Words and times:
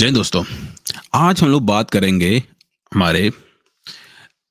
जय 0.00 0.10
दोस्तों, 0.10 0.42
आज 1.14 1.40
हम 1.40 1.48
लोग 1.48 1.64
बात 1.66 1.90
करेंगे 1.90 2.42
हमारे 2.92 3.30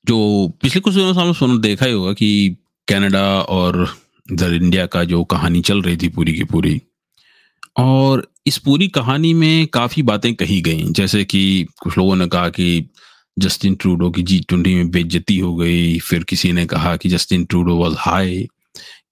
जो 0.06 0.18
पिछले 0.62 0.80
कुछ 0.80 0.94
दिनों 0.94 1.14
से 1.14 1.20
हम 1.20 1.32
सुन, 1.32 1.58
देखा 1.60 1.86
ही 1.86 1.92
होगा 1.92 2.12
कि 2.12 2.56
कनाडा 2.88 3.22
और 3.40 3.96
इधर 4.32 4.52
इंडिया 4.54 4.84
का 4.86 5.02
जो 5.04 5.22
कहानी 5.24 5.60
चल 5.60 5.82
रही 5.82 5.96
थी 5.96 6.08
पूरी 6.08 6.32
की 6.32 6.44
पूरी। 6.44 6.80
और 7.76 8.26
इस 8.46 8.58
पूरी 8.58 8.88
कहानी 8.88 9.32
में 9.34 9.66
काफ़ी 9.66 10.02
बातें 10.02 10.34
कही 10.34 10.60
गई, 10.60 10.84
जैसे 10.84 11.24
कि 11.24 11.66
कुछ 11.82 11.98
लोगों 11.98 12.16
ने 12.16 12.26
कहा 12.26 12.48
कि 12.48 12.90
जस्टिन 13.38 13.74
ट्रूडो 13.74 14.10
की 14.10 14.22
जी 14.22 14.38
ट्वेंटी 14.40 14.74
में 14.74 14.90
बेज्जती 14.90 15.38
हो 15.38 15.54
गई, 15.56 15.98
फिर 15.98 16.24
किसी 16.24 16.52
ने 16.52 16.66
कहा 16.66 16.96
कि 16.96 17.08
जस्टिन 17.08 17.44
ट्रूडो 17.44 17.76
वॉज़ 17.76 17.96
हाई 17.98 18.46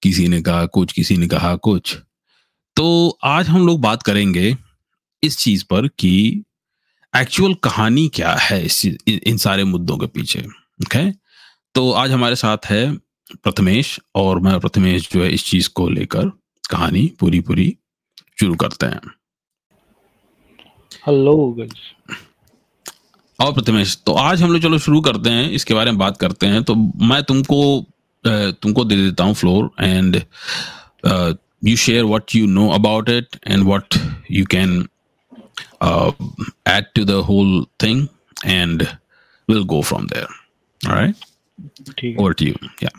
किसी 0.03 0.27
ने 0.27 0.41
कहा 0.41 0.65
कुछ, 0.65 0.91
किसी 0.91 1.17
ने 1.17 1.27
कहा 1.27 1.55
कुछ। 1.55 1.97
तो 2.75 3.17
आज 3.23 3.49
हम 3.49 3.67
लोग 3.67 3.81
बात 3.81 4.03
करेंगे 4.03 4.57
इस 5.23 5.37
चीज़ 5.37 5.63
पर 5.69 5.87
कि 5.99 6.43
एक्चुअल 7.13 7.53
कहानी 7.63 8.07
क्या 8.15 8.33
है 8.41 8.63
इस 8.65 8.85
इन 8.85 9.37
सारे 9.37 9.63
मुद्दों 9.63 9.97
के 9.97 10.07
पीछे 10.07 10.39
ओके 10.81 11.09
तो 11.75 11.91
आज 11.91 12.11
हमारे 12.11 12.35
साथ 12.35 12.65
है 12.65 12.91
प्रथमेश 13.33 13.99
और 14.15 14.39
मैं 14.39 14.59
प्रथमेश 14.59 15.09
जो 15.11 15.23
है 15.23 15.31
इस 15.33 15.45
चीज़ 15.45 15.69
को 15.75 15.89
लेकर 15.89 16.29
कहानी 16.69 17.05
पूरी 17.19 17.39
पूरी 17.39 17.75
शुरू 18.39 18.55
करते 18.55 18.85
हैं। 18.85 18.99
हेलो 21.07 21.33
और 23.39 23.53
प्रथमेश 23.53 23.97
तो 24.05 24.13
आज 24.13 24.41
हम 24.41 24.51
लोग 24.51 24.61
चलो 24.61 24.77
शुरू 24.79 25.01
करते 25.01 25.29
हैं 25.29 25.49
इसके 25.51 25.73
बारे 25.73 25.91
में 25.91 25.97
बात 25.99 26.17
करते 26.17 26.47
हैं। 26.47 26.63
तो 26.63 26.75
मैं 26.75 27.21
तुमको 27.23 27.85
तुमको 28.23 28.83
दे 28.85 28.95
देता 28.95 29.23
हूँ 29.23 29.33
floor 29.33 29.69
and 29.79 30.21
you 31.65 31.75
share 31.77 32.03
what 32.03 32.35
you 32.35 32.47
know 32.47 32.69
about 32.69 33.09
it 33.09 33.35
and 33.47 33.63
what 33.63 33.95
you 34.31 34.45
can 34.45 34.81
add 35.81 36.87
to 36.95 37.05
the 37.05 37.21
whole 37.23 37.65
thing 37.79 38.07
and 38.45 38.87
we'll 39.47 39.65
go 39.65 39.81
from 39.81 40.07
there. 40.07 40.27
All 40.87 40.95
right? 40.95 41.15
over 42.17 42.33
to 42.33 42.45
you. 42.45 42.55
Yeah. 42.81 42.95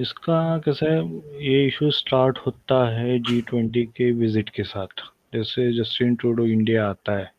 इसका 0.00 0.58
कैसा 0.64 0.86
है? 0.92 1.00
ये 1.46 1.66
इशू 1.66 1.90
स्टार्ट 1.90 2.38
होता 2.46 2.76
है 2.98 3.18
G 3.28 3.40
twenty 3.48 3.84
के 3.96 4.10
visit 4.20 4.48
के 4.56 4.62
साथ। 4.64 5.02
जैसे 5.34 5.72
जस्टिन 5.78 6.14
ट्रूडो 6.20 6.44
इंडिया 6.46 6.88
आता 6.90 7.16
है। 7.18 7.30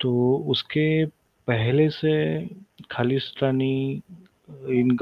तो 0.00 0.10
उसके 0.52 1.04
पहले 1.48 1.88
से 1.90 2.14
Khalistani 2.90 4.02
in 4.80 4.96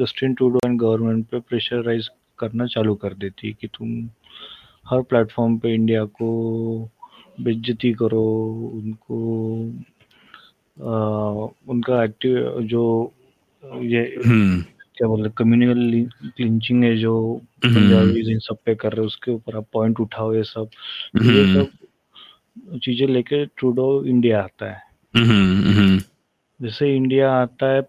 Justin 0.00 0.34
Trudeau 0.34 0.60
and 0.66 0.78
government 0.80 1.26
पे 1.30 1.40
प्रेशराइज 1.40 2.08
करना 2.38 2.66
चालू 2.66 2.94
कर 2.94 3.14
देती 3.14 3.52
कि 3.60 3.66
तुम 3.74 3.88
हर 4.88 5.02
प्लेटफॉर्म 5.02 5.58
पे 5.58 5.74
इंडिया 5.74 6.04
को 6.04 6.88
बेज्जती 7.40 7.92
करो 7.92 8.24
उनको 8.74 9.16
आ, 10.80 10.94
उनका 11.68 12.04
एक्टिव 12.04 12.62
जो 12.62 13.12
ये 13.64 14.16
hmm. 14.18 14.74
क्या 14.96 15.08
बोलते 15.08 15.30
कम्युनल 15.36 16.08
क्लिंचिंग 16.36 16.84
है 16.84 16.96
जो 16.96 17.40
हम्म। 17.64 17.74
पंजाबी 17.74 18.32
इन 18.32 18.38
सब 18.38 18.56
पे 18.66 18.74
कर 18.74 18.92
रहे 18.92 19.00
हैं 19.00 19.06
उसके 19.06 19.30
ऊपर 19.32 19.56
आप 19.56 19.66
पॉइंट 19.72 20.00
उठाओ 20.00 20.34
ये 20.34 20.42
सब। 20.42 20.68
तो 21.18 21.24
ये 21.24 21.44
हम्म, 21.44 21.64
सब 21.64 22.78
चीज़ें 22.78 23.06
लेके 23.06 23.46
ट्रूडो 23.46 24.04
इंडिया 24.04 24.42
आता 24.42 24.70
है। 24.70 24.80
हम्म, 25.16 25.62
हम्म, 25.62 25.98
जैसे 26.62 26.96
इंडिया 26.96 27.32
आता 27.32 27.74
है 27.74 27.80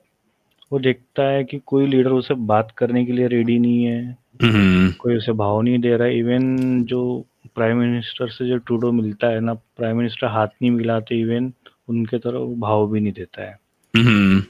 वो 0.71 0.79
देखता 0.79 1.23
है 1.23 1.43
कि 1.43 1.61
कोई 1.65 1.87
लीडर 1.87 2.09
उसे 2.09 2.33
बात 2.33 2.71
करने 2.71 3.05
के 3.05 3.11
लिए 3.11 3.27
रेडी 3.27 3.59
नहीं 3.59 3.83
है। 3.83 4.17
हम्म, 4.43 4.91
कोई 4.91 5.15
उसे 5.17 5.31
भाव 5.31 5.61
नहीं 5.61 5.79
दे 5.79 5.97
रहा। 5.97 6.07
है 6.07 6.17
इवन 6.19 6.57
जो 6.83 7.25
प्राइम 7.55 7.77
मिनिस्टर 7.77 8.29
से 8.29 8.47
जो 8.47 8.57
ट्रूडो 8.57 8.91
मिलता 8.91 9.27
है 9.27 9.39
ना 9.39 9.53
प्राइम 9.53 9.97
मिनिस्टर 9.97 10.27
हाथ 10.27 10.47
नहीं 10.47 10.71
मिलाते 10.71 11.15
इवन 11.15 11.53
उनके 11.89 12.17
तरफ़ 12.17 12.59
भाव 12.59 12.91
भी 12.91 12.99
नहीं 12.99 13.13
देता 13.13 13.43
है। 13.43 13.59
हम्म, 13.97 14.43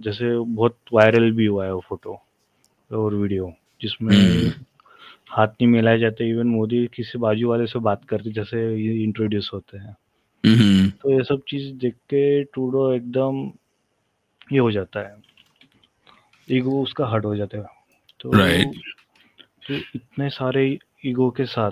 जैसे 0.00 0.38
बहुत 0.38 0.76
वायरल 0.92 1.32
भी 1.32 1.46
हुआ 1.46 1.64
है 1.64 1.74
वो 1.74 1.80
फ़ोटो 1.80 2.22
और 2.92 3.14
वीडियो 3.14 3.52
जिसमें 3.82 4.16
हम्म। 4.16 4.52
हाथ 5.30 5.48
नहीं 5.48 5.66
मिलाए 5.66 5.98
जाते। 5.98 6.30
इवन 6.30 6.46
मोदी 6.46 6.86
किसी 6.94 7.18
बाजू 7.18 7.48
वाले 7.48 7.66
से 7.66 7.78
बात 7.78 8.04
करते 8.04 8.30
जैसे 8.30 8.76
ये 8.76 9.02
इंट्रोड्यूस 9.02 9.50
होते 9.54 9.78
हैं। 9.78 9.96
तो 10.90 11.10
ये 11.10 11.24
सब 11.24 11.42
चीज़ 11.48 11.74
देख 11.74 11.94
के 11.94 12.44
टूडो 12.44 12.92
एकदम 12.92 13.50
ये 14.52 14.58
हो 14.58 14.70
जाता 14.70 15.00
है। 15.00 15.16
ईगो 16.50 16.82
उसका 16.82 17.06
हट 17.06 17.24
हो 17.24 17.36
जाता 17.36 17.58
है। 17.58 17.64
तो 18.20 18.30
Right. 18.30 18.72
फिर 19.66 19.84
इतने 19.94 20.28
सारे 20.30 20.78
ईगो 21.06 21.30
के 21.30 21.44
साथ 21.44 21.70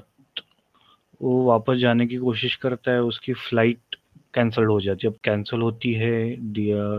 वो 1.22 1.44
वापस 1.44 1.76
जाने 1.76 2.06
की 2.06 2.16
कोशिश 2.16 2.54
करता 2.56 2.92
है 2.92 3.02
उसकी 3.02 3.32
फ़्लाइट 3.32 3.96
कैंसिल 4.34 4.64
हो 4.64 4.80
जाती 4.80 5.06
है। 5.06 5.12
अब 5.12 5.18
कैंसिल 5.24 5.60
होती 5.60 5.92
है 5.92 6.36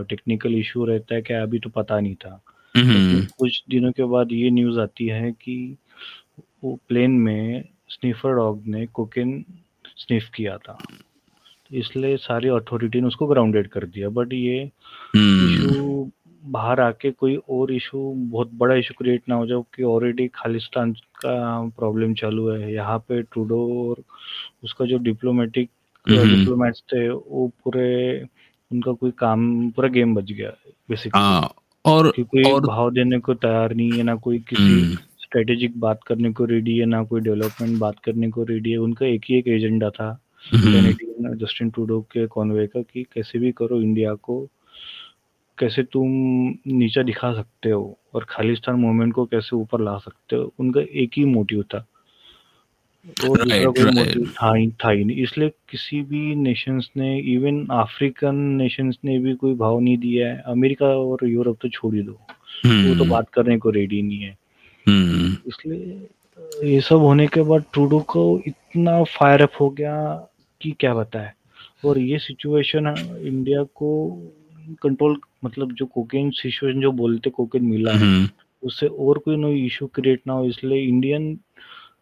टेक्निकल 0.04 0.54
इशू 0.54 0.84
रहता 0.84 1.14
है 1.14 1.22
क्या 1.22 1.42
अभी 1.42 1.58
तो 1.58 1.70
पता 1.70 2.00
नहीं 2.00 2.14
था। 2.14 2.42
हम्म, 2.76 3.24
कुछ 3.38 3.62
दिनों 3.70 3.92
के 3.92 4.04
बाद 4.04 4.32
ये 4.32 4.50
न्यूज़ 4.50 4.80
आती 4.80 5.06
है 5.06 5.30
कि 5.32 5.76
वो 6.64 6.78
प्लेन 6.88 7.10
में 7.10 7.64
स्निफर 7.88 8.34
डॉग 8.36 8.62
ने 8.66 8.86
कोकेन 8.86 9.44
स्निफ 9.96 10.28
किया 10.34 10.56
था। 10.56 10.72
तो 11.70 11.76
इसलिए 11.76 12.16
सारी 12.16 12.48
अथॉरिटी 12.48 13.00
ने 13.00 13.06
उसको 13.06 13.26
ग्राउंडेड 13.26 13.68
कर 13.68 13.86
दिया। 13.86 14.08
बट 14.08 14.32
ये 14.32 14.70
हम्म, 15.16 15.48
इशू 15.48 15.89
बाहर 16.42 16.80
आके 16.80 17.10
कोई 17.10 17.36
और 17.50 17.72
इशू 17.72 17.98
बहुत 18.30 18.50
बड़ा 18.54 18.74
इशू 18.74 18.94
क्रिएट 18.98 19.22
ना 19.28 19.34
हो 19.34 19.46
जाए 19.46 19.62
कि 19.74 19.82
ऑलरेडी 19.82 20.26
खालिस्तान 20.34 20.92
का 21.24 21.34
प्रॉब्लम 21.78 22.14
चालू 22.14 22.48
है। 22.50 22.72
यहाँ 22.74 22.98
पे 23.08 23.20
ट्रूडो 23.22 23.58
और 23.88 24.02
उसका 24.64 24.84
जो 24.84 24.98
डिप्लोमेटिक 24.98 25.70
हम्म। 26.06 26.28
डिप्लोमेट्स 26.36 26.82
थे 26.92 27.08
वो 27.08 27.50
पूरे 27.64 27.88
उनका 28.70 28.92
कोई 28.92 29.10
काम 29.18 29.70
पूरा 29.70 29.88
गेम 29.88 30.14
बच 30.14 30.32
गया 30.32 30.50
बेसिकली 30.90 31.20
हाँ 31.20 31.54
और 31.84 32.10
कोई 32.20 32.42
और 32.52 32.60
भाव 32.66 32.90
देने 32.90 33.18
को 33.18 33.34
तैयार 33.34 33.74
नहीं 33.74 33.92
है 33.92 34.02
ना 34.02 34.14
कोई 34.14 34.38
किसी 34.38 34.62
हम्म, 34.62 34.94
स्ट्रेटेजिक 35.22 35.78
बात 35.80 36.00
करने 36.06 36.32
को 36.32 36.44
रेडी 36.44 36.76
है 36.78 36.86
ना 36.86 37.02
कोई 37.04 37.20
डेवलपमेंट 37.20 37.78
बात 37.78 37.98
करने 38.04 38.30
को 38.30 38.44
रेडी 38.44 38.70
है। 38.70 38.76
उनका 38.76 39.06
एक 39.06 39.24
ही 39.28 39.38
एक 39.38 39.48
एजेंडा 39.48 39.90
था 39.90 40.08
हम्म, 40.54 41.34
जस्टिन 41.36 41.70
ट्रूडो 41.70 42.00
के 42.00 42.26
कॉन्वे 42.26 42.66
का 42.66 42.82
कि 42.82 43.02
कैसे 43.14 43.38
भी 43.38 43.52
करो 43.52 43.80
इंडिया 43.80 44.14
को 44.14 44.46
कैसे 45.60 45.82
तुम 45.82 46.08
नीचा 46.66 47.02
दिखा 47.02 47.34
सकते 47.34 47.70
हो 47.70 47.98
और 48.14 48.26
खालिस्तान 48.28 48.74
मूवमेंट 48.74 49.12
को 49.12 49.24
कैसे 49.24 49.56
ऊपर 49.56 49.80
ला 49.80 49.98
सकते 49.98 50.36
हो? 50.36 50.52
उनका 50.60 50.80
एक 50.80 51.10
ही 51.16 51.24
मोटिव 51.24 51.62
था। 51.62 51.86
और 53.30 53.38
दूसरा 53.38 53.64
कोई 53.64 53.84
मोटिव 53.84 54.26
था 54.26 54.54
ही 54.54 54.70
था 54.70 54.90
ही 54.90 55.04
नहीं। 55.04 55.16
इसलिए 55.16 55.48
किसी 55.48 56.02
भी 56.02 56.34
नेशंस 56.34 56.90
ने 56.96 57.20
इवन 57.20 57.66
अफ्रीकन 57.66 58.34
नेशंस 58.34 58.98
ने 59.04 59.18
भी 59.18 59.34
कोई 59.34 59.54
भाव 59.54 59.80
नहीं 59.80 59.98
दिया 59.98 60.28
है। 60.28 60.42
अमेरिका 60.46 60.86
और 60.86 61.18
यूरोप 61.24 61.58
तो 61.62 61.68
छोड़ 61.68 61.94
ही 61.94 62.02
दो। 62.02 62.12
वो 62.12 62.94
तो 62.94 63.00
हम्म, 63.00 63.10
बात 63.10 63.28
करने 63.28 63.58
को 63.58 63.70
रेडी 63.70 64.02
नहीं 64.02 64.18
है। 64.18 64.38
हम्म, 64.88 65.36
इसलिए 65.46 66.06
ये 66.74 66.80
सब 66.80 66.96
होने 66.96 67.26
के 67.26 67.42
बाद 67.42 67.64
ट्रूडो 67.72 68.00
को 68.00 68.42
इतना 68.46 69.04
फायर 69.04 69.42
अप 69.42 69.52
हो 69.60 69.70
गया 69.70 70.14
कि 70.60 70.74
क्या 70.80 70.94
बताए? 70.94 71.32
और 71.84 71.98
ये 71.98 72.18
सिचुएशन 72.18 72.86
इंडिया 73.22 73.62
को 73.62 74.18
कंट्रोल 74.82 75.20
मतलब 75.44 75.72
जो 75.72 75.86
कोकेन 75.86 76.30
सिचुएशन 76.30 76.80
जो 76.80 76.92
बोलते 76.92 77.30
कोकेन 77.30 77.64
मिला 77.64 77.92
है 77.92 77.98
हम्म, 77.98 78.28
उससे 78.62 78.86
और 78.86 79.18
कोई 79.18 79.36
नो 79.36 79.48
इशू 79.48 79.86
क्रिएट 79.86 80.20
ना 80.26 80.32
हो 80.32 80.44
इसलिए 80.44 80.82
इंडियन 80.82 81.38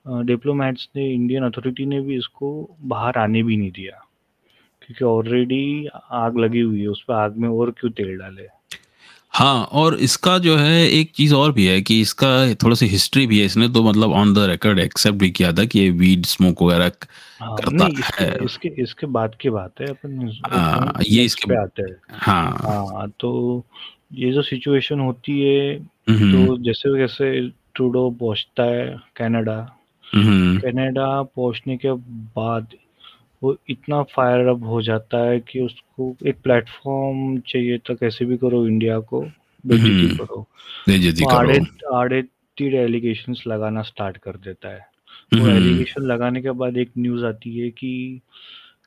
डिप्लोमेट्स 0.09 0.89
ने 0.97 1.15
इंडियन 1.15 1.43
अथॉरिटी 1.43 1.87
ने 1.87 2.01
भी 2.01 2.17
इसको 2.17 2.77
बाहर 2.81 3.19
आने 3.19 3.43
भी 3.43 3.57
नहीं 3.57 3.71
दिया। 3.71 4.05
क्योंकि 4.83 5.05
ऑलरेडी 5.05 5.89
आग 6.11 6.39
लगी 6.39 6.61
हुई 6.61 6.81
है 6.81 6.87
उस 6.87 7.05
पर 7.09 7.15
आग 7.15 7.37
में 7.37 7.49
और 7.49 7.71
क्यों 7.71 7.91
तेल 7.93 8.19
डाले? 8.19 8.58
हाँ 9.39 9.65
और 9.73 9.95
इसका 10.01 10.39
जो 10.39 10.57
है 10.57 10.81
एक 10.91 11.11
चीज़ 11.15 11.35
और 11.35 11.53
भी 11.53 11.67
है 11.67 11.81
कि 11.83 12.01
इसका 12.01 12.29
थोड़ा 12.55 12.75
सी 12.75 12.87
हिस्ट्री 12.87 13.27
भी 13.27 13.39
है। 13.41 13.45
इसने 13.47 13.69
तो 13.69 13.83
मतलब 13.83 14.13
ऑन 14.13 14.33
द 14.35 14.39
रिकॉर्ड 14.39 14.79
एक्सेप्ट 14.79 15.19
भी 15.19 15.31
किया 15.31 15.53
था 15.53 15.65
कि 15.65 15.79
ये 15.79 15.91
वीड 15.91 16.25
स्मोक 16.27 16.63
वगैरह 16.63 16.91
हाँ 17.41 17.57
करता 17.57 17.71
नहीं 17.77 17.99
इसके 17.99 18.25
है। 18.25 18.39
इसके 18.45 18.69
इसके 18.83 19.07
बाद 19.07 19.35
की 19.41 19.51
बात 19.51 19.81
है 19.81 19.87
अपन 19.87 20.33
हाँ, 20.53 20.93
ये 21.09 21.25
इसके- 21.25 21.49
पे 21.49 21.63
आते 21.63 21.83
हैं। 21.83 21.97
हाँ। 22.11 22.59
हाँ 22.63 23.09
तो 23.21 23.65
ये 24.15 24.33
जो 24.33 24.43
सिचुएशन 24.43 25.01
होती 25.01 25.41
है 25.41 25.75
हम्म, 25.77 26.47
तो 26.47 26.57
जैसे 26.63 26.99
जैसे 26.99 27.49
ट्रूडो 27.75 28.11
पहुँचता 28.11 28.63
है 28.65 28.97
कनाडा 29.17 29.59
हम्म, 30.15 30.59
कनाडा 30.59 31.23
पहुँचने 31.23 31.77
के 31.77 31.93
बाद 32.37 32.67
वो 33.43 33.57
इतना 33.71 34.03
फायर 34.03 34.47
अप 34.47 34.63
हो 34.63 34.83
जाता 34.83 35.31
है 35.31 35.41
कि 35.41 35.61
उसको 35.61 36.17
एक 36.27 36.37
प्लेटफॉर्म 36.43 37.39
चाहिए 37.41 37.79
था 37.79 37.95
कैसे 37.95 38.25
भी 38.25 38.37
करो 38.37 38.67
इंडिया 38.67 39.01
को 39.01 39.21
बेइज्जती 39.67 39.91
हम्म, 39.91 40.17
करो। 40.17 40.47
आड़े 41.35 41.61
आड़े 41.95 42.23
लगाना 43.47 43.83
स्टार्ट 43.83 44.17
कर 44.17 44.33
देता 44.33 44.69
है। 44.69 44.87
वो 45.35 45.41
हम्म, 45.41 45.57
एलिगेशन 45.57 46.03
लगाने 46.03 46.43
के 46.43 46.51
बाद 46.51 46.77
एक 46.77 46.91
न्यूज़ 46.99 47.25
आती 47.25 47.59
है 47.59 47.71
कि 47.71 48.21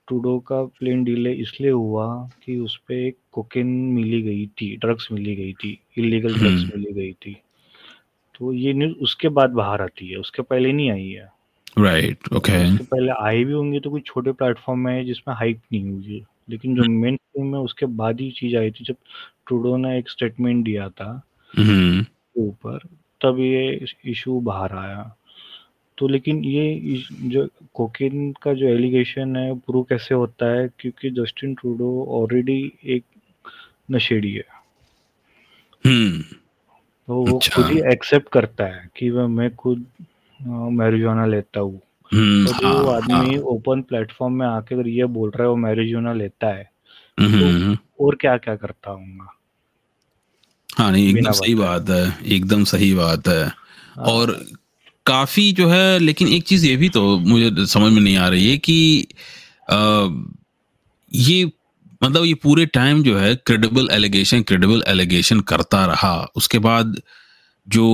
टूडो 0.07 0.39
का 0.39 0.63
प्लेन 0.63 1.03
डिले 1.03 1.33
इसलिए 1.33 1.69
हुआ 1.69 2.29
कि 2.45 2.59
उस 2.59 2.81
पे 2.87 3.07
एक 3.07 3.15
कोकेन 3.31 3.67
मिली 3.67 4.21
गई 4.21 4.47
थी 4.47 4.77
ड्रग्स 4.77 5.07
मिली 5.11 5.35
गई 5.35 5.53
थी 5.53 5.79
इलीगल 5.97 6.29
ड्रग्स 6.29 6.61
हम्म। 6.63 6.79
मिली 6.79 6.93
गई 6.93 7.13
थी। 7.13 7.33
तो 8.39 8.53
ये 8.53 8.73
न्यूज़ 8.73 8.93
उसके 8.93 9.29
बाद 9.29 9.49
बाहर 9.49 9.81
आती 9.81 10.07
है 10.07 10.17
उसके 10.17 10.41
पहले 10.41 10.71
नहीं 10.71 10.91
आई 10.91 11.09
है। 11.09 11.29
राइट 11.79 12.17
ओके 12.33 12.73
उससे 12.73 12.83
पहले 12.83 13.11
आए 13.11 13.43
भी 13.43 13.53
होंगे 13.53 13.79
तो 13.79 13.89
कुछ 13.89 14.05
छोटे 14.05 14.31
प्लेटफॉर्म 14.31 14.79
में 14.79 14.93
है 14.93 15.05
जिसमें 15.05 15.35
हाइप 15.35 15.61
नहीं 15.73 15.91
हुई 15.91 16.17
है। 16.17 16.25
लेकिन 16.49 16.75
जो 16.75 16.83
मेन 16.83 17.15
स्ट्रीम 17.15 17.45
में 17.45 17.59
उसके 17.59 17.85
बाद 17.85 18.21
ही 18.21 18.31
चीज़ 18.31 18.57
आई 18.57 18.71
थी 18.71 18.83
जब 18.83 18.95
ट्रूडो 19.47 19.77
ने 19.77 19.99
एक 19.99 20.09
स्टेटमेंट 20.09 20.65
दिया 20.65 20.89
था 20.89 21.21
हम्म 21.57 22.05
ऊपर 22.37 22.79
तब 23.21 23.35
ये 23.39 23.85
इशू 24.05 24.39
बाहर 24.39 24.71
आया। 24.71 25.15
तो 25.97 26.07
लेकिन 26.07 26.45
ये 26.45 26.81
जो 27.11 27.47
कोकेन 27.73 28.31
का 28.31 28.53
जो 28.53 28.67
एलिगेशन 28.67 29.35
है 29.35 29.57
प्रूव 29.57 29.83
कैसे 29.83 30.15
होता 30.15 30.45
है? 30.45 30.69
क्योंकि 30.79 31.09
जस्टिन 31.09 31.53
ट्रूडो 31.53 32.05
ऑलरेडी 32.09 32.73
एक 32.85 33.03
नशेड़ी 33.91 34.31
है। 34.31 34.45
हम्म 35.85 36.21
तो 37.07 37.25
वो 37.25 37.37
अच्छा। 37.37 37.55
खुद 37.55 37.71
ही 37.71 37.81
एक्सेप्ट 37.93 38.29
करता 38.29 38.65
है 38.65 38.89
कि 38.95 39.09
वह 39.09 39.27
मैं 39.27 39.55
खुद 39.55 39.85
मैरिजुआना 40.47 41.25
लेता 41.25 41.59
हूँ। 41.59 41.81
हम्म 42.13 42.45
जो 42.45 42.67
हाँ 42.67 42.95
आदमी 42.95 43.37
ओपन 43.37 43.81
प्लेटफॉर्म 43.81 44.33
में 44.33 44.47
आके 44.47 44.75
अगर 44.75 44.87
ये 44.87 45.05
बोल 45.05 45.29
रहा 45.29 45.43
है 45.43 45.49
वो 45.49 45.55
मैरिजुआना 45.55 46.13
लेता 46.13 46.47
है 46.47 46.71
हम्म 47.19 47.77
और 48.01 48.15
क्या 48.15 48.37
क्या 48.37 48.55
करता 48.55 48.91
हूँ 48.91 49.27
हाँ 50.77 50.91
नहीं 50.91 51.09
एकदम 51.09 51.31
सही 51.31 51.55
बात 51.55 51.89
है 51.89 52.17
एकदम 52.25 52.63
सही 52.63 52.93
बात 52.93 53.27
है। 53.27 53.45
हाँ। 53.45 54.05
और 54.05 54.45
काफ़ी 55.05 55.51
जो 55.51 55.69
है 55.69 55.99
लेकिन 55.99 56.27
एक 56.27 56.43
चीज़ 56.43 56.65
ये 56.65 56.75
भी 56.75 56.89
तो 56.89 57.19
मुझे 57.19 57.65
समझ 57.65 57.93
में 57.93 58.01
नहीं 58.01 58.17
आ 58.17 58.27
रही 58.27 58.51
है 58.51 58.57
कि 58.57 59.07
आ, 59.69 60.07
ये 61.13 61.51
मतलब 62.03 62.23
ये 62.25 62.33
पूरे 62.33 62.65
टाइम 62.65 63.03
जो 63.03 63.17
है 63.17 63.35
क्रेडिबल 63.35 63.87
एलिगेशन 63.91 64.41
क्रेडिबल 64.41 64.83
एलिगेशन 64.87 65.39
करता 65.39 65.85
रहा। 65.85 66.31
उसके 66.35 66.59
बाद 66.59 67.01
जो 67.67 67.87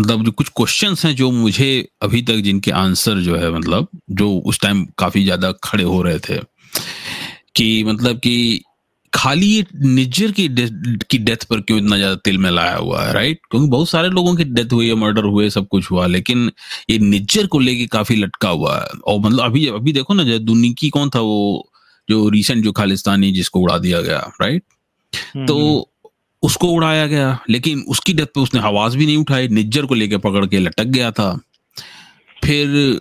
मतलब 0.00 0.24
जो 0.24 0.30
कुछ 0.30 0.48
क्वेश्चंस 0.48 1.04
हैं 1.04 1.16
जो 1.16 1.30
मुझे 1.30 1.88
अभी 2.02 2.22
तक 2.22 2.34
जिनके 2.34 2.70
आंसर 2.70 3.18
जो 3.20 3.36
है 3.36 3.50
मतलब 3.50 3.88
जो 4.10 4.38
उस 4.38 4.60
टाइम 4.60 4.86
काफ़ी 4.98 5.24
ज़्यादा 5.24 5.52
खड़े 5.52 5.84
हो 5.84 6.02
रहे 6.02 6.18
थे 6.18 6.40
कि 7.56 7.84
मतलब 7.84 8.18
कि 8.18 8.62
खाली 9.14 9.46
ये 9.46 9.64
निज्जर 9.74 10.30
की 10.30 10.48
डे- 10.48 11.04
की 11.10 11.18
डेथ 11.18 11.44
पर 11.44 11.60
क्यों 11.60 11.78
इतना 11.78 11.96
ज़्यादा 11.96 12.14
तिल 12.14 12.38
में 12.38 12.50
लाया 12.50 12.76
हुआ 12.76 13.06
है 13.06 13.12
राइट 13.12 13.40
क्योंकि 13.50 13.68
बहुत 13.68 13.88
सारे 13.88 14.08
लोगों 14.08 14.36
की 14.36 14.44
डेथ 14.44 14.72
हुई 14.72 14.88
है 14.88 14.94
मर्डर 14.94 15.24
हुए 15.24 15.50
सब 15.50 15.68
कुछ 15.68 15.90
हुआ 15.90 16.06
लेकिन 16.06 16.50
ये 16.90 16.98
निज्जर 16.98 17.46
को 17.46 17.58
लेके 17.58 17.86
काफ़ी 17.86 18.16
लटका 18.16 18.48
हुआ 18.48 18.78
है। 18.78 18.86
और 19.06 19.20
मतलब 19.20 19.44
अभी 19.44 19.66
अभी 19.66 19.92
देखो 19.92 20.14
ना 20.14 20.24
जय 20.24 20.38
दुनिकी 20.38 20.88
कौन 20.90 21.10
था 21.10 21.20
वो 21.20 21.70
जो 22.10 22.28
रिसेंट 22.28 22.64
जो 22.64 22.72
खालिस्तानी 22.72 23.32
जिसको 23.32 23.60
उड़ा 23.60 23.78
दिया 23.78 24.00
गया 24.00 24.32
राइट 24.40 24.62
हम्म, 25.36 25.46
तो 25.46 25.90
उसको 26.44 26.68
उड़ाया 26.68 27.06
गया। 27.06 27.38
लेकिन 27.50 27.84
उसकी 27.88 28.12
डेथ 28.12 28.26
पे 28.26 28.40
उसने 28.40 28.60
आवाज़ 28.60 28.96
भी 28.98 29.06
नहीं 29.06 29.16
उठाई। 29.16 29.48
निज्जर 29.48 29.86
को 29.86 29.94
लेके 29.94 30.16
पकड़ 30.18 30.44
के 30.46 30.58
लटक 30.58 30.84
गया 30.84 31.10
था। 31.10 31.32
फिर 32.44 33.00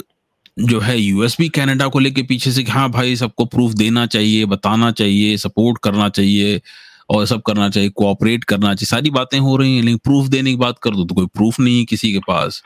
जो 0.60 0.80
है 0.80 0.98
यूएस 1.00 1.36
भी 1.40 1.48
कनाडा 1.50 1.88
को 1.88 2.00
लेके 2.00 2.24
पीछे 2.24 2.52
से 2.52 2.64
हाँ 2.64 2.90
भाई 2.92 3.16
सबको 3.16 3.46
प्रूफ 3.46 3.72
देना 3.74 4.06
चाहिए 4.06 4.46
बताना 4.46 4.92
चाहिए 4.92 5.38
सपोर्ट 5.38 5.78
करना 5.84 6.10
चाहिए 6.10 6.62
और 7.10 7.26
सब 7.26 7.42
करना 7.42 7.70
चाहिए 7.70 7.90
कोऑपरेट 7.90 8.44
करना 8.44 8.74
चाहिए। 8.74 8.86
सारी 8.86 9.10
बातें 9.10 9.40
हो 9.40 9.56
रही 9.58 9.76
हैं 9.76 9.84
लेकिन 9.84 9.98
प्रूफ 9.98 10.28
देने 10.28 10.50
की 10.50 10.58
बात 10.58 10.80
कर 10.84 10.96
दो 10.96 11.04
तो 11.04 11.16
कोई 11.16 11.26
प्रूफ 11.26 11.60
नहीं 11.60 11.80
है 11.80 11.86
किसी 11.86 12.12
के 12.14 12.20
पास। 12.20 12.64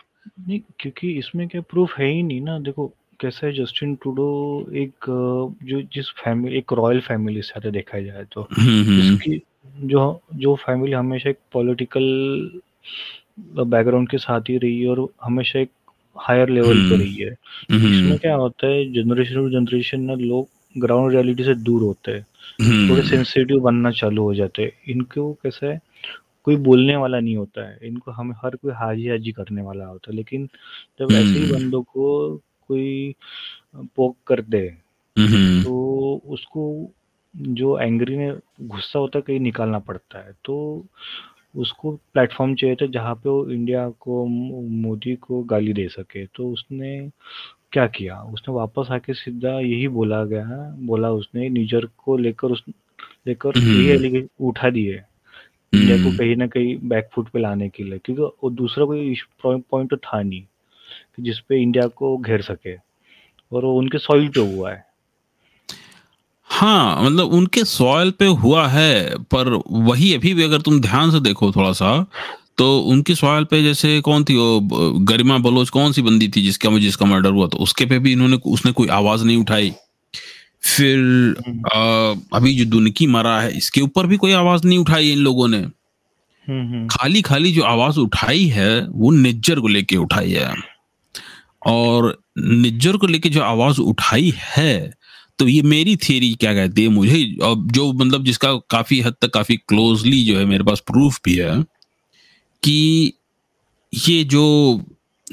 नहीं 0.47 0.59
क्योंकि 0.80 1.12
इसमें 1.12 1.47
क्या 1.47 1.62
प्रूफ 1.62 1.94
है 2.00 2.12
ही 2.13 2.21
नहीं 2.23 2.41
ना। 2.41 2.59
देखो 2.59 2.88
कैसा 3.21 3.45
है 3.47 3.53
जस्टिन 3.53 3.95
ट्रूडो 3.95 4.27
एक 4.75 5.06
जो 5.63 5.81
जिस 5.94 6.09
फैमिली 6.18 6.57
एक 6.57 6.73
रॉयल 6.73 7.00
फैमिली 7.00 7.41
से 7.41 7.71
देखा 7.71 8.00
जाए 8.00 8.25
तो 8.33 8.47
हम्म 8.59 8.83
हम्म। 8.83 9.01
जिसकी 9.01 9.41
जो 9.75 10.21
जो 10.33 10.55
फैमिली 10.55 10.93
हमेशा 10.93 11.29
एक 11.29 11.37
पॉलिटिकल 11.53 12.03
बैकग्राउंड 13.39 14.09
के 14.09 14.17
साथ 14.17 14.41
ही 14.41 14.57
रही 14.57 14.81
है 14.81 14.89
और 14.89 15.09
हमेशा 15.23 15.59
एक 15.59 15.69
हायर 16.17 16.49
लेवल 16.49 16.77
पे 16.77 16.95
हम्म, 16.95 17.03
रही 17.03 17.15
है। 17.15 17.35
हम्म, 17.71 17.93
इसमें 17.93 18.19
क्या 18.19 18.35
होता 18.35 18.67
है 18.67 18.93
जनरेशन 18.93 19.35
टू 19.35 19.49
जनरेशन 19.49 20.01
ना 20.01 20.13
लोग 20.13 20.47
ग्राउंड 20.77 21.11
रियलिटी 21.11 21.43
से 21.43 21.55
दूर 21.55 21.81
होते 21.81 22.11
हैं। 22.11 22.21
थोड़े 22.89 23.01
हम्म, 23.01 23.11
सेंसिटिव 23.11 23.59
बनना 23.59 23.91
चालू 23.91 24.23
हो 24.23 24.35
जाते 24.35 24.63
हैं। 24.63 24.71
इनको 24.87 25.33
कैसा 25.33 25.67
है 25.67 25.79
कोई 26.43 26.55
बोलने 26.55 26.95
वाला 26.95 27.19
नहीं 27.19 27.35
होता 27.35 27.69
है। 27.69 27.79
इनको 27.83 28.11
हम 28.11 28.31
हर 28.31 28.55
कोई 28.55 28.71
हाजी 28.71 29.07
हाजी 29.09 29.31
करने 29.31 29.61
वाला 29.61 29.85
होता 29.85 30.11
है। 30.11 30.17
लेकिन 30.17 30.49
जब 30.99 31.11
ऐसे 31.11 31.39
ही 31.39 31.45
हम्म, 31.45 31.55
बंदों 31.55 31.81
को 31.81 32.37
कोई 32.67 33.15
पोक 33.75 34.17
कर 34.27 34.41
दे 34.41 34.87
तो 35.63 36.21
उसको 36.25 36.89
जो 37.35 37.79
एंग्री 37.79 38.18
में 38.18 38.39
गुस्सा 38.62 39.00
होता 39.00 39.18
है 39.18 39.24
कहीं 39.27 39.39
निकालना 39.39 39.79
पड़ता 39.79 40.19
है 40.19 40.31
तो 40.45 40.85
उसको 41.56 41.91
प्लेटफॉर्म 41.91 42.56
चाहिए 42.56 42.75
था 42.75 42.85
जहाँ 42.85 43.15
पे 43.15 43.29
वो 43.29 43.50
इंडिया 43.50 43.89
को 43.89 44.25
मोदी 44.69 45.15
को 45.15 45.44
गाली 45.44 45.74
दे 45.74 45.88
सके। 45.88 46.25
तो 46.25 46.50
उसने 46.51 47.09
क्या 47.71 47.88
किया? 47.88 48.21
उसने 48.21 48.53
वापस 48.53 48.88
आके 48.91 49.13
सीधा 49.13 49.59
यही 49.59 49.88
बोला 49.88 50.25
गया 50.25 50.75
बोला 50.79 51.12
उसने 51.12 51.50
निजर 51.50 51.85
को 51.85 52.18
लेकर 52.18 52.47
उस 52.47 52.63
लेकर 53.27 53.50
हम्म। 53.57 53.91
allegation 53.91 54.27
उठा 54.41 54.69
दिए 54.69 55.01
इंडिया 55.75 55.97
को 55.97 56.03
हम्म, 56.03 56.18
कहीं 56.18 56.35
ना 56.35 56.47
कहीं 56.47 56.77
बैकफुट 56.83 57.30
पे 57.30 57.39
लाने 57.39 57.69
के 57.69 57.83
लिए 57.83 58.00
क्योंकि 58.00 58.21
वो 58.21 58.50
दूसरा 58.50 58.85
कोई 58.85 59.15
पॉइंट 59.44 59.89
तो 59.89 59.97
था 59.97 60.21
नहीं 60.21 60.41
कि 61.15 61.21
जिसपे 61.21 61.62
इंडिया 61.62 61.88
को 61.88 62.18
घेर 62.18 62.41
सके 62.41 62.75
और 63.51 63.65
वो 63.65 63.77
उनके 63.77 63.97
सॉइल 63.97 64.30
पे 64.30 64.56
हुआ 64.56 64.71
है। 64.71 64.86
हाँ 66.57 67.04
मतलब 67.04 67.25
उनके 67.25 67.63
सॉइल 67.63 68.12
पे 68.12 68.25
हुआ 68.25 68.68
है 68.68 69.15
पर 69.24 69.63
वही 69.71 70.13
अभी 70.13 70.33
भी 70.33 70.44
अगर 70.44 70.62
तुम 70.62 70.80
ध्यान 70.81 71.12
से 71.12 71.19
देखो 71.19 71.51
थोड़ा 71.51 71.71
सा 71.71 72.06
तो 72.57 72.80
उनकी 72.80 73.15
सॉइल 73.15 73.44
पे 73.44 73.63
जैसे 73.63 74.01
कौन 74.01 74.24
थी 74.24 74.36
वो 74.36 74.59
गरिमा 75.00 75.38
बलोच 75.38 75.69
कौन 75.69 75.92
सी 75.92 76.01
बंदी 76.01 76.27
थी 76.27 76.42
जिसका 76.42 76.69
मुझे 76.69 76.86
जिसका 76.86 77.06
मर्डर 77.06 77.30
हुआ 77.30 77.48
तो 77.48 77.57
उसके 77.57 77.86
पे 77.86 78.00
भी 78.00 78.12
इन्होंने 78.12 78.38
उसने 78.45 78.71
कोई 78.71 78.88
आवाज़ 78.88 79.25
नहीं 79.25 79.38
उठाई। 79.38 79.74
फिर 80.62 80.98
आ, 81.74 81.80
अभी 82.38 82.56
जो 82.56 82.65
दुनकी 82.65 83.07
मरा 83.07 83.42
है 83.42 83.57
इसके 83.57 83.81
ऊपर 83.81 84.07
भी 84.07 84.18
कोई 84.18 84.31
आवाज़ 84.31 84.68
नहीं 84.68 84.80
उठाई 84.80 85.12
इन 85.12 85.19
लोगों 85.19 85.48
ने। 85.48 85.57
हम्म 85.57 86.62
हम्म। 86.62 86.88
खाली 86.88 87.21
खाली 87.21 87.51
जो 87.51 87.62
आवाज़ 87.62 88.00
उठाई 88.00 88.45
है 88.45 88.88
वो 88.88 89.12
निज्जर 89.12 89.59
को 89.59 89.68
लेके 89.68 89.98
उठाई 89.98 90.31
है। 90.31 90.56
और 91.65 92.21
निज्जर 92.38 92.98
को 92.98 93.07
लेके 93.07 93.30
जो 93.30 93.42
आवाज़ 93.42 93.81
उठाई 93.81 94.33
है 94.38 94.96
तो 95.39 95.47
ये 95.47 95.61
मेरी 95.61 95.95
थियरी 95.95 96.33
क्या 96.33 96.53
कहती 96.53 96.83
है 96.83 96.89
मुझे 96.89 97.37
अब 97.43 97.71
जो 97.71 97.93
मतलब 97.93 98.23
जिसका 98.23 98.53
काफ़ी 98.53 99.01
हद 99.01 99.15
तक 99.21 99.29
काफ़ी 99.29 99.57
क्लोजली 99.57 100.23
जो 100.23 100.39
है 100.39 100.45
मेरे 100.45 100.63
पास 100.63 100.79
प्रूफ 100.79 101.19
भी 101.25 101.35
है 101.35 101.63
कि 102.63 103.13
ये 104.07 104.23
जो 104.23 104.45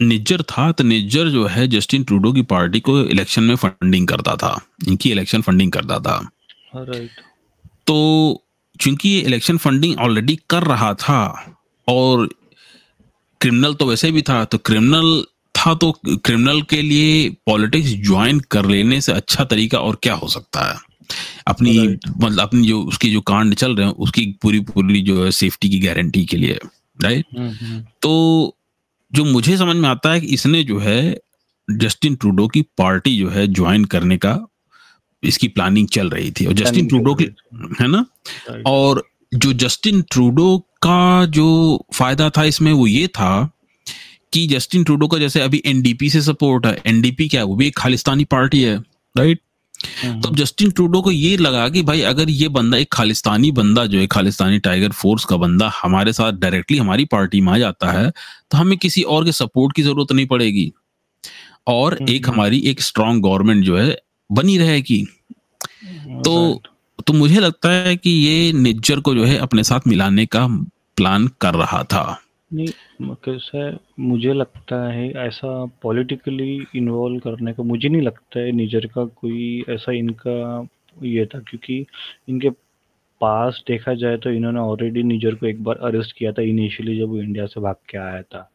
निज्जर 0.02 0.42
था 0.42 0.72
तो 0.72 0.84
निज्जर 0.84 1.28
जो 1.28 1.46
है 1.46 1.68
जस्टिन 1.68 2.04
ट्रूडो 2.04 2.32
की 2.32 2.42
पार्टी 2.42 2.80
को 2.80 3.00
इलेक्शन 3.00 3.42
में 3.42 3.56
फंडिंग 3.56 4.08
करता 4.08 4.36
था 4.36 4.66
इनकी 4.88 5.10
इलेक्शन 5.10 5.40
फंडिंग 5.40 5.72
करता 5.72 5.98
था। 5.98 6.30
राइट 6.76 7.10
तो 7.86 8.42
चूँकि 8.80 9.08
ये 9.08 9.20
इलेक्शन 9.20 9.56
फंडिंग 9.56 9.98
ऑलरेडी 9.98 10.38
कर 10.50 10.62
रहा 10.62 10.94
था 10.94 11.50
और 11.88 12.34
क्रिमिनल 13.40 13.74
तो 13.74 13.86
वैसे 13.86 14.10
भी 14.12 14.22
था 14.22 14.44
तो 14.44 14.58
क्रिमिनल 14.58 15.24
था 15.66 15.74
तो 15.74 15.90
क्रिमिनल 16.06 16.62
के 16.62 16.82
लिए 16.82 17.28
पॉलिटिक्स 17.46 17.90
ज्वाइन 18.06 18.40
कर 18.50 18.66
लेने 18.66 19.00
से 19.00 19.12
अच्छा 19.12 19.44
तरीका 19.44 19.78
और 19.78 19.98
क्या 20.02 20.14
हो 20.14 20.28
सकता 20.28 20.72
है? 20.72 20.78
अपनी 21.46 21.78
मतलब 22.20 22.40
अपनी 22.40 22.66
जो 22.66 22.82
उसकी 22.82 23.12
जो 23.12 23.20
कांड 23.20 23.54
चल 23.54 23.76
रहे 23.76 23.86
हैं 23.86 23.94
उसकी 23.94 24.26
पूरी 24.42 24.60
पूरी 24.60 25.00
जो 25.00 25.24
है 25.24 25.30
सेफ्टी 25.30 25.68
की 25.68 25.78
गारंटी 25.78 26.24
के 26.24 26.36
लिए 26.36 26.58
राइट 27.02 27.24
हम्म 27.38 27.50
हम्म। 27.50 27.80
तो 28.02 28.56
जो 29.12 29.24
मुझे 29.24 29.56
समझ 29.56 29.76
में 29.76 29.88
आता 29.88 30.12
है 30.12 30.20
कि 30.20 30.26
इसने 30.26 30.62
जो 30.64 30.78
है 30.78 31.16
जस्टिन 31.70 32.14
ट्रूडो 32.14 32.48
की 32.48 32.62
पार्टी 32.62 33.18
जो 33.18 33.28
है 33.28 33.46
ज्वाइन 33.46 33.84
करने 33.84 34.16
का 34.16 34.38
इसकी 35.22 35.48
प्लानिंग 35.48 35.88
चल 35.88 36.10
रही 36.10 36.30
थी 36.30 36.46
और 36.46 36.52
जस्टिन 36.52 36.86
ट्रूडो 36.86 37.14
की 37.14 37.24
है 37.80 37.86
ना? 37.88 38.04
और 38.66 39.08
जो 39.34 39.52
जस्टिन 39.52 40.02
ट्रूडो 40.02 40.58
का 40.58 41.24
जो 41.26 41.84
फ़ायदा 41.94 42.30
था 42.30 42.44
इसमें 42.44 42.72
वो 42.72 42.86
ये 42.86 43.06
था 43.08 43.50
कि 44.34 44.46
जस्टिन 44.46 44.84
ट्रूडो 44.84 45.06
का 45.06 45.18
जैसे 45.18 45.40
अभी 45.40 45.62
एनडीपी 45.66 46.10
से 46.10 46.22
सपोर्ट 46.22 46.66
है 46.66 46.80
एनडीपी 46.86 47.28
क्या 47.28 47.40
है? 47.40 47.46
वो 47.46 47.56
भी 47.56 47.66
एक 47.66 47.78
खालिस्तानी 47.78 48.24
पार्टी 48.24 48.62
है 48.62 48.78
राइट 49.14 49.40
तो 50.04 50.28
तब 50.28 50.36
जस्टिन 50.36 50.70
ट्रूडो 50.70 51.00
को 51.02 51.10
ये 51.10 51.36
लगा 51.36 51.68
कि 51.68 51.82
भाई 51.82 52.00
अगर 52.00 52.30
ये 52.30 52.48
बंदा 52.48 52.78
एक 52.78 52.92
खालिस्तानी 52.92 53.50
बंदा 53.52 53.84
जो 53.86 53.98
है 53.98 54.06
खालिस्तानी 54.06 54.58
टाइगर 54.58 54.92
फोर्स 54.92 55.24
का 55.24 55.36
बंदा 55.36 55.70
हमारे 55.82 56.12
साथ 56.12 56.32
डायरेक्टली 56.32 56.78
हमारी 56.78 57.04
पार्टी 57.04 57.40
में 57.40 57.52
आ 57.52 57.58
जाता 57.58 57.90
है 57.92 58.10
तो 58.50 58.58
हमें 58.58 58.76
किसी 58.78 59.02
और 59.02 59.24
के 59.24 59.32
सपोर्ट 59.32 59.76
की 59.76 59.82
ज़रूरत 59.82 60.12
नहीं 60.12 60.26
पड़ेगी। 60.26 60.72
और 61.66 61.94
हम्म, 61.94 62.10
एक 62.10 62.28
हमारी 62.28 62.58
एक 62.60 62.80
स्ट्रांग 62.80 63.22
गवर्नमेंट 63.22 63.64
जो 63.64 63.76
है 63.78 63.98
बनी 64.30 64.58
रहेगी। 64.58 65.04
तो 66.24 66.62
तो 67.06 67.12
मुझे 67.12 67.40
लगता 67.40 67.70
है 67.70 67.96
कि 67.96 68.10
ये 68.10 68.52
निज्जर 68.52 69.00
को 69.00 69.14
जो 69.14 69.24
है 69.24 69.36
अपने 69.36 69.64
साथ 69.64 69.86
मिलाने 69.86 70.26
का 70.26 70.46
प्लान 70.96 71.28
कर 71.40 71.54
रहा 71.54 71.82
था। 71.84 72.20
नहीं, 72.54 72.66
कैसा 73.24 73.64
है, 73.64 73.78
मुझे 74.00 74.32
लगता 74.32 74.76
है 74.92 75.10
ऐसा 75.26 75.64
पॉलिटिकली 75.82 76.66
इन्वॉल्व 76.76 77.18
करने 77.20 77.52
का 77.52 77.62
मुझे 77.62 77.88
नहीं 77.88 78.02
लगता 78.02 78.40
है 78.40 78.52
निजर 78.52 78.86
का 78.86 79.04
कोई 79.04 79.64
ऐसा 79.68 79.92
इनका 79.92 80.68
ये 81.02 81.26
था, 81.26 81.38
क्योंकि 81.38 81.86
इनके 82.28 82.50
पास 83.20 83.62
देखा 83.68 83.94
जाए 83.94 84.16
तो 84.16 84.30
इन्होंने 84.30 84.60
ऑलरेडी 84.60 85.02
निजर 85.02 85.34
को 85.34 85.46
एक 85.46 85.62
बार 85.64 85.76
अरेस्ट 85.76 86.16
किया 86.16 86.32
था 86.32 86.42
इनिशियली 86.42 86.98
जब 86.98 87.08
वो 87.08 87.18
इंडिया 87.18 87.46
से 87.46 87.60
भाग 87.60 87.76
के 87.90 87.98
आया 87.98 88.22
था। 88.22 88.50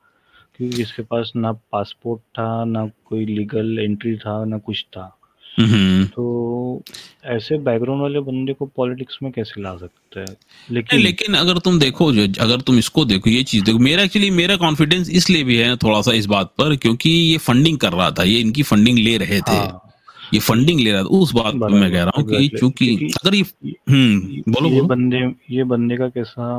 क्योंकि 0.58 0.82
इसके 0.82 1.03
पास 1.03 1.32
ना 1.36 1.51
पासपोर्ट 1.72 2.22
था, 2.22 2.63
ना 2.65 2.91
कोई 3.06 3.25
लीगल 3.25 3.79
एंट्री 3.79 4.18
था, 4.18 4.46
ना 4.46 4.58
कुछ 4.58 4.86
था। 4.86 5.19
हम्म। 5.60 6.06
तो 6.06 6.84
ऐसे 7.25 7.58
बैकग्राउंड 7.58 8.01
वाले 8.01 8.20
बंदे 8.20 8.54
को 8.54 8.66
पॉलिटिक्स 8.66 9.18
में 9.24 9.32
कैसे 9.32 9.62
ला 9.62 9.75
सकते 9.78 10.20
हैं? 10.20 10.36
लेकिन 10.72 11.00
लेकिन 11.00 11.34
अगर 11.34 11.58
तुम 11.58 11.80
देखो 11.80 12.12
जो 12.13 12.28
अगर 12.44 12.62
तुम 12.62 12.78
इसको 12.78 13.06
देखो 13.06 13.30
ये 13.30 13.44
चीज़ 13.44 13.63
देखो 13.63 13.80
मेरा 13.80 14.04
एक्चुअली 14.04 14.30
मेरा 14.32 14.56
कॉन्फिडेंस 14.56 15.10
इसलिए 15.10 15.44
भी 15.44 15.58
है 15.58 15.75
थोड़ा 15.75 16.01
सा 16.01 16.13
इस 16.13 16.25
बात 16.25 16.54
पर 16.58 16.75
क्योंकि 16.75 17.10
ये 17.10 17.38
फंडिंग 17.38 17.78
कर 17.78 17.94
रहा 17.94 18.10
था 18.12 18.24
ये 18.24 18.39
इनकी 18.39 18.63
फंडिंग 18.63 19.00
ले 19.00 19.18
रहे 19.18 19.42
थे। 19.42 19.51
हाँ। 19.51 19.86
ये 20.34 20.39
फंडिंग 20.39 20.80
ले 20.80 20.92
रहा 20.92 21.04
था 21.04 21.08
उस 21.08 21.34
बात 21.34 21.56
पर 21.56 21.70
मैं 21.70 21.92
कह 21.92 22.04
रहा 22.04 22.12
हूँ 22.18 22.28
कि 22.30 22.48
चूँकि 22.60 23.13
अगर 23.24 23.36
ये 23.36 23.46
हम्म 23.89 24.51
बोलो 24.51 24.70
ये 24.70 24.82
बंदे 24.82 25.22
ये 25.51 25.63
बंदे 25.63 25.98
का 25.98 26.08
कैसा 26.10 26.50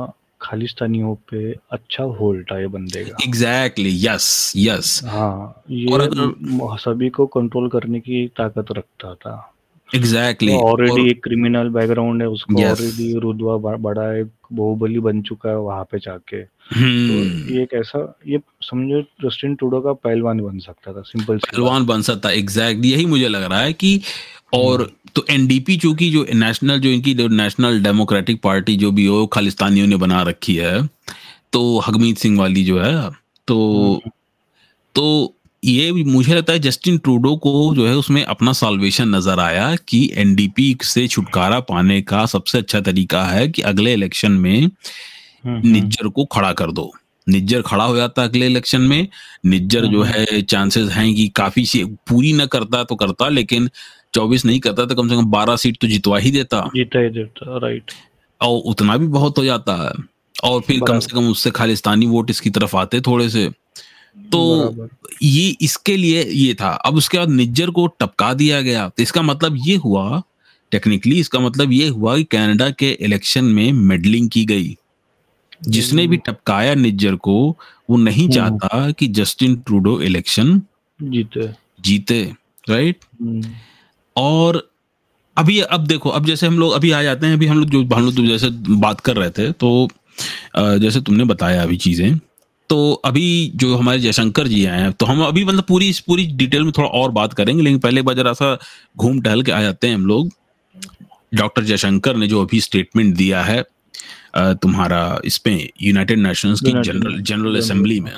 खालिस्तानियों 0.41 1.15
पे 1.15 1.55
अच्छा 1.71 2.03
होल्ड 2.03 2.51
था 2.51 2.59
ये 2.59 2.67
बंदे 2.67 3.03
का। 3.03 3.17
एग्जैक्टली 3.23 4.07
यस 4.07 4.53
यस 4.57 5.01
हाँ 5.05 5.37
और 5.37 5.73
ये 5.73 5.93
अगर 5.93 6.77
सभी 6.77 7.09
को 7.09 7.25
कंट्रोल 7.25 7.69
करने 7.69 7.99
की 7.99 8.27
ताकत 8.27 8.65
रखता 8.71 9.13
था। 9.13 9.53
एग्जैक्टली 9.95 10.53
ऑलरेडी 10.53 11.11
एक 11.11 11.23
क्रिमिनल 11.23 11.69
बैकग्राउंड 11.69 12.21
है 12.21 12.27
उसको 12.27 12.55
ऑलरेडी 12.55 13.19
रुतबा 13.19 13.57
ब- 13.57 13.81
बड़ा 13.81 14.17
एक 14.17 14.27
बहुबली 14.53 14.99
बन 14.99 15.21
चुका 15.21 15.49
है 15.49 15.57
वहाँ 15.57 15.83
पे 15.83 15.99
जाके। 15.99 16.43
तो 16.43 16.79
हम्म। 16.79 17.55
ये 17.55 17.63
एक 17.63 17.73
ऐसा 17.73 18.19
ये 18.27 18.39
समझो 18.61 19.01
जस्टिन 19.01 19.55
ट्रूडो 19.55 19.81
का 19.81 19.93
पहलवान 19.93 20.39
बन 20.39 20.59
सकता 20.59 20.93
था 20.93 21.01
सिंपल 21.01 21.37
पहलवान 21.37 21.85
बन 21.85 22.01
सकता 22.01 22.29
एग्जैक्टली 22.29 22.91
यही 22.91 23.05
मुझे 23.05 23.27
लग 23.27 23.43
रहा 23.43 23.59
है 23.59 23.73
कि 23.73 24.01
और 24.53 24.91
तो 25.15 25.25
एनडीपी 25.29 25.77
चूँकि 25.77 26.11
जो 26.11 26.25
नेशनल 26.33 26.79
जो 26.79 26.89
इनकी 26.89 27.13
जो 27.13 27.27
नेशनल 27.27 27.83
डेमोक्रेटिक 27.83 28.41
पार्टी 28.41 28.75
जो 28.75 28.91
भी 28.91 29.05
हो 29.05 29.27
खालिस्तानियों 29.27 29.87
ने 29.87 29.95
बना 29.95 30.21
रखी 30.21 30.55
है 30.55 30.89
तो 31.53 31.79
हगमीत 31.79 32.17
सिंह 32.17 32.39
वाली 32.39 32.63
जो 32.63 32.79
है 32.79 33.09
तो 33.47 34.01
तो 34.95 35.35
ये 35.65 35.91
मुझे 35.91 36.35
लगता 36.35 36.53
है 36.53 36.59
जस्टिन 36.59 36.97
ट्रूडो 36.97 37.35
को 37.37 37.75
जो 37.75 37.87
है 37.87 37.95
उसमें 37.95 38.23
अपना 38.23 38.53
सॉल्वेशन 38.53 39.15
नज़र 39.15 39.39
आया 39.39 39.75
कि 39.75 40.11
एनडीपी 40.15 40.77
से 40.83 41.07
छुटकारा 41.07 41.59
पाने 41.59 42.01
का 42.01 42.25
सबसे 42.25 42.57
अच्छा 42.57 42.81
तरीका 42.81 43.23
है 43.23 43.47
कि 43.47 43.61
अगले 43.61 43.93
इलेक्शन 43.93 44.31
में 44.31 44.61
हम्म, 44.61 45.57
हम्म, 45.57 45.67
निज्जर 45.67 46.07
को 46.07 46.25
खड़ा 46.25 46.53
कर 46.53 46.71
दो। 46.71 46.91
निज्जर 47.29 47.61
खड़ा 47.61 47.83
हो 47.83 47.95
जाता 47.95 48.23
अगले 48.23 48.45
इलेक्शन 48.45 48.81
में। 48.81 49.07
निज्जर 49.45 49.85
जो 49.85 50.03
है 50.03 50.41
चांसेस 50.41 50.89
हैं 50.89 51.15
कि 51.15 51.27
काफ़ी 51.27 51.83
पूरी 52.07 52.33
न 52.33 52.45
करता 52.45 52.83
तो 52.83 52.95
करता 52.95 53.29
लेकिन 53.29 53.69
24 54.13 54.45
नहीं 54.45 54.59
करता 54.59 54.85
तो 54.85 54.95
कम 54.95 55.09
से 55.09 55.15
कम 55.15 55.25
12 55.25 55.55
सीट 55.55 55.77
तो 55.81 55.87
जितवा 55.87 56.17
ही 56.17 56.31
देता। 56.31 56.69
जीता 56.75 56.99
ही 56.99 57.09
देता 57.09 57.57
राइट 57.57 57.91
और 58.41 58.59
उतना 58.59 58.97
भी 58.97 59.07
बहुत 59.07 59.37
हो 59.37 59.45
जाता 59.45 59.75
है। 59.75 60.03
और 60.43 60.61
फिर 60.61 60.81
कम 60.87 60.99
से 60.99 61.13
कम 61.13 61.27
उससे 61.29 61.51
खालिस्तानी 61.51 62.05
वोट 62.05 62.29
इसकी 62.29 62.49
तरफ़ 62.49 62.77
आते 62.77 63.01
थोड़े 63.01 63.29
से। 63.29 63.51
तो 64.31 64.89
ये 65.23 65.55
इसके 65.61 65.97
लिए 65.97 66.23
ये 66.23 66.53
था। 66.53 66.69
अब 66.69 66.95
उसके 66.95 67.17
बाद 67.17 67.29
निज्जर 67.29 67.69
को 67.69 67.87
टपका 67.87 68.33
दिया 68.33 68.61
गया। 68.61 68.89
तो 68.89 69.03
इसका 69.03 69.21
मतलब 69.21 69.57
ये 69.67 69.75
हुआ 69.75 70.21
टेक्निकली 70.71 71.19
इसका 71.19 71.39
मतलब 71.39 71.71
ये 71.71 71.87
हुआ 71.87 72.17
कि 72.17 72.23
कनाडा 72.23 72.69
के 72.69 72.91
इलेक्शन 72.91 73.45
में 73.45 73.73
मेडलिंग 73.73 74.29
की 74.29 74.45
गई। 74.45 74.77
जिसने 75.67 76.07
भी 76.07 76.17
टपकाया 76.17 76.75
निज्जर 76.75 77.15
को 77.15 77.57
वो 77.89 77.97
नहीं 77.97 78.23
हम्म। 78.23 78.35
चाहता 78.35 78.91
कि 78.91 79.07
जस्टिन 79.07 79.55
ट्रूडो 79.55 80.01
इलेक्शन 80.01 80.61
जीते। 81.01 81.49
जीते 81.81 82.33
राइट 82.69 82.97
हम्म, 83.21 83.41
और 84.15 84.67
अभी, 85.37 85.59
अब 85.59 85.85
देखो, 85.87 86.09
अब 86.09 86.25
जैसे 86.25 86.47
हम 86.47 86.59
लोग 86.59 86.73
अभी 86.73 86.91
आ 86.91 87.01
जाते 87.03 87.27
हैं, 87.27 87.33
अभी 87.33 87.45
हम 87.47 87.59
लोग 87.59 87.69
जो, 87.69 87.83
हम 87.95 88.05
लोग 88.05 88.25
जैसे 88.27 88.49
बात 88.71 88.99
कर 88.99 89.15
रहे 89.15 89.29
थे 89.29 89.51
तो 89.53 89.87
जैसे 90.55 91.01
तुमने 91.01 91.23
बताया 91.25 91.63
अभी 91.63 91.77
चीज़ें 91.77 92.17
तो 92.69 92.91
अभी 93.05 93.51
जो 93.55 93.75
हमारे 93.77 93.99
जयशंकर 93.99 94.47
जी 94.47 94.65
आए 94.65 94.81
हैं 94.81 94.91
तो 94.91 95.05
हम 95.05 95.21
अभी 95.23 95.43
मतलब 95.45 95.63
पूरी 95.63 95.89
इस 95.89 95.99
पूरी 95.99 96.25
डिटेल 96.33 96.63
में 96.63 96.71
थोड़ा 96.71 96.89
और 96.89 97.11
बात 97.11 97.33
करेंगे, 97.33 97.63
लेकिन 97.63 97.79
पहले 97.79 97.99
एक 97.99 98.05
बार 98.05 98.15
जरा 98.15 98.33
सा 98.33 98.57
घूम 98.97 99.21
टहल 99.21 99.43
के 99.43 99.51
आ 99.51 99.61
जाते 99.61 99.87
हैं 99.87 99.95
हम 99.95 100.05
लोग। 100.05 100.29
डॉक्टर 101.33 101.63
जयशंकर 101.63 102.15
ने 102.15 102.27
जो 102.27 102.41
अभी 102.41 102.61
स्टेटमेंट 102.61 103.15
दिया 103.15 103.41
है 103.43 103.63
तुम्हारा 104.37 105.21
इसमें 105.25 105.69
यूनाइटेड 105.81 106.19
नेशंस 106.19 106.61
की 106.61 106.71
जनरल 106.71 107.21
जनरल 107.21 107.57
असेंबली 107.57 107.99
में। 107.99 108.11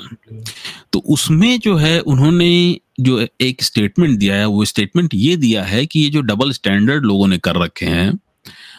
तो 0.92 0.98
उसमें 0.98 1.58
जो 1.60 1.76
है 1.76 1.98
उन्होंने 2.00 2.80
जो 3.00 3.26
एक 3.40 3.62
स्टेटमेंट 3.62 4.18
दिया 4.18 4.34
है 4.34 4.46
वो 4.46 4.64
स्टेटमेंट 4.64 5.14
ये 5.14 5.36
दिया 5.36 5.62
है 5.62 5.86
कि 5.86 6.00
ये 6.00 6.10
जो 6.10 6.20
डबल 6.20 6.52
स्टैंडर्ड 6.52 7.04
लोगों 7.04 7.28
ने 7.28 7.38
कर 7.38 7.56
रखे 7.56 7.86
हैं 7.86 8.18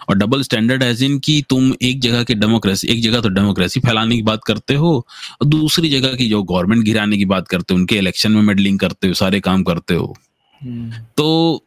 और 0.09 0.15
डबल 0.15 0.41
स्टैंडर्ड 0.41 0.83
एज 0.83 1.03
इन 1.03 1.19
की 1.19 1.41
तुम 1.49 1.73
एक 1.81 1.99
जगह 1.99 2.23
की 2.23 2.35
डेमोक्रेसी 2.35 2.87
एक 2.87 3.01
जगह 3.01 3.21
तो 3.21 3.29
डेमोक्रेसी 3.29 3.79
फैलाने 3.79 4.15
की 4.15 4.21
बात 4.21 4.43
करते 4.43 4.73
हो 4.73 4.95
और 5.41 5.47
दूसरी 5.47 5.89
जगह 5.89 6.15
की 6.15 6.29
जो 6.29 6.43
गवर्नमेंट 6.43 6.83
गिराने 6.83 7.17
की 7.17 7.25
बात 7.25 7.47
करते 7.47 7.73
हो 7.73 7.79
उनके 7.79 7.97
इलेक्शन 7.97 8.31
में 8.31 8.41
मेडलिंग 8.41 8.79
करते 8.79 9.07
हो 9.07 9.13
सारे 9.13 9.39
काम 9.39 9.63
करते 9.63 9.93
हो। 9.93 10.15
हम्म, 10.61 10.91
तो 11.17 11.64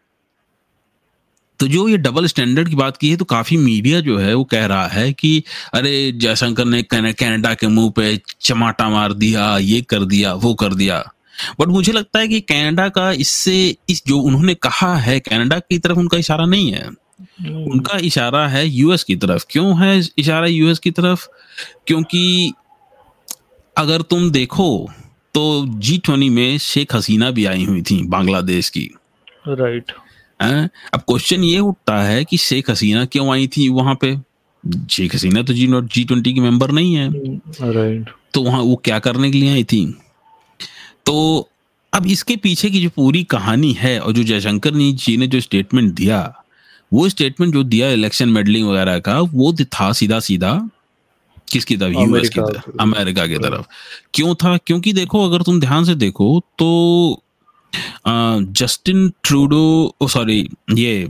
तो 1.59 1.69
जो 1.69 1.88
ये 1.88 1.97
डबल 1.97 2.27
स्टैंडर्ड 2.27 2.69
की 2.69 2.75
बात 2.75 2.97
की 2.97 3.11
है 3.11 3.17
तो 3.17 3.25
काफ़ी 3.25 3.57
मीडिया 3.57 4.00
जो 4.00 4.19
है 4.19 4.35
वो 4.35 4.45
कह 4.45 4.67
रहा 4.67 4.87
है 4.87 5.12
कि 5.12 5.43
अरे 5.75 6.12
जयशंकर 6.12 6.65
ने 6.65 6.83
कने- 6.83 7.17
कनाडा 7.17 7.55
के 7.55 7.67
मुँह 7.67 7.91
पे 7.91 8.21
चमाटा 8.41 8.88
मार 8.88 9.12
दिया 9.12 9.59
ये 9.59 9.81
कर 9.81 10.05
दिया 10.05 10.35
वो 10.35 10.55
कर 10.55 10.75
दिया। 10.75 11.12
बट 11.61 11.67
मुझे 11.67 11.93
लगता 11.93 12.19
है 12.19 12.29
कि 12.29 12.41
कनाडा 12.41 12.88
का 12.88 13.12
इससे 13.12 13.77
इस 13.88 14.03
जो 14.07 14.19
उन्होंने 14.19 14.55
कहा 14.55 14.97
है 14.97 15.21
कनाडा 15.21 15.59
की 15.59 15.79
तरफ़ 15.79 15.99
उनका 15.99 16.17
इशारा 16.17 16.47
नहीं 16.47 16.73
है। 16.73 16.87
हम्म, 16.87 17.55
उनका 17.55 17.99
इशारा 17.99 18.49
है 18.49 18.69
यूएस 18.69 19.05
की 19.05 19.17
तरफ़। 19.17 19.45
क्यों 19.50 19.87
है 19.87 20.09
इशारा 20.19 20.47
यूएस 20.47 20.79
की 20.79 20.91
तरफ़? 20.91 21.27
क्योंकि 21.87 22.53
अगर 23.77 24.03
तुम 24.03 24.31
देखो 24.31 24.91
तो 25.35 25.67
जी 25.69 25.99
ट्वेंटी 25.99 26.29
में 26.29 26.59
शेख 26.59 26.95
हसीना 26.95 27.31
भी 27.31 27.45
आई 27.45 27.65
हुई 27.65 27.83
थी 27.83 28.05
बांग्लादेश 28.05 28.69
की। 28.69 28.91
राइट 29.49 29.93
हैं? 30.42 30.68
अब 30.95 31.00
क्वेश्चन 31.00 31.45
ये 31.45 31.59
उठता 31.59 32.02
है 32.02 32.25
कि 32.25 32.37
शेख 32.37 32.71
हसीना 32.71 33.04
क्यों 33.04 33.33
आई 33.33 33.47
थी 33.47 33.68
वहाँ 33.68 33.95
पे? 33.95 34.16
शेख 34.90 35.14
हसीना 35.14 35.42
तो 35.42 35.52
जी 35.52 35.66
नॉट 35.66 35.92
जी 35.92 36.04
ट्वेंटी 36.04 36.33
की 36.35 36.40
मेंबर 36.40 36.71
नहीं 36.71 36.95
है। 36.95 37.09
राइट 37.73 38.11
तो 38.35 38.42
वहाँ 38.42 38.61
वो 38.61 38.76
क्या 38.76 38.99
करने 38.99 39.30
के 39.30 39.38
लिए 39.38 39.52
आई 39.52 39.64
थी? 39.64 39.85
तो 41.07 41.49
अब 41.92 42.07
इसके 42.07 42.37
पीछे 42.37 42.71
की 42.71 42.80
जो 42.80 42.88
पूरी 42.97 43.23
कहानी 43.25 43.73
है 43.73 43.99
और 44.00 44.12
जो 44.12 44.23
जयशंकर 44.23 44.73
ने 44.73 44.92
जी 44.92 45.16
ने 45.16 45.26
जो 45.26 45.40
स्टेटमेंट 45.40 45.92
दिया 45.95 46.21
वो 46.92 47.09
स्टेटमेंट 47.09 47.52
जो 47.54 47.62
दिया 47.64 47.90
इलेक्शन 47.90 48.28
मेडलिंग 48.28 48.68
वगैरह 48.68 48.99
का 48.99 49.21
वो 49.21 49.52
था 49.52 49.92
सीधा 49.92 50.21
सीधा 50.21 50.68
किसकी 51.52 51.76
तरफ़? 51.76 51.92
यूएस 51.92 52.28
की 52.28 52.40
तरफ़ 52.40 52.71
अमेरिका 52.80 53.26
की 53.26 53.38
तरफ़। 53.38 53.64
क्यों 54.14 54.35
था? 54.35 54.57
क्योंकि 54.57 54.92
देखो 54.92 55.25
अगर 55.28 55.42
तुम 55.42 55.61
ध्यान 55.61 55.85
से 55.85 55.95
देखो 55.95 56.40
तो 56.59 57.23
जस्टिन 58.06 59.08
ट्रूडो 59.22 60.08
सॉरी 60.08 60.40
ये 60.72 61.08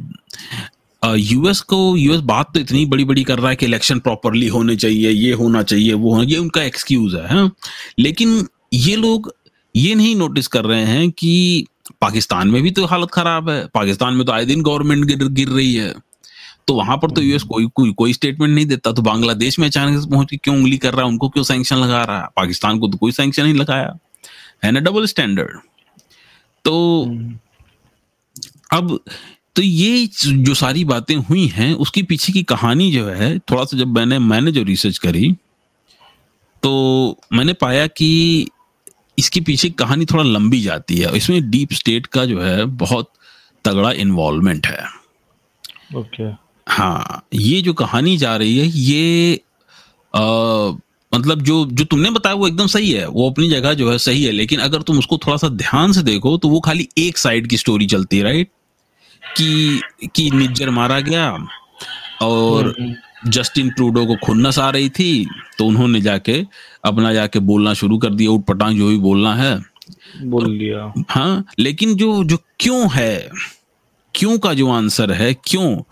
यूएस 1.03 1.61
को 1.61 1.97
यूएस 1.97 2.21
बात 2.21 2.53
तो 2.55 2.61
इतनी 2.61 2.85
बड़ी 2.87 3.05
बड़ी 3.05 3.23
कर 3.25 3.39
रहा 3.39 3.51
है 3.51 3.57
कि 3.57 3.67
इलेक्शन 3.67 3.99
प्रॉपरली 3.99 4.47
होने 4.49 4.77
चाहिए, 4.77 5.11
ये 5.11 5.33
होना 5.33 5.63
चाहिए, 5.63 5.93
वो 5.93 6.15
होना, 6.15 6.25
ये 6.25 6.37
उनका 6.37 6.63
एक्सक्यूज 6.63 7.15
है 7.15 7.29
हाँ? 7.29 7.51
लेकिन 7.99 8.47
ये 8.73 8.97
लोग 8.97 9.33
ये 9.75 9.95
नहीं 9.95 10.15
नोटिस 10.17 10.47
कर 10.47 10.65
रहे 10.65 10.85
हैं 10.85 11.11
कि 11.11 11.67
पाकिस्तान 12.01 12.49
में 12.49 12.63
भी 12.63 12.71
तो 12.71 12.85
हालत 12.87 13.11
खराब 13.13 13.49
है। 13.51 13.65
पाकिस्तान 13.75 14.15
में 14.15 14.25
तो 14.27 14.33
आए 14.33 14.45
दिन 14.45 14.63
गवर्नमेंट 14.63 15.05
गिर 15.05 15.29
गिर 15.29 15.49
रही 15.49 15.75
है। 15.75 15.95
तो 16.69 16.75
वहाँ 16.75 16.97
पर 16.97 17.11
तो 17.11 17.23
यूएस 17.23 17.43
कोई 17.43 17.67
कोई 17.75 17.93
कोई 17.93 18.13
स्टेटमेंट 18.13 18.55
नहीं 18.55 18.67
देता। 18.67 18.93
तो 18.93 19.03
बांग्लादेश 19.03 19.59
में 19.59 19.67
अचानक 19.67 20.01
से 20.01 20.11
पहुँच 20.11 20.31
के 20.31 20.37
क्यों 20.37 20.57
उंगली 20.57 20.79
कर 20.79 20.95
रहा 20.95 21.03
है? 21.03 21.09
उनको 21.09 21.29
क्यों 21.29 21.45
सैंक्शन 21.45 21.77
लगा 21.77 22.03
रहा 22.05 22.21
है? 22.21 22.29
पाकिस्तान 22.37 22.79
को 22.79 22.89
तो 22.89 22.99
कोई 22.99 23.13
सैंक्शन 23.13 23.43
नहीं 23.43 23.55
लगाया। 23.55 23.99
है 24.65 24.71
ना 24.73 24.81
डबल 24.81 25.07
स्टैंडर्ड 25.07 25.59
तो 26.65 27.05
अब 28.73 28.99
तो 29.57 29.63
ये 29.63 30.07
जो 30.25 30.55
सारी 30.55 30.85
बातें 30.85 31.15
हुई 31.17 31.47
हैं 31.47 31.73
उसकी 31.75 32.03
पीछे 32.03 32.33
की 32.33 32.43
कहानी 32.43 32.91
जो 32.93 33.07
है 33.07 33.39
थोड़ा 33.39 33.65
सा 33.65 33.79
जब 33.79 33.87
मैंने 33.89 34.19
मैंने 34.19 34.53
जो 34.53 34.63
रिसर्च 34.63 34.99
करी 34.99 35.33
तो 36.63 36.71
मैंने 37.33 37.53
पाया 37.53 37.87
कि 37.87 38.11
इसके 39.19 39.41
पीछे 39.41 39.71
कहानी 39.71 40.07
थोड़ा 40.07 40.25
लंबी 40.25 40.61
जाती 40.61 40.97
है 40.97 41.17
इसमें 41.17 41.51
डीप 41.51 41.73
स्टेट 41.73 42.07
का 42.07 42.25
जो 42.25 42.41
है 42.41 42.65
बहुत 42.65 43.11
तगड़ा 43.65 43.93
इन्वॉल्वमेंट 43.93 44.67
है 44.67 44.85
ओके 45.97 46.23
okay. 46.25 46.37
हाँ 46.67 47.27
ये 47.35 47.61
जो 47.63 47.73
कहानी 47.75 48.17
जा 48.17 48.37
रही 48.37 48.59
है 48.59 48.67
ये 48.67 49.41
आ, 50.15 50.21
मतलब 51.15 51.43
जो 51.43 51.67
जो 51.67 51.85
तुमने 51.85 52.11
बताया 52.11 52.35
वो 52.35 52.49
एकदम 52.49 52.67
सही 52.67 52.91
है 52.93 53.07
वो 53.09 53.31
अपनी 53.31 53.51
जगह 53.51 53.73
जो 53.75 53.93
है 53.93 53.99
सही 53.99 54.25
है 54.25 54.33
लेकिन 54.33 54.61
अगर 54.61 54.83
तुम 54.83 54.99
उसको 54.99 55.19
थोड़ा 55.19 55.37
सा 55.37 55.49
ध्यान 55.49 55.93
से 55.93 56.03
देखो 56.03 56.37
तो 56.37 56.49
वो 56.49 56.61
खाली 56.61 56.89
एक 56.99 57.19
साइड 57.19 57.47
की 57.47 57.57
स्टोरी 57.57 57.87
चलती 57.87 58.19
है 58.19 58.23
राइट 58.25 58.51
कि 59.37 59.81
कि 60.15 60.31
निज्जर 60.31 60.71
मारा 60.71 61.01
गया 61.01 61.47
और 62.23 62.75
जस्टिन 63.27 63.71
ट्रूडो 63.71 64.07
को 64.07 64.17
खुन्नस 64.17 64.59
आ 64.59 64.71
रही 64.71 64.89
थी 64.89 65.27
तो 65.59 65.67
उन्होंने 65.67 66.01
जाके 66.01 66.47
अपना 66.85 67.13
जाके 67.13 67.39
बोलना 67.39 67.75
शुरू 67.75 67.99
कर 67.99 68.11
दिया 68.11 68.31
उठ 68.31 68.45
पटांग 68.45 68.79
जो 68.79 68.89
भी 68.89 68.97
बोलना 68.97 69.35
है। 69.35 69.63
बोल 70.23 70.51
लिया। 70.51 71.05
हाँ 71.11 71.45
लेकिन 71.59 71.95
जो 71.95 72.25
जो 72.25 72.39
क्यों 72.61 72.93
है 72.93 73.31
क्यों 74.15 74.39
का 74.39 74.55
जो 74.55 74.71
आंसर 74.71 75.13
है 75.13 75.35
क्यों 75.35 75.83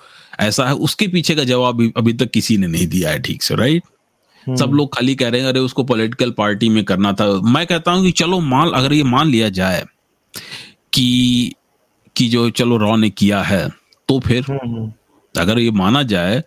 ऐसा 0.41 0.67
है 0.67 0.75
उसके 0.75 1.09
पीछे 1.09 1.35
का 1.35 1.45
जवाब 1.45 1.75
अभी- 1.75 1.93
अभी 1.97 2.13
तक 2.13 2.31
किसी 2.31 2.57
ने 2.57 2.67
नहीं 2.67 2.87
दिया 2.87 3.11
है 3.11 3.23
ठीक 3.23 3.43
से 3.43 3.55
राइट 3.57 3.83
सब 4.49 4.63
हम्म। 4.63 4.77
लोग 4.77 4.95
खाली 4.95 5.15
कह 5.15 5.29
रहे 5.29 5.41
हैं 5.41 5.49
अरे 5.49 5.61
उसको 5.61 5.85
पॉलिटिकल 5.85 6.31
पार्टी 6.31 6.69
में 6.69 6.85
करना 6.85 7.13
था। 7.13 7.27
मैं 7.51 7.67
कहता 7.67 7.93
हूँ 7.93 8.05
कि 8.05 8.11
चलो 8.13 8.41
मान 8.41 8.71
अगर 8.71 8.93
ये 8.93 9.03
मान 9.03 9.29
लिया 9.29 9.49
जाए 9.49 9.85
कि 10.93 11.53
कि 12.17 12.29
जो 12.29 12.51
चलो 12.51 12.77
रॉ 12.77 12.97
ने 12.97 13.11
किया 13.11 13.43
है 13.43 13.69
तो 14.09 14.21
फिर 14.21 14.45
हम्म, 14.51 14.93
अगर 15.35 15.59
ये 15.59 15.71
माना 15.71 16.03
जाए 16.03 16.43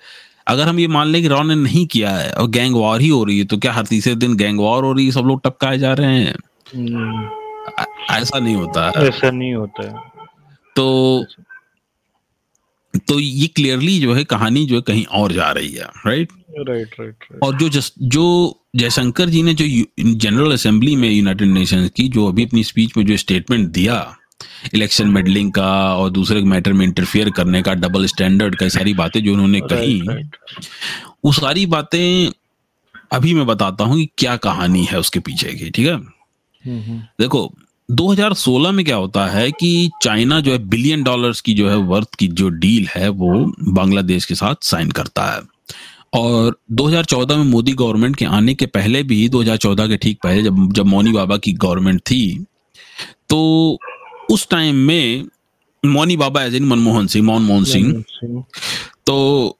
अगर 0.48 0.68
हम 0.68 0.79
ये 0.79 0.88
मान 0.88 1.08
लें 1.08 1.22
कि 1.22 1.27
रॉ 1.27 1.44
ने 1.44 1.56
नहीं 1.56 1.86
किया 1.88 2.10
है 2.10 2.32
और 2.32 2.48
गैंग 2.48 2.75
वॉर 2.75 3.01
ही 3.01 3.08
हो 3.08 3.24
रही 3.24 3.39
है 3.39 3.46
तो 3.46 3.58
क्या 3.58 3.74
हर 3.74 3.86
तीसरे 3.86 4.15
दिन 4.15 4.36
गैंग 4.36 4.60
वॉर 4.60 4.84
हो 4.84 4.94
रही 4.94 5.06
है 5.06 5.12
सब 5.12 5.25
लोग 5.25 5.41
टपकाए 5.44 5.77
जा 5.77 5.94
रहे 5.94 6.20
हैं? 6.20 6.36
हम्म, 6.75 7.29
ऐसा 8.15 8.39
नहीं 8.39 8.56
होता। 8.56 8.91
ऐसा 8.98 9.32
नहीं 9.32 9.53
होता 9.53 9.84
है। 9.84 9.94
तो 10.75 11.25
तो 13.08 13.20
ये 13.20 13.48
क्लियरली 13.48 14.00
जो 14.00 14.13
है 14.13 14.24
कहानी 14.24 14.65
जो 14.65 14.75
है 14.75 14.82
कहीं 14.82 15.06
और 15.06 15.32
जा 15.32 15.51
रही 15.51 15.72
है 15.72 15.86
राइट 16.06 16.32
राइट 16.60 16.96
राइट 17.00 17.25
और 17.44 17.58
जो 17.58 17.70
जस 17.70 17.91
जो 18.08 18.25
जयशंकर 18.75 19.29
जी 19.29 19.44
ने 19.44 19.53
जो 19.53 19.65
जनरल 20.15 20.51
असेंबली 20.51 20.96
में 20.96 21.10
यूनाइटेड 21.10 21.48
नेशंस 21.48 21.89
की 21.89 22.08
जो 22.08 22.27
अभी 22.27 22.46
अपनी 22.46 22.63
स्पीच 22.63 22.98
में 22.98 23.06
जो 23.06 23.18
स्टेटमेंट 23.18 23.70
दिया 23.70 24.15
इलेक्शन 24.74 25.08
मेडलिंग 25.08 25.51
का 25.51 25.96
और 25.96 26.10
दूसरे 26.10 26.41
मैटर 26.41 26.74
में 26.74 26.86
इंटरफेयर 26.86 27.29
करने 27.29 27.62
का 27.62 27.74
डबल 27.74 28.06
स्टैंडर्ड 28.06 28.56
का 28.56 28.68
सारी 28.70 28.94
बातें 28.94 29.24
जो 29.24 29.34
उन्होंने 29.34 29.62
कही 29.62 30.01
वो 31.25 31.32
सारी 31.32 31.65
बातें 31.65 32.32
अभी 33.12 33.34
मैं 33.34 33.46
बताता 33.46 33.84
हूँ 33.84 33.98
कि 33.98 34.10
क्या 34.18 34.36
कहानी 34.38 34.84
है 34.86 35.00
उसके 35.00 35.20
पीछे 35.20 35.53
की 35.53 35.70
ठीक 35.70 35.88
है? 35.88 35.94
हम्म, 35.94 37.00
देखो 37.22 37.53
2016 37.89 38.72
में 38.72 38.86
क्या 38.86 38.96
होता 38.96 39.25
है 39.27 39.51
कि 39.51 39.89
चाइना 40.01 40.39
जो 40.39 40.51
है 40.51 40.58
बिलियन 40.58 41.03
डॉलर्स 41.03 41.41
की 41.41 41.53
जो 41.53 41.69
है 41.69 41.75
वर्थ 41.75 42.15
की 42.15 42.27
जो 42.27 42.50
डील 42.50 42.88
है 42.88 43.10
वो 43.10 43.53
बांग्लादेश 43.74 44.25
के 44.25 44.36
साथ 44.36 44.55
साइन 44.62 44.91
करता 44.91 45.25
है। 45.25 45.41
और 46.13 46.58
2014 46.72 47.38
में 47.38 47.43
मोदी 47.43 47.72
गवर्नमेंट 47.74 48.15
के 48.15 48.25
आने 48.25 48.53
के 48.53 48.65
पहले 48.65 49.03
भी 49.03 49.29
2014 49.29 49.88
के 49.88 49.98
ठीक 49.98 50.17
पहले 50.24 50.43
जब 50.43 50.72
जब 50.74 50.86
मौनी 50.86 51.12
बाबा 51.12 51.38
की 51.38 51.53
गवर्नमेंट 51.53 52.01
थी 52.01 52.46
तो 53.29 53.77
उस 54.31 54.48
टाइम 54.50 54.75
में 54.75 55.25
मौनी 55.84 56.17
बाबा 56.17 56.43
एज 56.43 56.55
इन 56.55 56.65
मनमोहन 56.65 57.08
सिंह 57.08 57.25
मनमोहन 57.27 57.63
सिंह 57.63 58.03
सिंह। 58.08 58.43
तो 59.05 59.58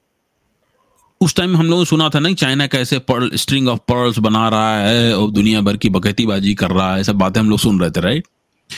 उस 1.20 1.34
टाइम 1.34 1.56
हम 1.56 1.66
लोगों 1.66 1.78
ने 1.78 1.84
सुना 1.86 2.08
था 2.08 2.18
ना 2.18 2.28
कि 2.28 2.34
चाइना 2.34 2.66
कैसे 2.66 2.98
पर्ल 2.98 3.30
स्ट्रिंग 3.36 3.68
ऑफ़ 3.68 3.78
पर्ल्स 3.78 4.18
बना 4.18 4.48
रहा 4.48 4.78
है 4.78 5.16
और 5.16 5.30
दुनिया 5.30 5.60
भर 5.60 5.76
की 5.76 5.88
बकैतीबाजी 5.88 6.54
कर 6.54 6.70
रहा 6.70 6.94
है 6.96 7.02
सब 7.04 7.16
बातें 7.16 7.40
हम 7.40 7.50
लोग 7.50 7.58
सुन 7.58 7.80
रहे 7.80 7.90
थे 7.90 8.00
राइट 8.00 8.26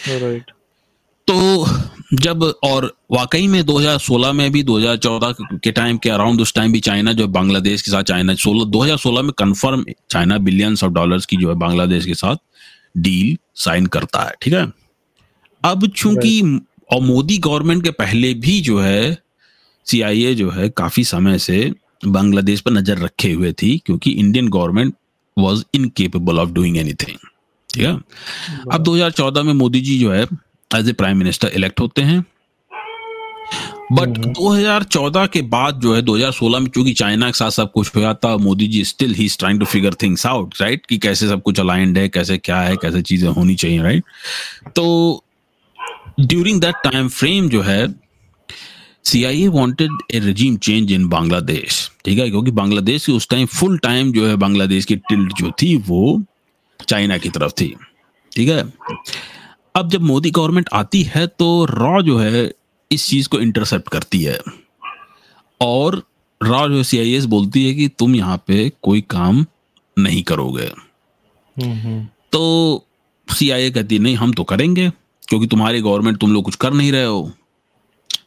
राइट 0.08 0.50
तो 1.28 1.66
जब 2.14 2.42
और 2.64 2.96
वाकई 3.10 3.46
में 3.46 3.60
2016 3.62 4.32
में 4.32 4.50
भी 4.52 4.62
2014 4.64 5.34
के 5.64 5.70
टाइम 5.72 5.98
के 5.98 6.10
अराउंड 6.10 6.40
उस 6.40 6.54
टाइम 6.54 6.72
भी 6.72 6.80
चाइना 6.80 7.12
जो 7.12 7.26
बांग्लादेश 7.28 7.82
के 7.82 7.90
साथ 7.90 8.02
चाइना 8.02 8.34
16 8.34 8.66
2016 8.72 9.22
में 9.22 9.32
confirm 9.38 9.84
China 10.10 10.38
billions 10.38 10.84
of 10.84 10.92
dollars 10.92 11.26
की 11.26 11.36
जो 11.36 11.48
है 11.48 11.54
बांग्लादेश 11.54 12.06
के 12.06 12.14
साथ 12.14 12.36
डील 12.96 13.36
साइन 13.54 13.86
करता 13.86 14.22
है 14.22 14.32
ठीक 14.42 14.54
है? 14.54 14.72
अब 15.62 15.86
चूँकि 15.86 16.40
और 16.92 17.00
मोदी 17.00 17.38
गवर्नमेंट 17.38 17.84
के 17.84 17.90
पहले 17.90 18.34
भी 18.34 18.60
जो 18.60 18.80
है 18.80 19.18
सीआईए 19.86 20.34
जो 20.34 20.50
है 20.50 20.68
काफ़ी 20.68 21.04
समय 21.04 21.38
से 21.38 21.72
बांग्लादेश 22.06 22.60
पर 22.60 22.70
नज़र 22.70 22.98
रखे 22.98 23.32
हुए 23.32 23.52
थी 23.52 23.78
क्योंकि 23.86 24.10
Indian 24.10 24.48
government 24.48 24.94
was 25.38 25.64
incapable 25.74 26.38
of 26.38 26.50
doing 26.50 26.76
anything 26.76 27.16
ठीक 27.74 27.84
है? 27.84 27.92
अब 28.72 28.84
2014 28.84 29.42
में 29.42 29.52
मोदी 29.52 29.80
जी 29.80 29.98
जो 29.98 30.12
है 30.12 30.22
as 30.76 30.88
a 30.88 30.92
prime 30.92 31.16
minister 31.16 31.48
elect 31.48 31.80
होते 31.80 32.02
हैं। 32.02 32.24
बट 33.92 34.08
2014 34.08 35.26
के 35.26 35.42
बाद 35.42 35.80
जो 35.80 35.94
है 35.94 36.02
2016 36.02 36.60
में 36.60 36.66
चूँकि 36.66 36.92
चाइना 36.92 37.26
के 37.26 37.38
साथ 37.38 37.50
सब 37.50 37.72
कुछ 37.72 37.96
हुआ 37.96 38.14
था 38.14 38.36
Modi 38.36 38.66
ji 38.66 38.84
still 38.84 39.14
he 39.14 39.28
trying 39.38 39.60
to 39.60 39.66
figure 39.66 39.94
things 39.94 40.26
out 40.26 40.54
right 40.60 40.86
कि 40.86 40.98
कैसे 40.98 41.28
सब 41.28 41.42
कुछ 41.42 41.60
अलाइंड 41.60 41.98
है 41.98 42.08
कैसे 42.08 42.38
क्या 42.38 42.60
है 42.60 42.76
कैसे 42.76 43.02
चीज़ें 43.02 43.28
होनी 43.28 43.54
चाहिए 43.54 43.82
राइट 43.82 44.04
right? 44.04 44.74
तो 44.74 45.24
ड्यूरिंग 46.20 46.60
दैट 46.60 46.74
टाइम 46.84 47.08
फ्रेम 47.08 47.48
जो 47.48 47.62
है 47.62 48.01
CIA 49.04 49.48
wanted 49.48 49.90
a 50.10 50.18
regime 50.18 50.56
change 50.56 50.92
in 50.92 51.08
Bangladesh 51.08 51.90
ठीक 52.04 52.18
है? 52.18 52.28
क्योंकि 52.30 52.50
बांग्लादेश 52.50 53.06
की 53.06 53.12
उस 53.12 53.28
टाइम 53.28 53.46
फुल 53.46 53.78
टाइम 53.78 54.12
जो 54.12 54.26
है 54.26 54.36
बांग्लादेश 54.36 54.84
की 54.84 54.96
टिल्ट 54.96 55.32
जो 55.32 55.50
थी 55.62 55.76
वो 55.88 56.22
चाइना 56.88 57.18
की 57.18 57.28
तरफ़ 57.28 57.52
थी। 57.52 57.74
ठीक 58.32 58.48
है? 58.48 58.62
अब 59.76 59.90
जब 59.90 60.00
मोदी 60.02 60.30
गवर्नमेंट 60.30 60.68
आती 60.72 61.02
है 61.02 61.26
तो 61.26 61.64
रॉ 61.64 62.00
जो 62.02 62.18
है 62.18 62.50
इस 62.90 63.08
चीज़ 63.08 63.28
को 63.28 63.40
इंटरसेप्ट 63.40 63.88
करती 63.88 64.22
है। 64.22 64.38
और 65.60 66.02
रॉ 66.40 66.66
जो 66.68 66.82
सी 66.82 66.98
आई 66.98 67.26
बोलती 67.26 67.66
है 67.66 67.74
कि 67.74 67.88
तुम 67.88 68.14
यहाँ 68.14 68.42
पे 68.46 68.70
कोई 68.82 69.00
काम 69.10 69.44
नहीं 69.96 70.22
करोगे। 70.22 70.70
तो 72.32 72.86
सी 73.28 73.50
आई 73.50 73.62
ए 73.62 73.70
कहती 73.70 73.94
है 73.94 74.02
नहीं 74.02 74.16
हम 74.16 74.32
तो 74.32 74.44
करेंगे 74.44 74.90
क्योंकि 75.28 75.46
तुम्हारी 75.46 75.80
गवर्नमेंट 75.80 76.18
तुम 76.18 76.32
लोग 76.32 76.44
कुछ 76.44 76.54
कर 76.54 76.72
नहीं 76.72 76.92
रहे 76.92 77.04
हो। 77.04 77.30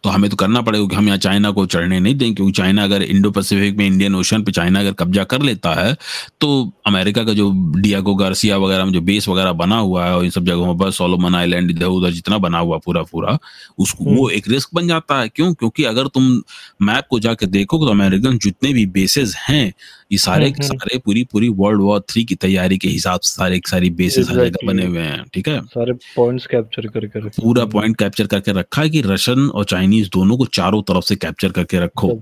तो 0.05 0.09
हमें 0.09 0.29
तो 0.29 0.35
करना 0.35 0.61
पड़ेगा 0.61 0.85
कि 0.87 0.95
हम 0.95 1.05
यहाँ 1.05 1.17
चाइना 1.17 1.51
को 1.51 1.65
चढ़ने 1.65 1.99
नहीं 1.99 2.15
देंगे 2.15 2.35
क्योंकि 2.35 2.53
चाइना 2.53 2.83
अगर 2.83 3.01
इंडो 3.03 3.31
पैसिफिक 3.31 3.77
में 3.77 3.87
इंडियन 3.87 4.15
ओशन 4.15 4.43
पे 4.43 4.51
चाइना 4.51 4.79
अगर 4.79 4.93
कब्जा 4.93 5.23
कर 5.23 5.41
लेता 5.41 5.73
है 5.73 5.97
तो 6.41 6.73
अमेरिका 6.87 7.23
का 7.23 7.33
जो 7.33 7.51
डियागो 7.75 8.15
गार्सिया 8.15 8.57
वगैरह 8.57 8.85
में 8.85 8.93
जो 8.93 9.01
बेस 9.01 9.27
वगैरह 9.29 9.51
बना 9.51 9.77
हुआ 9.77 10.05
है 10.05 10.15
और 10.15 10.23
इन 10.23 10.29
सब 10.29 10.45
जगहों 10.45 10.77
पर 10.77 10.91
सोलोमन 10.91 11.35
आइलैंड 11.35 11.71
इधर 11.71 11.85
उधर 11.85 12.11
जितना 12.11 12.37
बना 12.37 12.59
हुआ 12.59 12.77
पूरा 12.77 13.01
पूरा 13.01 13.37
उसको 13.79 14.05
वो 14.05 14.29
एक 14.29 14.49
रिस्क 14.49 14.69
बन 14.73 14.87
जाता 14.87 15.19
है। 15.19 15.29
क्यों? 15.29 15.53
क्योंकि 15.53 15.83
अगर 15.83 16.07
तुम 16.07 16.41
मैप 16.81 17.03
को 17.09 17.19
जाके 17.19 17.45
देखो 17.45 17.77
तो 17.77 17.85
अमेरिकन 17.85 18.37
जितने 18.37 18.73
भी 18.73 18.85
बेसेस 18.85 19.35
हैं 19.49 19.73
ये 20.11 20.17
सारे 20.17 20.51
के 20.51 20.63
सारे 20.63 20.97
पूरी 20.97 21.23
पूरी 21.23 21.49
वर्ल्ड 21.49 21.81
वॉर 21.81 21.99
थ्री 21.99 22.23
की 22.23 22.35
तैयारी 22.35 22.77
के 22.77 22.87
हिसाब 22.87 23.19
से 23.19 23.35
सारे 23.35 23.61
सारी 23.67 23.89
बेसेस 23.89 24.29
हर 24.29 24.35
जगह 24.35 24.67
बने 24.67 24.85
हुए 24.85 25.01
हैं 25.01 25.23
ठीक 25.33 25.47
है? 25.47 25.61
सारे 25.61 25.93
पॉइंट्स 25.93 26.45
कैप्चर 26.45 26.87
करके 26.87 27.19
रखे। 27.19 27.41
पूरा 27.41 27.65
पॉइंट 27.65 27.97
कैप्चर 27.97 28.27
करके 28.27 28.51
रखा 28.51 28.81
है 28.81 28.89
कि 28.89 29.01
रशियन 29.01 29.49
और 29.49 29.65
चाइनीज़ 29.65 30.09
दोनों 30.13 30.37
को 30.37 30.45
चारों 30.45 30.81
तरफ़ 30.81 31.05
से 31.05 31.15
कैप्चर 31.15 31.49
करके 31.49 31.79
रखो। 31.79 32.19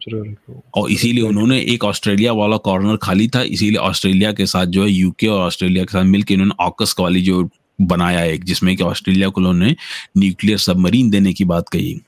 और 0.76 0.92
इसीलिए 0.92 1.24
उन्होंने 1.24 1.60
एक 1.60 1.84
ऑस्ट्रेलिया 1.84 2.34
वाला 2.34 2.58
कॉर्नर 2.58 2.98
खाली 2.98 3.28
था 3.28 3.42
इसीलिए 3.42 3.78
ऑस्ट्रेलिया 3.78 4.32
के 4.32 4.46
साथ 4.46 4.66
जो 4.66 4.84
है 4.84 4.92
यूके 4.92 5.28
और 5.28 5.42
ऑस्ट्रेलिया 5.42 5.84
के 5.84 5.94
साथ 5.94 6.04
मिलकर 6.04 6.34
इन्होंने 6.34 6.64
ऑकस 6.64 6.96
वाली 7.00 7.22
जो 7.22 7.50
बनाया 7.82 8.24
एक 8.24 8.44
जिसमें 8.44 8.76
कि 8.78 8.84
ऑस्ट्रेलिया 8.84 9.30
को 9.30 9.42
उन्होंने 9.42 9.76
न्यूक्लियर 10.18 10.58
सबमरीन 10.58 11.10
देने 11.10 11.34
की 11.34 11.46
बात 11.46 11.70
कही। 11.70 12.02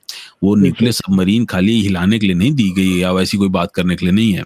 वो 0.43 0.55
न्यूक्लियर 0.55 0.91
सबमरीन 0.91 1.45
खाली 1.45 1.81
हिलाने 1.81 2.19
के 2.19 2.25
लिए 2.25 2.35
नहीं 2.35 2.51
दी 2.51 2.69
गई 2.71 2.99
या 2.99 3.11
वैसी 3.11 3.38
कोई 3.38 3.49
बात 3.49 3.71
करने 3.71 3.95
के 3.95 4.05
लिए 4.05 4.13
नहीं 4.13 4.33
है। 4.33 4.43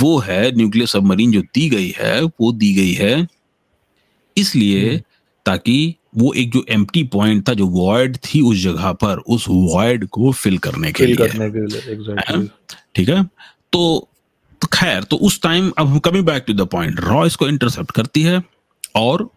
वो 0.00 0.18
है 0.18 0.54
न्यूक्लियर 0.56 0.86
सबमरीन 0.86 1.32
जो 1.32 1.40
दी 1.54 1.68
गई 1.68 1.92
है 1.98 2.22
वो 2.22 2.52
दी 2.52 2.72
गई 2.74 2.92
है। 2.92 3.26
इसलिए 4.36 4.96
ताकि 5.46 5.94
वो 6.16 6.32
एक 6.32 6.50
जो 6.52 6.64
एम्प्टी 6.70 7.02
पॉइंट 7.12 7.48
था 7.48 7.54
जो 7.54 7.66
वॉइड 7.66 8.16
थी 8.24 8.40
उस 8.40 8.58
जगह 8.58 8.92
पर 8.92 9.18
उस 9.28 9.46
वॉइड 9.48 10.06
को 10.06 10.32
फिल 10.32 10.58
करने 10.58 10.92
के 10.92 11.04
फिल 11.04 11.16
लिए। 11.16 11.28
करने 11.28 11.50
के 11.50 11.66
लिए 11.66 11.92
एग्जैक्टली 11.92 12.48
ठीक 12.94 13.08
है? 13.08 13.22
तो 13.72 14.08
तो 14.62 14.68
खैर 14.72 15.02
तो 15.02 15.16
उस 15.16 15.40
टाइम 15.42 15.72
अब 15.78 15.86
हम 15.86 15.98
coming 15.98 16.24
back 16.26 16.44
to 16.46 16.52
the 16.54 16.66
point 16.66 17.00
raw 17.00 17.24
इसको 17.26 17.48
इंटरसेप्ट 17.48 17.90
करती 17.90 18.22
है 18.22 18.42
और 18.96 19.28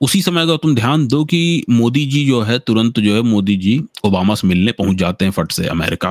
उसी 0.00 0.22
समय 0.22 0.42
अगर 0.42 0.56
तुम 0.56 0.74
ध्यान 0.74 1.06
दो 1.06 1.24
कि 1.24 1.64
मोदी 1.70 2.04
जी 2.06 2.24
जो 2.26 2.40
है 2.40 2.58
तुरंत 2.58 2.98
जो 3.00 3.14
है 3.14 3.22
मोदी 3.22 3.56
जी 3.56 3.80
ओबामा 4.04 4.34
से 4.34 4.46
मिलने 4.48 4.72
पहुँच 4.72 4.96
जाते 4.96 5.24
हैं 5.24 5.32
फट 5.32 5.52
से 5.52 5.66
अमेरिका। 5.66 6.08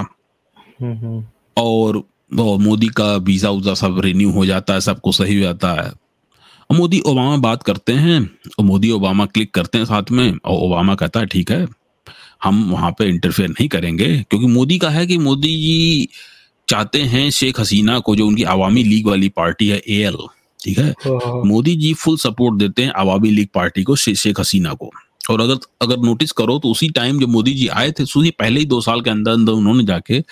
हम्म, 0.82 1.24
और 1.58 2.04
वो 2.32 2.58
मोदी 2.58 2.88
का 2.88 3.16
वीज़ा 3.16 3.50
उजा 3.50 3.74
सब 3.74 4.00
रिन्यू 4.00 4.32
हो 4.32 4.46
जाता 4.46 4.74
है 4.74 4.82
सब 4.82 5.00
कुछ 5.02 5.16
सही 5.16 5.36
हो 5.36 5.42
जाता 5.42 5.74
है। 5.74 5.92
और 6.70 6.78
मोदी 6.78 7.00
ओबामा 7.00 7.36
बात 7.38 7.64
करते 7.64 7.94
हैं 7.94 8.20
और 8.60 8.66
मोदी 8.66 8.92
ओबामा 8.92 9.26
क्लिक 9.26 9.54
करते 9.54 9.78
हैं 9.78 9.86
साथ 9.86 10.12
में 10.12 10.28
और 10.46 10.60
ओबामा 10.62 10.96
कहता 10.96 11.20
है 11.20 11.26
ठीक 11.26 11.52
है 11.52 11.68
हम 12.44 12.64
वहाँ 12.72 12.92
पे 12.92 13.06
इंटरफेयर 13.06 13.50
नहीं 13.50 13.68
करेंगे। 13.68 14.08
क्योंकि 14.30 14.48
मोदी 14.48 14.78
का 14.78 14.90
है 14.90 15.06
कि 15.08 15.18
मोदी 15.18 15.56
जी 15.56 16.10
चाहते 16.68 17.02
हैं 17.02 17.30
शेख 17.32 17.60
हसीना 17.60 18.00
को 18.00 18.16
जो 18.16 18.28
उनकी 18.28 18.44
आवामी 18.44 18.84
लीग 18.84 19.08
वाली 19.08 19.30
पार्टी 19.30 19.68
है 19.68 19.78
ए 19.78 20.12
ठीक 20.64 20.78
है? 20.80 20.90
हाँ, 20.90 21.42
मोदी 21.46 21.76
जी 21.76 21.94
फुल 21.94 22.18
सपोर्ट 22.18 22.58
देते 22.60 22.84
हैं 22.84 22.92
आवामी 22.98 23.30
लीग 23.32 23.48
पार्टी 23.54 23.84
को 23.84 23.96
शेख 23.96 24.40
हसीना 24.40 24.74
को। 24.74 24.92
और 25.30 25.42
अगर 25.42 25.58
अगर 25.82 25.98
नोटिस 25.98 26.32
करो 26.32 26.60
तो 26.60 26.72
उसी 26.72 26.90
टाइम 26.90 27.20
जब 27.20 27.30
मोदी 27.30 27.54
जी 27.54 27.68
आए 27.68 27.92
थे 27.92 28.04
उसी 28.04 28.32
पहले 28.32 28.60
ही 28.60 28.66
दो 28.66 28.82
साल 28.82 29.02
के 29.02 29.10
अंदर 29.10 29.32
अंदर 29.32 29.52
उन्होंने 29.52 29.84
जाके 29.84 30.24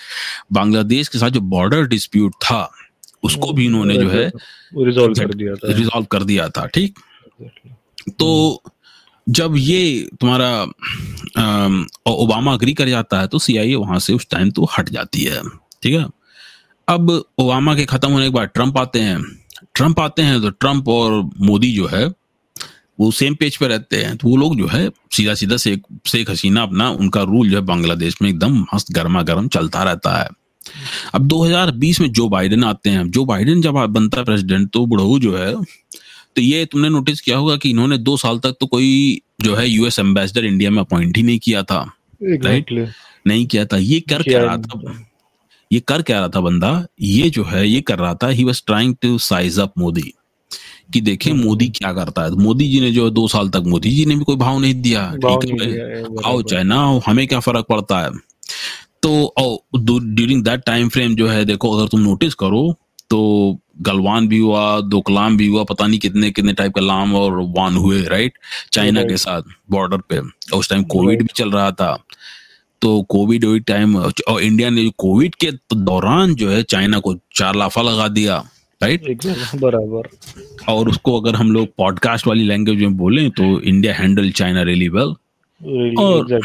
बांग्लादेश 0.52 1.08
के 1.08 1.18
साथ 1.18 1.30
जो 1.30 1.40
बॉर्डर 1.40 1.86
डिस्प्यूट 1.86 2.32
था 2.34 2.70
उसको 3.24 3.52
भी 3.52 3.66
इन्होंने 3.66 3.96
जो 3.96 4.08
है 4.08 4.30
रिजॉल्व 4.78 5.14
कर 5.14 5.34
दिया 5.34 5.54
था। 5.54 5.72
रिजॉल्व 5.72 6.04
कर 6.04 6.24
दिया 6.24 6.48
था 6.48 6.66
ठीक? 6.66 6.98
तो 8.10 8.62
जब 9.28 9.54
ये 9.56 10.08
तुम्हारा 10.20 10.62
ओबामा 12.06 12.52
अग्री 12.52 12.74
कर 12.74 12.88
जाता 12.88 13.20
है 13.20 13.28
तो 13.28 13.38
सीआईए 13.38 13.74
वहाँ 13.74 13.98
से 13.98 14.12
उस 14.12 14.26
टाइम 14.30 14.50
तो 14.50 14.68
हट 14.78 14.88
जाती 14.88 15.24
है 15.24 15.42
ठीक 15.82 15.94
है? 15.94 16.06
अब 16.88 17.10
ओबामा 17.38 17.74
के 17.74 17.84
खत्म 17.84 18.10
होने 18.12 18.24
के 18.24 18.30
बाद 18.30 18.48
ट्रंप 18.48 18.78
आते 18.78 19.00
हैं। 19.00 19.22
ट्रंप 19.74 20.00
आते 20.00 20.22
हैं 20.22 20.40
तो 20.42 20.50
ट्रंप 20.50 20.88
और 20.88 21.30
मोदी 21.40 21.72
जो 21.72 21.86
है 21.86 22.08
वो 23.00 23.10
सेम 23.10 23.34
पेज 23.34 23.56
पे 23.56 23.66
रहते 23.66 23.96
हैं 23.96 24.16
तो 24.16 24.28
वो 24.28 24.36
लोग 24.36 24.56
जो 24.56 24.66
है 24.66 24.90
सीधा 25.12 25.34
सीधा 25.34 25.56
शेख 25.56 25.82
शेख 26.06 26.30
हसीना 26.30 26.62
अपना 26.62 26.88
उनका 26.90 27.22
रूल 27.22 27.50
जो 27.50 27.56
है 27.56 27.62
बांग्लादेश 27.62 28.16
में 28.22 28.28
एकदम 28.30 28.64
मस्त 28.74 28.92
गर्मा 28.92 29.22
गर्म 29.22 29.48
चलता 29.48 29.82
रहता 29.82 30.16
है। 30.22 30.28
अब 31.14 31.28
2020 31.28 32.00
में 32.00 32.10
जो 32.12 32.28
बाइडेन 32.28 32.64
आते 32.64 32.90
हैं। 32.90 33.10
जो 33.10 33.24
बाइडेन 33.24 33.60
जब 33.62 33.74
बनता 33.86 34.18
है 34.18 34.24
प्रेसिडेंट 34.24 34.70
तो 34.70 34.84
बुढ़ऊ 34.86 35.18
जो 35.18 35.36
है 35.36 35.54
तो 36.36 36.42
ये 36.42 36.64
तुमने 36.64 36.88
नोटिस 36.88 37.20
किया 37.20 37.36
होगा 37.36 37.56
कि 37.56 37.70
इन्होंने 37.70 37.98
दो 37.98 38.16
साल 38.16 38.38
तक 38.38 38.56
तो 38.60 38.66
कोई 38.66 39.20
जो 39.40 39.54
है 39.54 39.68
यूएस 39.68 39.98
एम्बेसडर 39.98 40.44
इंडिया 40.44 40.70
में 40.70 40.80
अपॉइंट 40.80 41.16
ही 41.16 41.22
नहीं 41.22 41.38
किया 41.38 41.62
था। 41.62 41.80
राइट 42.22 42.72
नहीं 43.26 43.46
किया 43.46 43.64
था। 43.66 43.76
ये 43.76 44.00
कर 44.00 44.22
क्या 44.22 44.42
रहा 44.44 44.56
था? 44.56 45.08
ये 45.72 45.80
कर 45.80 46.02
क्या 46.02 46.18
रहा 46.18 46.28
था 46.28 46.40
बंदा? 46.40 46.86
ये 47.00 47.30
जो 47.30 47.44
है 47.44 47.68
ये 47.68 47.80
कर 47.80 47.98
रहा 47.98 48.14
था 48.14 48.28
he 48.28 48.44
was 48.44 48.62
trying 48.66 48.94
to 49.02 49.18
size 49.18 49.60
up 49.60 49.72
Modi. 49.78 50.12
कि 50.92 51.00
देखें 51.00 51.30
हम्म। 51.30 51.44
मोदी 51.44 51.68
क्या 51.68 51.92
करता 51.92 52.22
है। 52.22 52.30
मोदी 52.38 52.68
जी 52.68 52.80
ने 52.80 52.90
जो 52.90 53.08
दो 53.10 53.26
साल 53.28 53.48
तक 53.48 53.62
मोदी 53.66 53.90
जी 53.90 54.04
ने 54.06 54.16
भी 54.16 54.24
कोई 54.24 54.36
भाव 54.36 54.58
नहीं 54.58 54.74
दिया। 54.82 55.10
ठीक 55.16 55.60
है 55.60 56.02
आओ 56.24 56.42
चाहे 56.42 56.64
ना 56.64 56.78
हमें 57.06 57.26
क्या 57.26 57.40
फ़र्क 57.40 57.66
पड़ता 57.68 58.00
है? 58.00 58.10
तो 59.02 59.62
ड्यूरिंग 59.76 60.42
दैट 60.44 60.62
टाइम 60.66 60.88
फ्रेम 60.88 61.14
जो 61.16 61.28
है 61.28 61.44
देखो 61.44 61.70
अगर 61.70 61.88
तुम 61.88 62.00
नोटिस 62.00 62.34
करो 62.34 62.72
तो 63.10 63.18
गलवान 63.82 64.26
भी 64.28 64.38
हुआ 64.38 64.80
दो 64.82 65.00
कलाम 65.00 65.36
भी 65.36 65.46
हुआ 65.46 65.62
पता 65.64 65.86
नहीं 65.86 65.98
कितने 66.00 66.30
कितने 66.30 66.52
टाइप 66.52 66.72
के 66.74 66.80
लाम 66.80 67.14
और 67.14 67.32
वान 67.56 67.76
हुए 67.76 68.00
राइट 68.02 68.38
चाइना 68.72 69.02
के 69.02 69.16
साथ 69.16 69.42
बॉर्डर 69.70 69.98
पे। 70.08 70.20
उस 70.56 70.68
टाइम 70.70 70.82
कोविड 70.84 71.22
भी 71.22 71.28
चल 71.36 71.50
रहा 71.50 71.70
था। 71.70 71.96
तो 72.82 73.02
कोविड 73.02 73.44
टाइम 73.64 73.96
और 73.96 74.40
इंडिया 74.40 74.70
ने 74.70 74.88
कोविड 74.98 75.34
के 75.34 75.50
दौरान 75.74 76.34
जो 76.34 76.50
है 76.50 76.62
चाइना 76.64 76.98
को 76.98 77.14
चार 77.34 77.56
लाफा 77.56 77.82
लगा 77.82 78.08
दिया। 78.08 78.42
राइट 78.82 79.26
बराबर 79.56 80.08
और 80.72 80.88
उसको 80.88 81.20
अगर 81.20 81.34
हम 81.34 81.52
लोग 81.52 81.68
पॉडकास्ट 81.78 82.26
वाली 82.26 82.42
लैंग्वेज 82.42 82.78
में 82.78 82.96
बोले 82.96 83.28
तो 83.28 83.60
India 83.60 83.94
handle 83.94 84.30
China 84.30 84.62
really 84.62 84.88
well 84.88 85.14
और 85.98 86.40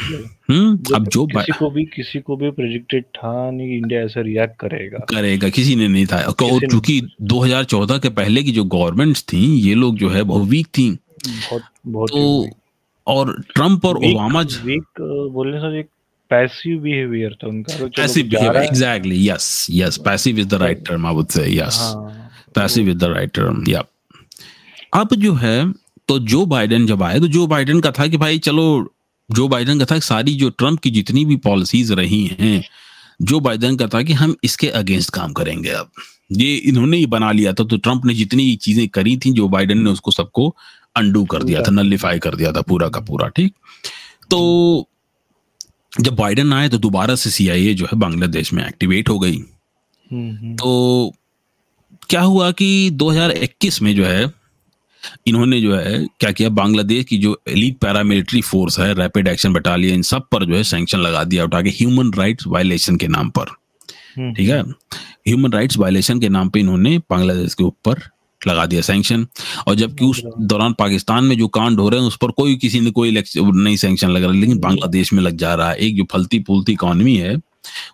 हम्म 0.52 0.96
अब 0.96 1.08
जो 1.08 1.26
किसी 1.26 1.52
को 1.52 1.70
भी 1.70 1.86
किसी 1.86 2.20
को 2.20 2.36
भी 2.36 2.52
प्रोजेक्टेड 2.52 3.04
था 3.04 3.52
नहीं 3.52 3.78
इंडिया 3.78 4.02
ऐसा 4.02 4.22
रिएक्ट 4.22 4.56
करेगा। 4.60 4.98
करेगा 4.98 5.50
किसी 5.50 5.76
ने 5.76 5.88
नहीं 5.88 6.06
था। 6.06 6.18
और 6.18 6.68
चूँकि 6.68 7.02
2014 7.24 8.00
के 8.00 8.10
पहले 8.10 8.44
की 8.44 8.52
जो 8.52 8.64
गवर्नमेंट्स 8.64 9.24
थी 9.24 9.60
ये 9.60 9.76
लोग 9.76 9.98
जो 9.98 10.10
है 10.10 10.24
बहुत 10.24 10.48
वीक 10.48 10.68
थी। 10.68 10.92
बहुत 10.92 11.62
बहुत 11.88 12.10
तो 12.10 12.50
और 13.08 13.42
ट्रंप 13.56 13.86
और 13.86 13.98
ओबामा 13.98 14.42
वीक 14.42 15.02
बोलने 15.34 15.58
से 15.58 15.80
एक 15.80 15.86
पैसिव 16.30 16.80
बिहेवियर 16.80 17.38
था 17.44 17.48
उनका। 17.48 17.78
तो 17.78 17.88
passive 17.88 18.26
behaviour 18.26 18.64
exactly 18.64 19.30
yes 19.30 19.68
yes 19.72 19.98
passive 19.98 20.40
is 20.40 20.48
the 20.48 20.54
right 20.54 20.88
term 20.88 21.08
I 21.08 21.14
would 21.14 21.28
say 21.28 21.56
yes 21.56 21.94
passive 22.56 22.90
is 22.90 22.98
the 22.98 23.04
right 23.04 23.32
term 23.32 23.64
या 23.68 23.84
अब 24.94 25.16
जो 25.16 25.34
है 25.34 25.72
तो 26.08 26.20
जो 26.20 26.46
बाइडेन 26.46 26.86
जब 26.86 27.04
आए 27.04 27.20
तो 27.20 27.28
जो 27.28 27.48
बाइडेन 27.48 27.82
का 27.82 27.92
था 27.92 28.08
कि 28.08 28.18
भाई 28.18 28.40
चलो 28.40 28.94
जो 29.32 29.48
बाइडन 29.48 29.80
का 29.80 29.86
था 29.86 30.00
सारी 30.00 30.34
जो 30.34 30.50
ट्रंप 30.50 30.80
की 30.80 30.90
जितनी 30.90 31.26
भी 31.26 31.36
पॉलिसीज़ 31.36 31.94
रही 31.94 32.26
हैं 32.26 32.64
जो 33.22 33.40
बाइडन 33.40 33.76
का 33.76 33.88
था 33.88 34.02
कि 34.02 34.14
हम 34.14 34.36
इसके 34.44 34.68
अगेंस्ट 34.68 35.10
काम 35.10 35.34
करेंगे 35.34 35.70
अब। 35.70 35.92
ये 36.32 36.56
इन्होंने 36.56 36.98
ही 36.98 37.06
बना 37.06 37.32
लिया 37.32 37.54
था 37.54 37.64
तो 37.64 37.78
ट्रंप 37.78 38.06
ने 38.06 38.14
जितनी 38.14 38.56
चीज़ें 38.56 38.88
करी 38.88 39.18
थी 39.18 39.32
जो 39.32 39.48
बाइडन 39.48 39.78
ने 39.78 39.90
उसको 39.90 40.12
सबको 40.12 40.56
अंडू 40.96 41.26
कर 41.26 41.44
दिया 41.44 41.62
था 41.62 41.72
नलिफाई 41.72 42.20
कर 42.20 42.36
दिया 42.36 42.52
था 42.52 42.62
पूरा 42.62 42.90
का 42.90 43.00
पूरा 43.00 43.28
ठीक? 43.28 43.54
तो 44.30 44.88
जब 46.02 46.16
बाइडन 46.16 46.54
आए 46.54 46.70
तो 46.70 46.78
दोबारा 46.78 47.16
से 47.16 47.30
सीआईए 47.30 47.74
जो 47.74 47.86
है 47.86 47.98
बांग्लादेश 48.00 48.54
में 48.54 48.68
एक्टिवेट 48.68 49.10
हो 49.10 49.20
गई। 49.20 49.38
हम्म, 50.12 50.36
हम्म। 50.36 50.56
तो 50.56 51.14
क्या 52.12 52.22
हुआ 52.22 52.52
कि 52.52 52.90
2021 52.92 53.82
में 53.82 53.96
जो 53.96 54.06
है 54.06 54.32
इन्होंने 55.28 55.62
जो 55.62 55.76
है 55.76 56.08
क्या 56.20 56.32
किया? 56.32 56.50
बांग्लादेश 56.50 57.06
की 57.06 57.18
जो 57.18 57.42
एलिट 57.50 57.78
पैरामिलिट्री 57.78 58.42
फोर्स 58.42 58.80
है 58.80 58.94
रैपिड 58.94 59.28
एक्शन 59.28 59.54
बटालियन 59.54 60.02
सब 60.02 60.22
पर 60.32 60.46
जो 60.46 60.56
है 60.56 60.64
सैंक्शन 60.64 61.00
लगा 61.00 61.24
दिया 61.24 61.44
उठा 61.44 61.62
के 61.62 61.70
ह्यूमन 61.70 62.14
राइट्स 62.14 62.48
वायलेशन 62.48 62.96
के 62.96 63.08
नाम 63.08 63.30
पर। 63.30 63.46
हम्म। 64.18 64.34
ठीक 64.34 64.50
है? 64.50 64.62
ह्यूमन 65.28 65.52
राइट्स 65.52 65.78
वायलेशन 65.78 66.20
के 66.20 66.30
नाम 66.30 66.50
पे 66.50 66.60
इन्होंने 66.60 66.98
बांग्लादेश 66.98 67.54
के 67.54 67.64
ऊपर 67.64 68.02
लगा 68.48 68.66
दिया 68.66 68.82
सैंक्शन 68.82 69.28
और 69.68 69.76
जबकि 69.76 70.06
उस 70.06 70.22
दौरान 70.40 70.74
पाकिस्तान 70.74 71.24
में 71.24 71.38
जो 71.38 71.48
कांड 71.48 71.80
हो 71.80 71.90
रहे 71.90 72.00
हैं 72.00 72.08
उस 72.08 72.18
पर 72.22 72.32
कोई 72.32 72.56
किसी 72.56 72.80
ने 72.80 72.92
कोई 72.92 73.24
नहीं 73.38 73.76
सैंक्शन 73.76 74.10
लग 74.10 74.24
रहा 74.24 74.32
लेकिन 74.32 74.60
बांग्लादेश 74.60 75.14
में 75.14 75.24
लग 75.24 75.38
जा 75.38 75.56
रहा 75.56 75.70
है। 75.70 75.78
एक 75.78 75.96
जो 75.96 76.04
फलती 76.12 76.40
फूलती 76.40 76.72
इकॉनमी 76.72 77.16
है 77.16 77.42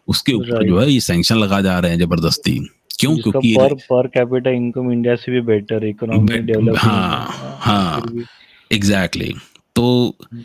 उसके 0.08 0.34
ऊपर 0.34 0.68
जो 0.68 0.80
है 0.80 0.92
ये 0.92 1.00
सैंक्शन 1.00 1.38
लगा 1.38 1.62
जा 1.62 1.80
रहे 1.80 1.92
हैं 1.92 2.00
ज़बरदस्ती। 2.00 2.70
क्यों? 3.00 3.18
क्योंकि 3.18 3.56
पर 3.58 3.74
पर 3.90 4.08
कैपिटा 4.08 4.52
इनकम 4.52 4.92
इंडिया 4.92 5.16
से 5.16 5.32
भी 5.32 5.42
बेटर 5.48 5.86
इकोनॉमी 5.88 6.38
डेवलप 6.44 6.78
हाँ 6.78 7.58
हाँ 7.62 8.26
एग्जैक्टली 8.72 9.34
तो 9.76 10.16
हम्म। 10.24 10.44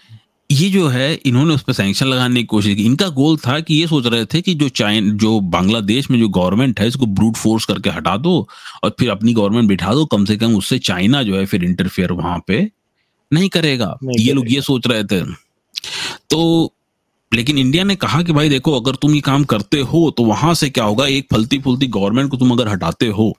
ये 0.51 0.69
जो 0.71 0.87
है 0.89 1.13
इन्होंने 1.27 1.55
उस 1.55 1.63
पर 1.63 1.73
सैंक्शन 1.73 2.07
लगाने 2.07 2.41
की 2.41 2.47
कोशिश 2.47 2.75
की। 2.77 2.85
इनका 2.85 3.09
गोल 3.11 3.37
था 3.37 3.59
कि 3.61 3.75
ये 3.75 3.87
सोच 3.87 4.07
रहे 4.07 4.25
थे 4.25 4.41
कि 4.41 4.55
जो 4.55 4.69
चाइन 4.69 5.11
जो 5.19 5.39
बांग्लादेश 5.41 6.11
में 6.11 6.19
जो 6.19 6.29
गवर्नमेंट 6.29 6.81
है 6.81 6.89
इसको 6.89 7.07
ब्रूट 7.09 7.37
फोर्स 7.37 7.65
करके 7.65 7.91
हटा 7.91 8.17
दो 8.17 8.35
और 8.85 8.95
फिर 8.99 9.11
अपनी 9.11 9.33
गवर्नमेंट 9.35 9.69
बिठा 9.69 9.95
दो। 9.95 10.05
कम 10.07 10.25
से 10.25 10.37
कम 10.37 10.57
उससे 10.57 10.79
चाइना 10.81 11.23
जो 11.23 11.37
है 11.37 11.45
फिर 11.47 11.65
इंटरफेयर 11.65 12.13
वहाँ 12.13 12.39
पे 12.47 12.61
नहीं 13.33 13.49
करेगा। 13.49 13.97
नहीं 14.03 14.27
ये 14.27 14.33
लोग 14.33 14.53
ये 14.53 14.61
सोच 14.61 14.87
रहे 14.87 15.05
थे। 15.05 15.23
तो 16.31 16.73
लेकिन 17.33 17.59
इंडिया 17.59 17.85
ने 17.85 17.95
कहा 17.97 18.23
कि 18.23 18.33
भाई 18.33 18.49
देखो 18.49 18.79
अगर 18.81 18.97
तुम 18.97 19.15
ये 19.15 19.21
काम 19.23 19.45
करते 19.45 19.81
हो 19.83 20.11
तो 20.11 20.25
वहाँ 20.25 20.55
से 20.55 20.69
क्या 20.71 20.85
होगा? 20.85 21.07
एक 21.07 21.27
फलती 21.33 21.59
फुलती 21.61 21.87
गवर्नमेंट 21.89 22.31
को 22.31 22.37
तुम 22.37 22.51
अगर 22.53 22.69
हटाते 22.69 23.07
हो 23.09 23.33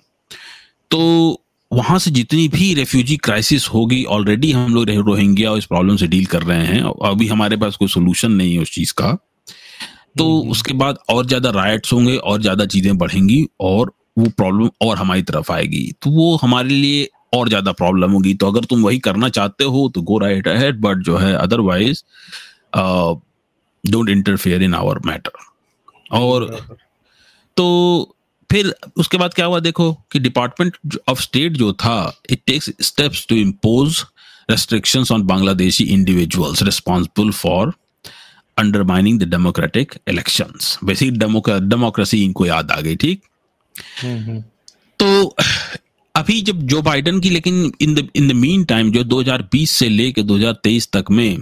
तो 0.91 1.39
वहाँ 1.71 1.97
से 1.99 2.11
जितनी 2.11 2.47
भी 2.47 2.73
रेफ्यूजी 2.73 3.15
क्राइसिस 3.17 3.67
होगी 3.69 4.03
ऑलरेडी 4.05 4.51
हम 4.51 4.73
लोग 4.73 4.89
रोहिंग्या 5.07 5.51
और 5.51 5.57
इस 5.57 5.65
प्रॉब्लम 5.65 5.95
से 5.97 6.07
डील 6.07 6.25
कर 6.25 6.43
रहे 6.43 6.65
हैं। 6.65 6.81
अभी 7.05 7.27
हमारे 7.27 7.57
पास 7.57 7.75
कोई 7.75 7.87
सोल्यूशन 7.87 8.31
नहीं 8.31 8.53
है 8.53 8.61
उस 8.61 8.71
चीज़ 8.71 8.93
का। 8.93 9.11
तो 10.17 10.25
हम्म। 10.31 10.51
उसके 10.51 10.73
बाद 10.73 10.97
और 11.09 11.25
ज़्यादा 11.25 11.49
राइट्स 11.51 11.93
होंगे 11.93 12.15
और 12.17 12.41
ज़्यादा 12.41 12.65
चीज़ें 12.65 12.97
बढ़ेंगी 12.97 13.45
और 13.61 13.91
वो 14.17 14.29
प्रॉब्लम 14.37 14.69
और 14.81 14.97
हमारी 14.97 15.21
तरफ़ 15.23 15.51
आएगी। 15.51 15.91
तो 16.01 16.09
वो 16.11 16.35
हमारे 16.35 16.69
लिए 16.69 17.07
और 17.33 17.49
ज़्यादा 17.49 17.71
प्रॉब्लम 17.73 18.11
होगी। 18.11 18.33
तो 18.33 18.47
अगर 18.47 18.65
तुम 18.65 18.83
वही 18.83 18.99
करना 18.99 19.29
चाहते 19.31 19.63
हो 19.65 19.87
तो 19.95 20.01
गो 20.03 20.17
राइट 20.19 20.47
अहेड 20.47 20.81
बट 20.81 21.03
जो 21.05 21.17
है 21.17 21.33
otherwise 21.35 22.03
don't 23.85 24.09
interfere 24.09 24.63
in 24.63 24.73
our 24.73 24.99
matter 25.05 25.31
और 26.17 26.45
तो 27.57 28.15
फिर 28.51 28.73
उसके 28.97 29.17
बाद 29.17 29.33
क्या 29.33 29.45
हुआ 29.45 29.59
देखो 29.59 29.91
कि 30.11 30.19
डिपार्टमेंट 30.19 30.77
ऑफ़ 31.09 31.21
स्टेट 31.21 31.51
जो 31.57 31.73
था 31.73 31.95
it 32.29 32.41
takes 32.47 32.71
steps 32.81 33.25
to 33.29 33.35
impose 33.35 34.03
restrictions 34.51 35.09
on 35.11 35.21
Bangladeshi 35.27 35.83
individuals 35.87 36.61
responsible 36.61 37.29
for 37.31 37.73
undermining 38.57 39.19
the 39.19 39.25
democratic 39.25 39.93
elections. 40.07 40.77
Basically, 40.85 41.17
democracy 41.69 42.19
इनको 42.23 42.45
याद 42.45 42.71
आ 42.71 42.79
गई 42.81 42.95
ठीक? 42.95 43.21
तो 44.99 45.35
अभी 46.15 46.41
जब 46.41 46.59
जो 46.67 46.81
बाइडन 46.81 47.19
की 47.19 47.29
लेकिन 47.29 47.71
in 47.81 47.93
the 47.95 48.07
in 48.15 48.27
the 48.27 48.31
meantime 48.65 48.91
जो 48.91 49.03
2020 49.03 49.69
से 49.69 49.89
लेके 49.89 50.23
2023 50.23 50.87
तक 50.93 51.11
में 51.11 51.37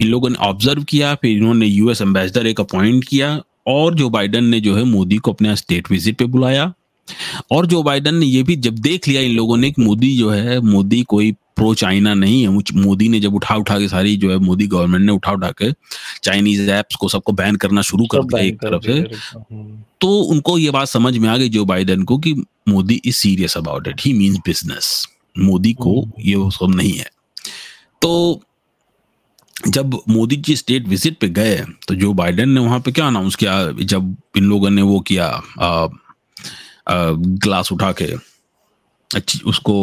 इन 0.00 0.08
लोगों 0.08 0.30
ने 0.30 0.36
ऑब्ज़र्व 0.40 0.82
किया 0.84 1.14
फिर 1.14 1.36
इन्होंने 1.36 1.66
यूएस 1.66 2.02
एम्बेसडर 2.02 2.46
एक 2.46 2.60
अपॉइंट 2.60 3.04
किया 3.04 3.40
और 3.66 3.94
जो 3.94 4.08
बाइडन 4.10 4.44
ने 4.44 4.60
जो 4.60 4.74
है 4.76 4.84
मोदी 4.84 5.16
को 5.16 5.32
अपने 5.32 5.56
स्टेट 5.56 5.90
विज़िट 5.90 6.16
पे 6.18 6.24
बुलाया। 6.26 6.72
और 7.52 7.66
जो 7.66 7.82
बाइडन 7.82 8.14
ने 8.14 8.26
ये 8.26 8.42
भी 8.42 8.56
जब 8.56 8.78
देख 8.78 9.08
लिया 9.08 9.20
इन 9.20 9.36
लोगों 9.36 9.56
ने 9.56 9.70
कि 9.70 9.82
मोदी 9.82 10.16
जो 10.16 10.30
है 10.30 10.58
मोदी 10.60 11.02
कोई 11.02 11.30
प्रो 11.56 11.72
चाइना 11.74 12.12
नहीं 12.14 12.42
है 12.42 12.48
मोदी 12.76 13.08
ने 13.08 13.20
जब 13.20 13.34
उठा 13.34 13.54
उठा 13.56 13.78
के 13.78 13.88
सारी 13.88 14.16
जो 14.16 14.30
है 14.30 14.36
मोदी 14.38 14.66
गवर्नमेंट 14.66 15.04
ने 15.04 15.12
उठा 15.12 15.32
उठा 15.32 15.50
के 15.62 15.70
चाइनीज़ 16.22 16.70
एप्स 16.70 16.96
को 16.96 17.08
सबको 17.08 17.32
बैन 17.32 17.56
करना 17.56 17.82
शुरू 17.82 18.06
कर 18.06 18.24
दिया 18.24 18.42
एक 18.42 18.56
तरफ़ 18.56 18.82
से। 18.82 19.00
तो 20.00 20.08
उनको 20.22 20.58
ये 20.58 20.70
बात 20.70 20.88
समझ 20.88 21.16
में 21.16 21.28
आ 21.28 21.36
गई 21.36 21.48
जो 21.48 21.64
बाइडन 21.64 22.02
को 22.02 22.18
कि 22.18 22.34
Modi 22.68 23.00
is 23.04 23.16
serious 23.16 23.56
about 23.56 23.88
it 23.88 24.00
he 24.00 24.12
means 24.12 24.38
business 24.46 25.06
Modi 25.38 25.72
को 25.72 26.00
हम्म। 26.00 26.22
ये 26.22 26.50
सब 26.50 26.74
नहीं 26.74 26.92
है। 26.92 27.10
तो 28.02 28.42
जब 29.66 30.00
मोदी 30.08 30.36
जी 30.36 30.56
स्टेट 30.56 30.88
विज़िट 30.88 31.18
पे 31.18 31.28
गए 31.28 31.56
तो 31.88 31.94
जो 31.94 32.12
बाइडेन 32.12 32.50
ने 32.50 32.60
वहाँ 32.60 32.80
पे 32.80 32.92
क्या 32.92 33.06
अनाउंस 33.06 33.36
किया 33.36 33.70
जब 33.72 34.16
इन 34.36 34.44
लोगों 34.44 34.70
ने 34.70 34.82
वो 34.82 35.00
किया 35.00 35.26
आ, 35.60 35.68
आ, 36.88 37.10
ग्लास 37.44 37.72
उठा 37.72 37.92
के 37.92 38.12
अच्छी 39.10 39.40
उसको 39.46 39.74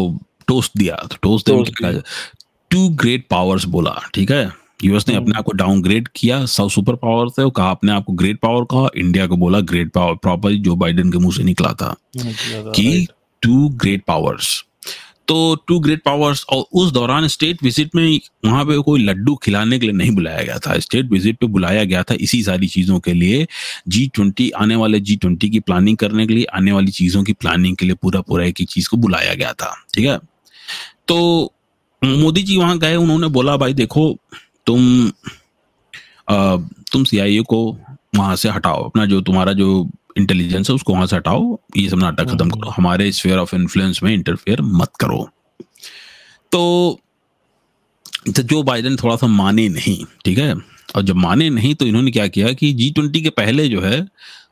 टोस्ट 0.48 0.78
दिया 0.78 0.96
तो 0.96 1.18
टोस्ट 1.22 1.50
टू 2.72 2.88
ग्रेट 2.96 3.28
पावर्स 3.30 3.66
बोला 3.66 4.00
ठीक 4.14 4.32
है? 4.32 4.52
यूएस 4.84 5.08
ने 5.08 5.16
अपने 5.16 5.26
हम्म। 5.26 5.38
आप 5.38 5.46
को 5.46 5.52
डाउनग्रेड 5.52 6.08
किया 6.16 6.46
सब 6.46 6.70
सुपर 6.70 6.96
पावर 6.96 7.30
थे 7.30 7.50
कहा 7.50 7.70
अपने 7.72 7.92
आप 7.92 8.06
को 8.06 8.14
ग्रेट 8.14 8.40
पावर 8.40 8.64
कहा 8.64 8.88
इंडिया 8.96 9.28
को 9.28 9.38
बोला 9.38 9.60
great 9.60 9.92
power 9.92 10.16
proper 10.16 10.54
Joe 10.60 10.76
Biden 10.76 11.12
के 11.12 11.18
मुँह 11.18 11.36
से 11.36 11.44
निकला 11.44 11.74
था 11.74 11.96
कि 12.18 13.08
टू 13.42 13.70
ग्रेट 13.76 14.04
पावर्स 14.08 14.64
तो 15.28 15.56
टू 15.68 15.80
ग्रेट 15.80 16.02
पावर्स 16.04 16.44
और 16.50 16.66
उस 16.74 16.92
दौरान 16.92 17.28
स्टेट 17.28 17.64
विज़िट 17.64 17.96
में 17.96 18.20
वहाँ 18.46 18.64
पे 18.66 18.78
कोई 18.78 19.04
लड्डू 19.04 19.36
खिलाने 19.36 19.80
के 19.80 19.86
लिए 19.86 19.96
नहीं 19.96 20.12
बुलाया 20.12 20.44
गया 20.44 20.58
था। 20.58 20.78
स्टेट 20.80 21.06
विज़िट 21.06 21.38
पे 21.38 21.48
बुलाया 21.48 21.84
गया 21.84 22.04
था 22.04 22.16
इसी 22.20 22.44
सारी 22.44 22.68
चीज़ों 22.68 23.00
के 23.00 23.14
लिए। 23.14 23.48
जी 23.88 24.06
ट्वेंटी 24.08 24.50
आने 24.50 24.76
वाले 24.76 25.00
जी 25.00 25.16
ट्वेंटी 25.16 25.50
की 25.50 25.60
प्लानिंग 25.60 25.98
करने 25.98 26.28
के 26.28 26.34
लिए 26.34 26.44
आने 26.44 26.72
वाली 26.72 26.92
चीज़ों 26.92 27.24
की 27.24 27.34
प्लानिंग 27.34 27.78
के 27.78 27.86
लिए 27.86 27.96
पूरा 27.96 28.22
पूरा 28.22 28.46
एक 28.46 28.56
ही 28.60 28.66
चीज़ 28.66 28.90
को 28.90 28.98
बुलाया 28.98 29.34
गया 29.34 29.54
था। 29.54 29.74
ठीक 29.94 30.06
है? 30.06 30.20
तो 31.08 31.54
मोदी 32.04 32.44
जी 32.44 32.58
वहाँ 32.58 32.78
गए 32.80 32.96
उन्होंने 32.96 33.28
बोला 33.28 33.58
भाई 33.58 33.74
देखो 33.74 34.18
तुम 34.66 35.12
आ, 36.30 36.58
तुम 36.92 37.04
CIA 37.04 37.44
को 37.44 37.78
वहाँ 38.16 38.36
से 38.36 38.50
हटाओ। 38.50 38.84
अपना 38.84 39.06
जो 39.06 39.22
तुम्हारा 39.22 39.54
जो 39.54 39.90
इंटेलिजेंस 40.16 40.70
है 40.70 40.76
उसको 40.76 40.94
वहाँ 40.94 41.08
से 41.08 41.16
हटाओ 41.16 41.58
ये 41.78 41.88
सब 41.90 42.00
नाटक 42.00 42.30
खत्म 42.30 42.50
करो। 42.50 42.70
हमारे 42.70 43.12
स्फेयर 43.12 43.38
ऑफ़ 43.38 43.56
इन्फ्लुएंस 43.56 44.00
में 44.04 44.14
इंटरफेयर 44.14 44.62
मत 44.62 44.92
करो। 45.00 45.28
तो 46.52 47.00
तो 48.28 48.42
जो 48.44 48.62
बाइडेन 48.64 48.96
थोड़ा 48.96 49.16
सा 49.16 49.28
माने 49.28 49.68
नहीं 49.70 49.98
ठीक 50.26 50.38
है? 50.38 50.54
और 50.96 51.02
जब 51.02 51.16
माने 51.18 51.50
नहीं 51.50 51.74
तो 51.76 51.86
इन्होंने 51.86 52.12
क्या 52.12 52.28
किया 52.28 52.52
कि 52.54 52.72
जी 52.74 52.90
ट्वेंटी 52.92 53.22
के 53.22 53.30
पहले 53.32 53.68
जो 53.70 53.82
है 53.82 54.04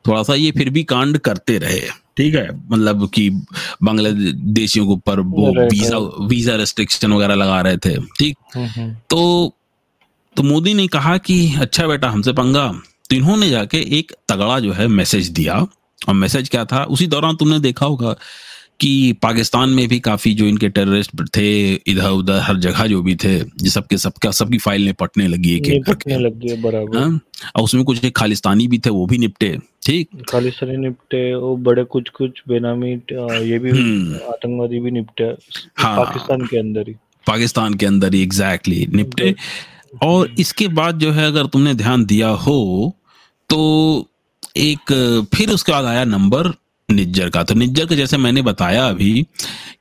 थोड़ा 0.06 0.22
सा 0.22 0.34
ये 0.34 0.50
फिर 0.52 0.70
भी 0.70 0.82
कांड 0.84 1.18
करते 1.18 1.58
रहे 1.58 1.80
ठीक 2.16 2.34
है? 2.34 2.48
मतलब 2.70 3.08
कि 3.14 3.28
बांग्लादेशियों 3.82 4.86
के 4.86 4.92
ऊपर 4.92 5.20
वो 5.20 5.50
वीज़ा 5.62 5.98
वीज़ा 6.26 6.56
रेस्ट्रिक्शन 6.56 7.12
वगैरह 7.12 7.34
लगा 7.34 7.60
रहे 7.60 7.76
थे 7.76 7.96
ठीक? 8.18 8.36
तो 9.10 9.52
तो 10.36 10.42
मोदी 10.42 10.74
ने 10.74 10.86
कहा 10.88 11.16
कि 11.18 11.54
अच्छा 11.60 11.86
बेटा 11.86 12.08
हमसे 12.10 12.32
पंगा। 12.32 12.66
तो 13.14 13.18
इन्होंने 13.18 13.48
जाके 13.50 13.78
एक 13.98 14.12
तगड़ा 14.28 14.58
जो 14.60 14.72
है 14.72 14.86
मैसेज 14.90 15.28
दिया। 15.30 15.54
और 16.08 16.14
मैसेज 16.14 16.48
क्या 16.48 16.64
था? 16.64 16.82
उसी 16.84 17.06
दौरान 17.06 17.36
तुमने 17.36 17.58
देखा 17.60 17.86
होगा 17.86 18.14
कि 18.80 18.90
पाकिस्तान 19.22 19.70
में 19.70 19.86
भी 19.88 19.98
काफ़ी 20.00 20.32
जो 20.34 20.46
इनके 20.46 20.68
टेररिस्ट 20.68 21.10
थे 21.36 21.48
इधर 21.74 22.08
उधर 22.10 22.40
हर 22.42 22.56
जगह 22.56 22.86
जो 22.86 23.02
भी 23.02 23.14
थे 23.14 23.68
सबके 23.70 23.98
सबका 23.98 24.30
सबकी 24.30 24.58
फ़ाइल 24.58 24.92
पटने 25.00 25.28
लगी 25.28 25.54
एक 25.56 25.84
करके। 25.86 26.18
लग 26.18 26.62
बराबर। 26.62 26.98
हाँ? 26.98 27.20
और 27.56 27.62
उसमें 27.62 27.84
कुछ 27.84 28.04
एक 28.04 28.16
खालिस्तानी 28.16 28.66
भी 28.68 28.78
थे 28.78 28.90
वो 28.90 29.06
भी 29.06 29.18
निपटे। 29.18 29.56
ठीक? 29.86 30.08
खालिस्तानी 30.30 30.76
निपटे 30.76 31.22
वो 31.34 31.56
बड़े 31.68 31.84
कुछ 31.86 32.08
कुछ 32.08 32.42
बेनामी 32.48 32.90
ये 32.90 33.58
भी 33.58 33.70
हम्म। 33.70 34.14
आतंकवादी 34.32 34.80
भी 34.80 34.90
निपटे 34.90 35.24
हाँ, 35.76 35.96
पाकिस्तान 35.96 36.46
के 36.46 36.58
अंदर 36.58 36.88
ही। 36.88 36.94
पाकिस्तान 37.26 37.74
के 37.74 37.86
अंदर 37.86 38.14
ही 38.14 38.22
एग्जैक्टली 38.22 38.86
निपटे। 38.94 39.34
और 40.02 40.30
इसके 40.38 40.68
बाद 40.76 40.98
जो 40.98 41.10
है 41.12 41.26
अगर 41.26 41.46
तुमने 41.46 41.74
ध्यान 41.74 42.04
दिया 42.04 42.28
हो 42.28 42.96
तो 43.54 44.10
एक 44.56 44.80
फिर 45.34 45.50
उसके 45.50 45.72
बाद 45.72 45.84
आया 45.84 46.04
नंबर 46.04 46.54
निज्जर 46.90 47.28
का। 47.30 47.42
तो 47.42 47.54
निज्जर 47.54 47.86
का 47.86 47.94
जैसे 47.94 48.16
मैंने 48.16 48.42
बताया 48.42 48.88
अभी 48.88 49.26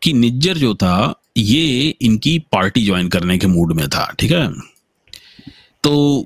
कि 0.01 0.13
निज्जर 0.13 0.57
जो 0.57 0.75
था 0.75 1.21
ये 1.37 1.95
इनकी 2.01 2.39
पार्टी 2.39 2.85
ज्वाइन 2.85 3.07
करने 3.09 3.37
के 3.37 3.47
मूड 3.47 3.73
में 3.73 3.89
था 3.89 4.15
ठीक 4.19 4.31
है? 4.31 4.53
तो 5.83 6.25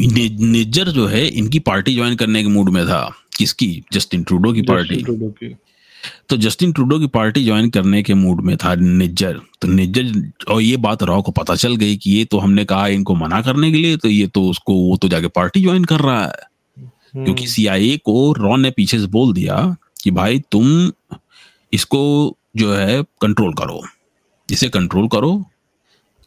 नि, 0.00 0.36
निज्जर 0.40 0.88
जो 0.88 1.06
है 1.06 1.26
इनकी 1.28 1.58
पार्टी 1.58 1.94
ज्वाइन 1.94 2.16
करने 2.16 2.42
के 2.42 2.48
मूड 2.48 2.70
में 2.70 2.86
था। 2.86 3.16
किसकी? 3.36 3.82
जस्टिन 3.92 4.22
ट्रूडो 4.22 4.52
की 4.52 4.62
पार्टी। 4.62 5.04
की। 5.08 5.56
तो 6.28 6.36
जस्टिन 6.36 6.72
ट्रूडो 6.72 6.98
की 6.98 7.06
पार्टी 7.06 7.44
ज्वाइन 7.44 7.70
करने 7.70 8.02
के 8.02 8.14
मूड 8.14 8.40
में 8.40 8.56
था 8.56 8.74
निज्जर। 8.74 9.40
तो 9.60 9.68
निज्जर 9.68 10.32
और 10.48 10.62
ये 10.62 10.76
बात 10.76 11.02
रॉ 11.02 11.22
को 11.22 11.32
पता 11.32 11.54
चल 11.54 11.76
गई 11.76 11.96
कि 11.96 12.10
ये 12.10 12.24
तो 12.24 12.38
हमने 12.38 12.64
कहा 12.64 12.88
इनको 12.88 13.14
मना 13.14 13.42
करने 13.42 13.72
के 13.72 13.78
लिए 13.78 13.96
तो 13.96 14.08
ये 14.08 14.26
तो 14.26 14.48
उसको 14.48 14.74
वो 14.74 14.96
तो 14.96 15.08
जाके 15.08 15.26
पार्टी 15.26 15.62
ज्वाइन 15.62 15.84
कर 15.84 16.00
रहा 16.00 16.24
है। 16.24 16.51
क्योंकि 17.14 17.46
सीआईए 17.46 17.88
हम्म। 17.88 17.98
को 18.04 18.32
रॉन 18.32 18.60
ने 18.60 18.70
पीछे 18.70 18.98
से 18.98 19.06
बोल 19.06 19.32
दिया 19.32 19.76
कि 20.02 20.10
भाई 20.10 20.42
तुम 20.52 20.92
इसको 21.72 22.36
जो 22.56 22.74
है 22.74 23.02
कंट्रोल 23.02 23.54
करो। 23.54 23.82
इसे 24.50 24.68
कंट्रोल 24.68 25.08
करो 25.08 25.44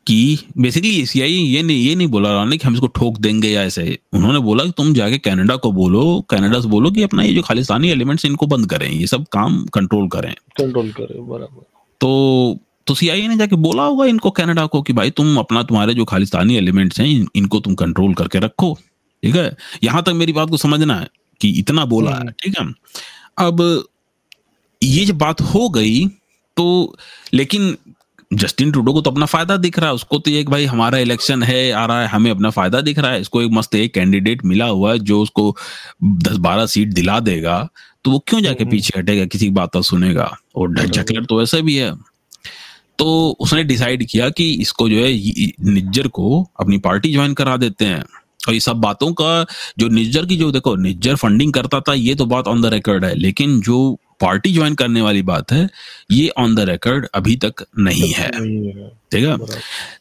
कि 0.08 0.40
बेसिकली 0.58 1.06
सीआई 1.06 1.32
ये 1.32 1.64
नहीं 1.64 1.78
ये 1.78 1.96
नहीं 1.96 2.08
बोला 2.08 2.32
रहा 2.32 2.46
कि 2.46 2.68
हम 2.68 2.74
इसको 2.74 2.88
ठोक 2.88 3.18
देंगे 3.18 3.50
या 3.50 3.64
ऐसे। 3.64 4.00
उन्होंने 4.14 4.40
बोला 4.40 4.64
कि 4.64 4.72
तुम 4.78 4.94
जाके 4.94 5.18
कनाडा 5.18 5.56
को 5.56 5.72
बोलो 5.72 6.26
कनाडा 6.30 6.60
से 6.60 6.68
बोलो 6.68 6.92
कि 6.92 7.04
अपना 7.04 7.24
ये 7.24 7.34
जो 7.34 7.42
खालिस्तानी 7.42 7.90
एलिमेंट्स 7.90 8.26
इनको 8.26 8.48
बंद 8.48 8.70
करें 8.70 8.90
ये 8.92 9.08
सब 9.08 9.26
काम 9.32 9.66
कंट्रोल 9.66 10.08
करें। 10.08 10.34
कंट्रोल 10.34 10.92
करें 10.92 11.28
बराबर। 11.28 11.64
तो 12.02 12.60
तो 12.88 12.94
सीआईए 12.94 13.28
ने 13.28 13.38
जाके 13.38 13.56
बोला 13.56 13.84
होगा 13.84 14.06
इनको 14.06 14.30
कनाडा 14.30 14.66
को 14.66 14.82
कि 14.82 14.94
भाई 14.94 15.10
तुम 15.10 15.38
अपना 15.38 15.64
तुम्हारे 15.64 15.94
जो 15.94 16.06
खालिस्तानी 16.06 16.56
एलिमेंट्स 16.56 17.00
हैं 17.00 17.08
इन, 17.08 17.28
इनको 17.36 17.60
तुम 17.60 17.76
कंट्रोल 17.76 18.14
करके 18.14 18.40
रखो। 18.40 18.78
ठीक 19.26 19.36
है? 19.36 19.52
यहाँ 19.84 20.04
तक 20.04 20.14
मेरी 20.14 20.34
बात 20.34 20.50
को 20.50 20.58
समझना 20.58 20.96
है 20.96 21.08
कि 21.42 21.50
इतना 21.60 21.86
बोला 21.88 22.12
है 22.12 22.18
हम्म। 22.18 22.32
ठीक 22.42 22.60
है? 22.60 22.66
अब 23.38 23.84
ये 24.82 25.06
जब 25.06 25.18
बात 25.18 25.42
हो 25.44 25.70
गई 25.70 26.06
तो 26.58 26.96
लेकिन 27.34 27.76
जस्टिन 28.34 28.72
ट्रूडो 28.72 28.94
को 28.94 29.02
तो 29.02 29.12
अपना 29.12 29.26
फ़ायदा 29.26 29.56
दिख 29.58 29.80
रहा 29.80 29.90
है। 29.90 29.96
उसको 29.96 30.18
तो 30.20 30.32
एक 30.32 30.50
भाई 30.50 30.66
हमारा 30.66 30.98
इलेक्शन 30.98 31.44
है 31.44 31.72
आ 31.72 31.86
रहा 31.86 32.02
है 32.02 32.08
हमें 32.08 32.30
अपना 32.32 32.50
फ़ायदा 32.50 32.82
दिख 32.82 33.00
रहा 33.00 33.12
है। 33.12 33.22
इसको 33.22 33.42
एक 33.42 33.52
मस्त 33.52 33.76
एक 33.76 33.94
कैंडिडेट 33.94 34.46
मिला 34.46 34.66
हुआ 34.66 34.92
है 34.92 35.00
जो 35.00 35.22
उसको 35.22 35.56
दस 36.04 36.38
बारह 36.38 36.66
सीट 36.66 36.94
दिला 36.94 37.20
देगा। 37.20 37.58
तो 38.04 38.12
वो 38.12 38.20
क्यों 38.28 38.42
जाके 38.42 38.64
हम्म। 38.64 38.72
पीछे 38.72 39.00
हटेगा? 39.00 39.26
किसी 39.26 39.46
की 39.46 39.52
बात 39.52 39.78
सुनेगा। 39.78 40.36
और 40.56 40.74
ढकलर 40.74 41.26
तो 41.26 41.40
वैसा 41.40 41.60
भी 41.60 41.76
है। 41.76 41.94
तो 43.00 43.38
उसने 43.40 43.64
डिसाइड 43.64 44.06
किया 44.08 44.30
कि 44.30 44.52
इसको 44.54 44.90
जो 44.90 44.96
है 44.96 45.12
निज्जर 45.74 46.08
को 46.08 46.44
अपनी 46.60 46.78
पार्टी 46.78 47.12
ज्वाइन 47.14 47.34
करा 47.34 47.58
देते 47.58 47.86
हैं। 47.86 48.04
और 48.48 48.54
ये 48.54 48.60
सब 48.60 48.76
बातों 48.76 49.14
का 49.14 49.46
जो 49.78 49.88
निज्जर 49.88 50.26
की 50.26 50.38
जो 50.38 50.52
देखो 50.52 50.76
निज्जर 50.76 51.16
फंडिंग 51.16 51.54
करता 51.54 51.80
था 51.80 51.94
ये 51.94 52.16
तो 52.16 52.26
बात 52.26 52.48
ऑन 52.48 52.62
द 52.62 52.66
रिकॉर्ड 52.66 53.06
है 53.06 53.14
लेकिन 53.16 53.62
जो 53.62 53.98
पार्टी 54.22 54.54
ज्वाइन 54.54 54.76
करने 54.76 55.02
वाली 55.02 55.22
बात 55.22 55.52
है 55.52 55.70
ये 56.12 56.28
ऑन 56.38 56.56
द 56.56 56.60
रिकॉर्ड 56.60 57.08
अभी 57.14 57.36
तक 57.36 57.66
नहीं 57.80 58.12
है। 58.14 58.30
ठीक 59.12 59.26
है? 59.26 59.38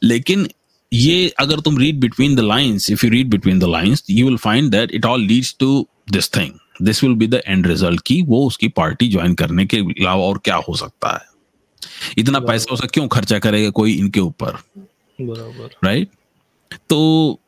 लेकिन 0.02 0.48
ये 0.92 1.28
अगर 1.38 1.60
तुम 1.60 1.78
read 1.78 2.00
between 2.00 2.34
the 2.36 2.40
lines 2.40 2.90
if 2.90 3.06
you 3.06 3.12
read 3.12 3.30
between 3.30 3.58
the 3.58 3.64
lines 3.64 4.04
you 4.10 4.26
will 4.26 4.36
find 4.36 4.70
that 4.70 4.92
it 4.92 5.04
all 5.04 5.22
leads 5.22 5.56
to 5.60 5.88
this 6.12 6.30
thing 6.36 6.50
this 6.82 7.02
will 7.04 7.14
be 7.14 7.26
the 7.26 7.42
end 7.46 7.66
result 7.66 8.00
की 8.00 8.22
वो 8.22 8.46
उसकी 8.46 8.68
पार्टी 8.68 9.08
ज्वाइन 9.08 9.34
करने 9.34 9.66
के 9.66 9.76
अलावा 9.76 10.24
और 10.24 10.38
क्या 10.44 10.56
हो 10.68 10.74
सकता 10.76 11.14
है? 11.14 11.26
इतना 12.18 12.40
पैसा 12.40 12.74
उसे 12.74 12.86
क्यों 12.86 13.08
खर्चा 13.08 13.38
करेगा 13.38 13.70
कोई 13.70 13.92
इनके 13.92 14.20
ऊपर? 14.20 14.58
राइट 15.84 16.08
तो 16.90 17.40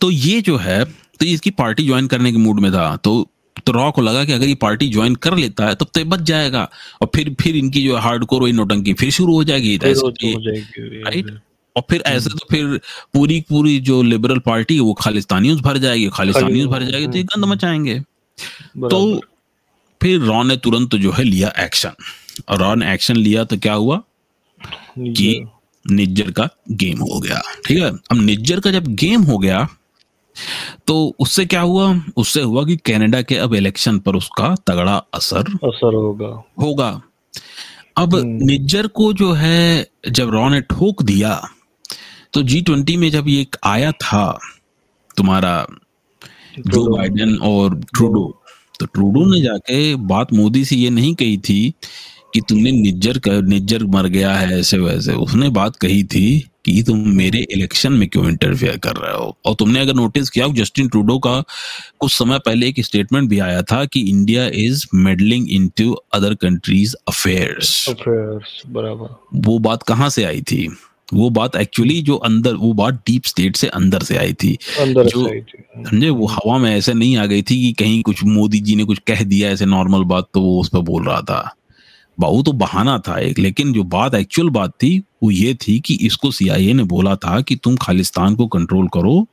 तो 0.00 0.10
ये 0.10 0.40
जो 0.40 0.56
है 0.56 0.84
तो 0.84 1.24
इसकी 1.24 1.50
पार्टी 1.50 1.86
ज्वाइन 1.86 2.06
करने 2.06 2.32
के 2.32 2.38
मूड 2.38 2.60
में 2.60 2.72
था। 2.72 2.96
तो 2.96 3.28
तो 3.66 3.72
रॉ 3.72 3.90
को 3.90 4.02
लगा 4.02 4.24
कि 4.24 4.32
अगर 4.32 4.46
ये 4.46 4.54
पार्टी 4.54 4.88
ज्वाइन 4.88 5.14
कर 5.14 5.36
लेता 5.36 5.66
है 5.66 5.74
तब 5.74 5.86
तो 5.94 6.04
बच 6.04 6.20
जाएगा। 6.20 6.68
और 7.02 7.10
फिर 7.14 7.34
फिर 7.40 7.56
इनकी 7.56 7.82
जो 7.84 7.96
हार्ड 7.96 8.24
कोर 8.24 8.42
वही 8.42 8.52
नोटंकी 8.52 8.94
फिर 8.94 9.10
शुरू 9.10 9.34
हो 9.34 9.44
जाएगी। 9.44 9.76
राइट 9.76 11.30
और 11.76 11.82
फिर 11.90 12.02
ऐसे 12.06 12.30
तो 12.30 12.46
फिर 12.50 12.80
पूरी 13.14 13.40
पूरी 13.40 13.78
जो 13.80 14.02
लिबरल 14.02 14.38
पार्टी 14.38 14.78
वो 14.80 14.92
खालिस्तानियों 14.94 15.56
भर 15.58 15.78
जाएगी। 15.78 16.08
खालिस्तानियों 16.08 16.70
भर 16.70 16.82
जाएगी 16.82 17.06
तो 17.06 17.16
ये 17.16 17.24
गंद 17.24 17.44
मचाएँगे। 17.44 17.98
तो 18.80 19.20
फिर 20.00 20.20
रॉ 20.20 20.42
ने 20.42 20.56
तुरंत 20.56 20.94
जो 20.96 21.12
है 21.12 21.24
लिया 21.24 21.52
एक्शन 21.58 21.92
और 22.48 22.58
रॉ 22.58 22.74
ने 22.74 22.92
एक्शन 22.94 23.16
लिया 23.16 23.44
तो 23.44 23.56
क्या 23.58 23.74
हुआ? 23.74 24.02
कि 24.98 25.44
निज्जर 25.90 26.30
का 26.30 26.48
गेम 26.70 26.98
हो 26.98 27.20
गया। 27.20 27.42
ठीक 27.66 27.78
है? 27.78 27.90
अब 27.90 28.20
निज्जर 28.20 28.60
का 28.60 28.70
जब 28.70 28.86
गेम 28.86 29.22
हो 29.22 29.38
गया 29.38 29.68
तो 30.86 31.16
उससे 31.18 31.46
क्या 31.46 31.60
हुआ? 31.60 32.00
उससे 32.16 32.42
हुआ 32.42 32.64
कि 32.64 32.76
कनाडा 32.76 33.22
के 33.22 33.36
अब 33.36 33.54
इलेक्शन 33.54 33.98
पर 33.98 34.16
उसका 34.16 34.54
तगड़ा 34.66 34.96
असर 35.14 35.40
असर 35.40 35.94
होगा। 35.94 36.44
होगा। 36.62 37.02
अब 37.96 38.14
हम्म। 38.14 38.46
निज्जर 38.46 38.86
को 38.86 39.12
जो 39.12 39.32
है 39.32 39.88
जब 40.10 40.30
रॉ 40.30 40.48
ने 40.48 40.60
ठोक 40.60 41.02
दिया 41.02 41.48
तो 42.32 42.42
जी 42.42 42.60
ट्वेंटी 42.60 42.96
में 42.96 43.10
जब 43.10 43.28
ये 43.28 43.46
आया 43.64 43.92
था 43.92 44.38
तुम्हारा 45.16 45.66
जो 46.58 46.96
बाइडेन 46.96 47.36
और 47.36 47.74
ट्रूडो 47.74 48.42
तो 48.80 48.86
ट्रूडो 48.86 49.34
ने 49.34 49.40
जाके 49.40 49.94
बात 49.94 50.32
मोदी 50.32 50.64
से 50.64 50.76
ये 50.76 50.90
नहीं 50.90 51.14
कही 51.14 51.36
थी 51.36 51.74
कि 52.34 52.40
तुमने 52.40 52.70
निज्जर 52.72 53.18
कर 53.18 53.42
निज्जर 53.42 53.84
मर 53.84 54.06
गया 54.06 54.34
है 54.34 54.58
ऐसे 54.60 54.78
वैसे। 54.78 55.12
उसने 55.12 55.48
बात 55.50 55.76
कही 55.76 56.02
थी 56.04 56.38
कि 56.64 56.82
तुम 56.82 56.98
मेरे 57.08 57.38
इलेक्शन 57.50 57.92
में 57.92 58.08
क्यों 58.08 58.28
इंटरफेयर 58.28 58.76
कर 58.76 58.96
रहे 58.96 59.14
हो? 59.14 59.36
और 59.46 59.54
तुमने 59.54 59.80
अगर 59.80 59.94
नोटिस 59.94 60.30
किया 60.30 60.46
जस्टिन 60.48 60.88
ट्रूडो 60.88 61.18
का 61.18 61.40
कुछ 62.00 62.12
समय 62.12 62.38
पहले 62.38 62.68
एक 62.68 62.80
स्टेटमेंट 62.80 63.28
भी 63.28 63.38
आया 63.38 63.62
था 63.62 63.84
कि 63.84 64.00
India 64.00 64.46
is 64.54 64.86
meddling 64.94 65.50
into 65.50 65.92
other 66.14 66.34
countries 66.34 66.94
affairs 67.08 67.88
बराबर। 68.66 69.14
वो 69.46 69.58
बात 69.58 69.82
कहाँ 69.82 70.08
से 70.10 70.24
आई 70.24 70.42
थी? 70.42 70.68
वो 71.14 71.28
बात 71.30 71.56
एक्चुअली 71.56 72.00
जो 72.02 72.16
अंदर 72.16 72.54
वो 72.54 72.72
बात 72.72 72.94
डीप 73.06 73.24
स्टेट 73.24 73.56
से 73.56 73.68
अंदर 73.68 74.02
से 74.02 74.16
आई 74.16 74.32
थी। 74.32 74.56
अंदर 74.80 75.06
जो 75.06 75.26
समझे 75.90 76.08
वो 76.10 76.26
हवा 76.26 76.58
में 76.58 76.70
ऐसे 76.76 76.94
नहीं 76.94 77.16
आ 77.16 77.26
गई 77.26 77.42
थी 77.42 77.56
कि 77.62 77.72
कहीं 77.72 78.02
कुछ 78.02 78.22
मोदी 78.24 78.60
जी 78.60 78.76
ने 78.76 78.84
कुछ 78.84 78.98
कह 79.06 79.22
दिया 79.22 79.50
ऐसे 79.50 79.66
नॉर्मल 79.66 80.04
बात 80.04 80.28
तो 80.34 80.40
वो 80.40 80.60
उस 80.60 80.68
पर 80.68 80.80
बोल 80.80 81.06
रहा 81.06 81.20
था। 81.20 81.54
बाहू 82.18 82.42
तो 82.42 82.52
बहाना 82.54 82.98
था 82.98 83.18
एक, 83.18 83.38
लेकिन 83.38 83.72
जो 83.72 83.82
बात 83.84 84.14
एक्चुअल 84.14 84.48
बात 84.50 84.70
थी, 84.82 84.98
वो 85.22 85.30
ये 85.30 85.54
थी 85.62 85.78
कि 85.80 85.94
इसको 86.02 86.30
सीआईए 86.30 86.72
ने 86.72 86.82
बोला 86.84 87.14
था 87.16 87.40
कि 87.40 87.56
तुम 87.56 87.76
खालिस्तान 87.76 88.34
को 88.36 88.46
कंट्रोल 88.48 88.88
करो। 88.94 89.26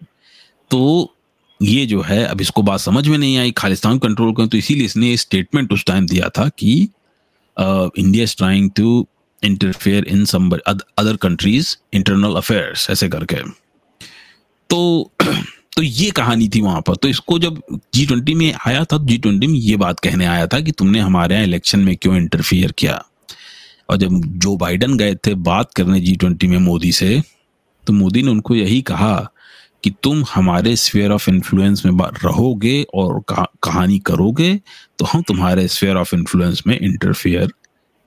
तो 0.72 1.16
ये 1.60 1.86
जो 1.86 2.02
है, 2.02 2.24
अब 2.26 2.42
इसको 2.42 2.62
बात 2.62 2.80
समझ 2.80 3.08
में 3.08 3.18
नहीं 3.18 3.38
आई, 3.38 3.52
खालिस्तान 3.52 4.00
कंट्रोल 4.00 4.34
करो 4.34 4.48
तो 4.48 4.58
इसीलिए 4.58 4.86
इसने 4.86 5.16
स्टेटमेंट 5.18 5.74
उस 5.74 5.86
टाइम 5.86 6.08
दिया 6.08 6.30
था 6.30 6.48
कि 6.50 6.82
India 7.58 8.24
is 8.24 8.36
trying 8.38 8.70
to 8.72 9.08
interfere 9.44 10.06
in 10.06 10.26
some 10.26 10.50
other 10.50 11.16
countries 11.22 11.76
internal 11.94 12.36
affairs 12.36 12.90
ऐसे 12.90 13.10
करके। 13.10 13.42
तो 14.70 15.12
तो 15.80 15.84
ये 15.84 16.10
कहानी 16.12 16.50
थी 16.50 16.62
वहाँ 16.62 16.82
पर 16.82 16.96
तो 16.96 17.08
इसको 17.08 17.40
जब 17.40 17.62
जी 17.94 18.06
ट्वेंटी 18.06 18.34
में 18.34 18.54
आया 18.68 18.84
था 18.84 18.98
जी 18.98 19.18
ट्वेंटी 19.18 19.48
में 19.48 19.54
ये 19.54 19.76
बात 19.76 20.00
कहने 20.00 20.26
आया 20.26 20.48
था 20.48 20.60
कि 20.60 20.72
तुमने 20.72 21.00
हमारे 21.00 21.36
यहाँ 21.36 21.46
इलेक्शन 21.46 21.80
में 21.80 21.96
क्यों 21.98 22.16
इंटरफियर 22.18 22.72
किया 22.72 23.06
और 23.90 23.98
जब 23.98 24.22
जो 24.40 24.56
बाइडन 24.58 24.98
गए 24.98 25.16
थे 25.16 25.34
बात 25.36 25.74
करने 25.74 26.00
जी 26.00 26.16
ट्वेंटी 26.16 26.48
में 26.48 26.58
मोदी 26.58 26.92
से 26.92 27.22
तो 27.88 27.94
मोदी 27.94 28.24
ने 28.24 28.32
उनको 28.32 28.56
यही 28.56 28.82
कहा 28.82 29.16
कि 29.84 29.94
तुम 30.04 30.26
हमारे 30.34 30.76
स्फेयर 30.76 31.12
ऑफ़ 31.12 31.30
इन्फ्लुएंस 31.30 31.86
में 31.86 31.92
रहोगे 32.24 32.86
और 32.94 33.24
कहानी 33.32 34.00
करोगे 34.00 34.54
तो 35.00 35.06
हम 35.06 35.22
तुम्हारे 35.22 35.68
स्फेयर 35.68 35.96
ऑफ़ 35.96 36.16
इन्फ्लुएंस 36.16 36.64
में 36.68 36.80
इंटरफेयर 36.80 37.52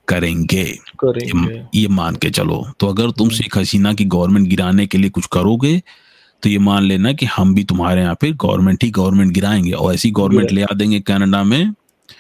करेंगे, 0.09 0.65
करेंगे। 0.99 1.55
ये, 1.55 1.67
ये 1.75 1.89
मान 1.89 2.17
के 2.17 2.31
चलो 2.31 2.67
तो 2.81 2.87
अगर 2.87 3.11
तुम 3.11 3.27
हम्म। 3.27 3.37
शेख 3.37 3.59
हसीना 3.59 3.93
की 3.93 4.05
गवर्नमेंट 4.05 4.49
गिराने 4.49 4.87
के 4.87 4.99
लिए 4.99 5.11
कुछ 5.11 5.27
करोगे 5.27 5.83
तो 6.43 6.49
ये 6.49 6.59
मान 6.59 6.83
लेना 6.83 7.13
कि 7.13 7.27
हम 7.27 7.55
भी 7.55 7.65
तुम्हारे 7.65 8.01
यहाँ 8.03 8.17
पे 8.21 8.31
गवर्नमेंट 8.33 8.85
ही 8.85 8.91
गवर्नमेंट 8.91 9.33
गिराएँगे 9.33 9.73
और 9.73 9.95
ऐसी 9.95 10.11
गवर्नमेंट 10.11 10.53
ले 10.53 10.63
आ 10.63 10.75
देंगे 10.75 11.01
कनाडा 11.01 11.43
में 11.43 11.75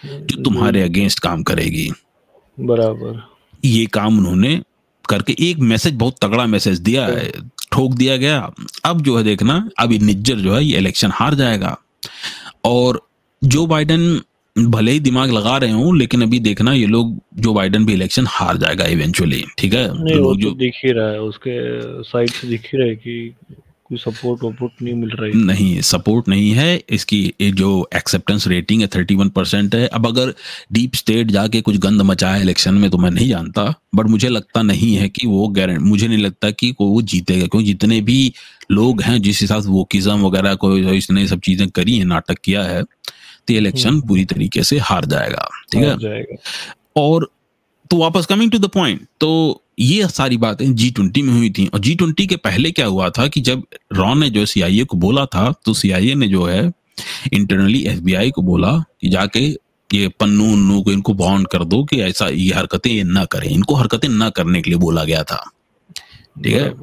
जो 0.04 0.42
तुम्हारे 0.42 0.82
अगेंस्ट 0.82 1.18
काम 1.18 1.42
करेगी। 1.42 1.90
बराबर। 2.58 3.22
ये 3.64 3.86
काम 3.86 4.18
उन्होंने 4.18 4.60
करके 5.08 5.36
एक 5.40 5.58
मैसेज 5.58 5.94
बहुत 5.94 6.16
तगड़ा 6.22 6.46
मैसेज 6.46 6.78
दिया 6.78 7.06
है 7.06 7.30
ठोक 7.72 7.94
दिया 7.94 8.16
गया। 8.16 8.50
अब 8.84 9.00
जो 9.00 9.16
है 9.18 9.24
देखना 9.24 9.68
अभी 9.78 9.98
निज्जर 9.98 10.36
जो 10.36 10.54
है 10.54 10.64
ये 10.64 10.78
इलेक्शन 10.78 11.10
हार 11.12 11.34
जाएगा। 11.34 11.76
और 12.64 13.00
जो 13.42 13.66
बाइडन 13.66 14.20
भले 14.56 14.92
ही 14.92 15.00
दिमाग 15.00 15.30
लगा 15.30 15.56
रहे 15.56 15.70
हूँ 15.70 15.96
लेकिन 15.98 16.22
अभी 16.22 16.38
देखना 16.40 16.72
ये 16.72 16.86
लोग 16.86 17.18
जो 17.36 17.52
बाइडन 17.54 17.84
भी 17.86 17.92
इलेक्शन 17.92 18.26
हार 18.28 18.56
जाएगा 18.56 18.84
इवेंचुअली 18.86 19.44
ठीक 19.58 19.74
है? 19.74 19.86
नहीं 20.04 20.16
तो 20.16 20.24
वो 20.24 20.34
तो 20.34 20.40
जो 20.40 20.50
दिख 20.50 20.74
ही 20.84 20.92
रहा 20.92 21.10
है 21.10 21.20
उसके 21.20 22.02
साइड 22.02 22.30
से 22.30 22.48
दिख 22.48 22.66
ही 22.66 22.78
रहा 22.78 22.88
है 22.88 22.96
कि 22.96 23.34
कोई 23.92 23.98
सपोर्ट 24.00 24.42
वपोर्ट 24.44 24.82
नहीं 24.82 24.94
मिल 24.94 25.10
रही 25.20 25.42
नहीं 25.44 25.80
सपोर्ट 25.82 26.28
नहीं 26.28 26.50
है। 26.52 26.82
इसकी 26.90 27.20
ये 27.40 27.50
जो 27.52 27.70
एक्सेप्टेंस 27.96 28.46
रेटिंग 28.48 28.80
है 28.80 28.86
थर्टी 28.94 29.14
वन 29.14 29.28
परसेंट 29.28 29.74
है। 29.74 29.86
अब 29.88 30.06
अगर 30.06 30.32
डीप 30.72 30.94
स्टेट 30.94 31.30
जाके 31.30 31.60
कुछ 31.60 31.76
गंद 31.78 32.02
मचाए 32.02 32.40
इलेक्शन 32.42 32.74
में 32.74 32.88
तो 32.90 32.98
मैं 32.98 33.10
नहीं 33.10 33.28
जानता। 33.28 33.64
बट 33.94 34.06
मुझे 34.06 34.28
लगता 34.28 34.62
नहीं 34.62 34.94
है 34.96 35.08
कि 35.08 35.26
वो 35.26 35.48
गारंटी 35.50 35.84
मुझे 35.84 36.08
नहीं 36.08 36.18
लगता 36.18 36.50
कि 36.52 36.74
वो 36.80 37.02
जीतेगा। 37.04 37.46
क्योंकि 37.46 37.66
जितने 37.66 38.00
भी 38.00 38.32
लोग 38.70 39.02
हैं 39.02 39.20
जिस 39.22 39.40
हिसाब 39.40 39.62
से 39.62 39.68
वोकिज्म 39.68 40.20
वगैरह 40.20 40.54
को 40.54 40.76
इसने 40.78 41.26
सब 41.28 41.40
चीज़ें 41.44 41.68
करी 41.70 41.98
है 41.98 42.04
नाटक 42.04 42.38
किया 42.44 42.62
है 42.64 42.82
तो 42.82 43.54
इलेक्शन 43.54 43.88
हम्म। 43.88 44.00
पूरी 44.08 44.24
तरीके 44.24 44.62
से 44.64 44.78
हार 44.80 45.04
जाएगा। 45.06 45.48
ठीक 45.72 45.82
है? 45.82 46.24
और 46.96 47.30
तो 47.92 47.96
वापस 47.98 48.26
कमिंग 48.26 48.50
टू 48.50 48.58
द 48.58 48.66
पॉइंट 48.66 49.00
तो 49.20 49.28
ये 49.78 50.06
सारी 50.08 50.36
बातें 50.36 50.74
जी 50.74 50.90
ट्वेंटी 50.90 51.22
में 51.22 51.32
हुई 51.32 51.50
थी। 51.50 51.66
और 51.66 51.80
जी 51.80 51.94
ट्वेंटी 51.94 52.26
के 52.26 52.36
पहले 52.36 52.70
क्या 52.70 52.86
हुआ 52.86 53.08
था 53.10 53.26
कि 53.28 53.40
जब 53.40 53.62
रॉ 53.92 54.14
ने 54.14 54.30
जो 54.30 54.44
सीआईए 54.46 54.84
को 54.84 54.96
बोला 54.96 55.24
था 55.26 55.52
तो 55.64 55.74
सीआईए 55.74 56.14
ने 56.14 56.28
जो 56.28 56.44
है 56.44 56.72
इंटरनली 57.32 57.82
एफबीआई 57.82 58.30
को 58.30 58.42
बोला 58.42 58.72
कि 59.00 59.08
जाके 59.08 59.40
ये 59.94 60.08
पन्नू 60.20 60.52
उन्नू 60.52 60.80
को 60.82 60.92
इनको 60.92 61.14
बॉन्ड 61.14 61.48
कर 61.48 61.64
दो 61.64 61.82
कि 61.84 62.00
ऐसा 62.00 62.28
ये 62.28 62.52
हरकतें 62.54 62.90
ये 62.90 63.02
ना 63.02 63.24
करें। 63.24 63.48
इनको 63.48 63.74
हरकतें 63.74 64.08
ना 64.08 64.30
करने 64.30 64.62
के 64.62 64.70
लिए 64.70 64.78
बोला 64.78 65.04
गया 65.04 65.22
था। 65.22 65.44
ठीक 66.44 66.54
है? 66.54 66.74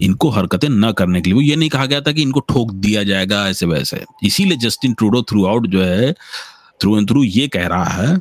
इनको 0.00 0.30
हरकतें 0.30 0.68
ना 0.68 0.92
करने 0.92 1.20
के 1.20 1.30
लिए। 1.30 1.34
वो 1.34 1.42
ये 1.42 1.56
नहीं 1.56 1.70
कहा 1.70 1.86
गया 1.86 2.00
था 2.00 2.12
कि 2.12 2.22
इनको 2.22 2.40
ठोक 2.40 2.72
दिया 2.74 3.02
जाएगा 3.02 3.48
ऐसे 3.48 3.66
वैसे। 3.66 4.04
इसीलिए 4.22 4.58
जस्टिन 4.58 4.92
ट्रूडो 4.92 5.22
थ्रू 5.22 5.46
आउट 5.46 5.66
जो 5.66 5.82
है 5.82 6.12
थ्रू 6.80 6.98
एंड 6.98 7.08
थ्रू 7.08 7.24
ये 7.24 7.48
कह 7.48 7.66
रहा 7.66 7.84
है 7.84 8.16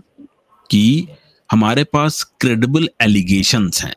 कि 0.72 1.08
हमारे 1.50 1.84
पास 1.84 2.24
क्रेडिबल 2.42 2.90
एलिगेशंस 3.02 3.84
हैं। 3.84 3.96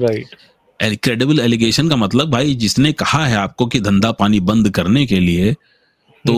राइट 0.00 1.00
क्रेडिबल 1.02 1.40
एलिगेशन 1.40 1.88
का 1.88 1.96
मतलब 1.96 2.30
भाई 2.30 2.54
जिसने 2.56 2.92
कहा 2.94 3.24
है 3.26 3.36
आपको 3.36 3.66
कि 3.66 3.80
धंधा 3.80 4.10
पानी 4.14 4.40
बंद 4.42 4.70
करने 4.70 5.04
के 5.06 5.20
लिए 5.20 5.52
तो 6.24 6.34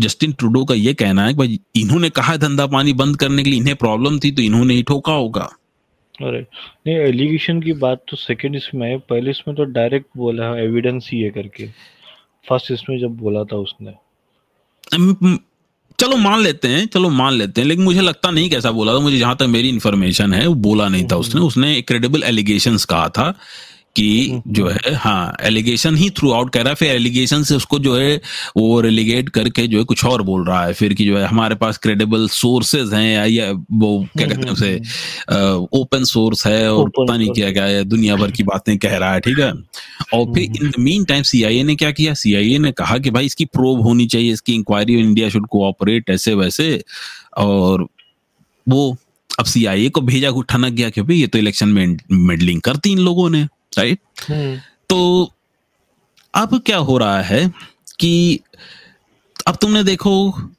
जस्टिन 0.00 0.32
ट्रूडो 0.32 0.64
का 0.64 0.74
ये 0.74 0.92
कहना 0.94 1.24
है 1.24 1.32
कि 1.32 1.38
भाई 1.38 1.58
इन्होंने 1.76 2.10
कहा 2.10 2.32
है 2.32 2.38
धंधा 2.38 2.66
पानी 2.66 2.92
बंद 2.94 3.16
करने 3.16 3.42
के 3.42 3.50
लिए 3.50 3.58
इन्हें 3.58 3.76
प्रॉब्लम 3.76 4.18
थी 4.18 4.30
तो 4.30 4.42
इन्होंने 4.42 4.74
ही 4.74 4.82
ठोका 4.82 5.12
होगा। 5.12 5.48
अरे 6.20 6.40
नहीं 6.40 6.94
एलिगेशन 6.96 7.60
की 7.62 7.72
बात 7.74 8.04
तो 8.08 8.16
सेकंड 8.16 8.56
इसमें 8.56 8.88
है। 8.88 8.96
पहले 9.00 9.30
इसमें 9.30 9.56
तो 9.56 9.64
डायरेक्ट 9.72 10.06
बोला 10.16 10.44
है 10.46 10.64
एविडेंस 10.64 11.08
ही 11.12 11.20
है 11.20 11.30
करके। 11.30 11.66
फ़र्स्ट 12.46 12.70
इसमें 12.72 12.98
जब 13.00 13.16
बोला 13.18 13.44
था 13.44 13.56
उसने। 13.58 13.90
चलो 16.00 16.16
मान 16.16 16.40
लेते 16.40 16.68
हैं, 16.68 16.86
चलो 16.86 17.10
मान 17.10 17.32
लेते 17.32 17.60
हैं, 17.60 17.68
लेकिन 17.68 17.84
मुझे 17.84 18.00
लगता 18.00 18.30
नहीं 18.30 18.50
कैसा 18.50 18.70
बोला 18.70 18.94
था। 18.94 18.98
मुझे 18.98 19.18
जहाँ 19.18 19.36
तक 19.36 19.42
मेरी 19.42 19.68
इन्फॉर्मेशन 19.68 20.34
है, 20.34 20.46
वो 20.46 20.54
बोला 20.54 20.88
नहीं 20.88 21.04
था 21.12 21.16
उसने। 21.16 21.40
उसने 21.40 21.82
क्रेडिबल 21.82 22.22
एलिगेशन 22.22 22.76
कहा 22.76 23.08
था 23.08 23.34
कि 23.96 24.42
जो 24.48 24.68
है 24.68 24.94
हाँ 24.94 25.36
एलिगेशन 25.40 25.96
ही 25.96 26.10
थ्रू 26.10 26.32
आउट 26.32 26.52
कह 26.52 26.60
रहा 26.60 26.68
है 26.68 26.74
फिर 26.74 26.88
एलिगेशन 26.88 27.42
से 27.42 27.54
उसको 27.54 27.78
जो 27.78 27.96
है 27.96 28.16
वो 28.56 28.80
रिलीगेट 28.80 29.28
करके 29.28 29.66
जो 29.66 29.78
है 29.78 29.84
कुछ 29.84 30.04
और 30.04 30.22
बोल 30.22 30.44
रहा 30.46 30.64
है 30.66 30.72
फिर 30.72 30.94
कि 30.94 31.04
जो 31.04 31.18
है 31.18 31.26
हमारे 31.26 31.54
पास 31.54 31.78
क्रेडिबल 31.78 32.28
सोर्सेज 32.28 32.92
हैं 32.94 33.14
या, 33.14 33.24
या 33.24 33.50
वो 33.52 34.06
क्या 34.16 34.26
कहते 34.26 34.46
हैं 34.46 34.52
उसे 34.52 34.74
ओपन 35.78 36.04
सोर्स 36.04 36.46
है 36.46 36.72
और 36.72 36.88
पता 36.88 37.16
नहीं। 37.16 37.30
क्या 37.30 37.50
क्या 37.52 37.64
है 37.64 37.84
दुनिया 37.84 38.16
भर 38.16 38.30
की 38.30 38.42
बातें 38.42 38.76
कह 38.78 38.96
रहा 38.96 39.12
है 39.12 39.20
ठीक 39.20 39.38
है? 39.38 39.52
और 40.14 40.34
फिर 40.34 40.42
in 40.42 40.70
the 40.70 40.72
mean 40.78 41.04
time 41.04 41.22
CIA 41.22 41.62
ने 41.62 41.76
क्या 41.76 41.90
किया? 41.90 42.14
सीआईए 42.14 42.58
ने 42.58 42.72
कहा 42.72 42.98
कि 42.98 43.10
भाई 43.10 43.26
इसकी 43.26 43.44
प्रोब 43.44 43.82
होनी 43.82 44.06
चाहिए 44.06 44.32
इसकी 44.32 44.54
इंक्वायरी 44.54 44.94
इंडिया 44.94 45.28
शुड 45.28 45.46
कोऑपरेट 45.46 46.10
ऐसे 46.10 46.34
वैसे 46.34 46.84
और 47.38 47.86
वो 48.68 48.96
अब 49.38 49.44
सीआईए 49.44 49.88
को 49.88 50.00
भेजा 50.00 50.30
को 50.30 50.42
ठनक 50.42 50.72
गया 50.72 50.90
कि 50.90 51.02
भाई 51.02 51.16
ये 51.16 51.26
तो 51.26 51.38
इलेक्शन 51.38 51.68
में 51.68 51.96
मेडलिंग 52.12 52.60
करती 52.60 52.92
इन 52.92 52.98
लोगों 52.98 53.30
ने। 53.30 53.46
राइट 53.78 53.98
हम्म, 54.28 54.56
तो 54.88 55.32
अब 56.34 56.58
क्या 56.66 56.76
हो 56.76 56.98
रहा 56.98 57.22
है 57.22 57.52
कि 58.00 58.40
अब 59.46 59.56
तुमने 59.56 59.82
देखो 59.84 60.12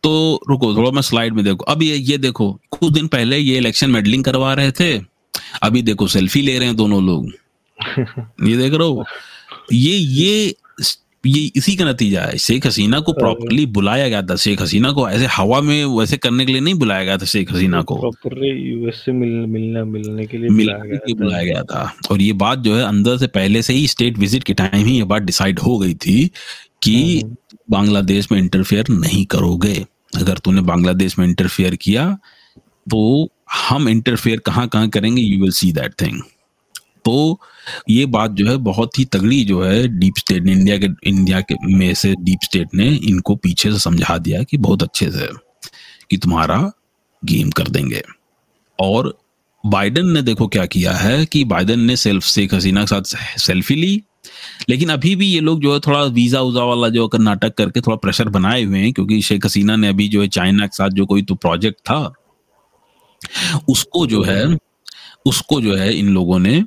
तो 0.03 0.41
रुको 0.49 0.75
थोड़ा 0.75 0.91
मैं 0.91 1.01
स्लाइड 1.01 1.33
में 1.33 1.43
देखो। 1.45 1.63
अब 1.63 1.83
ये 1.83 1.95
ये 1.95 2.17
देखो 2.17 2.59
कुछ 2.71 2.93
दिन 2.93 3.07
पहले 3.07 3.37
ये 3.37 3.57
इलेक्शन 3.57 3.89
मेडलिंग 3.89 4.23
करवा 4.23 4.53
रहे 4.53 4.71
थे। 4.71 4.97
अभी 5.63 5.81
देखो 5.81 6.07
सेल्फी 6.07 6.41
ले 6.41 6.57
रहे 6.59 6.67
हैं 6.67 6.75
दोनों 6.75 7.03
लोग। 7.03 7.27
ये 8.49 8.57
देख 8.57 8.73
रहे 8.73 8.87
हो? 8.87 9.05
ये 9.73 9.97
ये 9.97 10.55
ये 11.25 11.39
इसी 11.55 11.75
का 11.75 11.85
नतीजा 11.85 12.21
है। 12.21 12.37
शेख 12.37 12.65
हसीना 12.67 12.99
को 12.99 13.13
प्रॉपरली 13.13 13.65
बुलाया 13.65 14.07
गया 14.09 14.21
था। 14.21 14.35
शेख 14.35 14.61
हसीना 14.61 14.91
को 14.91 15.07
ऐसे 15.09 15.25
हवा 15.27 15.59
में 15.61 15.85
वैसे 15.85 16.17
करने 16.17 16.45
के 16.45 16.51
लिए 16.51 16.61
नहीं 16.61 16.73
बुलाया 16.73 17.03
गया 17.03 17.17
था 17.17 17.25
शेख 17.25 17.51
हसीना 17.53 17.81
को। 17.81 17.95
प्रॉपरली 17.95 18.49
यूएस 18.71 19.01
से 19.05 19.11
मिल, 19.11 19.29
मिलना 19.29 19.83
मिलने 19.85 20.25
के 20.25 20.37
लिए 20.37 20.49
मिलने 20.49 20.73
बुलाया 20.73 20.83
गया 20.85 20.97
था। 20.97 21.13
बुलाया 21.23 21.43
गया 21.43 21.63
था। 21.63 21.91
और 22.11 22.21
ये 22.21 22.33
बात 22.35 22.59
जो 22.59 22.75
है 22.75 22.83
अंदर 22.83 23.17
से 23.17 23.27
पहले 23.27 23.61
से 23.61 23.73
ही 23.73 23.87
स्टेट 23.87 24.17
विज़िट 24.17 24.43
के 24.43 24.53
टाइम 24.53 24.85
ही 24.85 24.97
ये 24.97 25.03
बात 25.05 25.21
डिसाइड 25.21 25.59
हो 25.59 25.77
गई 25.77 25.93
थी 25.95 26.31
कि 26.83 27.19
हम्म, 27.19 27.35
बांग्लादेश 27.71 28.31
में 28.31 28.39
इंटरफेयर 28.39 28.85
नहीं 28.89 29.25
करोगे। 29.25 29.85
अगर 30.13 30.37
तूने 30.37 30.61
बांग्लादेश 30.61 31.19
में 31.19 31.25
इंटरफेयर 31.27 31.75
किया 31.75 32.17
तो 32.87 33.29
हम 33.67 33.89
इंटरफेयर 33.89 34.39
कहाँ 34.39 34.67
कहाँ 34.67 34.89
करेंगे? 34.89 35.21
You 35.21 35.41
will 35.41 35.51
see 35.51 35.71
that 35.71 35.93
thing 36.01 36.21
तो 37.07 37.39
ये 37.89 38.05
बात 38.05 38.31
जो 38.31 38.47
है 38.47 38.55
बहुत 38.63 38.99
ही 38.99 39.05
तगड़ी 39.05 39.43
जो 39.45 39.61
है 39.63 39.87
डीप 39.99 40.13
स्टेट 40.17 40.43
ने, 40.43 40.51
इंडिया 40.51 40.77
के 40.77 40.87
इंडिया 41.09 41.39
के 41.41 41.55
में 41.75 41.93
से 41.93 42.13
डीप 42.19 42.39
स्टेट 42.43 42.73
ने 42.73 42.87
इनको 42.87 43.35
पीछे 43.35 43.71
से 43.71 43.79
समझा 43.79 44.17
दिया 44.17 44.43
कि 44.43 44.57
बहुत 44.57 44.83
अच्छे 44.83 45.09
से 45.11 45.27
कि 46.11 46.17
तुम्हारा 46.17 46.59
गेम 47.23 47.49
कर 47.49 47.67
देंगे। 47.67 48.01
और 48.79 49.17
बाइडन 49.63 50.11
ने 50.11 50.21
देखो 50.21 50.47
क्या 50.47 50.65
किया 50.65 50.93
है 50.93 51.25
कि 51.25 51.43
बाइडन 51.45 51.79
ने 51.79 51.95
सेल्फ, 51.95 52.23
शेख 52.23 52.53
हसीना 52.53 52.81
के 52.81 52.87
साथ 52.87 53.39
सेल्फी 53.39 53.75
ली, 53.75 54.03
लेकिन 54.69 54.89
अभी 54.89 55.15
भी 55.15 55.27
ये 55.27 55.39
लोग 55.39 55.61
जो 55.61 55.73
है 55.73 55.79
थोड़ा 55.79 56.03
वीज़ा 56.03 56.41
उजा 56.41 56.63
वाला 56.63 56.89
जो 56.89 57.07
कर 57.07 57.19
नाटक 57.19 57.53
करके 57.53 57.81
थोड़ा 57.81 57.97
प्रेशर 57.97 58.29
बनाए 58.29 58.63
हुए 58.63 58.79
हैं, 58.79 58.93
क्योंकि 58.93 59.21
शेख 59.21 59.45
हसीना 59.45 59.75
ने 59.75 59.87
अभी 59.87 60.07
जो 60.07 60.21
है 60.21 60.27
चाइना 60.27 60.65
के 60.65 60.77
साथ 60.77 60.89
जो 60.89 61.05
कोई 61.05 61.21
तो 61.21 61.35
प्रोजेक्ट 61.35 61.79
था, 61.79 62.13
उसको 63.69 64.07
जो 64.07 64.23
है, 64.23 64.57
उसको 65.25 65.61
जो 65.61 65.75
है 65.75 65.93
इन 65.93 66.09
लोगों 66.09 66.39
ने 66.39 66.63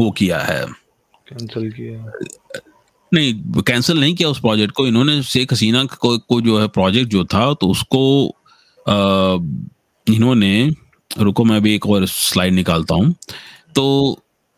वो 0.00 0.10
किया 0.10 0.38
है। 0.40 0.64
कैंसिल 1.28 1.70
किया। 1.72 2.12
नहीं 3.12 3.62
कैंसिल 3.62 4.00
नहीं 4.00 4.14
किया 4.14 4.28
उस 4.28 4.40
प्रोजेक्ट 4.40 4.72
को। 4.74 4.86
इन्होंने 4.86 5.22
शेख 5.22 5.52
हसीना 5.52 5.84
को, 5.84 6.16
को 6.18 6.40
जो 6.40 6.58
है 6.60 6.68
प्रोजेक्ट 6.68 7.10
जो 7.10 7.24
था 7.24 7.52
तो 7.54 7.68
उसको 7.68 8.02
आ, 8.86 8.94
इन्होंने 10.06 10.70
रुको 11.10 11.44
मैं 11.44 11.56
अभी 11.56 11.74
एक 11.74 11.86
और 11.86 12.06
स्लाइड 12.06 12.54
निकालता 12.54 12.94
हूँ। 12.94 13.14
तो 13.74 13.84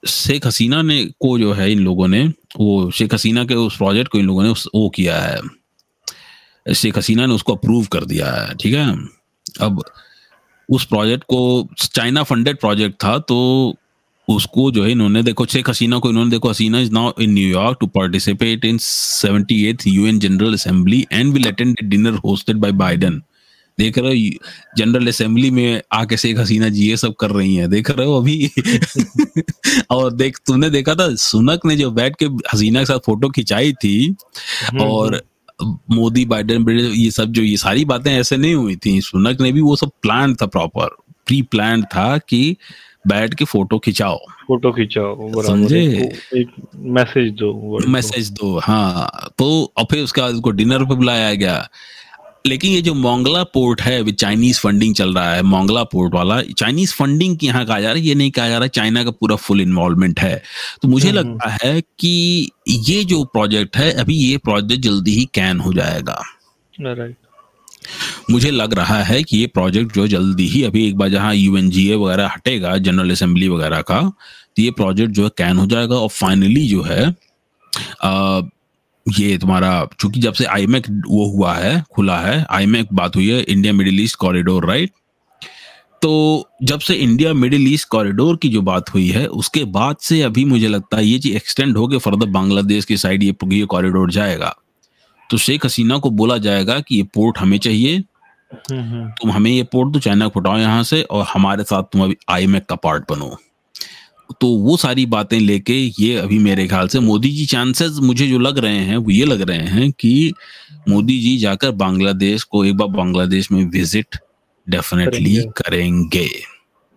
शेख 0.02 0.46
हसीना 0.46 0.82
ने 0.82 1.04
को 1.20 1.38
जो 1.38 1.52
है 1.52 1.70
इन 1.72 1.78
लोगों 1.78 2.08
ने 2.08 2.22
वो 2.56 2.90
शेख 2.90 3.14
हसीना 3.14 3.44
के 3.44 3.54
उस 3.54 3.76
प्रोजेक्ट 3.76 4.10
को 4.10 4.18
इन 4.18 4.26
लोगों 4.26 4.42
ने 4.42 4.48
उस, 4.48 4.66
वो 4.74 4.88
किया 4.88 5.20
है। 5.20 6.74
शेख 6.74 6.98
हसीना 6.98 7.26
ने 7.26 7.34
उसको 7.34 7.54
अप्रूव 7.54 7.86
कर 7.86 8.04
दिया 8.04 8.30
है 8.32 8.54
ठीक 8.54 8.74
है? 8.74 8.86
अब 9.60 9.82
उस 10.68 10.84
प्रोजेक्ट 10.84 11.24
को 11.24 11.68
चाइना 11.78 12.22
फंडेड 12.22 12.58
प्रोजेक्ट 12.60 13.02
था 13.04 13.18
तो 13.18 13.38
उसको 14.28 14.70
जो 14.70 14.84
है 14.84 14.90
इन्होंने 14.90 15.22
देखो 15.22 15.46
शेख 15.46 15.70
हसीना 15.70 15.98
को 15.98 16.10
इन्होंने 16.10 16.30
देखो 16.30 16.50
Hasina 16.50 16.80
is 16.80 16.92
now 16.92 17.12
in 17.20 17.32
New York 17.32 17.78
to 17.80 17.86
participate 17.86 18.64
in 18.64 18.78
78th 18.78 19.86
UN 19.86 20.18
General 20.18 20.54
Assembly 20.54 21.06
and 21.12 21.32
will 21.32 21.44
attend 21.44 21.76
dinner 21.84 22.12
hosted 22.12 22.56
by 22.56 22.72
Biden 22.72 23.22
देख 23.78 23.98
रहे 23.98 24.14
हो 24.14 24.30
जनरल 24.76 25.06
असेंबली 25.06 25.50
में 25.50 25.82
आके 25.92 26.16
शेख 26.16 26.38
हसीना 26.38 26.68
जी 26.68 26.88
ये 26.90 26.96
सब 26.96 27.14
कर 27.14 27.30
रही 27.30 27.54
हैं। 27.56 27.70
देख 27.70 27.90
रहे 27.90 28.06
हो 28.06 28.20
अभी? 28.20 28.50
और 29.90 30.12
देख 30.12 30.38
तुमने 30.46 30.70
देखा 30.70 30.94
था 30.94 31.14
सुनक 31.14 31.60
ने 31.66 31.76
जो 31.76 31.90
बैठ 31.90 32.16
के 32.22 32.24
हसीना 32.24 32.80
के 32.80 32.86
साथ 32.86 32.98
फ़ोटो 32.98 33.28
खिंचाई 33.28 33.72
थी 33.72 34.14
हम्म, 34.70 34.80
और 34.82 35.22
मोदी 35.90 36.24
बाइडेन 36.24 36.70
ये 36.70 37.10
सब 37.10 37.24
जो 37.24 37.42
ये 37.42 37.56
सारी 37.56 37.84
बातें 37.84 38.12
ऐसे 38.12 38.36
नहीं 38.36 38.54
हुई 38.54 38.76
थी। 38.76 39.00
सुनक 39.00 39.40
ने 39.40 39.52
भी 39.52 39.60
वो 39.60 39.76
सब 39.76 39.90
प्लान 40.02 40.34
था 40.34 40.46
प्रॉपर 40.46 40.86
प्री 41.26 41.42
प्लान 41.42 41.82
था 41.82 42.18
कि 42.18 42.56
बैठ 43.06 43.34
के 43.34 43.44
फ़ोटो 43.44 43.78
खिंचाओ। 43.78 44.18
फ़ोटो 44.46 44.72
खिंचाओ 44.72 45.42
समझे? 45.42 45.80
एक, 46.34 46.50
मैसेज 46.76 47.32
दो 47.32 47.78
मैसेज 47.88 48.30
दो 48.30 48.58
हाँ। 48.58 49.30
तो 49.38 49.72
और 49.76 49.84
फिर 49.90 50.04
उसके 50.04 50.20
उसको 50.20 50.50
डिनर 50.50 50.84
पे 50.84 50.94
बुलाया 50.94 51.34
गया। 51.34 51.68
लेकिन 52.46 52.72
ये 52.72 52.80
जो 52.82 52.94
मोंगला 52.94 53.42
पोर्ट 53.44 53.80
है 53.80 53.98
अभी 54.00 54.12
चाइनीज़ 54.12 54.60
फंडिंग 54.60 54.94
चल 54.94 55.14
रहा 55.14 55.34
है 55.34 55.42
मोंगला 55.42 55.82
पोर्ट 55.84 56.14
वाला 56.14 56.40
चाइनीज़ 56.42 56.94
फंडिंग 56.94 57.36
की 57.38 57.46
यहाँ 57.46 57.64
कहा 57.66 57.80
जा 57.80 57.88
रहा 57.88 57.98
है 57.98 58.06
ये 58.06 58.14
नहीं 58.14 58.30
कहा 58.30 58.48
जा 58.48 58.54
रहा 58.54 58.62
है 58.62 58.68
चाइना 58.68 59.04
का 59.04 59.10
पूरा 59.10 59.36
फुल 59.36 59.60
इन्वॉल्वमेंट 59.60 60.20
है। 60.20 60.42
तो 60.82 60.88
मुझे 60.88 61.08
हम्म, 61.08 61.18
लगता 61.18 61.58
है 61.62 61.80
कि 61.80 62.50
ये 62.68 63.04
जो 63.04 63.24
प्रोजेक्ट 63.24 63.76
है 63.76 63.90
अभी 63.92 64.14
ये 64.14 64.36
प्रोजेक्ट 64.36 64.82
जल्दी 64.82 65.14
ही 65.14 65.24
कैन 65.34 65.60
हो 65.60 65.72
जाएगा। 65.72 66.22
राइट 66.80 67.16
मुझे 68.30 68.50
लग 68.50 68.74
रहा 68.74 69.02
है 69.02 69.22
कि 69.22 69.38
ये 69.38 69.46
प्रोजेक्ट 69.46 69.94
जो 69.94 70.06
जल्दी 70.06 70.48
ही 70.48 70.62
अभी 70.62 70.88
एक 70.88 70.96
बार 70.96 71.08
जहाँ 71.08 71.34
यूएनजीए 71.34 71.94
वगैरह 71.94 72.26
हटेगा 72.26 72.78
जनरल 72.78 73.10
असेंबली 73.10 73.48
वगैरह 73.48 73.80
का 73.80 74.00
तो 74.56 74.62
ये 74.62 74.70
प्रोजेक्ट 74.70 75.12
जो 75.12 75.24
है 75.24 75.28
कैन 75.28 75.56
हो 75.56 75.66
जाएगा 75.66 75.96
और 75.96 76.08
फाइनली 76.08 76.68
जो 76.68 76.82
है 76.82 77.16
आ, 78.04 78.40
ये 79.18 79.38
तुम्हारा 79.38 79.88
चूँकि 80.00 80.20
जब 80.20 80.32
से 80.32 80.44
आईमेक 80.44 80.86
वो 80.90 81.36
हुआ 81.36 81.54
है 81.54 81.84
खुला 81.94 82.18
है 82.18 82.46
आईमेक 82.50 82.86
बात 82.92 83.16
हुई 83.16 83.30
है 83.30 83.42
India 83.42 83.72
Middle 83.72 84.00
East 84.00 84.16
corridor 84.16 84.66
right 84.66 84.90
तो 86.02 86.48
जब 86.62 86.80
से 86.80 86.94
इंडिया 86.94 87.34
मिडिल 87.34 87.74
ईस्ट 87.74 87.88
कॉरिडोर 87.88 88.36
की 88.36 88.48
जो 88.48 88.60
बात 88.62 88.94
हुई 88.94 89.08
है 89.08 89.26
उसके 89.26 89.64
बाद 89.64 89.96
से 90.00 90.22
अभी 90.22 90.44
मुझे 90.44 90.68
लगता 90.68 90.96
है 90.96 91.06
ये 91.06 91.18
चीज़ 91.18 91.36
एक्सटेंड 91.36 91.76
हो 91.76 91.86
गए 91.86 91.98
फर्दर 91.98 92.26
बांग्लादेश 92.26 92.84
की 92.84 92.96
साइड 92.96 93.22
ये 93.22 93.34
ये 93.44 93.64
कॉरिडोर 93.64 94.10
जाएगा। 94.10 94.56
तो 95.32 95.38
शेख 95.38 95.64
हसीना 95.66 95.98
को 95.98 96.10
बोला 96.10 96.36
जाएगा 96.38 96.78
कि 96.80 96.96
ये 96.96 97.02
पोर्ट 97.14 97.38
हमें 97.38 97.58
चाहिए। 97.58 98.00
तुम 98.70 99.30
हमें 99.30 99.50
ये 99.50 99.62
पोर्ट 99.62 99.92
दो 99.92 99.98
चाइना 99.98 100.28
को 100.28 100.40
हटाओ 100.40 100.58
यहाँ 100.58 100.82
से 100.82 101.02
और 101.02 101.24
हमारे 101.28 101.64
साथ 101.64 101.82
तुम 101.82 102.02
अभी 102.04 102.16
आई 102.30 102.60
का 102.60 102.74
पार्ट 102.74 103.04
बनो। 103.10 103.36
तो 104.40 104.48
वो 104.58 104.76
सारी 104.76 105.06
बातें 105.06 105.38
लेके 105.40 105.74
ये 106.00 106.16
अभी 106.16 106.38
मेरे 106.38 106.66
ख्याल 106.68 106.88
से 106.88 107.00
मोदी 107.00 107.30
जी 107.30 107.46
चांसेस 107.46 107.98
मुझे 108.02 108.26
जो 108.26 108.38
लग 108.38 108.58
रहे 108.58 108.78
हैं 108.78 108.96
वो 108.96 109.10
ये 109.10 109.24
लग 109.24 109.40
रहे 109.40 109.66
हैं 109.68 109.90
कि 109.92 110.32
मोदी 110.88 111.18
जी 111.20 111.36
जाकर 111.38 111.70
बांग्लादेश 111.70 112.42
को 112.42 112.64
एक 112.64 112.76
बार 112.76 112.88
बांग्लादेश 112.88 113.50
में 113.52 113.64
विज़िट 113.64 114.18
डेफिनेटली 114.66 115.36
करेंगे। 115.56 116.26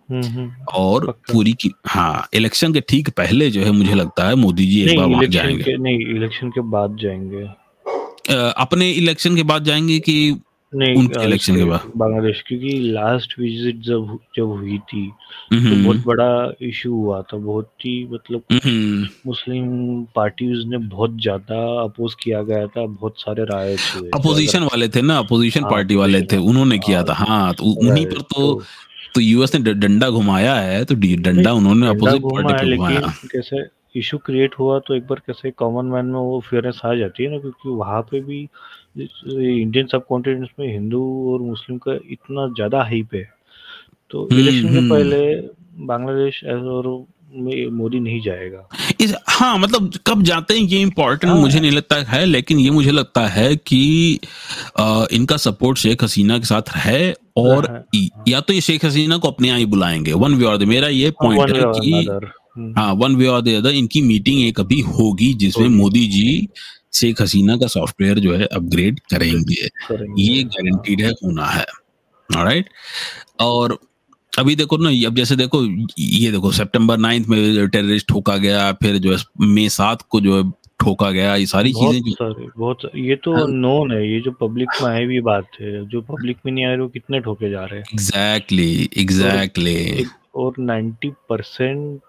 करेंगे। 0.08 0.48
और 0.74 1.10
पूरी 1.32 1.52
की 1.52 1.70
हाँ 1.86 2.28
इलेक्शन 2.34 2.72
के 2.72 2.80
ठीक 2.80 3.10
पहले 3.10 3.50
जो 3.50 3.64
है 3.64 3.70
मुझे 3.72 3.94
लगता 3.94 4.28
है 4.28 4.34
मोदी 4.34 4.66
जी 4.66 4.82
एक 4.82 4.98
बार 4.98 5.08
वहाँ 5.08 5.26
जाएँगे। 5.26 5.76
नहीं 5.76 6.16
इलेक्शन 6.16 6.50
के 6.50 6.60
बाद 6.70 6.96
जाएँगे। 7.02 7.46
अपने 8.28 8.90
इलेक्शन 8.92 9.36
के 9.36 9.42
बाद 9.44 9.64
जाएँगे 9.64 9.98
कि 10.00 10.14
नहीं 10.72 11.08
इलेक्शन 11.24 11.56
के 11.56 11.64
बाद। 11.64 11.92
बांग्लादेश 11.96 12.42
क्योंकि 12.46 12.70
लास्ट 12.92 13.38
विज़िट 13.38 13.76
जब 13.82 14.18
जब 14.36 14.46
हुई 14.46 14.78
थी 14.88 15.06
तो 15.52 15.76
बहुत 15.84 16.02
बड़ा 16.06 16.52
इशू 16.62 16.92
हुआ 16.92 17.20
था 17.22 17.36
बहुत 17.36 17.70
ही 17.80 17.94
मतलब 18.12 18.42
मुस्लिम 19.26 20.02
पार्टीज़ 20.16 20.66
ने 20.68 20.78
बहुत 20.86 21.20
ज़्यादा 21.22 21.60
अपोज 21.82 22.14
किया 22.22 22.42
गया 22.42 22.66
था 22.66 22.86
बहुत 22.86 23.20
सारे 23.20 23.44
राय 23.44 23.76
तो 23.76 24.04
अपोजिशन 24.18 24.62
वाले 24.62 24.88
थे 24.88 25.02
ना 25.02 25.18
अपोजिशन 25.18 25.62
हाँ, 25.62 25.70
पार्टी 25.70 25.94
वाले 25.94 26.22
थे 26.22 26.36
उन्होंने 26.44 26.78
किया 26.78 27.02
था। 27.02 27.14
हाँ 27.14 27.54
तो 27.54 27.64
उन्हीं 27.64 28.06
पर 28.06 28.20
तो 28.34 28.62
तो 29.14 29.20
यूएस 29.20 29.54
ने 29.54 29.72
डंडा 29.74 30.10
घुमाया 30.10 30.54
है 30.56 30.84
तो 30.84 30.94
डंडा 30.94 31.52
उन्होंने 31.52 31.88
अपोजिट 31.88 32.22
पार्टी 32.24 32.52
है, 32.52 32.70
पे 32.70 32.76
घुमाया। 32.76 33.00
कैसे 33.32 33.62
इशू 33.98 34.18
क्रिएट 34.26 34.54
हुआ 34.58 34.78
तो 34.86 34.94
एक 34.94 35.06
बार 35.06 35.20
कैसे 35.26 35.50
कॉमन 35.62 35.86
मैन 35.92 36.06
में 36.06 36.18
वो 36.20 36.40
फेयरनेस 36.50 36.80
आ 36.84 36.94
जाती 36.94 37.24
है 37.24 37.30
ना 37.30 37.38
क्योंकि 37.38 37.68
वहाँ 37.68 38.00
पे 38.10 38.20
भी 38.20 38.40
इंडियन 38.98 39.86
सब 39.92 40.06
कॉन्टिनेंट 40.08 40.48
में 40.60 40.66
हिंदू 40.72 41.02
और 41.32 41.40
मुस्लिम 41.40 41.78
का 41.78 41.98
इतना 42.10 42.46
ज़्यादा 42.54 42.82
हाइप 42.82 43.14
है 43.14 43.28
तो 44.10 44.22
हम्म, 44.22 44.40
इलेक्शन 44.40 44.68
के 44.72 44.78
हम्म। 44.78 44.90
पहले 44.90 45.86
बांग्लादेश 45.86 46.42
और 46.44 46.86
मोदी 47.72 47.98
नहीं 48.00 48.20
जाएगा 48.22 48.68
इस 49.00 49.14
हाँ 49.28 49.58
मतलब 49.58 49.90
कब 50.06 50.22
जाते 50.22 50.54
हैं 50.54 50.60
ये 50.62 50.80
इम्पोर्टेंट 50.82 51.32
हाँ। 51.32 51.40
मुझे 51.40 51.60
नहीं 51.60 51.70
लगता 51.70 51.96
है 52.10 52.24
लेकिन 52.24 52.58
ये 52.60 52.70
मुझे 52.70 52.90
लगता 52.90 53.26
है 53.28 53.54
कि 53.56 53.80
अ, 54.76 55.06
इनका 55.12 55.36
सपोर्ट 55.38 55.78
शेख 55.78 56.04
हसीना 56.04 56.38
के 56.38 56.44
साथ 56.44 56.70
है 56.76 57.14
और 57.36 57.70
है, 57.70 58.08
या 58.28 58.40
तो 58.40 58.52
ये 58.52 58.60
शेख 58.60 58.84
हसीना 58.84 59.16
को 59.18 59.28
अपने 59.28 59.48
यहाँ 59.48 59.58
ही 59.58 59.66
बुलाएँगे 59.66 60.12
वन 60.14 60.34
वे 60.34 60.44
और 60.46 60.64
मेरा 60.66 60.88
ये 60.88 61.08
हाँ, 61.08 61.28
पॉइंट 61.28 61.56
है 61.56 61.62
कि. 61.80 61.92
हम्म, 61.92 62.30
हाँ 62.78 62.92
वन 62.94 63.16
वे 63.16 63.26
और 63.26 63.48
अदर 63.48 63.74
इनकी 63.74 64.02
मीटिंग 64.02 64.40
एक 64.42 64.60
अभी 64.60 64.80
होगी 64.90 65.32
जिसमें। 65.34 65.68
मोदी 65.68 66.06
जी 66.08 66.48
शेख 66.94 67.20
हसीना 67.22 67.56
का 67.56 67.66
सॉफ्टवेयर 67.66 68.18
जो 68.18 68.34
है 68.34 68.46
अपग्रेड 68.46 69.00
करेंगे। 69.12 69.68
ये 70.22 70.42
गारंटीड 70.44 71.00
है 71.00 71.10
होना 71.14 71.46
है 71.46 71.64
राइट 72.30 72.68
और 73.40 73.78
अभी 74.32 74.54
देखो 74.56 74.76
ना 74.76 74.90
अब 75.06 75.16
जैसे 75.16 75.36
देखो 75.36 75.62
ये 75.98 76.30
देखो 76.30 76.52
सितंबर 76.52 76.98
नाइन्थ 76.98 77.28
में 77.28 77.68
टेररिस्ट 77.68 78.08
ठोका 78.08 78.36
गया 78.36 78.70
फिर 78.72 78.96
जो 78.98 79.12
है 79.12 79.18
मई 79.40 79.68
सात 79.68 80.02
को 80.02 80.20
जो 80.20 80.36
है 80.36 80.50
ठोका 80.80 81.10
गया 81.10 81.34
ये 81.36 81.46
सारी 81.46 81.72
चीज़ें 81.72 82.10
सारे 82.12 82.46
बहुत 82.58 82.80
ये 82.96 83.14
तो 83.16 83.34
हाँ। 83.34 83.46
नोन 83.48 83.92
है 83.92 84.00
ये 84.12 84.20
जो 84.20 84.30
पब्लिक 84.40 84.68
में 84.82 84.88
आई 84.90 85.04
हुई 85.04 85.20
बात 85.20 85.46
है 85.60 85.84
जो 85.88 86.00
पब्लिक 86.00 86.36
में 86.46 86.52
नहीं 86.52 86.64
आ 86.64 86.70
रही 86.70 86.80
वो 86.80 86.88
कितने 86.88 87.20
ठोके 87.20 87.50
जा 87.50 87.64
रहे 87.64 87.78
हैं 87.78 87.86
एग्जैक्टली 87.94 88.88
एग्जैक्टली 88.98 90.04
और 90.36 90.52
90 90.60 91.12
परसेंट 91.28 92.00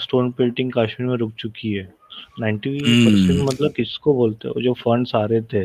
स्टोन 0.00 0.30
पेंटिंग 0.30 0.72
कश्मीर 0.78 1.08
में 1.08 1.16
रुक 1.16 1.32
चुकी 1.38 1.72
है। 1.72 1.94
90 2.40 2.80
परसेंट 2.80 3.30
हम्म। 3.30 3.46
मतलब 3.46 3.72
किसको 3.72 4.14
बोलते 4.14 4.48
हो? 4.48 4.62
जो 4.62 4.72
फंड्स 4.72 5.14
आ 5.14 5.24
रहे 5.24 5.40
थे। 5.40 5.64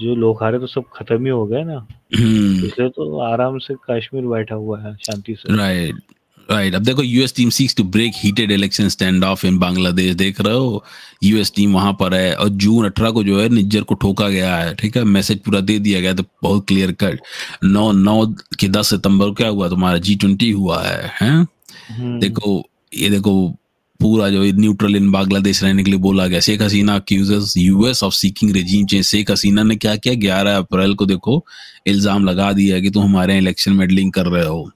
जो 0.00 0.14
लोग 0.14 0.42
आ 0.42 0.48
रहे 0.48 0.60
तो 0.60 0.66
सब 0.66 0.84
खत्म 0.92 1.24
ही 1.24 1.30
हो 1.30 1.46
गए 1.46 1.64
ना। 1.64 1.78
हम्म। 2.18 2.64
इसलिए 2.64 2.88
तो 2.88 3.18
आराम 3.18 3.58
से 3.58 3.74
कश्मीर 3.90 4.26
बैठा 4.26 4.54
हुआ 4.54 4.80
है 4.80 4.96
शांति 4.96 5.34
से। 5.34 5.56
राइट 5.56 5.94
राइट 6.50 6.74
अब 6.74 6.82
देखो 6.82 7.02
US 7.02 7.34
team 7.34 7.50
seeks 7.50 7.74
to 7.76 7.84
break 7.84 8.12
heated 8.16 8.50
election 8.50 8.88
standoff 9.24 9.46
in 9.46 9.58
Bangladesh 9.58 10.14
देख 10.14 10.40
रहे 10.40 10.54
हो? 10.54 10.84
यूएस 11.22 11.52
टीम 11.56 11.72
वहाँ 11.74 11.92
पर 12.00 12.14
है 12.14 12.34
और 12.34 12.48
जून 12.48 12.86
18 12.86 13.10
को 13.10 13.24
जो 13.24 13.40
है 13.40 13.48
निज्जर 13.48 13.82
को 13.82 13.94
ठोका 13.94 14.28
गया 14.28 14.56
है 14.56 14.74
ठीक 14.74 14.96
है? 14.96 15.04
मैसेज 15.04 15.38
पूरा 15.42 15.60
दे 15.60 15.78
दिया 15.78 16.00
गया 16.00 16.12
तो 16.14 16.24
बहुत 16.42 16.66
क्लियर 16.68 16.92
कट 16.92 17.20
नौ 17.64 17.90
नौ 17.92 18.26
के 18.60 18.68
दस 18.68 18.90
सितंबर 18.90 19.30
क्या 19.34 19.48
हुआ? 19.48 19.68
तुम्हारा 19.68 19.98
जी 19.98 20.14
ट्वेंटी 20.16 20.50
हुआ 20.50 20.82
है 20.82 21.10
हैं? 21.20 21.46
हम्म, 21.90 22.18
देखो 22.20 22.62
ये 22.94 23.10
देखो 23.10 23.48
पूरा 24.00 24.28
जो 24.30 24.42
न्यूट्रल 24.44 24.96
इन 24.96 25.10
बांग्लादेश 25.10 25.62
रहने 25.62 25.82
के 25.84 25.90
लिए 25.90 26.00
बोला 26.00 26.26
गया। 26.26 26.40
Sheikh 26.40 26.62
Hasina 26.62 26.94
accuses 26.96 27.54
US 27.56 28.02
of 28.02 28.14
seeking 28.14 28.50
regime 28.52 28.86
change 28.86 29.04
Sheikh 29.04 29.30
Hasina 29.30 29.62
ने 29.62 29.76
क्या 29.76 29.94
किया? 29.96 30.14
11 30.14 30.56
अप्रैल 30.56 30.94
को 30.94 31.06
देखो 31.06 31.44
इल्ज़ाम 31.86 32.24
लगा 32.24 32.52
दिया 32.52 32.80
कि 32.80 32.90
तुम 32.90 33.04
हमारे 33.04 33.38
इलेक्शन 33.38 33.72
मेडलिंग 33.72 34.12
कर 34.12 34.26
रहे 34.26 34.46
हो। 34.46 34.70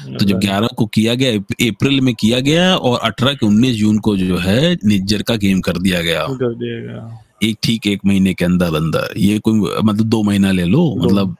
तो 0.00 0.24
जब 0.24 0.40
11 0.40 0.68
को 0.76 0.86
किया 0.86 1.14
गया 1.14 1.32
अप्रैल 1.68 2.00
में 2.00 2.14
किया 2.14 2.40
गया 2.40 2.74
और 2.76 2.98
18 3.00 3.34
के 3.34 3.46
19 3.46 3.74
जून 3.76 3.98
को 3.98 4.16
जो 4.16 4.38
है 4.38 4.76
निज्जर 4.84 5.22
का 5.22 5.36
गेम 5.36 5.60
कर 5.60 5.78
दिया 5.78 6.02
गया। 6.02 6.26
कर 6.32 6.54
दिएगा 6.54 7.24
एक 7.42 7.56
ठीक 7.62 7.86
एक 7.86 8.00
महीने 8.06 8.34
के 8.34 8.44
अंदर 8.44 8.74
अंदर। 8.74 9.14
ये 9.16 9.38
कोई 9.38 9.60
मतलब 9.84 10.06
दो 10.06 10.22
महीना 10.22 10.52
ले 10.52 10.64
लो 10.64 10.94
मतलब 10.96 11.36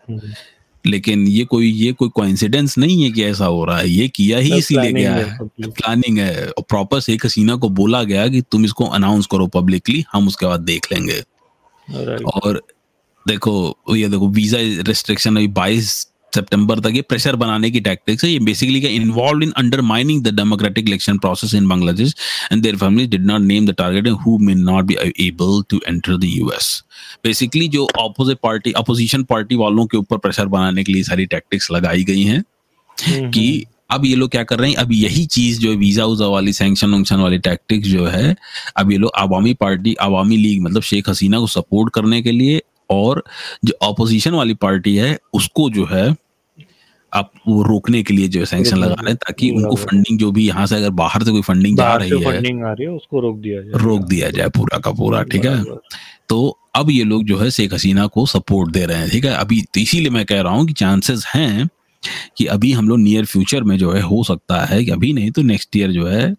लेकिन 0.85 1.27
ये 1.29 1.45
कोई 1.45 1.71
ये 1.71 1.93
कोई 1.93 2.09
कोइंसिडेंस 2.09 2.77
नहीं 2.79 3.03
है 3.03 3.11
कि 3.11 3.25
ऐसा 3.25 3.47
हो 3.47 3.65
रहा 3.65 3.79
है। 3.79 3.89
ये 3.91 4.09
किया 4.09 4.39
ही 4.39 4.55
इसीलिए 4.59 4.93
गया 4.93 5.15
है 5.15 5.39
प्लानिंग 5.61 6.19
है। 6.19 6.47
और 6.49 6.65
प्रॉपर 6.69 7.01
शेख 7.01 7.25
हसीना 7.27 7.57
को 7.57 7.69
बोला 7.69 8.03
गया 8.03 8.27
कि 8.29 8.41
तुम 8.43 8.65
इसको 8.65 8.85
अनाउंस 8.87 9.27
करो 9.27 9.47
पब्लिकली 9.47 10.05
हम 10.13 10.29
उसके 10.29 10.47
बाद 10.47 10.61
देख 10.61 10.93
लेंगे। 10.93 11.23
और 12.35 12.63
देखो 13.27 13.77
ये 13.97 14.09
देखो 14.09 14.29
वीज़ा 14.29 14.59
रेस्ट्रिक्शन 14.87 15.37
अभी 15.37 15.49
22 15.49 16.07
सितंबर 16.35 16.81
तक 16.81 16.93
ये 16.95 17.03
प्रेशर 17.03 17.37
बनाने 17.37 17.71
की 17.71 17.81
टैक्टिक्स 17.81 18.25
है। 18.25 18.31
ये 18.31 18.39
बेसिकली 18.41 18.81
क्या 18.81 18.91
involve 18.93 19.43
in 19.43 19.51
undermining 19.57 20.23
the 20.25 20.35
democratic 20.37 20.89
election 20.89 21.19
process 21.19 21.55
in 21.55 21.69
Bangladesh 21.69 22.15
and 22.53 22.63
their 22.63 22.77
family 22.77 23.07
did 23.07 23.27
not 23.27 23.41
name 23.43 23.67
the 23.67 23.75
target 23.79 24.09
who 24.27 24.37
may 24.39 24.55
not 24.55 24.85
be 24.85 24.97
able 25.21 25.63
to 25.71 25.81
enter 25.89 26.17
the 26.17 26.25
US 26.25 26.83
basically 27.25 27.69
जो 27.69 27.87
opposite 27.99 28.39
party 28.43 28.73
opposition 28.77 29.23
party 29.25 29.57
वालों 29.57 29.87
के 29.87 29.99
ऊपर 29.99 30.19
pressure 30.19 30.47
बनाने 30.49 30.85
के 30.85 30.93
लिए 30.93 31.03
सारी 31.03 31.27
tactics 31.27 31.71
लगाई 31.71 32.05
गई 32.05 32.23
हैं 32.23 32.43
हम्म, 32.97 33.31
कि 33.31 33.65
अब 33.91 34.05
ये 34.05 34.15
लोग 34.15 34.31
क्या 34.31 34.43
कर 34.43 34.59
रहे 34.59 34.71
हैं? 34.71 34.77
अब 34.77 34.93
यही 34.93 35.25
चीज़ 35.27 35.61
जो 35.61 35.71
है 35.71 35.77
वीज़ा 35.77 36.05
उजा 36.05 36.27
वाली 36.27 36.53
सैंक्शन 36.53 36.91
वंक्शन 36.91 37.17
वाली 37.17 37.39
टैक्टिक्स 37.39 37.89
जो 37.89 38.07
है 38.07 38.35
अब 38.77 38.91
ये 38.93 38.99
लोग 38.99 39.11
अवामी 39.19 39.55
पार्टी 39.55 39.95
अवामी 40.01 40.37
लीग 40.37 40.63
मतलब 40.63 40.83
शेख 40.83 41.09
हसीना 41.09 41.39
को 41.39 41.47
सपोर्ट 41.47 41.93
करने 41.95 42.21
के 42.23 42.33
लिए 42.33 42.61
और 42.91 43.23
जो 43.65 43.75
ऑपोजिशन 43.83 44.31
वाली 44.31 44.55
पार्टी 44.55 44.95
है 44.97 45.19
उसको 45.35 45.69
जो 45.71 45.85
है 45.87 46.15
आप 47.15 47.33
वो 47.49 47.63
रोकने 47.63 48.03
के 48.03 48.15
लिए 48.15 48.29
जो 48.29 48.45
सैंक्शन 48.45 48.77
लगा 48.77 48.95
रहे 48.95 49.09
हैं 49.09 49.17
ताकि 49.17 49.51
उनको 49.51 49.77
फंडिंग 49.77 50.19
जो 50.19 50.31
भी 50.33 50.47
यहाँ 50.47 50.67
से 50.67 50.77
अगर 50.77 50.91
बाहर 50.91 51.23
से 51.23 51.31
कोई 51.31 51.43
फंडिंग 51.43 51.77
जा 51.79 51.95
रही 51.95 52.11
है 52.11 52.25
फंडिंग 52.25 52.65
आ 52.65 52.73
रही 52.73 52.85
है 52.85 52.93
उसको 52.93 53.21
रोक 53.21 53.39
दिया 53.39 53.63
जाए। 53.63 53.85
रोक 53.85 54.03
दिया 54.03 54.31
जाए 54.31 54.49
पूरा 54.49 54.79
का 54.79 54.91
पूरा 54.91 55.23
ठीक 55.23 55.45
है? 55.45 55.65
तो 56.29 56.59
अब 56.75 56.91
ये 56.91 57.05
लोग 57.05 57.25
जो 57.25 57.39
है 57.39 57.51
शेख 57.51 57.75
हसीना 57.75 58.07
को 58.07 58.27
सपोर्ट 58.27 58.71
दे 58.73 58.85
रहे 58.85 58.97
हैं 58.97 59.11
ठीक 59.11 59.25
है? 59.25 59.31
अभी 59.31 59.63
तो 59.63 59.81
इसीलिए 59.81 60.11
मैं 60.11 60.25
कह 60.25 60.41
रहा 60.41 60.53
हूँ 60.53 60.67
कि 60.67 60.73
चांसेस 60.73 61.25
हैं 61.35 61.69
कि 62.37 62.47
अभी 62.47 62.73
हम 62.73 62.89
लोग 62.89 62.99
नियर 62.99 63.25
फ्यूचर 63.25 63.63
में 63.63 63.79
जो 63.79 63.93
है 63.93 64.01
हो 64.01 64.25
सकता 64.25 64.65
है 64.65 64.85
कि 64.85 64.91
अभी 64.91 65.13
नहीं 65.13 65.31
तो 65.31 65.43
नेक्स्ट 65.43 65.77
ईयर 65.77 65.91
जो 65.91 66.07
है 66.07 66.35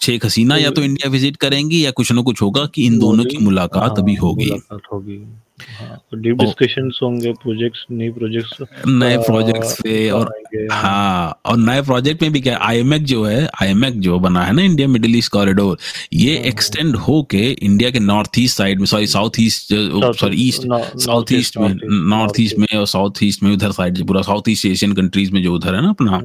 शेख 0.00 0.24
हसीना 0.26 0.56
या 0.56 0.70
तो 0.70 0.82
इंडिया 0.82 1.10
विज़िट 1.10 1.36
करेंगी 1.36 1.84
या 1.84 1.90
कुछ 1.90 2.12
ना 2.12 2.22
कुछ 2.22 2.42
होगा 2.42 2.64
कि 2.74 2.86
इन 2.86 2.98
दोनों 2.98 3.24
की 3.24 3.38
मुलाकात 3.38 3.82
हाँ, 3.82 3.94
अभी 3.98 4.14
होगी। 4.14 4.44
मुलाकात 4.44 4.92
होगी। 4.92 5.18
हाँ 5.60 5.96
डीप 6.14 6.36
डिस्कशंस 6.36 6.98
होंगे 7.02 7.32
प्रोजेक्ट्स 7.32 7.84
नए 7.90 8.10
प्रोजेक्ट्स 8.12 8.86
नए 8.86 9.16
प्रोजेक्ट्स 9.18 9.72
पे 9.82 10.10
और 10.10 10.32
हाँ 10.72 11.40
और 11.46 11.56
नए 11.56 11.82
प्रोजेक्ट 11.82 12.22
में 12.22 12.32
भी 12.32 12.40
क्या 12.40 12.58
आईएमएक 12.62 13.04
जो 13.04 13.24
है 13.24 13.48
आईएमएक 13.62 13.98
जो 14.00 14.18
बना 14.18 14.42
है 14.44 14.52
ना 14.52 14.62
इंडिया 14.62 14.88
मिडिल 14.88 15.16
ईस्ट 15.16 15.32
कॉरिडोर 15.32 15.78
ये 16.14 16.36
एक्सटेंड 16.48 16.96
होके 16.98 17.50
इंडिया 17.50 17.90
के 17.90 18.00
नॉर्थ 18.00 18.38
ईस्ट 18.38 18.56
साइड 18.58 18.78
में 18.80 18.86
sorry 18.86 19.06
south 19.06 19.40
east 19.40 19.74
sorry 20.20 20.46
east 20.48 20.66
south 21.06 21.32
east 21.32 21.58
में 21.58 21.74
नॉर्थ 21.84 22.40
ईस्ट 22.40 22.58
में 22.58 22.68
और 22.78 22.86
साउथ 22.86 23.22
ईस्ट 23.22 23.42
में 23.42 23.52
उधर 23.52 23.72
साइड 23.72 24.06
पूरा 24.06 24.22
साउथ 24.22 24.48
ईस्ट 24.48 24.66
एशियन 24.66 24.92
कंट्रीज़ 24.92 25.32
में 25.32 25.42
जो 25.42 25.54
उधर 25.54 25.74
है 25.74 25.82
ना 25.82 25.88
अपना। 25.90 26.20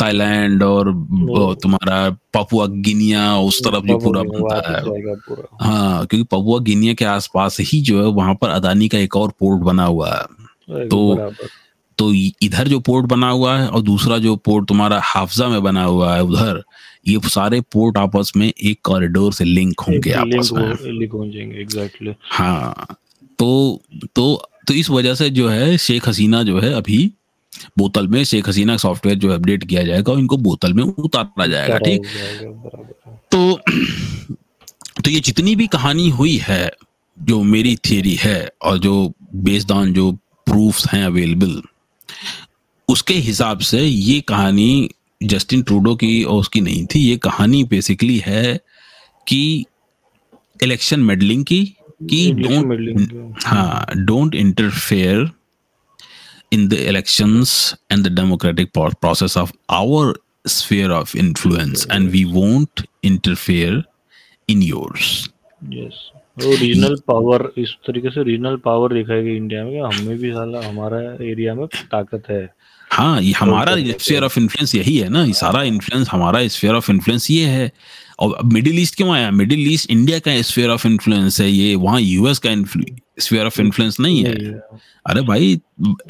थाईलैंड 0.00 0.62
और 0.62 0.92
तुम्हारा 1.62 1.98
पपुआ 2.34 2.66
गिनिया 2.66 3.36
उस 3.38 3.60
तरफ़ 3.64 3.86
जो 3.86 3.98
पूरा 3.98 4.22
बनता 4.22 4.72
है। 4.72 4.80
हाँ 5.60 6.06
क्योंकि 6.06 6.24
पपुआ 6.30 6.58
गिनिया 6.58 6.94
के 6.94 7.04
आसपास 7.04 7.56
ही 7.60 7.80
जो 7.80 8.02
है 8.02 8.08
वहाँ 8.12 8.34
पर 8.34 8.48
अदानी 8.48 8.88
का 8.88 8.98
एक 8.98 9.16
और 9.16 9.32
पोर्ट 9.40 9.62
बना 9.62 9.84
हुआ 9.84 10.10
है। 10.10 10.88
तो 10.88 11.32
तो 11.98 12.12
इधर 12.42 12.68
जो 12.68 12.78
पोर्ट 12.80 13.06
बना 13.06 13.30
हुआ 13.30 13.56
है 13.58 13.66
और 13.68 13.82
दूसरा 13.82 14.18
जो 14.18 14.36
पोर्ट 14.36 14.68
तुम्हारा 14.68 15.00
हाफजा 15.04 15.48
में 15.48 15.62
बना 15.62 15.84
हुआ 15.84 16.14
है 16.14 16.22
उधर 16.22 16.62
ये 17.08 17.18
सारे 17.24 17.60
पोर्ट 17.60 17.98
आपस 17.98 18.32
में 18.36 18.46
एक 18.46 18.78
कॉरिडोर 18.84 19.32
से 19.32 19.44
लिंक 19.44 19.80
होंगे 19.80 20.12
आपस 20.12 20.50
में। 20.52 20.74
लिंक 20.92 21.12
हो 21.12 21.26
जाएँगे 21.26 21.60
एग्जैक्टली 21.60 22.14
हाँ 22.30 22.96
तो 23.38 23.82
तो 24.14 24.42
तो 24.68 24.74
इस 24.74 24.90
वजह 24.90 25.14
से 25.14 25.30
जो 25.30 25.48
है 25.48 25.76
शेख 25.78 26.08
हसीना 26.08 26.42
जो 26.42 26.60
है 26.60 26.72
अभी 26.72 27.12
बोतल 27.78 28.08
में 28.08 28.24
शेख 28.24 28.48
हसीना 28.48 28.76
सॉफ्टवेयर 28.76 29.18
जो 29.18 29.28
अपडेट 29.28 29.64
किया 29.64 29.82
जाएगा 29.82 30.12
इनको 30.12 30.36
बोतल 30.36 30.72
में 30.72 30.82
उतारा 30.84 31.46
जाएगा 31.46 31.78
ठीक? 31.78 32.02
तो 33.32 33.60
तो 35.04 35.10
ये 35.10 35.20
जितनी 35.20 35.56
भी 35.56 35.66
कहानी 35.66 36.08
हुई 36.08 36.36
है 36.36 36.72
जो 37.22 37.42
मेरी 37.42 37.76
थियरी 37.76 38.14
है 38.14 38.50
और 38.62 38.78
जो 38.78 39.12
बेस्ड 39.34 39.70
ऑन 39.70 39.92
जो 39.92 40.12
प्रूफ्स 40.46 40.92
हैं 40.92 41.04
अवेलेबल 41.04 41.62
उसके 42.88 43.14
हिसाब 43.14 43.58
से 43.58 43.80
ये 43.80 44.20
कहानी 44.20 44.90
जस्टिन 45.22 45.62
ट्रूडो 45.62 45.94
की 45.94 46.24
और 46.24 46.40
उसकी 46.40 46.60
नहीं 46.60 46.86
थी। 46.86 47.00
ये 47.00 47.16
कहानी 47.16 47.64
बेसिकली 47.64 48.18
है 48.18 48.60
कि 49.26 49.64
इलेक्शन 50.62 51.00
मेडलिंग 51.00 51.44
की 51.44 51.76
कि 52.02 52.32
डोंट 52.32 53.34
हाँ 53.44 53.86
don't 53.96 54.34
interfere 54.34 55.30
in 56.52 56.68
the 56.68 56.88
elections 56.88 57.74
and 57.90 58.04
the 58.04 58.10
democratic 58.10 58.72
process 58.72 59.36
of 59.36 59.52
our 59.70 60.14
sphere 60.46 60.92
of 60.92 61.14
influence 61.14 61.86
and 61.90 62.10
we 62.10 62.24
won't 62.24 62.82
interfere 63.02 63.82
in 64.48 64.62
yours. 64.62 65.28
Yes. 65.62 65.94
वो 66.38 66.54
रीजनल 66.56 66.94
पावर 67.08 67.42
इस 67.58 67.70
तरीके 67.86 68.10
से 68.10 68.22
रीजनल 68.24 68.56
पावर 68.64 68.92
दिखाएगी 68.94 69.36
इंडिया 69.36 69.64
में 69.64 69.80
हमें 69.80 70.18
भी 70.18 70.30
साला 70.32 70.60
हमारा 70.68 71.00
एरिया 71.30 71.54
में 71.54 71.66
ताकत 71.66 72.30
है। 72.30 72.42
हाँ 72.90 73.20
ये 73.22 73.32
हमारा 73.38 73.74
स्फीयर 73.76 74.24
ऑफ़ 74.24 74.38
इन्फ्लुएंस 74.40 74.74
यही 74.74 74.96
है 74.98 75.08
ना 75.08 75.24
ये 75.24 75.32
सारा 75.40 75.62
इन्फ्लुएंस 75.62 76.08
हमारा 76.10 76.46
स्फीयर 76.48 76.74
ऑफ़ 76.74 76.90
इन्फ्लुएंस 76.92 77.30
ये 77.30 77.46
है। 77.46 77.70
और 78.18 78.38
मिडिल 78.52 78.78
ईस्ट 78.80 78.96
क्यों 78.96 79.10
आया? 79.14 79.30
मिडिल 79.30 79.72
ईस्ट 79.72 79.90
इंडिया 79.90 80.18
का 80.18 80.40
स्फीयर 80.42 80.70
ऑफ़ 80.70 80.86
इन्फ्लुएंस 80.88 81.40
है 81.40 81.50
ये 81.50 81.74
वहाँ 81.74 82.00
यूएस 82.00 82.38
का 82.38 82.50
स्फीयर 83.20 83.46
ऑफ़ 83.46 83.60
इन्फ्लुएंस 83.62 83.98
नहीं 84.00 84.24
है। 84.24 84.34
अरे 85.06 85.22
भाई 85.22 85.60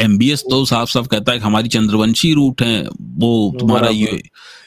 एमबीएस 0.01 0.43
तो 0.51 0.65
साफ़ 0.65 0.91
साफ़ 0.91 1.07
कहता 1.09 1.33
है 1.33 1.39
कि 1.39 1.45
हमारी 1.45 1.69
चंद्रवंशी 1.69 2.33
रूट 2.35 2.63
है। 2.63 2.83
वो 3.01 3.57
तुम्हारा 3.61 3.89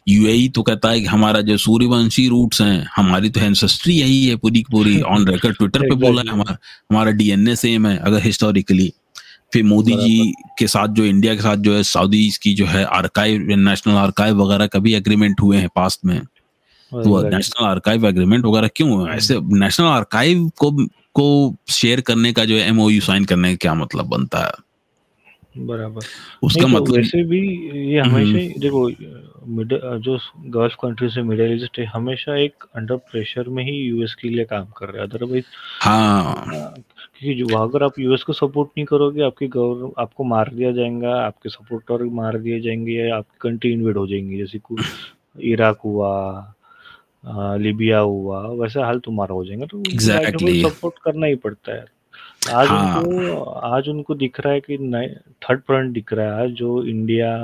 यूएई 0.08 0.48
तो 0.50 0.62
कहता 0.64 0.90
है 0.90 1.00
कि 1.00 1.06
हमारा 1.06 1.42
जो 1.42 1.58
सूर्यवंशी 1.58 2.28
रूट्स 2.28 2.62
हैं 2.62 2.88
हमारी 2.96 3.30
तो 3.30 3.40
एंसेस्ट्री 3.40 3.94
यही 3.94 4.26
है 4.26 4.36
पूरी 4.36 4.64
पूरी। 4.72 5.00
ऑन 5.02 5.28
रिकॉर्ड 5.28 5.58
ट्विटर 5.58 5.80
पे 5.80 5.96
बोला 5.98 6.22
है 6.22 6.28
हमारा 6.30 6.58
हमारा 6.92 7.12
डीएनए 7.12 7.56
सेम 7.56 7.88
है 7.88 7.98
अगर 7.98 8.22
हिस्टोरिकली 8.22 8.92
फिर 9.54 9.64
मोदी 9.64 9.94
जी 9.94 10.32
के 10.60 10.68
साथ 10.68 10.88
जो 10.88 11.04
इंडिया 11.06 11.34
के 11.36 11.42
साथ 11.42 11.58
जो 11.58 11.76
है 11.76 11.84
सऊदी 11.84 12.30
की 12.44 12.54
जो 12.54 12.66
है 12.66 12.84
आर्काइव 12.86 13.48
नेशनल 13.60 13.94
आर्काइव 13.94 14.42
वगैरह 14.44 14.68
का 14.68 14.80
भी 14.80 14.94
एग्रीमेंट 14.96 15.42
हुए 15.42 15.58
हैं 15.58 15.70
पास्ट 15.76 16.00
में। 16.06 16.20
तो 16.20 17.22
नेशनल 17.30 17.66
आर्काइव 17.66 18.06
एग्रीमेंट 18.06 18.46
वगैरह 18.46 18.70
क्यों 18.76 19.08
ऐसे 19.10 19.40
नेशनल 19.58 19.86
आर्काइव 19.86 20.50
को 20.58 20.72
को 21.14 21.56
शेयर 21.70 22.02
करने 22.02 22.34
का 22.34 22.46
जो 22.46 22.56
एमओयू 22.56 23.02
साइन 23.02 23.26
करने 23.26 23.50
का 23.50 23.56
क्या 23.56 23.74
मतलब 23.74 24.06
बनता 24.06 24.40
है? 24.40 24.52
बराबर। 25.58 26.02
उसका 26.44 26.62
तो 26.62 26.68
मतलब 26.68 26.96
वैसे 26.96 27.24
भी 27.24 27.42
ये 27.94 28.00
हमेशा 28.00 28.60
देखो 28.60 28.92
जो 30.00 30.20
गल्फ 30.46 30.74
कंट्री 30.74 31.10
से 31.10 31.22
मिडिल 31.22 31.64
ईस्ट 31.64 31.80
है 31.80 31.86
हमेशा 31.86 32.38
एक 32.38 32.54
अंडर 32.76 32.96
प्रेशर 32.96 33.50
में 33.50 33.64
ही 33.64 33.72
यूएस 33.72 34.16
के 34.16 34.30
लिए 34.30 34.46
काम 34.46 34.66
कर 34.66 34.90
रहे 34.90 35.02
हैं। 35.02 35.10
अदरवाइज़ 35.10 35.46
हाँ। 35.82 36.46
क्योंकि 37.20 37.44
जो 37.44 37.58
अगर 37.58 37.84
आप 37.84 38.00
यूएस 38.00 38.24
को 38.24 38.34
सपोर्ट 38.34 38.70
नहीं 38.78 38.86
करोगे 38.86 39.22
आपके 39.22 39.48
गवर्नमेंट 39.48 39.94
आपको 40.00 40.24
मार 40.24 40.52
दिया 40.54 40.72
जाएगा 40.72 41.16
आपके 41.16 41.50
सपोर्टर 41.50 42.04
मार 42.04 42.38
दिए 42.38 42.60
जाएँगे 42.60 42.94
या 42.94 43.18
आपकी 43.18 43.38
कंट्री 43.42 43.72
इन्वेड 43.72 43.98
हो 43.98 44.08
जाएँगी। 44.08 44.38
जैसे 44.38 44.60
इराक 45.42 45.78
हुआ 45.86 46.54
लिबिया 47.58 48.00
हुआ 48.00 48.48
वैसा 48.48 48.86
हाल 48.86 49.00
तुम्हारा 49.00 49.34
हो 49.34 49.46
जाएगा 49.46 49.66
तो 49.66 49.84
exactly. 49.84 50.70
सपोर्ट 50.70 50.96
करना 51.04 51.26
ही 51.26 51.36
पड़ता 51.36 51.74
है 51.74 51.86
आज 52.54 52.68
हाँ. 52.68 53.02
उनको 53.02 53.44
आज 53.44 53.90
उनको 53.90 54.16
दिख 54.16 54.40
रहा 54.40 54.54
है 54.54 54.60
कि 54.60 54.78
थर्ड 55.50 55.62
फ्रंट 55.62 55.94
दिख 55.94 56.14
रहा 56.14 56.38
है 56.38 56.52
जो 56.52 56.86
इंडिया 56.86 57.36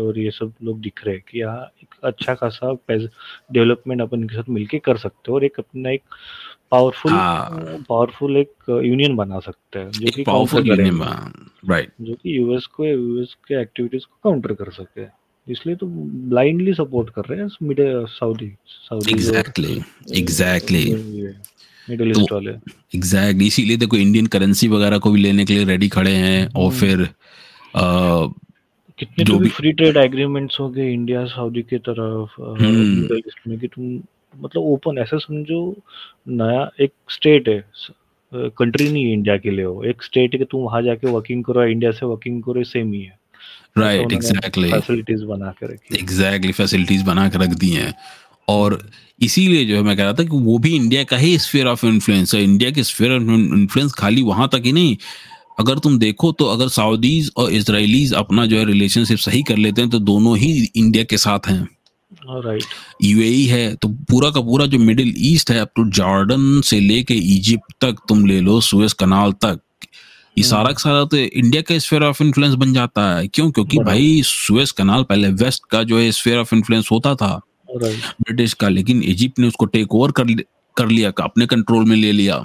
और 0.00 0.18
ये 0.18 0.30
सब 0.30 0.52
लोग 0.62 0.80
दिख 0.80 1.06
रहे 1.06 1.14
हैं 1.14 1.24
कि 1.30 1.40
यहाँ 1.40 1.70
एक 1.82 1.94
अच्छा 2.04 2.34
खासा 2.34 2.76
डेवलपमेंट 2.90 4.00
अपन 4.00 4.20
इनके 4.20 4.34
साथ 4.34 4.48
मिलके 4.48 4.78
कर 4.78 4.96
सकते 4.96 5.30
हो 5.30 5.34
और 5.34 5.44
एक 5.44 5.58
अपना 5.58 5.90
एक 5.90 6.02
पावरफुल 6.70 7.12
पावरफुल 7.88 8.36
एक 8.36 8.52
यूनियन 8.68 9.16
बना 9.16 9.38
सकते 9.38 9.78
हैं 9.78 9.90
जो 9.90 10.12
कि 10.16 10.22
पावरफुल 10.22 10.68
यूनियन 10.68 11.00
राइट 11.70 11.92
जो 12.00 12.14
कि 12.14 12.38
यूएस 12.38 12.66
को 12.66 12.84
यूएस 12.84 13.36
के 13.48 13.60
एक्टिविटीज़ 13.60 14.04
को 14.04 14.30
काउंटर 14.30 14.52
कर 14.52 14.70
सके। 14.70 15.23
इसलिए 15.46 15.76
तो 15.76 15.86
ब्लाइंडली 15.86 16.72
सपोर्ट 16.74 17.10
कर 17.14 17.24
रहे 17.30 17.40
हैं 17.40 17.48
middle 17.62 18.04
Saudi 18.10 18.50
Saudi 18.68 19.12
exactly 19.12 19.80
exactly 20.18 20.84
middle 21.88 22.10
east 22.10 22.32
वाले। 22.32 22.50
एग्जैक्टली 22.94 23.46
इसीलिए 23.46 23.76
देखो 23.76 23.96
इंडियन 23.96 24.26
करेंसी 24.34 24.68
वगैरह 24.68 24.98
को 24.98 25.10
भी 25.10 25.20
लेने 25.22 25.44
के 25.44 25.54
लिए 25.54 25.64
रेडी 25.64 25.88
खड़े 25.88 26.10
हैं 26.12 26.46
और 26.46 26.72
हम्म। 26.72 26.78
फिर 26.80 27.06
कितने 28.98 29.24
जो 29.24 29.38
भी 29.38 29.48
फ्री 29.48 29.72
ट्रेड 29.72 29.96
एग्रीमेंट्स 29.96 30.60
हो 30.60 30.68
गए 30.70 30.92
इंडिया 30.92 31.24
सऊदी 31.26 31.62
की 31.62 31.78
तरफ़ 31.88 32.40
मिडिल 32.40 33.18
ईस्ट 33.18 33.46
में 33.48 33.58
कि 33.58 33.68
तुम 33.68 33.94
मतलब 34.34 34.62
ओपन 34.62 34.98
ऐसा 34.98 35.18
समझो 35.18 35.60
नया 36.28 36.70
एक 36.80 36.92
स्टेट 37.10 37.48
है 37.48 37.64
कंट्री 38.32 38.88
नहीं 38.92 39.04
है 39.04 39.12
इंडिया 39.12 39.36
के 39.38 39.50
लिए 39.50 39.64
वो। 39.64 39.82
एक 39.84 40.02
स्टेट 40.02 40.32
है 40.32 40.38
कि 40.38 40.44
तुम 40.50 40.62
वहाँ 40.62 40.82
जाके 40.82 41.10
वर्किंग 41.10 41.44
करो 41.44 41.64
इंडिया 41.64 41.90
से 41.92 42.06
वर्किंग 42.06 42.42
करो 42.42 42.62
सेम 42.64 42.92
ही 42.92 43.02
है। 43.02 43.18
राइट 43.76 44.12
एग्जैक्टली 44.12 44.70
फैसिलिटीज़ 44.70 45.24
बना 45.24 45.54
के 45.60 45.66
रखी 45.66 45.98
एग्जैक्टली 45.98 46.52
फैसिलिटीज़ 46.52 47.04
बना 47.04 47.28
के 47.28 47.38
रख 47.38 47.54
दी 47.56 47.70
हैं। 47.70 47.94
और 48.48 48.78
इसीलिए 49.20 49.64
जो 49.64 49.76
है 49.76 49.82
मैं 49.82 49.96
कह 49.96 50.04
रहा 50.04 50.12
था 50.12 50.22
कि 50.22 50.38
वो 50.38 50.58
भी 50.58 50.74
इंडिया 50.76 51.04
का 51.04 51.16
ही 51.16 51.36
स्फीयर 51.38 51.66
ऑफ़ 51.66 51.84
इन्फ्लुएंस 51.86 52.34
है। 52.34 52.42
इंडिया 52.44 52.70
की 52.70 52.82
स्फीयर 52.84 53.12
ऑफ़ 53.12 53.22
इन्फ्लुएंस 53.22 53.92
खाली 53.92 54.22
वहाँ 54.22 54.48
तक 54.52 54.62
ही 54.64 54.72
नहीं। 54.72 54.96
अगर 55.60 55.78
तुम 55.78 55.98
देखो 55.98 56.32
तो 56.32 56.44
अगर 56.46 56.68
सऊदीज 56.68 57.30
और 57.36 57.52
इसराइलीज 57.52 58.12
अपना 58.14 58.46
जो 58.46 58.58
है 58.58 58.64
रिलेशनशिप 58.64 59.18
सही 59.18 59.42
कर 59.42 59.56
लेते 59.56 59.82
हैं 59.82 59.90
तो 59.90 59.98
दोनों 60.00 60.36
ही 60.38 60.52
इंडिया 60.66 61.04
के 61.04 61.16
साथ 61.18 61.48
हैं। 61.48 61.62
राइट 62.26 62.64
यूएई 63.02 63.44
है 63.44 63.74
तो 63.74 63.88
पूरा 64.10 64.30
का 64.30 64.40
पूरा 64.40 64.66
जो 64.66 64.78
मिडिल 64.78 65.12
ईस्ट 65.26 65.50
है 65.50 65.58
अप 65.58 65.70
टू 65.76 65.84
जॉर्डन 65.90 66.60
से 66.64 66.80
लेके 66.80 67.14
इजिप्ट 67.14 67.72
तक 67.80 67.96
तुम 68.08 68.24
ले 68.26 68.40
लो 68.40 68.60
सुएज 68.60 68.92
कनाल 68.92 69.32
तक। 69.44 69.60
ये। 70.36 70.44
सारा 70.44 70.68
का 70.68 70.78
सारा 70.78 71.04
तो 71.04 71.16
इंडिया 71.16 71.62
का 71.62 71.78
स्फेयर 71.78 72.02
ऑफ़ 72.02 72.22
इन्फ्लुएंस 72.22 72.54
बन 72.54 72.72
जाता 72.72 73.02
है। 73.16 73.26
क्यों? 73.28 73.50
क्योंकि 73.50 73.78
भाई 73.78 74.22
सुएज 74.24 74.70
कनाल 74.72 75.02
पहले 75.02 75.28
वेस्ट 75.28 75.62
का 75.70 75.82
जो 75.82 75.98
है 75.98 76.10
स्फेयर 76.12 76.38
ऑफ़ 76.38 76.54
इन्फ्लुएंस 76.54 76.88
होता 76.92 77.14
था 77.14 77.40
ब्रिटिश 77.76 78.52
का 78.52 78.68
लेकिन 78.68 79.02
इजिप्ट 79.02 79.38
ने 79.38 79.46
उसको 79.46 79.66
टेक 79.66 79.94
ओवर 79.94 80.10
कर 80.10 80.34
कर 80.76 80.88
लिया 80.88 81.12
अपने 81.22 81.46
कंट्रोल 81.46 81.84
में 81.84 81.96
ले 81.96 82.12
लिया। 82.12 82.44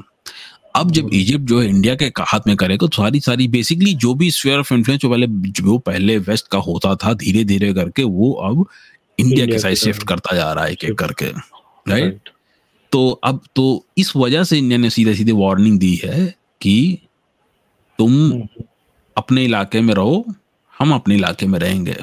अब 0.75 0.91
जब 0.91 1.09
इजिप्ट 1.13 1.45
जो 1.45 1.59
है 1.61 1.67
इंडिया 1.69 1.95
के 1.95 2.05
हाथ 2.19 2.47
में 2.47 2.55
करेगा 2.55 2.87
तो 2.87 2.95
सारी 2.95 3.19
सारी 3.19 3.47
बेसिकली 3.47 3.93
जो 3.95 4.13
भी 4.13 4.29
स्फेयर 4.31 4.59
ऑफ़ 4.59 4.73
इन्फ्लुएंस 4.73 5.01
जो 5.01 5.09
पहले 5.09 5.27
जो 5.27 5.77
पहले 5.77 6.17
वेस्ट 6.19 6.47
का 6.47 6.57
होता 6.59 6.95
था 6.95 7.13
धीरे 7.13 7.43
धीरे 7.43 7.73
करके 7.73 8.03
वो 8.03 8.31
अब 8.43 8.65
इंडिया 9.19 9.45
के 9.45 9.59
साइड 9.59 9.77
शिफ्ट 9.77 10.03
करता 10.03 10.35
जा 10.35 10.51
रहा 10.53 10.65
है 10.65 10.71
एक 10.71 10.83
एक 10.83 10.97
करके। 10.97 11.25
राइट 11.25 12.29
तो 12.91 13.09
अब 13.23 13.41
तो 13.55 13.85
इस 13.97 14.15
वजह 14.15 14.43
से 14.43 14.57
इंडिया 14.57 14.77
ने 14.77 14.89
सीधे 14.89 15.15
सीधे 15.15 15.31
वार्निंग 15.31 15.79
दी 15.79 15.95
है 15.95 16.25
कि 16.61 16.97
तुम 17.99 18.13
हम्म। 18.13 18.63
अपने 19.17 19.43
इलाके 19.43 19.81
में 19.81 19.93
रहो 19.93 20.25
हम 20.79 20.93
अपने 20.93 21.15
इलाके 21.15 21.45
में 21.45 21.59
रहेंगे। 21.59 21.93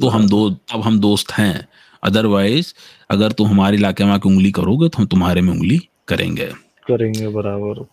तो 0.00 0.08
हम 0.08 0.28
दो 0.28 0.56
अब 0.72 0.80
हम 0.80 1.00
दोस्त 1.00 1.32
हैं। 1.32 1.68
अदरवाइज़ 2.02 2.74
अगर 3.10 3.32
तुम 3.32 3.48
हमारे 3.48 3.76
इलाके 3.76 4.04
में 4.04 4.12
आके 4.12 4.28
उंगली 4.28 4.52
करोगे 4.52 4.88
तो 4.88 4.98
हम 4.98 5.06
तुम्हारे 5.06 5.40
में 5.40 5.52
उंगली 5.52 5.88
करेंगे। 6.08 6.46
करेंगे 6.88 7.28
बराबर। 7.28 7.86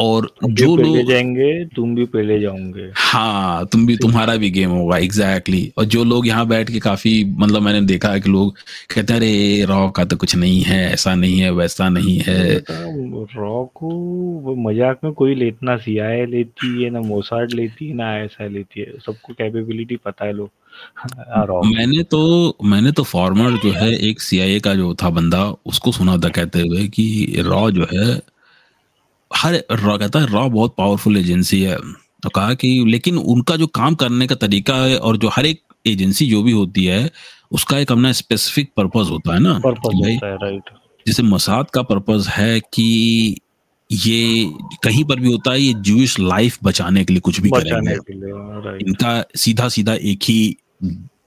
और 0.00 0.30
जो 0.44 0.74
लोग 0.76 0.98
जाएँगे 1.08 1.64
तुम 1.66 1.94
भी 1.94 2.04
पहले 2.06 2.38
जाओगे। 2.40 2.90
हाँ 2.96 3.66
तुम 3.72 3.86
भी 3.86 3.96
तुम्हारा 3.96 4.36
भी 4.36 4.50
गेम 4.50 4.70
होगा 4.70 4.96
एग्जैक्टली 4.98 5.56
exactly. 5.56 5.78
और 5.78 5.84
जो 5.84 6.04
लोग 6.04 6.26
यहाँ 6.26 6.46
बैठ 6.48 6.70
के 6.70 6.80
काफ़ी 6.80 7.12
मतलब 7.38 7.62
मैंने 7.62 7.80
देखा 7.80 8.08
है 8.08 8.20
कि 8.20 8.30
लोग 8.30 8.58
कहते 8.94 9.12
हैं 9.12 9.20
अरे 9.20 9.64
रॉ 9.68 9.88
का 9.90 10.04
तो 10.04 10.16
कुछ 10.16 10.36
नहीं 10.36 10.60
है 10.62 10.92
ऐसा 10.92 11.14
नहीं 11.14 11.40
है 11.40 11.50
वैसा 11.50 11.88
नहीं 11.88 12.18
है. 12.18 12.56
रॉ 13.36 13.64
को 13.74 14.54
मज़ाक 14.68 15.00
में 15.04 15.12
कोई 15.12 15.34
लेतना 15.34 15.76
सीआईए 15.76 16.26
लेती 16.26 16.82
है 16.82 16.90
ना 16.90 17.00
मोसाड 17.00 17.52
लेती 17.52 17.88
है 17.88 17.94
ना 17.94 18.10
आईएसआई 18.12 18.48
लेती 18.48 18.80
है। 18.80 18.98
सबको 19.06 19.32
कैपेबिलिटी 19.32 19.96
पता 19.96 20.24
है 20.24 20.32
लोग। 20.32 20.50
मैंने 21.66 22.02
तो 22.02 22.56
मैंने 22.64 22.92
तो 22.92 23.02
फॉर्मर 23.02 23.58
जो 23.58 23.70
है 23.72 23.92
एक 24.08 24.20
सीआईए 24.20 24.60
का 24.60 24.74
जो 24.74 24.94
था 24.94 25.10
बंदा 25.10 25.44
उसको 25.66 25.92
सुना 25.92 26.16
था 26.16 26.28
कहते 26.28 26.60
हुए 26.60 26.86
कि 26.88 27.36
रॉ 27.46 27.70
जो 27.70 27.86
है 27.92 28.20
हर 29.36 29.64
रॉ 29.72 29.98
कहता 29.98 30.18
है 30.18 30.26
रॉ 30.26 30.48
बहुत 30.48 30.74
पावरफुल 30.78 31.16
एजेंसी 31.16 31.62
है। 31.62 31.78
तो 32.22 32.28
कहा 32.28 32.54
कि 32.54 32.84
लेकिन 32.88 33.18
उनका 33.18 33.56
जो 33.56 33.66
काम 33.66 33.94
करने 33.94 34.26
का 34.26 34.34
तरीका 34.34 34.76
है 34.76 34.98
और 34.98 35.16
जो 35.16 35.28
हर 35.28 35.46
एक 35.46 35.62
एजेंसी 35.86 36.30
जो 36.30 36.42
भी 36.42 36.52
होती 36.52 36.84
है 36.84 37.10
उसका 37.52 37.78
एक 37.78 37.92
अपना 37.92 38.12
स्पेसिफिक 38.12 38.70
पर्पज 38.76 39.10
होता 39.10 39.34
है 39.34 39.40
ना 39.40 39.60
है 39.66 40.18
राइट 40.22 40.62
जैसे 41.06 41.22
मसाद 41.22 41.70
का 41.70 41.82
पर्पज 41.82 42.26
है 42.28 42.60
कि 42.60 43.38
ये 43.92 44.50
कहीं 44.84 45.04
पर 45.04 45.20
भी 45.20 45.32
होता 45.32 45.52
है 45.52 45.60
ये 45.60 45.74
जूश 45.74 46.20
लाइफ 46.20 46.58
बचाने 46.64 47.04
के 47.04 47.12
लिए 47.12 47.20
कुछ 47.20 47.40
भी 47.40 47.50
करेंगे। 47.50 47.92
इनका 48.88 49.24
सीधा 49.36 49.68
सीधा 49.68 49.94
एक 49.94 50.18
ही 50.24 50.56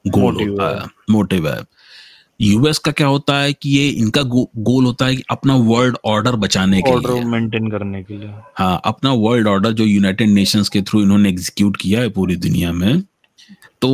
गोल 0.07 0.49
होता। 0.49 0.81
है। 0.81 0.87
मोटिव 1.09 1.49
है। 1.49 1.59
यूएस 2.41 2.77
का 2.77 2.91
क्या 2.91 3.07
होता 3.07 3.37
है 3.39 3.53
कि 3.53 3.69
ये 3.69 3.87
इनका 3.89 4.21
गो, 4.23 4.49
गोल 4.57 4.85
होता 4.85 5.05
है 5.05 5.15
कि 5.15 5.23
अपना 5.29 5.55
वर्ल्ड 5.55 5.97
ऑर्डर 6.05 6.35
बचाने 6.35 6.81
के 6.81 6.91
ऑर्डर 6.91 7.13
लिए। 7.13 7.23
मेंटेन 7.23 7.69
करने 7.69 8.03
के 8.03 8.17
लिए। 8.17 8.29
हाँ 8.57 8.81
अपना 8.85 9.11
वर्ल्ड 9.13 9.47
ऑर्डर 9.47 9.71
जो 9.71 9.85
यूनाइटेड 9.85 10.29
नेशंस 10.29 10.69
के 10.69 10.81
थ्रू 10.81 11.01
इन्होंने 11.01 11.29
एग्जीक्यूट 11.29 11.77
किया 11.77 12.01
है 12.01 12.09
पूरी 12.09 12.35
दुनिया 12.35 12.71
में 12.71 13.01
तो 13.81 13.91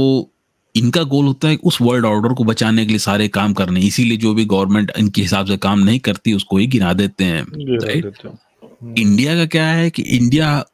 इनका 0.76 1.04
गोल 1.04 1.26
होता 1.26 1.48
है 1.48 1.58
उस 1.64 1.78
वर्ल्ड 1.82 2.06
ऑर्डर 2.06 2.34
को 2.34 2.44
बचाने 2.44 2.86
के 2.86 2.90
लिए 2.90 3.00
सारे 3.00 3.28
काम 3.28 3.54
करने। 3.54 3.80
इसीलिए 3.80 4.18
जो 4.18 4.34
भी 4.34 4.46
गवर्नमेंट 4.46 4.92
इनके 4.98 5.22
हिसाब 5.22 5.46
से 5.46 5.58
काम 5.58 5.80
नहीं 5.80 6.00
करती 6.00 6.34
उसको 6.34 6.58
ही 6.58 6.68
गिरा 6.68 6.94
देते 6.94 7.24
हैं 7.24 7.46
देते 7.46 7.98
हैं। 7.98 8.96
इंडिया 8.98 9.36
का 9.36 9.46
क्या 9.46 9.68
है 9.68 9.90
कि 9.90 10.02
इंडिया 10.02 10.66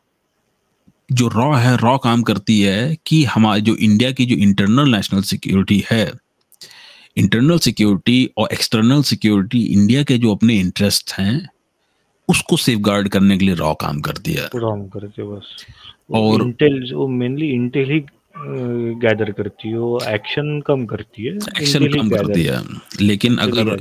जो 1.11 1.28
रॉ 1.28 1.53
है 1.55 1.76
रॉ 1.78 1.97
काम 1.97 2.21
करती 2.24 2.59
है 2.61 2.97
कि 3.07 3.24
हमारे 3.24 3.61
जो 3.61 3.76
इंडिया 3.76 4.11
की 4.11 4.26
जो 4.26 4.36
इंटरनल 4.36 4.95
नेशनल 4.95 5.21
सिक्योरिटी 5.21 5.84
है 5.91 6.11
इंटरनल 7.18 7.57
सिक्योरिटी 7.57 8.30
और 8.38 8.49
एक्सटर्नल 8.53 9.01
सिक्योरिटी 9.01 9.64
इंडिया 9.64 10.03
के 10.03 10.18
जो 10.18 10.36
अपने 10.36 10.55
इंटरेस्ट 10.59 11.14
हैं 11.14 11.49
उसको 12.30 12.57
सेफ़ 12.57 13.07
करने 13.07 13.38
के 13.38 13.45
लिए 13.45 13.55
रॉ 13.55 13.74
काम 13.74 14.01
करती 14.01 14.34
है 14.34 14.49
रॉन्ग 14.55 14.89
करते 14.91 15.24
बस। 15.24 15.66
और- 16.14 16.43
इंटेल 16.43 16.93
वो 16.93 17.07
मेनली 17.07 17.49
इंटेल 17.49 17.89
ही 17.89 17.99
गैदर 18.95 19.32
करती 19.32 19.70
है 19.70 19.78
वो 19.78 19.99
एक्शन 20.07 20.61
कम 20.61 20.86
करती 20.86 21.24
है। 21.24 21.36
एक्शन 21.36 21.88
काम 21.88 22.09
करती 22.09 22.43
है 22.43 22.64
लेकिन 23.01 23.38
अगर 23.38 23.76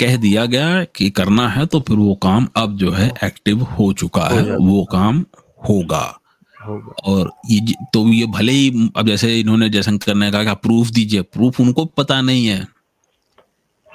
कह 0.00 0.16
दिया 0.16 0.46
गया 0.46 0.84
कि 0.84 1.10
करना 1.10 1.48
है 1.48 1.66
तो 1.66 1.80
फिर 1.80 1.96
वो 1.96 2.14
काम 2.14 2.48
अब 2.56 2.76
जो 2.76 2.90
है 2.90 3.12
एक्टिव 3.24 3.62
हो 3.62 3.92
चुका 3.92 4.28
हो। 4.28 4.36
है 4.36 4.56
वो 4.56 4.84
काम 4.84 5.24
होगा। 5.68 6.20
और 7.04 7.32
ये 7.50 7.60
तो 7.92 8.12
ये 8.12 8.26
भले 8.26 8.52
ही 8.52 8.90
अब 8.96 9.06
जैसे 9.06 9.40
इन्होंने 9.40 9.68
जयशंकर 9.68 10.14
ने 10.14 10.30
कहा 10.30 10.44
कि 10.44 10.54
प्रूफ 10.54 10.88
दीजिए 10.88 11.22
प्रूफ 11.22 11.60
उनको 11.60 11.84
पता 11.84 12.20
नहीं 12.20 12.46
है। 12.46 12.64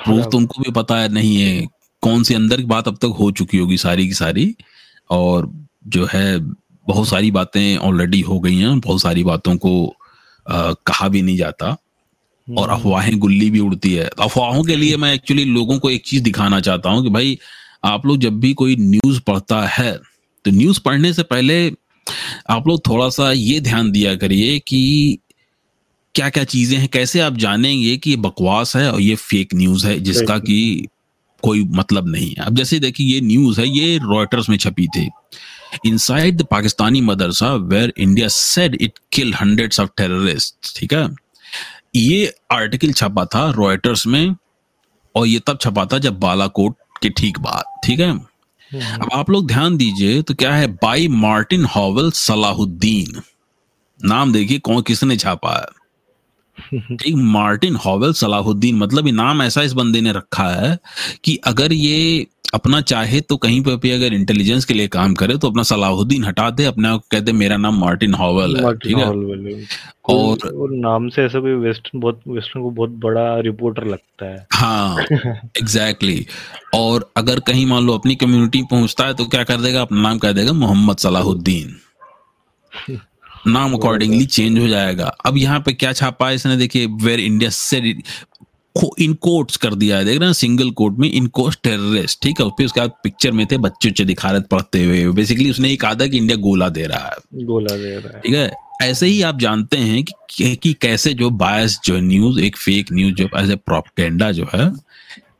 प्रूफ 0.05 0.25
तो 0.31 0.37
उनको 0.37 0.61
भी 0.61 0.71
पता 0.71 0.97
है 0.97 1.09
नहीं 1.09 1.35
है 1.37 1.67
कौन 2.01 2.23
सी 2.23 2.33
अंदर 2.33 2.57
की 2.57 2.63
बात 2.63 2.87
अब 2.87 2.95
तक 2.95 3.15
हो 3.19 3.31
चुकी 3.31 3.57
होगी 3.57 3.77
सारी 3.77 4.07
की 4.07 4.13
सारी। 4.13 4.55
और 5.09 5.51
जो 5.87 6.07
है 6.13 6.39
बहुत 6.87 7.07
सारी 7.07 7.31
बातें 7.31 7.77
ऑलरेडी 7.77 8.21
हो 8.21 8.39
गई 8.39 8.55
हैं 8.55 8.79
बहुत 8.79 9.01
सारी 9.01 9.23
बातों 9.23 9.57
को 9.57 9.95
आ, 10.49 10.73
कहा 10.73 11.07
भी 11.07 11.21
नहीं 11.21 11.37
जाता। 11.37 11.77
और 12.57 12.69
हम्म। 12.69 12.79
अफवाहें 12.79 13.19
गुल्ली 13.19 13.49
भी 13.49 13.59
उड़ती 13.59 13.93
है। 13.93 14.07
तो 14.07 14.23
अफवाहों 14.23 14.63
के 14.63 14.75
लिए 14.75 14.97
मैं 14.97 15.13
एक्चुअली 15.13 15.45
लोगों 15.45 15.79
को 15.79 15.89
एक 15.89 16.05
चीज़ 16.05 16.23
दिखाना 16.23 16.59
चाहता 16.59 16.89
हूँ 16.89 17.03
कि 17.03 17.09
भाई 17.09 17.39
आप 17.83 18.05
लोग 18.05 18.17
जब 18.17 18.39
भी 18.39 18.53
कोई 18.53 18.75
न्यूज़ 18.75 19.21
पढ़ता 19.21 19.61
है 19.67 19.99
तो 20.45 20.51
न्यूज़ 20.51 20.79
पढ़ने 20.79 21.13
से 21.13 21.23
पहले 21.23 21.71
आप 22.49 22.67
लोग 22.67 22.81
थोड़ा 22.87 23.09
सा 23.09 23.31
ये 23.31 23.59
ध्यान 23.59 23.91
दिया 23.91 24.15
करिए 24.15 24.57
कि 24.59 25.17
क्या 26.15 26.29
क्या 26.29 26.43
चीज़ें 26.43 26.77
हैं 26.77 26.87
कैसे 26.87 27.19
आप 27.19 27.37
जानेंगे 27.37 27.95
कि 27.97 28.09
ये 28.09 28.15
बकवास 28.17 28.75
है 28.75 28.91
और 28.91 29.01
ये 29.01 29.15
फेक 29.15 29.53
न्यूज़ 29.53 29.87
है 29.87 29.99
जिसका 29.99 30.37
कि 30.39 30.87
कोई 31.43 31.63
मतलब 31.71 32.07
नहीं 32.07 32.29
है। 32.29 32.45
अब 32.45 32.55
जैसे 32.55 32.79
देखिए 32.79 33.13
ये 33.13 33.21
न्यूज़ 33.21 33.59
है 33.61 33.67
ये 33.69 33.97
रॉयटर्स 34.03 34.49
में 34.49 34.57
छपी 34.57 34.87
थी। 34.87 35.09
Inside 35.85 36.37
the 36.37 36.45
Pakistani 36.51 37.01
madrasa 37.01 37.53
where 37.53 37.93
India 37.97 38.27
said 38.27 38.77
it 38.81 38.99
kill 39.13 39.33
hundreds 39.33 39.79
of 39.79 39.89
terrorist 39.97 40.77
ठीक 40.77 40.93
है? 40.93 41.07
ये 41.95 42.33
आर्टिकल 42.51 42.91
छपा 42.91 43.25
था 43.25 43.49
रॉयटर्स 43.57 44.05
में 44.07 44.35
और 45.15 45.27
ये 45.27 45.39
तब 45.47 45.57
छपा 45.61 45.85
था 45.85 45.97
जब 45.99 46.19
बालाकोट 46.19 46.75
के 47.01 47.09
ठीक 47.09 47.39
बाद 47.39 47.79
ठीक 47.85 47.99
है। 47.99 48.13
अब 48.73 49.09
आप 49.13 49.29
लोग 49.29 49.47
ध्यान 49.47 49.77
दीजिए 49.77 50.21
तो 50.21 50.33
क्या 50.33 50.55
है? 50.55 50.67
By 50.67 51.07
Martin 51.07 51.65
Howell 51.65 52.11
Salahuddin. 52.11 53.21
नाम 54.05 54.33
देखिए 54.33 54.59
कौन 54.59 54.81
किसने 54.81 55.17
छापा 55.17 55.57
है। 55.57 55.84
ठीक 56.73 57.15
मार्टिन 57.15 57.75
हॉवेल 57.75 58.13
सलाहुद्दीन 58.13 58.75
मतलब 58.75 59.05
ये 59.05 59.11
नाम 59.11 59.41
ऐसा 59.41 59.61
इस 59.61 59.73
बंदे 59.73 60.01
ने 60.01 60.11
रखा 60.11 60.47
है 60.49 60.79
कि 61.23 61.35
अगर 61.35 61.73
ये 61.73 62.27
अपना 62.53 62.81
चाहे 62.81 63.21
तो 63.21 63.37
कहीं 63.37 63.61
पर 63.61 63.75
भी 63.75 63.91
अगर 63.91 64.13
इंटेलिजेंस 64.13 64.65
के 64.65 64.73
लिए 64.73 64.87
काम 64.87 65.13
करे 65.13 65.37
तो 65.37 65.49
अपना 65.49 65.63
सलाहुद्दीन 65.63 66.23
हटा 66.23 66.49
दे 66.49 66.65
अपने 66.65 66.87
आप 66.87 67.01
कहते 67.11 67.31
मेरा 67.31 67.57
नाम 67.57 67.79
मार्टिन 67.79 68.13
हॉवेल 68.13 68.57
है 68.57 68.63
ठीक 68.77 68.97
है? 68.97 69.05
और- 70.09 70.53
और 70.53 70.71
नाम 70.71 71.09
से 71.09 71.23
ऐसा 71.23 71.39
कोई 71.39 71.53
वेस्टर्न 71.53 71.99
बहुत 71.99 72.21
वेस्टर्न 72.27 72.63
को 72.63 72.71
बहुत 72.71 72.89
बड़ा 72.89 73.39
रिपोर्टर 73.39 73.85
लगता 73.87 74.25
है। 74.25 74.47
हाँ 74.53 75.01
एग्जैक्टली 75.01 76.15
exactly. 76.15 76.79
और 76.79 77.11
अगर 77.17 77.39
कहीं 77.39 77.65
मान 77.65 77.83
लो 77.83 77.93
अपनी 77.93 78.15
कम्युनिटी 78.15 78.61
पहुँचता 78.61 79.03
है 79.03 79.13
तो 79.13 79.25
क्या 79.25 79.43
कर 79.43 79.61
देगा? 79.61 79.81
अपना 79.81 80.01
नाम 80.01 80.17
कह 80.17 80.31
देगा 80.31 80.53
मोहम्मद 80.53 80.97
सलाहुद्दीन। 80.97 81.75
नाम 83.47 83.73
अकॉर्डिंगली 83.73 84.25
चेंज 84.25 84.59
हो। 84.59 84.67
जाएगा। 84.67 85.05
अब 85.25 85.37
यहाँ 85.37 85.59
पे 85.59 85.73
क्या 85.73 85.93
छापा 85.93 86.29
है? 86.29 86.35
इसने 86.35 86.57
देखिए 86.57 86.85
where 86.85 87.19
India 87.19 87.49
said 87.49 88.01
in 88.99 89.13
quotes 89.13 89.57
कर 89.57 89.75
दिया 89.75 89.97
है। 89.97 90.05
देख 90.05 90.19
रहे 90.19 90.27
हैं 90.27 90.33
सिंगल 90.33 90.69
कोट 90.71 90.97
में 90.97 91.11
इन 91.11 91.27
कोट 91.27 91.55
टेररिस्ट 91.63 92.23
ठीक 92.23 92.41
है? 92.41 92.49
फिर 92.49 92.65
उसके 92.65 92.79
बाद 92.79 92.91
पिक्चर 93.03 93.31
में 93.31 93.45
थे 93.51 93.57
बच्चे 93.57 93.89
उच्चे 93.89 94.05
दिखा 94.05 94.31
रहे 94.31 94.41
पढ़ते 94.41 94.83
हुए। 94.83 95.07
बेसिकली 95.07 95.49
उसने 95.49 95.69
ये 95.69 95.75
कहा 95.75 95.93
था 95.93 96.07
कि 96.07 96.17
इंडिया 96.17 96.37
गोला 96.37 96.69
दे 96.69 96.85
रहा 96.85 97.05
है। 97.05 97.43
गोला 97.43 97.75
दे 97.75 97.95
रहा 97.95 98.15
है। 98.15 98.21
ठीक 98.21 98.33
है? 98.33 98.51
ऐसे 98.81 99.07
ही 99.07 99.21
आप 99.21 99.39
जानते 99.39 99.77
हैं 99.77 100.03
कि, 100.03 100.55
कि 100.55 100.73
कैसे 100.73 101.13
जो 101.13 101.29
बायस 101.29 101.79
जो 101.85 101.99
न्यूज़ 101.99 102.39
एक 102.39 102.57
फेक 102.57 102.87
न्यूज़ 102.93 103.13
जो 103.13 103.29
एज 103.37 103.51
ए 103.51 103.55
प्रोपेगेंडा 103.55 104.31
जो 104.31 104.47
है 104.53 104.73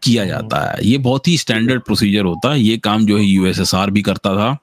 किया 0.03 0.25
जाता 0.25 0.71
है। 0.71 0.87
ये 0.87 0.97
बहुत 0.97 1.27
ही 1.27 1.37
स्टैंडर्ड 1.37 1.81
प्रोसीजर 1.81 2.21
होता 2.21 2.53
है। 2.53 2.61
ये 2.61 2.77
काम 2.77 3.05
जो 3.05 3.17
है 3.17 3.23
यूएसएसआर 3.23 3.91
भी 3.91 4.01
करता 4.01 4.35
था। 4.35 4.57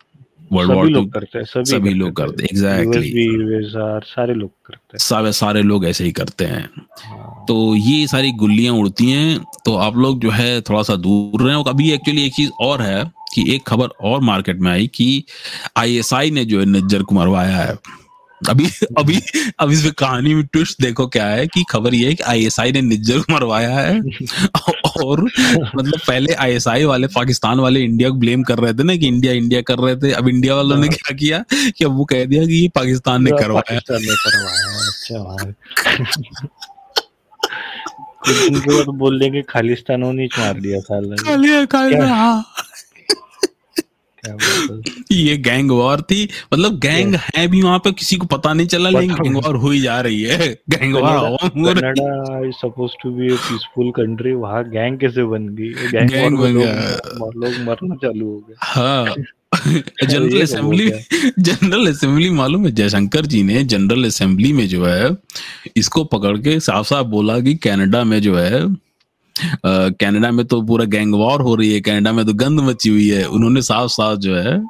वर्ल्ड 0.52 0.72
वॉर 0.72 0.86
लोग 0.86 1.04
टू 1.04 1.10
करते 1.10 1.38
हैं 1.38 1.44
सभी 1.44 1.64
सभी 1.64 1.90
लोग 1.90 2.16
करते 2.16 2.44
एग्जैक्टली 2.44 3.24
यूएसआर 3.24 4.00
सारे 4.00 4.34
लोग 4.34 4.50
करते 4.66 4.90
हैं। 4.94 4.98
सारे 4.98 5.32
सारे 5.32 5.62
लोग 5.62 5.86
ऐसे 5.86 6.04
ही 6.04 6.12
करते 6.12 6.44
हैं। 6.44 6.70
हाँ। 7.04 7.44
तो 7.48 7.76
ये 7.76 8.06
सारी 8.06 8.32
गुल्लियाँ 8.32 8.74
उड़ती 8.74 9.10
हैं। 9.10 9.40
तो 9.64 9.76
आप 9.76 9.96
लोग 9.96 10.20
जो 10.20 10.30
है 10.30 10.60
थोड़ा 10.60 10.82
सा 10.82 10.96
दूर 10.96 11.42
रहे। 11.42 11.54
और 11.54 11.68
अभी 11.68 11.92
एक्चुअली 11.92 12.26
एक 12.26 12.34
चीज़ 12.34 12.50
और 12.60 12.82
है 12.82 13.12
कि 13.34 13.54
एक 13.54 13.62
खबर 13.66 13.86
और 13.86 14.20
मार्केट 14.20 14.58
में 14.58 14.72
आई 14.72 14.86
कि 14.86 15.24
आईएसआई 15.76 16.30
ने 16.30 16.44
जो 16.44 16.60
है 16.60 16.66
नज्जर 16.66 17.02
को 17.02 17.14
मरवाया 17.14 17.56
है। 17.56 17.78
अभी 18.48 18.66
अभी 18.98 19.20
अब 19.58 19.70
इसमें 19.70 19.92
कहानी 19.92 20.34
में 20.34 20.44
ट्विस्ट 20.44 20.82
देखो 20.82 21.06
क्या 21.06 21.26
है 21.26 21.46
कि 21.46 21.64
खबर 21.70 21.94
ये 21.94 22.08
है 22.08 22.14
कि 22.14 22.22
आईएसआई 22.22 22.72
ने 22.72 22.80
निज्जर 22.80 23.18
को 23.18 23.32
मरवाया 23.32 23.70
है। 23.70 24.00
और 25.04 25.20
मतलब 25.76 26.00
पहले 26.08 26.34
आईएसआई 26.34 26.84
वाले 26.84 27.06
पाकिस्तान 27.06 27.60
वाले 27.60 27.80
इंडिया 27.80 28.08
को 28.08 28.14
ब्लेम 28.14 28.42
कर 28.42 28.58
रहे 28.58 28.74
थे 28.74 28.82
ना 28.82 28.96
कि 28.96 29.06
इंडिया 29.06 29.32
इंडिया 29.32 29.60
कर 29.60 29.78
रहे 29.78 29.96
थे। 29.96 30.12
अब 30.12 30.28
इंडिया 30.28 30.54
वालों 30.54 30.76
ने 30.76 30.88
क्या 30.88 31.14
किया 31.14 31.44
कि 31.70 31.84
अब 31.84 31.96
वो 31.96 32.04
कह 32.04 32.24
दिया 32.24 32.46
कि 32.46 32.52
ये 32.52 32.68
पाकिस्तान 32.68 33.24
ने 33.24 33.30
करवाया। 33.30 33.78
अच्छा 33.78 35.18
बाद 35.18 35.54
बोल 38.88 39.18
देंगे 39.18 39.42
खालिस्तानों 39.42 40.12
ने 40.12 40.26
मार 40.26 40.60
दिया 40.60 40.80
साला 40.80 41.16
खाली 41.16 41.66
खाली 41.66 41.96
हाँ 41.96 42.36
है। 42.36 42.71
ये 45.12 45.36
गैंग 45.36 45.70
वॉर 45.70 46.00
थी। 46.00 46.28
मतलब 46.54 46.78
गैंग 46.78 47.14
है 47.14 47.48
भी 47.48 47.62
वहाँ 47.62 47.78
पे 47.78 47.92
किसी 47.92 48.16
को 48.16 48.26
पता 48.26 48.52
नहीं 48.52 48.66
चला 48.66 48.90
लेकिन 48.90 49.14
गैंग। 49.14 49.36
वॉर 49.36 49.56
हुई 49.56 49.80
जा 49.80 50.00
रही 50.00 50.22
है। 50.22 50.38
गैंग 50.70 50.94
वॉर 50.94 51.16
हो 51.16 51.36
है। 51.68 52.50
Suppose 52.50 52.92
to 53.02 53.10
be 53.10 53.28
peaceful 53.28 53.90
country 53.90 54.32
वहाँ 54.32 54.64
गैंग 54.64 54.98
कैसे 54.98 55.24
बन 55.24 55.48
गई? 55.48 55.68
गैंग 55.68 56.38
बन 56.38 56.54
गया। 56.54 56.72
लोग 57.36 57.52
मरना 57.66 57.94
चालू 57.94 58.26
हो 58.26 58.38
गए। 58.48 58.54
हाँ। 58.58 59.14
जनरल 60.08 60.42
असेंबली 60.42 60.90
जनरल 61.38 61.86
असेंबली 61.86 62.30
मालूम 62.30 62.64
है 62.64 62.70
जयशंकर 62.72 63.26
जी 63.26 63.42
ने 63.42 63.64
जनरल 63.64 64.04
असेंबली 64.04 64.52
में 64.52 64.68
जो 64.68 64.84
है 64.84 65.10
इसको 65.76 66.04
पकड़ 66.04 66.38
के 66.38 66.60
साफ़ 66.60 66.86
साफ़ 66.86 67.06
बोला 67.06 67.40
कि 67.40 67.54
कनाडा 67.54 68.04
में 68.04 68.22
जो 68.22 68.36
है 68.36 68.66
कनाडा 69.66 70.30
में 70.30 70.46
तो 70.46 70.62
पूरा 70.62 70.84
गैंग 70.84 71.14
वॉर 71.14 71.40
हो 71.40 71.54
रही 71.54 71.74
है 71.74 71.80
कनाडा 71.80 72.12
में 72.12 72.26
तो 72.26 72.34
गंद 72.34 72.60
मची 72.60 72.88
हुई 72.88 73.08
है 73.08 73.24
उन्होंने 73.28 73.62
साफ़ 73.62 73.90
साफ़ 73.90 74.18
जो 74.18 74.36
है 74.36 74.62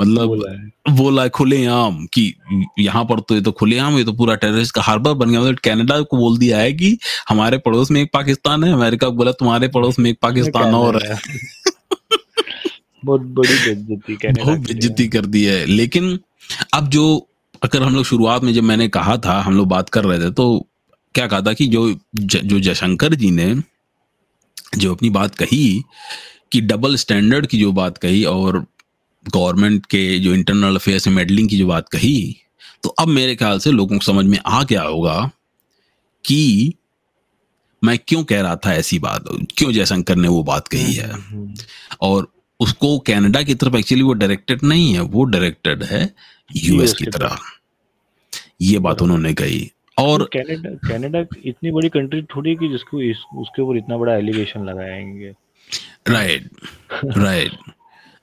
मतलब 0.00 0.60
बोला 0.90 1.28
खुले 1.28 1.66
आम 1.66 2.06
कि 2.06 2.34
यहाँ 2.78 3.04
पर 3.04 3.20
तो 3.20 3.34
ये 3.34 3.40
तो 3.40 3.52
खुले 3.52 3.78
आम 3.78 3.98
ये 3.98 4.04
तो 4.04 4.12
पूरा 4.12 4.34
टेररिस्ट 4.34 4.74
का 4.74 4.82
हार्बर 4.82 5.12
बन 5.12 5.30
गया 5.30 5.40
मतलब 5.40 5.58
कनाडा 5.64 6.00
को 6.00 6.16
बोल 6.16 6.38
दिया 6.38 6.58
है 6.58 6.72
कि 6.72 6.98
हमारे 7.28 7.58
पड़ोस 7.58 7.90
में 7.90 8.02
एक 8.02 8.10
पाकिस्तान 8.12 8.64
है 8.64 8.72
अमेरिका 8.72 9.06
को 9.06 9.12
बोला 9.12 9.32
तुम्हारे 9.32 9.68
पड़ोस 9.68 9.98
में 9.98 10.10
एक 10.10 10.18
पाकिस्तान 10.22 10.74
और 10.74 11.02
है। 11.06 11.18
बहुत 13.04 13.20
बड़ी 13.20 13.74
बहुत 14.32 14.58
बेइज्जती 14.58 15.08
कर 15.08 15.26
दी 15.26 15.44
है 15.44 15.66
लेकिन 15.66 16.18
अब 16.74 16.88
जो 16.88 17.28
अगर 17.62 17.82
हम 17.82 17.94
लोग 17.94 18.04
शुरुआत 18.04 18.42
में 18.42 18.54
जब 18.54 18.62
मैंने 18.62 18.88
कहा 18.88 19.16
था 19.16 19.40
हम 19.40 19.56
लोग 19.56 19.68
बात 19.68 19.88
कर 19.88 20.04
रहे 20.04 20.18
थे 20.18 20.30
तो 20.30 20.66
क्या 21.14 21.26
कहा 21.26 21.40
था 21.40 21.52
कि 21.52 21.66
जो 21.66 22.00
ज, 22.16 22.36
जो 22.36 22.60
जयशंकर 22.60 23.14
जी 23.14 23.30
ने 23.30 23.54
जो 24.78 24.94
अपनी 24.94 25.10
बात 25.10 25.34
कही 25.34 25.82
कि 26.52 26.60
डबल 26.60 26.96
स्टैंडर्ड 26.96 27.46
की 27.46 27.58
जो 27.58 27.72
बात 27.72 27.98
कही 27.98 28.24
और 28.24 28.66
गवर्नमेंट 29.34 29.86
के 29.86 30.18
जो 30.18 30.34
इंटरनल 30.34 30.74
अफेयर्स 30.76 31.08
में 31.08 31.14
मेडलिंग 31.14 31.48
की 31.48 31.58
जो 31.58 31.66
बात 31.66 31.88
कही 31.88 32.36
तो 32.82 32.88
अब 32.88 33.08
मेरे 33.08 33.36
ख्याल 33.36 33.58
से 33.58 33.70
लोगों 33.70 33.98
को 33.98 34.04
समझ 34.04 34.26
में 34.26 34.38
आ 34.46 34.62
गया 34.62 34.82
होगा 34.82 35.30
कि 36.26 36.74
मैं 37.84 37.98
क्यों 38.08 38.24
कह 38.24 38.40
रहा 38.40 38.56
था 38.56 38.74
ऐसी 38.74 38.98
बात 38.98 39.24
क्यों 39.56 39.72
जयशंकर 39.72 40.16
ने 40.16 40.28
वो 40.28 40.42
बात 40.42 40.68
कही 40.68 40.94
है। 40.94 41.12
हम्म। 41.12 41.54
और 42.00 42.32
उसको 42.60 42.98
कनाडा 42.98 43.42
की 43.42 43.54
तरफ़ 43.54 43.76
एक्चुअली 43.76 44.02
वो 44.02 44.12
डायरेक्टेड 44.12 44.60
नहीं 44.62 44.94
है 44.94 45.00
वो 45.00 45.24
डायरेक्टेड 45.24 45.82
है 45.82 46.14
यूएस 46.56 46.92
की 46.92 47.04
तरफ़। 47.04 47.40
ये 48.60 48.78
बात 48.78 49.02
उन्होंने 49.02 49.34
कही। 49.34 49.70
और 50.02 50.28
कनाडा 50.36 50.70
कनाडा 50.88 51.24
इतनी 51.44 51.70
बड़ी 51.70 51.88
कंट्री 51.88 52.22
थोड़ी 52.22 52.54
कि 52.56 52.68
जिसको 52.68 53.02
इस, 53.02 53.16
उसके 53.36 53.62
ऊपर 53.62 53.76
इतना 53.76 53.96
बड़ा 53.96 54.16
एलिगेशन 54.16 54.64
लगाएँगे। 54.64 55.32
राइट 56.08 56.50
राइट 57.04 57.52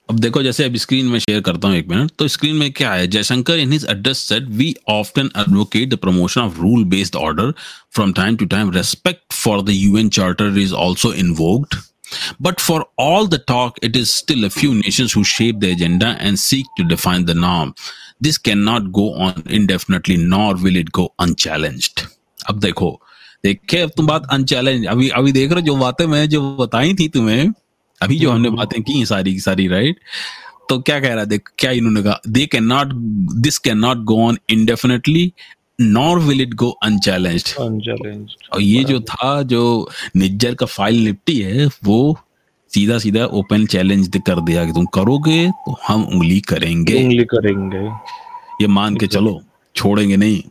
अब 0.10 0.20
देखो 0.20 0.42
जैसे 0.44 0.66
अब 0.66 0.76
स्क्रीन 0.76 1.06
में 1.06 1.20
शेयर 1.20 1.42
करता 1.42 1.68
हूँ 1.68 1.76
एक 1.76 1.88
मिनट 1.88 2.12
तो 2.20 2.28
स्क्रीन 2.28 2.56
में 2.56 2.72
क्या 2.72 2.94
है? 2.94 3.08
Jaishankar 3.08 3.60
in 3.60 3.72
his 3.72 3.86
address 3.90 4.18
said 4.18 4.48
we 4.50 4.76
often 4.88 5.30
advocate 5.38 5.90
the 5.90 5.98
promotion 5.98 6.42
of 6.42 6.58
rule 6.60 6.84
based 6.86 7.16
order 7.16 7.54
from 7.92 8.14
time 8.14 8.38
to 8.38 8.46
time 8.46 8.72
respect 8.72 9.34
for 9.34 9.62
the 9.62 9.70
UN 9.70 10.10
charter 10.10 10.58
is 10.58 10.76
also 10.76 11.14
invoked 11.14 11.76
But 12.46 12.62
for 12.62 12.76
all 12.98 13.28
the 13.32 13.38
talk, 13.50 13.76
it 13.88 13.98
is 13.98 14.12
still 14.12 14.46
a 14.46 14.50
few 14.54 14.70
nations 14.78 15.12
who 15.14 15.24
shape 15.32 15.60
the 15.64 15.72
agenda 15.74 16.08
and 16.20 16.40
seek 16.44 16.72
to 16.78 16.86
define 16.94 17.26
the 17.26 17.36
norm. 17.42 17.74
This 18.22 18.38
cannot 18.38 18.92
go 18.92 19.14
on 19.16 19.44
indefinitely, 19.50 20.18
nor 20.18 20.56
will 20.56 20.76
it 20.76 20.92
go 20.92 21.08
unchallenged. 21.20 22.06
अब 22.50 22.60
देखो 22.60 22.90
देखे 23.44 23.78
अब 23.82 23.92
तुम 23.98 24.08
बात 24.08 24.28
unchallenged 24.32 24.86
अभी 24.88 25.10
अभी 25.20 25.32
देख 25.32 25.52
रहे 25.52 25.62
हो 25.62 25.66
जो 25.66 25.76
बातें 25.76 26.06
मैं 26.08 26.28
जो 26.30 26.42
बताई 26.58 26.94
थी 26.94 27.08
तुम्हें 27.10 27.52
अभी 28.02 28.20
जो 28.20 28.32
हमने 28.32 28.50
बातें 28.50 28.82
की 28.84 29.06
सारी 29.06 29.34
की 29.34 29.40
सारी 29.40 29.68
राइट 29.68 30.00
तो 30.70 30.80
क्या 30.80 31.00
कह 31.00 31.10
रहा 31.10 31.20
है 31.20 31.26
देख 31.26 31.50
क्या 31.58 31.72
इन्होंने 31.72 32.04
कहा? 32.04 32.20
They 32.28 32.46
can 32.46 32.64
not 32.64 32.94
this 33.46 33.58
can 33.58 33.78
not 33.78 33.98
go 34.12 34.22
on 34.28 34.38
indefinitely 34.50 35.32
nor 35.82 36.20
will 36.20 36.42
it 36.42 36.54
go 36.54 36.70
unchallenged 36.84 37.54
और 38.54 38.62
ये 38.62 38.84
जो 38.84 39.00
था 39.12 39.42
जो 39.54 39.64
निज्जर 40.16 40.56
का 40.56 40.66
फ़ाइल 40.66 41.04
निपटी 41.04 41.40
है 41.40 41.66
वो 41.84 42.00
सीधा 42.74 42.98
सीधा 42.98 43.26
ओपन 43.26 43.66
चैलेंज 43.66 44.12
कर 44.18 44.42
दिया 44.42 44.66
कि 44.66 44.72
तुम 44.72 44.86
करोगे 44.86 45.50
तो 45.52 45.78
हम 45.88 46.04
उंगली 46.04 46.40
करेंगे। 46.40 47.04
उंगली 47.04 47.24
करेंगे। 47.24 47.86
ये 48.62 48.68
मान 48.68 48.96
के 48.96 49.08
चलो 49.08 49.42
छोड़ेंगे 49.76 50.18
नहीं। 50.18 50.44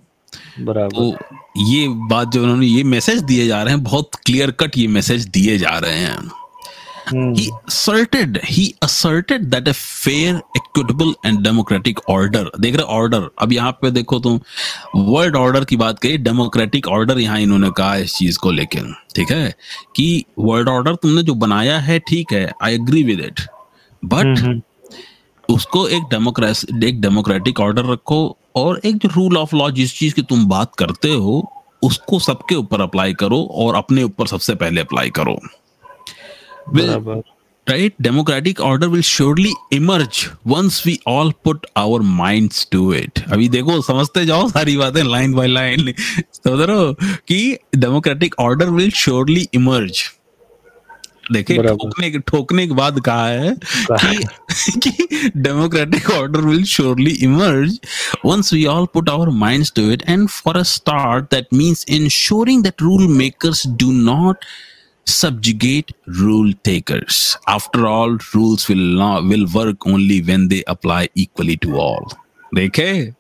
बराबर। 0.65 0.89
तो 0.89 1.17
ये 1.59 1.89
बात 1.89 2.29
जो 2.29 2.43
उन्होंने 2.43 2.67
ये 2.67 2.83
मैसेज 2.85 3.23
दिए 3.23 3.47
जा 3.47 3.63
रहे 3.63 3.75
हैं 3.75 3.83
बहुत 3.83 4.11
क्लियर 4.27 4.51
कट 4.51 4.79
ये 4.79 4.87
मैसेज 4.87 5.25
दिए 5.25 5.59
जा 5.59 5.79
रहे 5.79 5.99
हैं। 5.99 6.31
Hmm. 7.09 7.33
He 7.33 7.51
asserted, 7.67 8.39
he 8.39 8.77
asserted 8.83 9.51
that 9.51 9.67
a 9.67 9.75
fair, 9.75 10.43
equitable 10.55 11.15
and 11.25 11.43
democratic 11.43 12.03
order. 12.09 12.45
देख 12.61 12.77
रहे 12.77 12.87
ऑर्डर 12.97 13.29
अब 13.39 13.53
यहाँ 13.53 13.73
पे 13.83 13.91
देखो 13.91 14.19
तुम 14.21 14.41
वर्ल्ड 14.97 15.37
ऑर्डर 15.37 15.65
की 15.65 15.77
बात 15.77 15.99
कही 15.99 16.19
डेमोक्रेटिक 16.19 16.89
ऑर्डर 16.89 17.19
यहाँ 17.19 17.39
इन्होंने 17.41 17.71
कहा 17.79 17.95
इस 17.97 18.17
चीज़ 18.17 18.39
को 18.39 18.51
लेकिन 18.53 18.95
ठीक 19.15 19.31
है 19.31 19.55
कि 19.97 20.25
वर्ल्ड 20.39 20.69
ऑर्डर 20.69 20.95
तुमने 20.95 21.23
जो 21.23 21.35
बनाया 21.45 21.79
है 21.81 21.99
ठीक 22.09 22.33
है 22.33 22.51
I 22.63 22.75
agree 22.75 23.03
with 23.05 23.21
it 23.21 23.41
but 24.03 24.63
उसको 25.49 25.87
एक 25.89 26.03
डेमोक्रेसी 26.11 26.87
एक 26.89 27.01
डेमोक्रेटिक 27.01 27.61
ऑर्डर 27.61 27.93
रखो 27.93 28.21
और 28.57 28.81
एक 28.85 28.97
जो 28.97 29.09
रूल 29.15 29.37
ऑफ़ 29.37 29.55
लॉ 29.57 29.71
जिस 29.71 29.99
चीज़ 29.99 30.15
की 30.15 30.23
तुम 30.33 30.47
बात 30.49 30.75
करते 30.79 31.13
हो 31.15 31.45
उसको 31.83 32.19
सबके 32.19 32.55
ऊपर 32.55 32.81
अप्लाई 32.81 33.15
करो 33.15 33.43
और 33.55 33.75
अपने 33.77 34.03
ऊपर 34.03 34.27
सबसे 34.27 34.55
पहले 34.55 34.81
अप्लाई 34.81 35.11
करो 35.11 35.39
will 36.73 37.23
right 37.67 37.95
democratic 38.01 38.61
order 38.67 38.89
will 38.89 39.03
surely 39.03 39.51
emerge 39.79 40.19
once 40.45 40.85
we 40.85 40.99
all 41.07 41.33
put 41.49 41.67
our 41.77 41.99
minds 42.21 42.65
to 42.75 42.83
it 43.01 43.23
अभी 43.33 43.49
देखो 43.57 43.81
समझते 43.89 44.25
जाओ 44.27 44.49
सारी 44.49 44.77
बातें 44.77 45.03
लाइन 45.05 45.35
बाय 45.35 45.49
लाइन 45.49 45.93
समझ 45.99 46.61
रहे 46.61 46.77
हो 46.77 46.93
कि 47.29 47.41
democratic 47.77 48.39
order 48.41 48.71
will 48.79 48.91
surely 49.05 49.49
emerge 49.55 50.03
देखिए 51.33 51.63
ठोकने 51.63 52.11
ठोकने 52.29 52.67
के 52.67 52.75
बाद 52.75 53.01
कहा 53.09 53.27
है 53.29 53.55
कि 53.93 54.79
कि 54.85 55.31
democratic 55.37 56.11
order 56.11 56.41
will 56.41 56.63
surely 56.75 57.13
emerge 57.29 57.79
once 58.25 58.53
we 58.57 58.63
all 58.75 58.87
put 58.97 59.11
our 59.17 59.27
minds 59.43 59.71
to 59.79 59.85
it 59.97 60.07
and 60.15 60.31
for 60.39 60.55
a 60.61 60.65
start 60.71 61.29
that 61.35 61.53
means 61.61 61.85
ensuring 61.99 62.65
that 62.69 62.87
rule 62.87 63.07
makers 63.21 63.63
do 63.85 63.93
not 64.09 64.49
subjugate 65.09 65.93
rule 66.07 66.53
takers. 66.65 67.37
After 67.47 67.87
all, 67.87 68.19
rules 68.35 68.69
will 68.69 68.87
not, 69.01 69.25
will 69.25 69.47
work 69.47 69.87
only 69.87 70.21
when 70.21 70.49
they 70.49 70.63
apply 70.69 71.09
equally 71.15 71.57
to 71.57 71.77
all. 71.79 72.13
देखे? 72.55 73.15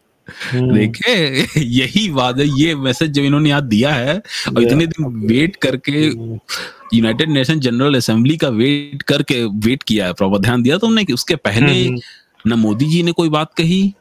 hmm. 0.52 0.72
देखे? 0.72 1.46
यही 1.56 2.08
बात 2.10 2.38
है 2.38 2.60
ये 2.60 2.74
message 2.74 3.10
जो 3.10 3.22
इन्होंने 3.22 3.48
यहाँ 3.48 3.68
दिया 3.68 3.94
है 3.94 4.18
और 4.56 4.62
इतने 4.62 4.86
दिन 4.86 5.26
वेट 5.26 5.56
करके 5.56 6.06
यूनाइटेड 6.96 7.30
नेशन 7.30 7.60
जनरल 7.60 7.94
असेंबली 7.94 8.36
का 8.36 8.48
वेट 8.48 9.02
करके 9.02 9.44
वेट 9.44 9.82
किया 9.82 10.06
है 10.06 10.12
प्रॉपर 10.12 10.38
ध्यान 10.38 10.62
दिया 10.62 10.78
तुमने 10.78 11.04
कि 11.04 11.12
उसके 11.12 11.36
पहले 11.36 11.88
hmm. 11.88 12.00
न 12.46 12.52
मोदी 12.52 12.86
जी 12.86 13.02
ने 13.02 13.12
कोई 13.12 13.28
बात 13.28 13.54
कही 13.54 13.94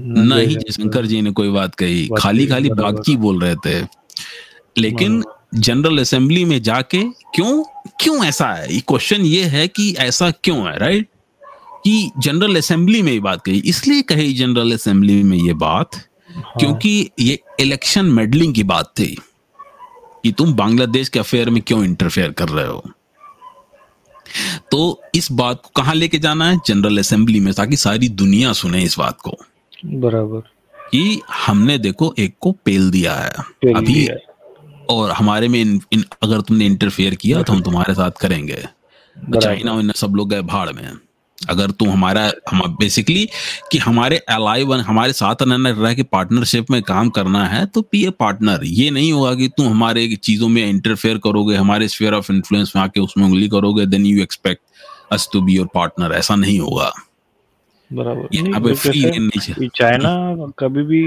न 0.00 0.32
ही 0.32 0.54
जयशंकर 0.54 1.06
जी 1.06 1.22
ने 1.22 1.30
कोई 1.30 1.48
बात 1.48 1.74
कही। 1.74 2.10
खाली 2.18 2.46
खाली 2.46 2.70
बागची 2.70 3.16
बोल 3.16 3.40
रहे 3.40 3.54
थे। 3.54 3.86
लेकिन 4.78 5.24
जनरल 5.54 5.98
असेंबली 5.98 6.44
में 6.44 6.62
जाके 6.62 7.02
क्यों 7.02 7.64
क्यों 8.00 8.24
ऐसा 8.24 8.46
है? 8.46 8.74
ये 8.74 8.80
क्वेश्चन 8.80 9.20
ये 9.20 9.44
है 9.44 9.68
कि 9.68 9.94
ऐसा 9.98 10.30
क्यों 10.30 10.66
है 10.66 10.78
राइट 10.78 11.08
कि 11.84 12.10
जनरल 12.18 12.56
असेंबली 12.56 13.02
में 13.02 13.12
ये 13.12 13.20
बात 13.20 13.42
कही। 13.42 13.58
इसलिए 13.58 14.02
कही 14.02 14.34
जनरल 14.34 14.72
असेंबली 14.72 15.22
में 15.22 15.38
ये 15.38 15.54
बात 15.54 15.90
हाँ। 15.94 16.52
क्योंकि 16.58 17.10
ये 17.20 17.38
इलेक्शन 17.60 18.04
मेडलिंग 18.04 18.54
की 18.54 18.62
बात 18.62 18.86
थी 18.86 19.18
कि 20.24 20.32
तुम 20.32 20.54
बांग्लादेश 20.54 21.08
के 21.08 21.18
अफेयर 21.18 21.50
में 21.50 21.62
क्यों 21.62 21.84
इंटरफेयर 21.84 22.30
कर 22.30 22.48
रहे 22.48 22.66
हो। 22.66 22.84
तो 24.70 25.02
इस 25.14 25.32
बात 25.32 25.62
को 25.64 25.70
कहा 25.76 25.92
लेके 25.92 26.18
जाना 26.18 26.50
है? 26.50 26.60
जनरल 26.66 26.98
असेंबली 26.98 27.40
में 27.40 27.54
ताकि 27.54 27.76
सारी 27.76 28.08
दुनिया 28.08 28.52
सुने 28.52 28.82
इस 28.82 28.98
बात 28.98 29.20
को। 29.20 29.36
बराबर। 29.86 30.40
कि 30.90 31.20
हमने 31.46 31.78
देखो 31.78 32.14
एक 32.18 32.34
को 32.40 32.52
पेल 32.52 32.90
दिया 32.90 33.14
है। 33.14 33.32
पेल 33.38 33.74
अभी 33.74 33.94
दिया 33.94 34.14
है। 34.14 34.29
और 34.90 35.10
हमारे 35.10 35.48
में 35.48 35.60
इन, 35.60 35.80
इन 35.92 36.04
अगर 36.22 36.40
तुमने 36.40 36.66
इंटरफेयर 36.66 37.14
किया 37.14 37.42
तो 37.42 37.52
हम 37.52 37.62
तुम्हारे 37.62 37.94
साथ 37.94 38.10
करेंगे। 38.20 38.64
चाइना 39.40 39.72
और 39.72 39.92
सब 39.96 40.14
लोग 40.16 40.30
गए 40.30 40.42
भाड़ 40.42 40.72
में। 40.72 40.90
अगर 41.38 41.70
तुम 41.70 41.88
हमारा 41.90 42.22
हम 42.50 42.60
बेसिकली 42.80 43.28
कि 43.72 43.78
हमारे 43.78 44.16
अलाई 44.28 44.64
बन 44.64 44.80
हमारे 44.80 45.12
साथ 45.12 45.42
रहना 45.42 45.70
रह 45.78 45.94
के 45.94 46.02
पार्टनरशिप 46.02 46.70
में 46.70 46.82
काम 46.82 47.10
करना 47.10 47.44
है 47.44 47.64
तो 47.66 47.82
पी 47.82 48.04
ए 48.06 48.10
पार्टनर 48.10 48.64
ये 48.64 48.90
नहीं 48.90 49.12
होगा 49.12 49.34
कि 49.34 49.48
तुम 49.48 49.68
हमारे 49.68 50.16
चीज़ों 50.16 50.48
में 50.48 50.64
इंटरफेयर 50.66 51.18
करोगे 51.18 51.56
हमारे 51.56 51.88
स्फेयर 51.88 52.14
ऑफ़ 52.14 52.32
इन्फ्लुएंस 52.32 52.72
में 52.76 52.82
आके 52.82 53.00
उसमें 53.00 53.24
उंगली 53.24 53.48
करोगे 53.48 53.86
then 53.86 54.06
you 54.06 54.22
expect 54.22 54.62
us 55.12 55.28
to 55.32 55.40
be 55.40 55.56
your 55.56 55.68
partner 55.74 56.12
ऐसा 56.12 56.34
नहीं 56.34 56.60
होगा। 56.60 56.92
बराबर। 57.92 59.68
चाइना 59.68 60.52
कभी 60.58 60.82
भी 60.82 61.02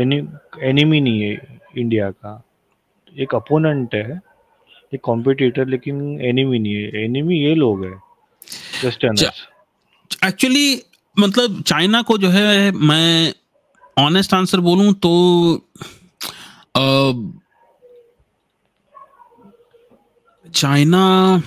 एनी 0.00 0.16
एनिमी 0.62 1.00
नहीं 1.00 1.22
है 1.22 1.60
इंडिया 1.78 2.10
का। 2.10 2.42
एक 3.18 3.34
अपोनेंट 3.34 3.94
है 3.94 4.20
एक 4.94 5.00
कॉम्पिटिटर 5.00 5.66
लेकिन 5.66 6.20
एनिमी 6.20 6.58
नहीं 6.58 6.74
है। 6.74 7.04
एनिमी 7.04 7.38
ये 7.38 7.54
लोग 7.54 7.84
है 7.84 7.94
जस्ट 8.82 9.04
एक्चुअली 10.24 10.82
मतलब 11.18 11.62
चाइना 11.62 12.02
को 12.02 12.18
जो 12.18 12.28
है 12.28 12.70
मैं 12.72 13.34
ऑनेस्ट 13.98 14.34
आंसर 14.34 14.60
बोलूँ 14.60 14.92
तो 14.94 15.12
चाइना 20.54 21.42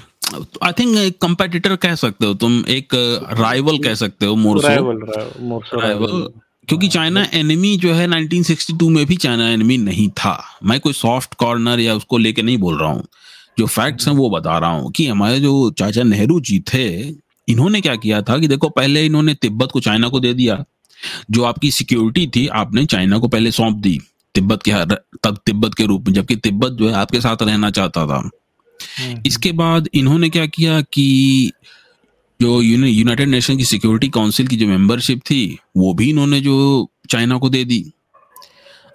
आई 0.63 0.71
थिंक 0.71 0.97
एक 0.97 1.17
कंपेटिटर 1.21 1.75
कह 1.75 1.95
सकते 1.95 2.25
हो 2.25 2.33
तुम 2.33 2.63
एक 2.67 2.87
राइवल 3.39 3.77
कह 3.79 3.93
सकते 3.93 4.25
हो 4.25 4.35
मोरसो 4.35 4.67
राइवल 4.67 4.99
राइवल 5.73 6.40
क्योंकि 6.67 6.87
चाइना 6.87 7.27
एनिमी 7.33 7.77
जो 7.77 7.93
है 7.93 8.07
1962 8.07 8.89
में 8.89 9.05
भी 9.05 9.15
चाइना 9.15 9.49
एनिमी 9.49 9.77
नहीं 9.77 10.09
था। 10.09 10.43
मैं 10.63 10.79
कोई 10.79 10.93
सॉफ्ट 10.93 11.33
कॉर्नर 11.33 11.79
या 11.79 11.95
उसको 11.95 12.17
लेके 12.17 12.41
नहीं 12.41 12.57
बोल 12.57 12.77
रहा 12.77 12.89
हूँ। 12.89 13.05
जो 13.59 13.67
फैक्ट्स 13.67 14.07
हैं 14.07 14.15
वो 14.15 14.29
बता 14.29 14.57
रहा 14.57 14.69
हूँ 14.69 14.91
कि 14.91 15.07
हमारे 15.07 15.39
जो 15.39 15.71
चाचा 15.71 16.03
नेहरू 16.03 16.39
जी 16.39 16.59
थे 16.59 17.07
इन्होंने 17.47 17.81
क्या 17.81 17.95
किया 17.95 18.21
था 18.21 18.37
कि 18.37 18.47
देखो 18.47 18.69
पहले 18.69 19.05
इन्होंने 19.05 19.33
तिब्बत 19.33 19.69
को 19.71 19.79
चाइना 19.79 20.07
को 20.07 20.19
दे 20.19 20.33
दिया। 20.33 20.63
जो 21.31 21.43
आपकी 21.43 21.71
सिक्योरिटी 21.71 22.27
थी 22.27 22.47
आपने 22.47 22.85
चाइना 22.85 23.17
को 23.17 23.27
पहले 23.27 23.51
सौंप 23.51 23.77
दी। 23.77 23.99
तिब्बत 24.35 24.59
के 24.63 24.71
तब 25.23 25.39
तिब्बत 25.45 25.73
के 25.73 25.85
रूप 25.85 26.07
में 26.07 26.13
जबकि 26.13 26.35
तिब्बत 26.35 26.71
जो 26.71 26.87
है 26.87 26.93
आपके 26.93 27.21
साथ 27.21 27.37
रहना 27.41 27.71
चाहता 27.71 28.07
था। 28.07 28.29
हम्म। 28.99 29.23
इसके 29.25 29.51
बाद 29.51 29.89
इन्होंने 29.93 30.29
क्या 30.29 30.45
किया 30.45 30.81
कि 30.81 31.51
जो 32.41 32.61
यूनाइटेड 32.61 33.29
नेशन 33.29 33.57
की 33.57 33.65
सिक्योरिटी 33.65 34.07
काउंसिल 34.09 34.47
की 34.47 34.55
जो 34.55 34.67
मेंबरशिप 34.67 35.19
थी, 35.21 35.57
वो 35.77 35.93
भी 35.93 36.09
इन्होंने 36.09 36.39
जो 36.41 36.87
चाइना 37.09 37.37
को 37.37 37.49
दे 37.49 37.63
दी। 37.65 37.85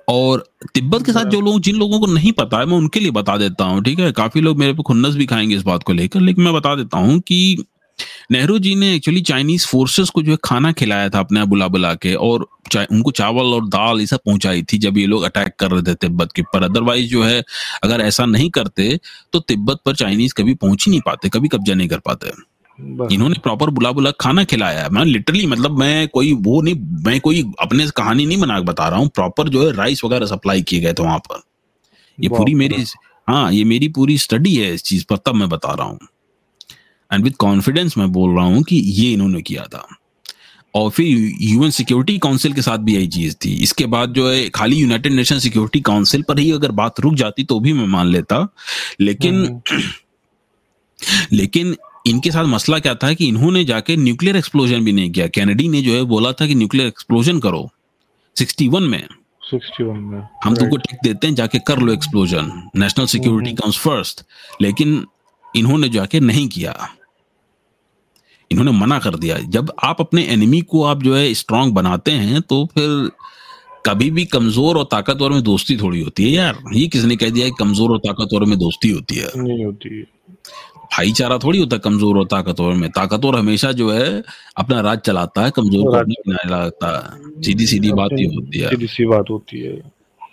और 0.08 0.44
तिब्बत 0.74 1.04
के 1.06 1.12
साथ 1.12 1.24
जो 1.24 1.40
लोग, 1.40 1.60
जिन 1.60 1.76
लोगों 1.76 2.00
को 2.00 2.06
नहीं 2.06 2.32
पता 2.32 2.58
है, 2.58 2.66
मैं 2.66 2.76
उनके 2.76 3.00
लिए 3.00 3.10
बता 3.10 3.36
देता 3.36 3.64
हूँ, 3.64 3.82
ठीक 3.82 3.98
है? 3.98 4.10
काफ़ी 4.12 4.40
लोग 4.40 4.58
मेरे 4.58 4.72
पे 4.72 4.82
खुन्नस 4.82 5.14
भी 5.14 5.26
खाएँगे 5.26 5.56
इस 5.56 5.62
बात 5.62 5.82
को 5.82 5.92
लेकर, 5.92 6.20
लेकिन 6.20 6.44
मैं 6.44 6.54
बता 6.54 6.74
देता 6.74 6.98
हूँ 6.98 7.18
कि 7.20 7.64
नेहरू 8.32 8.58
जी 8.58 8.74
ने 8.74 8.94
एक्चुअली 8.94 9.20
चाइनीज़ 9.20 9.66
फोर्सेस 9.66 10.10
को 10.10 10.22
जो 10.22 10.30
है 10.32 10.38
खाना 10.44 10.72
खिलाया 10.72 11.08
था 11.08 11.20
अपने 11.20 11.44
बुला 11.44 11.68
बुला 11.68 11.94
के, 11.94 12.14
और 12.14 12.46
उनको 12.90 13.10
चावल 13.10 13.54
और 13.54 13.66
दाल 13.68 14.00
ये 14.00 14.06
सब 14.06 14.20
पहुंचाई 14.26 14.62
थी 14.62 14.78
जब 14.78 14.98
ये 14.98 15.06
लोग 15.06 15.22
अटैक 15.22 15.54
कर 15.58 15.70
रहे 15.70 15.82
थे 15.82 15.94
तिब्बत 15.96 16.32
के 16.32 16.42
ऊपर। 16.42 16.62
अदरवाइज़ 16.62 17.10
जो 17.10 17.22
है, 17.22 17.42
अगर 17.84 18.00
ऐसा 18.00 18.26
नहीं 18.26 18.50
करते 18.50 18.98
तो 19.32 19.40
तिब्बत 19.40 19.80
पर 19.86 19.96
चाइनीज़ 19.96 20.34
कभी 20.34 20.54
पहुँच 20.56 20.84
ही 20.86 20.90
नहीं 20.90 21.00
पाते, 21.06 21.28
कभी 21.28 21.48
कब्जा 21.48 21.74
नहीं 21.74 21.88
कर 21.88 21.98
पाते। 22.00 22.30
इन्होंने 22.80 23.38
प्रॉपर 23.42 23.70
बुला 23.70 23.90
बुला 23.92 24.10
खाना 24.10 24.44
खिलाया 24.44 24.88
मैं 24.88 25.04
लिटरली 25.04 25.46
मतलब 25.46 25.78
मैं 25.78 26.08
कोई 26.08 26.32
वो 26.32 26.60
नहीं 26.62 26.74
मैं 27.04 27.20
कोई 27.20 27.42
अपने 27.60 27.86
कहानी 27.96 28.26
नहीं 28.26 28.38
बना 28.38 28.60
बता 28.60 28.88
रहा 28.88 28.98
हूँ। 28.98 29.08
प्रॉपर 29.08 29.48
जो 29.48 29.66
है 29.66 29.72
राइस 29.72 30.04
वगैरह 30.04 30.26
सप्लाई 30.26 30.62
किए 30.62 30.80
गए 30.80 30.92
थे 30.92 31.02
वहाँ 31.02 31.18
पर। 31.18 31.42
ये 32.18 32.28
पूरी 32.28 32.54
मेरी 32.54 32.84
हाँ 33.28 33.52
ये 33.52 33.64
मेरी 33.64 33.88
पूरी 33.88 34.18
स्टडी 34.18 34.54
है 34.56 34.74
इस 34.74 34.82
चीज़ 34.82 35.04
पर 35.10 35.16
तब 35.16 35.34
मैं 35.34 35.48
बता 35.48 35.72
रहा 35.74 35.86
हूँ। 35.86 35.98
एंड 37.12 37.24
विद 37.24 37.36
कॉन्फिडेंस 37.36 37.98
मैं 37.98 38.12
बोल 38.12 38.36
रहा 38.36 38.44
हूँ 38.44 38.62
कि 38.62 38.76
ये 38.76 39.12
इन्होंने 39.12 39.42
किया 39.42 39.62
था। 39.62 39.86
और 40.74 40.90
फिर 40.90 41.06
यूएन 41.40 41.70
सिक्योरिटी 41.70 42.18
काउंसिल 42.18 42.52
के 42.52 42.62
साथ 42.62 42.78
भी 42.78 42.94
यही 42.94 43.06
चीज़ 43.06 43.34
थी। 43.44 43.52
इसके 43.62 43.86
बाद 43.86 44.12
जो 44.12 44.30
है 44.30 44.48
खाली 44.48 44.76
यूनाइटेड 44.76 45.12
नेशन 45.12 45.38
सिक्योरिटी 45.38 45.80
काउंसिल 45.80 46.22
पर 46.22 46.38
ही 46.38 46.50
अगर 46.52 46.70
बात 46.70 47.00
रुक 47.00 47.14
जाती 47.14 47.44
तो 47.44 47.60
भी 47.60 47.72
मैं 47.72 47.86
मान 47.86 48.06
लेता। 48.06 48.48
लेकिन 49.00 49.44
हम्म। 49.46 49.82
लेकिन 51.32 51.76
इनके 52.06 52.30
साथ 52.30 52.44
मसला 52.46 52.78
क्या 52.78 52.94
था 52.94 53.12
कि 53.12 53.28
इन्होंने 53.28 53.64
जाके 53.64 53.96
न्यूक्लियर 53.96 54.36
एक्सप्लोजन 54.36 54.84
भी 54.84 54.92
नहीं 54.92 55.10
किया। 55.10 55.26
कैनेडी 55.28 55.68
ने 55.68 55.80
जो 55.82 55.94
है 55.94 56.02
बोला 56.06 56.32
था 56.32 56.46
कि 56.46 56.54
न्यूक्लियर 56.54 56.88
एक्सप्लोजन 56.88 57.40
करो। 57.40 57.68
61 58.36 58.80
में। 58.82 59.02
61 59.42 59.96
में। 60.02 60.20
हम 60.44 60.54
तुमको 60.54 60.76
टिक 60.78 60.98
देते 61.04 61.26
हैं 61.26 61.34
जाके 61.34 61.58
कर 61.68 61.78
लो 61.78 61.92
explosion 61.92 62.52
national 62.76 63.06
security 63.06 63.52
comes 63.54 63.78
first 63.78 64.22
लेकिन 64.62 65.04
इन्होंने 65.44 65.88
जाके 65.88 66.20
नहीं 66.22 66.48
किया। 66.48 66.74
इन्होंने 68.50 68.70
मना 68.72 68.98
कर 68.98 69.16
दिया। 69.16 69.38
जब 69.50 69.72
आप 69.84 70.00
अपने 70.00 70.24
एनिमी 70.24 70.60
को 70.62 70.82
आप 70.84 71.02
जो 71.02 71.14
है 71.16 71.32
स्ट्रांग 71.34 71.72
बनाते 71.72 72.10
हैं 72.12 72.40
तो 72.42 72.64
फिर 72.74 73.10
कभी 73.86 74.10
भी 74.10 74.24
कमज़ोर 74.26 74.78
और 74.78 74.84
ताकतवर 74.90 75.30
में 75.30 75.42
दोस्ती 75.42 75.76
थोड़ी 75.76 76.00
होती 76.00 76.24
है। 76.24 76.30
यार 76.30 76.58
ये 76.74 76.86
किसने 76.88 77.16
कह 77.16 77.30
दिया 77.30 77.48
कमज़ोर 77.58 77.90
और 77.90 77.98
ताकतवर 78.06 78.44
में 78.44 78.58
दोस्ती 78.58 78.90
होती 78.90 79.14
है। 79.14 79.30
नहीं 79.36 79.64
होती 79.64 80.02
भाईचारा 80.96 81.36
थोड़ी 81.38 81.58
होता 81.58 81.76
है 81.76 81.80
कमज़ोर 81.80 82.18
और 82.18 82.24
ताकतवर 82.26 82.74
में। 82.74 82.88
ताकतवर 82.90 83.36
हमेशा 83.36 83.72
जो 83.72 83.90
है 83.92 84.22
अपना 84.56 84.80
राज 84.80 84.98
चलाता 85.06 85.44
है 85.44 85.50
कमज़ोर 85.56 85.82
को 85.84 85.96
अपने 85.96 86.32
लगता 86.50 86.88
है। 86.88 87.42
सीधी 87.42 87.66
सीधी 87.66 87.92
बात 87.92 88.10
ही 88.12 88.24
होती 88.34 88.58
है। 88.58 88.70
सीधी 88.70 88.86
सी 88.86 89.06
बात 89.06 89.30
होती 89.30 89.60
है। 89.60 89.76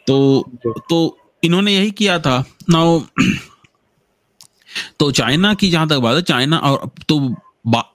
तो 0.07 0.49
तो 0.89 1.17
इन्होंने 1.43 1.73
यही 1.73 1.91
किया 1.91 2.17
था। 2.19 2.43
नाउ 2.69 2.99
तो 4.99 5.09
चाइना 5.11 5.53
की 5.53 5.69
जहाँ 5.69 5.87
तक 5.87 5.97
बात 5.97 6.15
है 6.15 6.21
चाइना 6.23 6.57
और 6.59 6.89
तो 7.09 7.19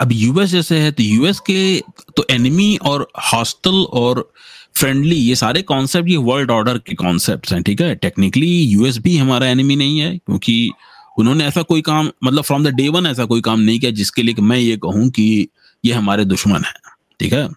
अब 0.00 0.12
यूएस 0.12 0.50
जैसे 0.50 0.78
है 0.80 0.90
तो 0.92 1.02
यूएस 1.02 1.40
के 1.40 1.80
तो 2.16 2.24
एनिमी 2.30 2.76
और 2.86 3.06
हॉस्टल 3.32 3.84
और 3.92 4.30
फ्रेंडली 4.76 5.16
ये 5.16 5.34
सारे 5.34 5.62
कॉन्सेप्ट 5.62 6.08
ये 6.08 6.16
वर्ल्ड 6.28 6.50
ऑर्डर 6.50 6.78
के 6.78 6.94
कॉन्सेप्ट 6.94 7.52
हैं 7.52 7.62
ठीक 7.62 7.80
है? 7.80 7.94
टेक्निकली 7.96 8.50
यूएस 8.62 8.98
भी 8.98 9.16
हमारा 9.16 9.48
एनिमी 9.48 9.76
नहीं 9.76 9.98
है 9.98 10.16
क्योंकि 10.16 10.70
उन्होंने 11.18 11.46
ऐसा 11.46 11.62
कोई 11.62 11.80
काम 11.80 12.10
मतलब 12.24 12.42
फ्रॉम 12.42 12.64
द 12.64 12.68
डे 12.68 12.88
वन 12.88 13.06
ऐसा 13.06 13.24
कोई 13.24 13.40
काम 13.40 13.60
नहीं 13.60 13.80
किया 13.80 13.90
जिसके 13.90 14.22
लिए 14.22 14.34
मैं 14.40 14.58
ये 14.58 14.76
कहूँ 14.76 15.10
कि 15.10 15.48
ये 15.84 15.92
हमारे 15.92 16.24
दुश्मन 16.24 16.64
है 16.64 16.72
ठीक 17.20 17.32
है? 17.32 17.48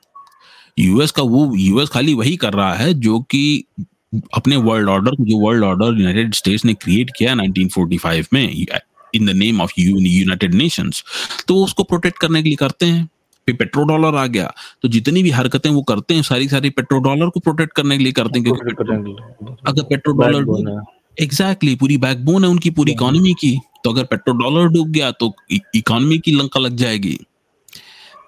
यूएस 0.80 1.12
का 1.12 1.24
वो 1.24 1.56
यूएस 1.56 1.90
खाली 1.90 2.14
वही 2.14 2.36
कर 2.36 2.54
रहा 2.54 2.74
है 2.74 2.94
जो 2.94 3.20
कि 3.20 3.66
अपने 4.34 4.56
वर्ल्ड 4.56 4.90
ऑर्डर 4.90 5.12
जो 5.12 5.38
वर्ल्ड 5.38 5.64
ऑर्डर 5.64 5.86
यूनाइटेड 5.86 6.34
स्टेट्स 6.34 6.66
ने 6.66 6.74
क्रिएट 6.74 7.10
किया 7.18 7.36
1945 7.36 8.28
में 8.34 8.66
in 9.16 9.26
the 9.26 9.30
name 9.30 9.62
of 9.62 9.72
United 9.80 10.54
Nations 10.54 11.04
तो 11.48 11.56
उसको 11.56 11.84
प्रोटेक्ट 11.84 12.18
करने 12.18 12.44
के 12.44 12.50
लिए 12.50 12.56
करते 12.56 12.86
हैं। 12.86 13.10
फिर 13.46 13.56
पेट्रो 13.56 13.84
डॉलर 13.84 14.18
आ 14.18 14.26
गया 14.26 14.54
तो 14.82 14.88
जितनी 14.88 15.24
भी 15.24 15.30
हरकतें 15.30 15.70
वो 15.70 15.82
करते 15.82 16.14
हैं 16.14 16.22
सारी 16.22 16.50
सारी 16.50 16.70
पेट्रो 16.70 17.00
डॉलर 17.00 17.30
को 17.30 17.40
प्रोटेक्ट 17.40 17.74
करने 17.74 17.98
के 17.98 18.04
लिए 18.04 18.14
करते 18.14 18.40
हैं 18.40 18.44
क्योंकि 18.44 18.74
अगर 19.68 19.84
पेट्रो 19.84 20.14
डॉलर 20.14 20.44
एग्जैक्टली 21.18 21.76
पूरी 21.76 21.98
बैकबोन 21.98 22.44
है 22.44 22.50
उनकी 22.50 22.70
पूरी 22.72 22.92
इकोनॉमी 22.92 23.34
की। 23.34 23.58
तो 23.84 23.90
अगर 23.90 24.04
पेट्रोल 24.06 24.38
डॉलर 24.38 24.68
डूब 24.70 24.90
गया 24.90 25.12
तो 25.14 25.34
इकोनॉमी 25.52 26.18
की 26.20 26.32
लंका 26.32 26.60
लग 26.60 26.76
जाएगी। 26.78 27.18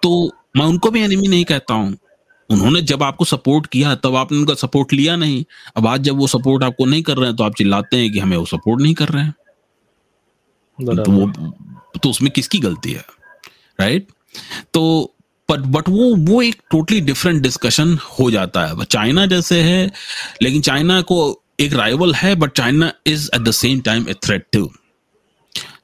तो 0.04 0.32
मैं 0.58 0.66
उनको 0.66 0.90
भी 0.92 1.02
एनिमी 1.02 1.28
नहीं 1.28 1.46
कहता 1.46 1.74
हूँ। 1.74 1.98
उन्होंने 2.50 2.82
जब 2.84 3.04
आपको 3.04 3.26
सपोर्ट 3.26 3.68
किया 3.68 3.94
तब 3.96 4.16
आपने 4.16 4.38
उनका 4.38 4.54
सपोर्ट 4.56 4.94
लिया 4.94 5.16
नहीं। 5.16 5.44
अब 5.78 5.88
आज 5.88 6.02
जब 6.02 6.18
वो 6.18 6.28
सपोर्ट 6.28 6.64
आपको 6.64 6.86
नहीं 6.86 7.04
कर 7.04 7.18
रहे 7.18 7.28
हैं 7.28 7.36
तो 7.36 7.44
आप 7.44 7.56
चिल्लाते 7.58 7.98
हैं 7.98 8.12
कि 8.12 8.20
हमें 8.20 8.36
वो 8.38 8.46
सपोर्ट 8.46 8.82
नहीं 8.82 8.94
कर 8.94 9.10
रहे 9.10 9.24
हैं। 9.24 9.34
तो 10.96 11.12
वो 11.12 11.28
तो 12.00 12.10
उसमें 12.10 12.32
किसकी 12.32 12.60
गलती 12.60 12.92
है? 12.92 13.06
राइट 13.80 14.08
तो 14.74 15.14
बट 15.50 15.60
बट 15.72 15.90
वो 15.90 16.16
वो 16.26 16.42
एक 16.42 16.62
टोटली 16.72 17.00
डिफरेंट 17.02 17.42
डिस्कशन 17.44 17.98
हो 18.20 18.30
जाता 18.32 18.66
है। 18.66 18.86
चाइना 18.86 19.26
जैसे 19.26 19.62
है 19.62 19.92
लेकिन 20.42 20.62
चाइना 20.62 21.02
को 21.02 21.18
एक 21.60 21.74
राइवल 21.74 22.14
है 22.16 22.36
but 22.36 22.52
China 22.58 22.92
is 23.08 23.30
at 23.36 23.42
the 23.42 23.52
same 23.54 23.82
time 23.82 24.08
a 24.10 24.14
threat 24.24 24.46
to 24.54 24.72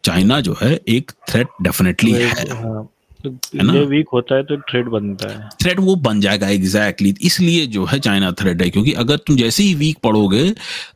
China 0.05 0.39
जो 0.41 0.55
है 0.61 0.79
एक 0.87 1.11
थ्रेट 1.29 1.47
डेफिनेटली 1.61 2.11
है। 2.11 2.29
हाँ, 2.29 2.89
तो 3.25 3.29
है 3.71 3.83
वीक 3.85 4.09
होता 4.13 4.35
है 4.35 4.43
तो 4.43 4.57
थ्रेट 4.61 4.85
बनता 4.85 5.29
है। 5.29 5.49
थ्रेट 5.61 5.79
वो 5.79 5.95
बन 5.97 6.21
जाएगा 6.21 6.47
एग्जैक्टली 6.49 7.09
exactly. 7.09 7.25
इसलिए 7.27 7.65
जो 7.67 7.85
है 7.85 7.99
चाइना 7.99 8.31
थ्रेट 8.31 8.61
है 8.61 8.69
क्योंकि 8.69 8.93
अगर 9.03 9.17
तुम 9.17 9.35
जैसे 9.35 9.63
ही 9.63 9.73
वीक 9.75 9.97
पड़ोगे 10.03 10.49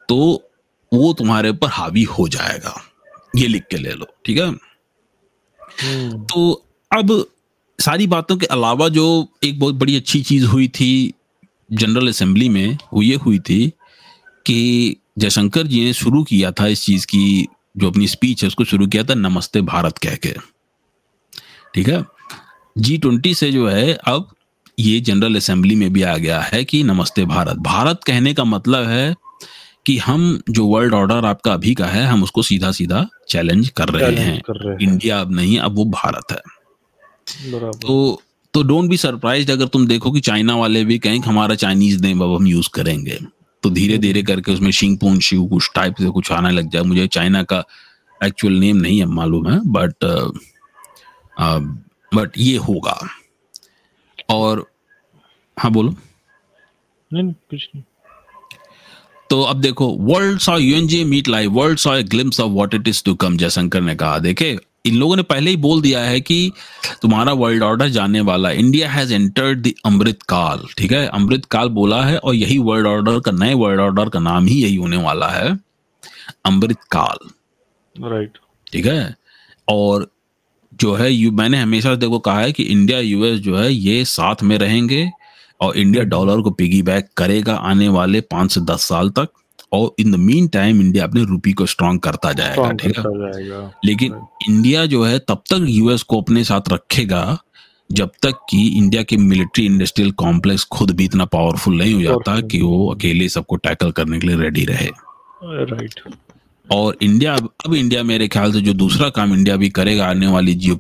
तो 0.10 0.18
वो 0.92 1.14
तुम्हारे 1.14 1.50
ऊपर 1.50 1.68
हावी 1.72 2.04
हो 2.04 2.28
जाएगा। 2.28 2.82
ये 3.36 3.48
लिख 3.48 3.64
के 3.72 3.78
ले 3.78 3.92
लो 3.92 4.06
ठीक 4.26 4.38
है? 4.38 4.48
हम्म। 4.48 6.24
तो 6.24 6.52
अब 6.92 7.26
सारी 7.80 8.08
बातों 8.08 8.38
के 8.38 8.46
अलावा 8.46 8.88
जो 8.90 9.06
एक 9.44 9.60
बहुत 9.60 9.76
बड़ी 9.76 9.96
अच्छी 9.96 10.22
चीज़ 10.24 10.46
हुई 10.46 10.68
थी 10.68 11.14
जनरल 11.72 12.08
असेंबली 12.08 12.50
में 12.50 12.78
वो 12.94 13.02
ये 13.02 13.16
हुई 13.16 13.40
थी 13.40 13.72
कि 14.46 14.96
जयशंकर 15.18 15.68
जी 15.68 15.86
ने 15.86 15.94
शुरू 15.94 16.24
किया 16.24 16.52
था 16.52 16.68
इस 16.68 16.86
चीज़ 16.86 17.06
की 17.06 17.48
जो 17.78 17.90
अपनी 17.90 18.08
स्पीच 18.08 18.44
है 18.44 18.48
उसको 18.48 18.64
शुरू 18.64 18.88
किया 18.88 19.04
था 19.04 19.14
नमस्ते 19.14 19.62
भारत 19.62 19.98
कह 19.98 20.16
के। 20.16 20.34
ठीक 21.76 21.90
है? 21.90 22.06
जी 22.78 22.98
ट्वेंटी 22.98 23.36
से 23.36 23.52
जो 23.52 23.68
है 23.68 23.94
अब 23.94 24.30
ये 24.80 25.00
जनरल 25.00 25.36
असेंबली 25.36 25.76
में 25.76 25.94
भी 25.94 26.02
आ 26.02 26.18
गया 26.18 26.42
है 26.42 26.66
कि 26.66 26.84
नमस्ते 26.84 27.26
भारत। 27.26 27.58
भारत 27.58 28.00
कहने 28.04 28.34
का 28.34 28.44
मतलब 28.44 28.88
है 28.88 29.16
कि 29.86 29.98
हम 29.98 30.42
जो 30.50 30.66
वर्ल्ड 30.66 30.94
ऑर्डर 30.94 31.26
आपका 31.26 31.54
अभी 31.54 31.74
का 31.76 31.86
है 31.86 32.06
हम 32.06 32.24
उसको 32.24 32.42
सीधा 32.42 32.72
सीधा 32.72 33.08
चैलेंज 33.30 33.70
कर 33.70 33.90
रहे 33.90 34.16
हैं। 34.16 34.42
कर 34.42 34.54
रहे। 34.54 34.84
इंडिया 34.84 35.22
अब 35.22 35.32
नहीं 35.32 35.60
अब 35.60 35.76
वो 35.76 35.86
भारत 35.86 36.32
है। 36.32 36.42
तो 37.72 38.22
तो 38.54 38.64
डोंट 38.64 38.90
बी 38.90 38.98
सरप्राइज़ 38.98 39.52
अगर 39.52 39.66
तुम 39.66 39.88
देखो 39.88 40.12
कि 40.12 40.20
चाइना 40.20 40.56
वाले 40.56 40.86
भी 40.86 41.00
कहें 41.00 41.22
कि 41.22 41.30
हमारा 41.30 41.56
चाइनीज़ 41.56 42.02
नेम 42.02 42.22
अब 42.22 42.36
हम 42.36 42.48
यूज़ 42.48 42.70
करेंगे। 42.74 43.20
तो 43.64 43.70
धीरे 43.70 43.98
धीरे 43.98 44.22
करके 44.24 44.52
उसमें 44.52 44.72
शिंग 44.72 44.98
पोन 44.98 45.20
शिव 45.20 45.46
कुछ 45.48 45.70
टाइप 45.76 45.96
से 46.00 46.10
कुछ 46.10 46.32
आने 46.32 46.52
लग 46.52 46.70
जाए। 46.70 46.84
मुझे 46.84 47.08
चाइना 47.08 47.44
का 47.44 47.64
एक्चुअल 48.26 48.54
नेम 48.54 48.78
नहीं 48.78 49.00
है 49.00 49.06
मालूम 49.06 49.50
है 49.50 49.60
बट 49.68 49.94
बट 52.16 52.38
ये 52.38 52.58
होगा। 52.58 53.00
और 54.30 54.66
हाँ 55.58 55.72
बोलो। 55.72 55.96
नहीं 57.14 57.32
कुछ 57.34 57.68
नहीं। 57.76 57.84
तो 59.30 59.42
अब 59.42 59.62
देखो 59.62 59.88
world 60.00 60.40
saw 60.40 60.58
UNG 60.58 61.04
meet 61.04 61.28
live 61.28 61.52
world 61.52 61.80
saw 61.80 62.02
glimpse 62.04 62.40
of 62.40 62.52
what 62.52 62.74
it 62.74 62.88
is 62.88 63.04
to 63.04 63.14
come 63.16 63.38
Jaishankar 63.38 63.82
ने 63.82 63.96
कहा। 63.96 64.20
देखे 64.20 64.58
इन 64.86 64.96
लोगों 64.96 65.16
ने 65.16 65.24
पहले 65.24 65.50
ही 65.50 65.58
बोल 65.58 65.82
दिया 65.82 66.00
है 66.04 66.20
कि 66.22 66.52
तुम्हारा 67.02 67.34
वर्ल्ड 67.34 67.64
ऑर्डर 67.64 67.90
जाने 67.90 68.22
वाला 68.22 68.50
India 68.52 68.90
has 68.92 69.14
entered 69.14 69.62
the 69.68 69.74
Amrit 69.86 70.24
Kaal 70.30 70.66
ठीक 70.78 70.92
है? 70.92 71.06
अमृत 71.08 71.46
काल 71.52 71.70
बोला 71.78 72.02
है 72.04 72.18
और 72.18 72.36
यही 72.36 72.58
वर्ल्ड 72.60 72.88
ऑर्डर 72.88 73.20
का 73.20 73.32
नए 73.32 73.54
वर्ल्ड 73.54 73.82
ऑर्डर 73.82 74.10
का 74.10 74.20
नाम 74.20 74.46
ही 74.46 74.62
यही 74.64 74.76
होने 74.76 74.98
वाला 74.98 75.28
है 75.30 75.58
अमृत 76.46 76.84
काल 76.92 77.30
राइट 77.96 78.38
ठीक 78.72 78.86
है? 78.86 79.16
और 79.70 80.08
जो 80.82 80.94
है 80.96 81.12
यू 81.12 81.32
मैंने 81.32 81.58
हमेशा 81.58 81.96
देखो 81.96 82.20
कहा 82.20 82.40
है 82.40 82.52
कि 82.52 82.64
इंडिया 82.64 83.00
यूएस 83.00 83.40
जो 83.40 83.58
है 83.58 83.72
ये 83.74 84.04
साथ 84.06 84.44
में 84.44 84.58
रहेंगे 84.58 85.10
और 85.62 85.78
इंडिया 85.78 86.04
डॉलर 86.04 86.42
को 86.42 86.52
पिगी 86.52 86.82
बैक 86.82 87.08
करेगा 87.18 87.54
आने 87.72 87.88
वाले 87.88 88.22
पाँच 88.22 88.52
से 88.52 88.62
दस 88.62 88.86
साल 88.90 89.10
तक। 89.10 89.28
और 89.74 89.96
in 90.00 90.12
the 90.12 90.16
mean 90.16 90.48
time 90.48 90.82
India 90.82 91.04
अपने 91.04 91.24
रूपी 91.24 91.54
को 91.54 91.66
स्ट्रांग 91.66 92.00
करता 92.00 92.32
जाएगा 92.32 92.72
ठीक 92.72 93.00
है? 93.00 93.04
लेकिन 93.86 94.14
इंडिया 94.50 94.86
जो 94.86 95.04
है 95.04 95.20
तब 95.20 95.44
तक 95.50 95.66
यूएस 95.68 96.04
को 96.04 96.22
अपने 96.22 96.44
साथ 96.44 96.62
रखेगा 96.74 97.38
जब 97.92 98.10
तक 98.22 98.34
कि 98.50 98.68
इंडिया 98.68 99.04
के 99.04 99.18
मिलिट्री 99.18 99.66
इंडस्ट्रियल 99.66 100.12
कॉम्प्लेक्स 100.12 100.64
खुद 100.64 100.92
भी 100.92 101.06
इतना 101.06 101.26
पावरफुल 101.26 101.78
नहीं 101.78 101.94
हो 101.94 102.02
जाता 102.02 102.42
कि 102.42 102.62
वो 102.62 102.94
अकेले 102.94 103.30
सबको 103.30 103.56
टैकल 103.56 103.92
करने 103.92 104.20
के 104.20 104.28
लिए 104.28 104.36
रेडी 104.36 104.66
रहे। 104.66 104.90
राइट 105.44 106.00
और 106.72 106.98
इंडिया 107.02 107.34
अब 107.36 107.74
इंडिया 107.74 108.04
मेरे 108.04 108.28
ख्याल 108.28 108.52
से 108.52 108.62
जो 108.62 108.74
दूसरा 108.74 109.10
काम 109.10 109.34
इंडिया 109.34 109.56
भी 109.56 109.70
करेगा 109.70 110.08
आने 110.08 110.28
वाली 110.28 110.54
जियो 110.54 110.80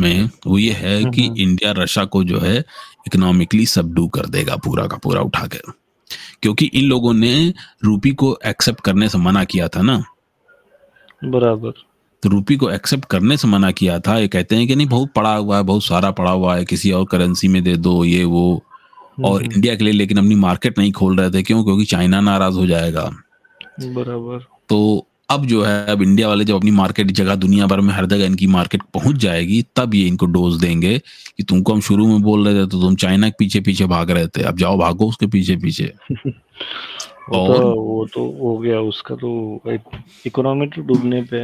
में 0.00 0.30
वो 0.46 0.58
ये 0.58 0.72
है 0.72 1.04
कि 1.04 1.42
इंडिया। 1.42 1.72
रशिया 1.72 2.04
को 2.04 2.24
जो 2.24 2.38
है 2.38 2.58
इकोनॉमिकली 3.06 3.66
सबडू 3.66 4.06
कर 4.06 4.26
देगा 4.26 4.56
पूरा 4.56 4.86
का 4.86 4.96
पूरा 4.96 5.20
उठा 5.20 5.46
कर 5.46 5.72
क्योंकि 6.42 6.66
इन 6.66 6.84
लोगों 6.84 7.14
ने 7.14 7.54
रूपी 7.84 8.10
को 8.10 8.38
एक्सेप्ट 8.46 8.80
करने 8.80 9.08
से 9.08 9.18
मना 9.18 9.44
किया 9.44 9.68
था 9.68 9.82
ना। 9.82 10.04
बराबर। 11.24 11.72
तो 12.22 12.28
रूपी 12.28 12.56
को 12.56 12.70
एक्सेप्ट 12.70 13.04
करने 13.04 13.36
से 13.36 13.48
मना 13.48 13.70
किया 13.70 14.00
था। 14.00 14.18
ये 14.18 14.28
कहते 14.28 14.56
हैं 14.56 14.68
कि 14.68 14.76
नहीं 14.76 14.86
बहुत 14.86 15.08
पड़ा 15.16 15.34
हुआ 15.34 15.56
है 15.56 15.62
बहुत 15.62 15.84
सारा 15.84 16.10
पड़ा 16.10 16.30
हुआ 16.30 16.56
है 16.56 16.64
किसी 16.64 16.92
और 16.92 17.04
करेंसी 17.04 17.48
में 17.48 17.64
दे 17.64 17.76
दो 17.76 18.04
ये 18.04 18.24
वो। 18.24 18.62
और 19.24 19.42
हम्म। 19.42 19.52
इंडिया 19.52 19.76
के 19.76 19.84
लिए 19.84 19.92
लेकिन 19.92 20.16
अपनी 20.16 20.34
मार्केट 20.34 20.78
नहीं 20.78 20.92
खोल 20.92 21.20
रहे 21.20 21.30
थे। 21.30 21.42
क्यों? 21.42 21.64
क्योंकि 21.64 21.84
चाइना 21.84 22.20
नाराज़ 22.20 22.54
हो 22.54 22.66
जाएगा। 22.66 23.02
बराबर। 23.80 24.44
तो 24.68 25.06
अब 25.32 25.46
जो 25.46 25.62
है 25.62 25.86
अब 25.86 26.02
इंडिया 26.02 26.28
वाले 26.28 26.44
जब 26.44 26.54
अपनी 26.54 26.70
मार्केट 26.70 27.10
जगह 27.12 27.34
दुनिया 27.34 27.66
भर 27.66 27.80
में 27.80 27.92
हर 27.94 28.06
जगह 28.06 28.24
इनकी 28.24 28.46
मार्केट 28.46 28.82
पहुँच 28.94 29.16
जाएगी 29.16 29.62
तब 29.76 29.94
ये 29.94 30.06
इनको 30.06 30.26
डोज 30.28 30.60
देंगे 30.60 30.98
कि 30.98 31.42
तुमको 31.42 31.74
हम 31.74 31.80
शुरू 31.80 32.06
में 32.06 32.22
बोल 32.22 32.48
रहे 32.48 32.62
थे 32.62 32.66
तो 32.66 32.80
तुम 32.80 32.96
चाइना 32.96 33.28
के 33.28 33.34
पीछे 33.38 33.60
पीछे 33.60 33.86
भाग 33.86 34.10
रहे 34.10 34.26
थे 34.28 34.42
अब 34.42 34.58
जाओ 34.58 34.78
भागो 34.78 35.08
उसके 35.08 35.26
पीछे 35.26 35.56
पीछे 35.56 35.92
वो 37.22 37.46
तो 37.46 37.52
और 37.52 37.60
तो, 37.60 37.80
वो 37.80 38.06
तो 38.06 38.24
हो 38.40 38.56
गया 38.58 38.80
उसका 38.82 39.14
तो 39.14 39.60
इकोनॉमी 40.26 40.66
तो 40.66 40.82
डूबने 40.82 41.22
पे 41.22 41.42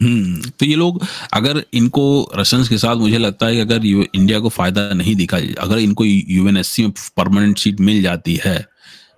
हम्म 0.00 0.50
तो 0.50 0.66
ये 0.66 0.74
लोग 0.74 1.02
अगर 1.32 1.62
इनको 1.74 2.04
रशियंस 2.36 2.68
के 2.68 2.78
साथ 2.78 2.96
मुझे 2.96 3.18
लगता 3.18 3.46
है 3.46 3.54
कि 3.54 3.60
अगर 3.60 3.86
इंडिया 3.86 4.38
को 4.40 4.48
फ़ायदा 4.48 4.92
नहीं 4.92 5.14
दिखा 5.16 5.38
अगर 5.58 5.78
इनको 5.78 6.04
यूएनएससी 6.04 6.82
में 6.82 6.92
परमानेंट 7.16 7.58
सीट 7.58 7.80
मिल 7.80 8.02
जाती 8.02 8.38
है 8.44 8.58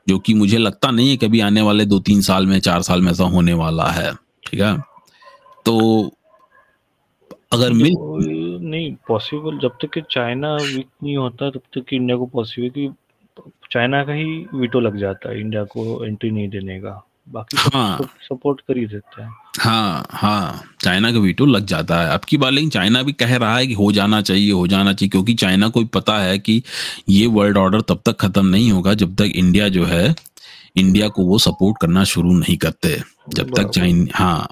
जो 0.08 0.18
कि 0.18 0.34
मुझे 0.34 0.58
लगता 0.58 0.90
नहीं 0.90 1.10
है 1.10 1.16
कभी 1.16 1.40
आने 1.40 1.62
वाले 1.62 1.84
दो 1.84 1.98
तीन 1.98 2.20
साल 2.20 2.46
में 2.46 2.60
चार 2.60 2.82
साल 2.82 3.02
में 3.02 3.12
ऐसा 3.12 3.24
होने 3.24 3.52
वाला 3.52 3.84
है 3.84 4.14
ठीक 4.14 4.60
है? 4.60 4.78
तो 5.64 6.06
अगर 7.52 7.72
मिल 7.72 7.94
नहीं 8.62 8.94
पॉसिबल 9.08 9.58
जब 9.58 9.68
तक 9.68 9.90
कि 9.94 10.02
चाइना 10.10 10.54
वीक 10.54 10.86
नहीं 11.02 11.16
होता 11.16 11.50
तब 11.50 11.60
तक 11.78 11.92
इंडिया 11.92 12.16
को 12.16 12.26
पॉसिबल 12.26 12.68
कि 12.68 12.90
चाइना 13.70 14.04
का 14.04 14.12
ही 14.12 14.46
वीटो 14.54 14.80
लग 14.80 14.96
जाता 14.96 15.28
है 15.28 15.40
इंडिया 15.40 15.64
को 15.64 16.04
एंट्री 16.04 16.30
नहीं 16.30 16.48
देने 16.48 16.80
का। 16.80 17.06
बाकी 17.28 17.56
हाँ। 17.58 17.98
सपोर्ट 18.20 18.60
कर 18.60 18.78
ही 18.78 18.86
देते 18.86 19.22
हैं। 19.22 19.34
हाँ 19.60 20.06
हाँ 20.10 20.62
चाइना 20.80 21.12
का 21.12 21.18
वीटो 21.18 21.46
लग 21.46 21.66
जाता 21.66 22.00
है। 22.02 22.10
अब 22.10 22.20
की 22.20 22.36
बात 22.36 22.52
लेकिन 22.52 22.70
चाइना 22.70 23.02
भी 23.02 23.12
कह 23.12 23.36
रहा 23.36 23.56
है 23.56 23.66
कि 23.66 23.72
हो 23.72 23.92
जाना 23.92 24.20
चाहिए 24.22 24.52
हो 24.52 24.66
जाना 24.66 24.92
चाहिए 24.92 25.10
क्योंकि 25.10 25.34
चाइना 25.34 25.68
को 25.68 25.84
पता 25.84 26.18
है 26.18 26.38
कि 26.38 26.62
ये 27.08 27.26
वर्ल्ड 27.26 27.56
ऑर्डर 27.56 27.80
तब 27.80 28.02
तक 28.06 28.16
खत्म 28.20 28.46
नहीं 28.46 28.72
होगा 28.72 28.94
जब 28.94 29.16
तक 29.16 29.32
इंडिया 29.34 29.68
जो 29.68 29.84
है 29.84 30.14
इंडिया 30.76 31.08
को 31.08 31.24
वो 31.24 31.38
सपोर्ट 31.38 31.76
करना 31.80 32.04
शुरू 32.04 32.32
नहीं 32.32 32.56
करते 32.56 33.02
जब 33.34 33.54
तक 33.54 33.68
चाइन 33.68 34.08
हाँ। 34.14 34.48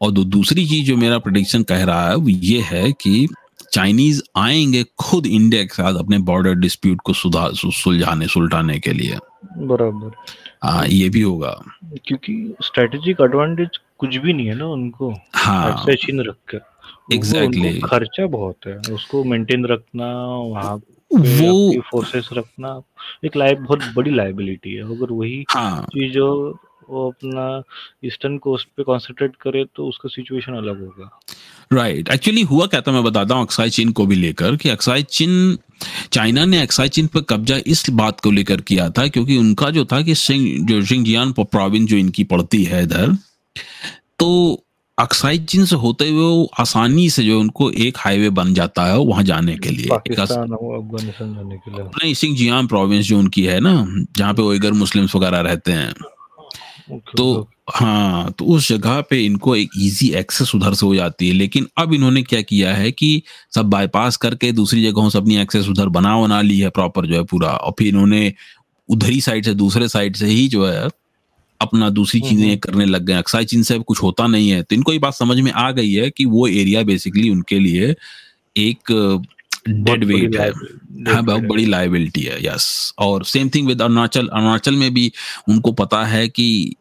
और 0.00 0.10
दो 0.10 0.24
दूसरी 0.24 0.66
चीज़ 0.66 0.86
जो 0.86 0.96
मेरा 0.96 1.18
प्रोडिक्शन 1.18 1.62
कह 1.62 1.84
रहा 1.84 2.08
है 2.08 2.16
वो 2.16 2.28
ये 2.28 2.60
है 2.60 2.92
कि 2.92 3.28
चाइनीज़ 3.72 4.22
आएँगे 4.36 4.84
खुद 4.98 5.26
इंडिया 5.26 5.62
के 5.62 5.74
साथ 5.74 5.94
अपने 5.94 6.18
बॉर्डर 6.18 6.54
डिस्प्यूट 6.54 6.98
को 7.04 7.12
सुधार 7.12 7.50
सुलझाने 7.54 8.26
सुलझाने 8.26 8.78
के 8.78 8.92
लिए। 8.92 9.18
बराबर। 9.58 10.12
हाँ 10.62 10.86
ये 10.86 11.08
भी 11.08 11.20
होगा। 11.20 11.62
क्योंकि 12.06 12.54
स्ट्रेटेजिक 12.62 13.16
एडवांटेज 13.20 13.68
कुछ 13.98 14.16
भी 14.16 14.32
नहीं 14.32 14.46
है 14.46 14.54
ना 14.54 14.66
उनको 14.66 15.12
हाँ 15.34 15.94
चीन 15.94 16.20
रख 16.20 16.36
कर 16.48 16.60
एग्जैक्टली 17.12 17.60
exactly. 17.60 17.90
खर्चा 17.90 18.26
बहुत 18.26 18.66
है 18.66 18.76
उसको 18.94 19.24
मेंटेन 19.24 19.66
रखना 19.66 20.06
वहाँ 20.26 20.80
वो 21.10 21.80
फोर्सेस 21.80 22.28
रखना 22.32 22.80
एक 23.24 23.36
लाइफ 23.36 23.58
बहुत 23.58 23.82
बड़ी 23.96 24.10
लाइबिलिटी 24.10 24.74
है 24.74 24.82
अगर 24.82 25.12
वही 25.12 25.44
हाँ. 25.50 25.82
चीज़ 25.82 26.18
वो 26.88 27.08
अपना 27.08 27.62
ईस्टर्न 28.04 28.38
कोस्ट 28.38 28.68
पे 28.76 28.82
कंसंट्रेट 28.82 29.36
करे 29.36 29.64
तो 29.76 29.86
उसका 29.86 30.08
सिचुएशन 30.08 30.52
अलग 30.52 30.80
होगा 30.80 31.20
राइट 31.72 31.96
right. 31.96 32.14
एक्चुअली 32.14 32.42
हुआ 32.42 32.66
क्या 32.66 32.80
था 32.80 32.92
मैं 32.92 33.02
बताता 33.04 33.34
हूँ 33.34 33.42
अक्साई 33.42 33.70
चीन 33.70 33.92
को 33.92 34.06
भी 34.06 34.16
लेकर 34.16 34.56
कि 34.56 34.68
अक्साई 34.68 35.02
चीन 35.02 35.58
चाइना 36.12 36.44
ने 36.44 36.60
अक्साई 36.62 36.88
चीन 36.88 37.06
पर 37.06 37.20
कब्जा 37.20 37.56
इस 37.66 37.90
बात 37.90 38.20
को 38.20 38.30
लेकर 38.30 38.60
किया 38.60 38.90
था 38.90 39.06
क्योंकि 39.08 39.36
उनका 39.36 39.70
जो 39.70 39.84
था 39.84 40.02
कि 40.02 40.14
सिंग 40.14 40.68
जो 40.68 40.80
जियान 40.80 41.32
प्रोविंस 41.32 41.88
जो 41.90 41.96
इनकी 41.96 42.24
पड़ती 42.24 42.64
है 42.64 42.82
इधर 42.82 43.16
तो 44.18 44.60
अक्साई 44.98 45.38
चीन 45.38 45.64
से 45.64 45.76
होते 45.76 46.08
हुए 46.08 46.22
वो 46.22 46.50
आसानी 46.60 47.10
से 47.10 47.24
जो 47.24 47.40
उनको 47.40 47.70
एक 47.70 47.98
हाईवे 47.98 48.30
बन 48.30 48.54
जाता 48.54 48.84
है 48.84 48.98
वहाँ 48.98 49.22
जाने 49.22 49.56
के 49.56 49.68
लिए। 49.68 49.86
अफ़गानिस्तान 49.86 51.34
जाने 51.34 51.56
के 51.56 51.70
लिए। 51.70 51.84
नहीं 51.84 52.14
सिंह 52.14 52.36
जियान 52.36 52.66
प्रोविंस 52.66 53.06
जो 53.06 53.18
उनकी 53.18 53.44
है 53.44 53.60
ना 53.60 53.86
जहाँ 54.16 54.34
पे 54.34 54.42
ओइगर 54.42 54.72
मुस्लिम्स 54.72 55.14
वगैरह 55.14 55.40
रहते 55.40 55.72
हैं। 55.72 55.94
तो 57.16 57.48
हाँ 57.74 58.30
तो 58.38 58.44
उस 58.44 58.68
जगह 58.68 59.00
पे 59.00 59.24
इनको 59.24 59.56
एक 59.56 59.70
इजी 59.78 60.08
एक्सेस 60.10 60.54
उधर 60.54 60.74
से 60.74 60.86
हो 60.86 60.94
जाती 60.94 61.28
है। 61.28 61.34
लेकिन 61.34 61.66
अब 61.78 61.94
इन्होंने 61.94 62.22
क्या 62.22 62.40
किया 62.42 62.74
है 62.74 62.92
कि 62.92 63.22
सब 63.54 63.70
बाईपास 63.70 64.16
करके 64.16 64.52
दूसरी 64.52 64.82
जगहों 64.82 65.08
से 65.10 65.18
अपनी 65.18 65.36
एक्सेस 65.36 65.68
उधर 65.68 65.88
बना 65.88 66.20
बना 66.20 66.40
ली 66.40 66.58
है 66.58 66.68
प्रॉपर 66.70 67.06
जो 67.06 67.14
है 67.14 67.22
पूरा। 67.24 67.48
और 67.48 67.74
फिर 67.78 67.88
इन्होंने 67.88 68.32
उधरी 68.88 69.20
साइड 69.20 69.44
से 69.44 69.54
दूसरे 69.54 69.88
साइड 69.88 70.16
से 70.16 70.26
ही 70.26 70.48
जो 70.48 70.66
है 70.66 70.88
अपना 71.60 71.88
दूसरी 71.90 72.20
हम्म, 72.20 72.30
चीज़ें 72.30 72.46
हम्म। 72.46 72.56
करने 72.56 72.84
लग 72.84 73.02
गए। 73.02 73.14
अक्साई 73.14 73.44
चीन 73.44 73.62
से 73.62 73.78
कुछ 73.78 74.02
होता 74.02 74.26
नहीं 74.26 74.48
है। 74.50 74.62
तो 74.62 74.74
इनको 74.76 74.92
ये 74.92 74.98
बात 74.98 75.14
समझ 75.14 75.40
में 75.40 75.52
आ 75.52 75.70
गई 75.70 75.92
है 75.92 76.10
कि 76.10 76.24
वो 76.24 76.46
एरिया 76.46 76.82
बेसिकली 76.82 77.30
उनके 77.30 77.58
लिए 77.58 77.94
एक 78.56 78.92
डेड 79.68 80.04
वेट 80.04 80.36
है। 80.36 80.50
हाँ। 81.14 81.22
बहुत 81.24 81.42
बड़ी 81.42 81.66
लाइबिलिटी 81.66 82.20
है 82.20 82.46
यस 82.46 82.94
और 82.98 83.24
same 83.24 83.48
thing 83.48 83.66
with 83.66 83.82
Arunachal. 83.82 84.26
Arunachal 84.26 84.74
में 84.74 84.94
भी 84.94 85.12
उनको 85.48 85.72
पता 85.72 86.04
है 86.04 86.28
कि 86.28 86.74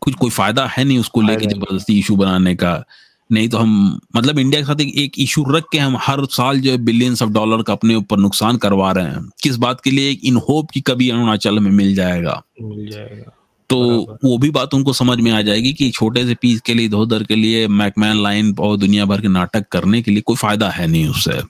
कुछ 0.00 0.14
कोई 0.14 0.30
फ़ायदा 0.30 0.66
है 0.66 0.84
नहीं 0.84 0.98
उसको 0.98 1.20
लेके 1.20 1.46
ज़बरदस्ती 1.46 1.98
इशू 1.98 2.16
बनाने 2.16 2.54
का। 2.54 2.84
नहीं 3.32 3.48
तो 3.48 3.58
हम 3.58 4.00
मतलब 4.16 4.38
इंडिया 4.38 4.60
के 4.60 4.66
साथ 4.66 4.80
एक, 4.80 4.94
एक 4.96 5.12
इशू 5.18 5.44
रख 5.50 5.64
के 5.72 5.78
हम 5.78 5.96
हर 6.00 6.24
साल 6.24 6.60
जो 6.60 6.70
है 6.70 6.78
बिलियंस 6.78 7.22
ऑफ़ 7.22 7.30
डॉलर 7.30 7.62
का 7.62 7.72
अपने 7.72 7.94
ऊपर 7.94 8.18
नुकसान 8.18 8.56
करवा 8.56 8.92
रहे 8.92 9.04
हैं। 9.04 9.30
किस 9.42 9.56
बात 9.56 9.80
के 9.80 9.90
लिए? 9.90 10.10
इन 10.10 10.36
होप 10.36 10.70
की 10.70 10.80
कभी 10.80 11.10
अरुणाचल 11.10 11.58
में 11.58 11.70
मिल 11.70 11.94
जाएगा। 11.94 12.42
मिल 12.62 12.90
जाएगा। 12.90 13.43
तो 13.70 13.78
वो 14.24 14.38
भी 14.38 14.50
बात 14.50 14.74
उनको 14.74 14.92
समझ 14.92 15.20
में 15.20 15.30
आ 15.32 15.42
जाएगी 15.42 15.72
कि 15.72 15.90
छोटे 15.90 16.26
से 16.26 16.34
पीस 16.34 16.60
के 16.60 16.74
लिए 16.74 16.88
धोधर 16.88 17.16
उधर 17.16 17.24
के 17.24 17.36
लिए 17.36 17.68
मैकमैन 17.68 18.22
लाइन 18.22 18.56
और 18.60 18.76
दुनिया 18.76 19.04
भर 19.04 19.20
के 19.20 19.28
नाटक 19.28 19.68
करने 19.68 20.02
के 20.02 20.10
लिए 20.10 20.20
कोई 20.20 20.36
फ़ायदा 20.36 20.70
है 20.70 20.86
नहीं 20.86 21.08
उससे। 21.08 21.42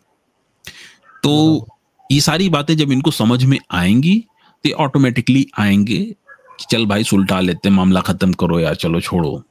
तो 1.22 1.66
ये 2.12 2.20
सारी 2.20 2.48
बातें 2.48 2.76
जब 2.76 2.92
इनको 2.92 3.10
समझ 3.10 3.44
में 3.44 3.58
आएँगी 3.70 4.24
तो 4.64 4.70
ऑटोमेटिकली 4.70 5.46
आएँगे 5.58 5.98
कि 6.58 6.64
चल 6.70 6.86
भाई 6.86 7.04
सुलटा 7.04 7.40
लेते 7.40 7.70
मामला 7.70 8.00
खत्म 8.00 8.32
करो 8.32 8.60
या 8.60 8.74
चलो 8.74 9.00
छोड़ो। 9.00 9.42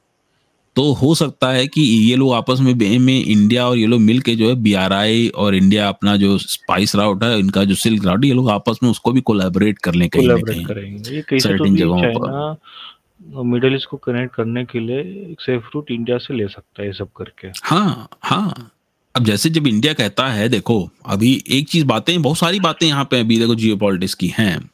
तो 0.76 0.92
हो 0.92 1.14
सकता 1.14 1.50
है 1.52 1.66
कि 1.66 1.80
ये 1.80 2.16
लोग 2.16 2.32
आपस 2.34 2.60
में 2.60 2.98
में 2.98 3.24
इंडिया 3.24 3.66
और 3.68 3.78
ये 3.78 3.86
लोग 3.86 4.00
मिल 4.00 4.20
के 4.20 4.34
जो 4.36 4.48
है 4.48 4.54
बीआरआई 4.54 5.28
और 5.28 5.54
इंडिया 5.54 5.88
अपना 5.88 6.16
जो 6.16 6.38
स्पाइस 6.38 6.96
राउट 6.96 7.24
है 7.24 7.38
इनका 7.38 7.64
जो 7.64 7.74
सिल्क 7.74 8.04
राउट 8.04 8.24
ये 8.24 8.32
लोग 8.32 8.50
आपस 8.50 8.78
में 8.82 8.90
उसको 8.90 9.12
भी 9.12 9.20
कोलेबरेट 9.20 9.78
कर 9.78 9.94
लें 9.94 10.08
कहीं 10.08 10.28
कहीं। 10.28 11.38
सर्टेन 11.38 11.58
तो 11.58 11.76
जगहों 11.76 12.02
पर। 12.02 13.42
मिडिल 13.44 13.74
ईस्ट 13.74 13.86
को 13.86 13.96
कनेक्ट 13.96 14.34
करने 14.34 14.64
के 14.64 14.80
लिए 14.80 15.00
एक 15.30 15.40
सेफ़ 15.40 15.62
रूट 15.74 15.90
इंडिया 15.90 16.18
से 16.18 16.34
ले 16.34 16.48
सकता 16.48 16.82
है 16.82 16.88
ये 16.88 16.94
सब 16.94 17.08
करके। 17.16 17.48
हाँ 17.64 18.08
हाँ। 18.22 18.70
अब 19.16 19.24
जैसे 19.24 19.50
जब 19.50 19.66
इंडिया 19.66 19.92
कहता 19.92 20.28
है 20.28 20.48
देखो 20.48 20.90
अभी 21.06 21.44
एक 21.48 21.68
चीज़ 21.68 21.84
बातें 21.84 22.22
बहुत 22.22 22.38
सारी 22.38 22.60
बातें 22.60 22.86
यहाँ 22.86 23.04
पे 23.04 23.20
अभी 23.20 23.38
देखो 23.38 23.54
जियो 23.54 23.78
की 24.18 24.34
हैं। 24.38 24.70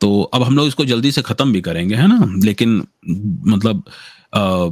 तो 0.00 0.22
अब 0.22 0.42
हम 0.42 0.56
लोग 0.56 0.68
इसको 0.68 0.84
जल्दी 0.84 1.12
से 1.12 1.22
खत्म 1.22 1.52
भी 1.52 1.60
करेंगे 1.60 1.94
है 1.94 2.08
ना? 2.08 2.34
लेकिन 2.44 2.86
मतलब 3.46 3.82
आ, 4.34 4.68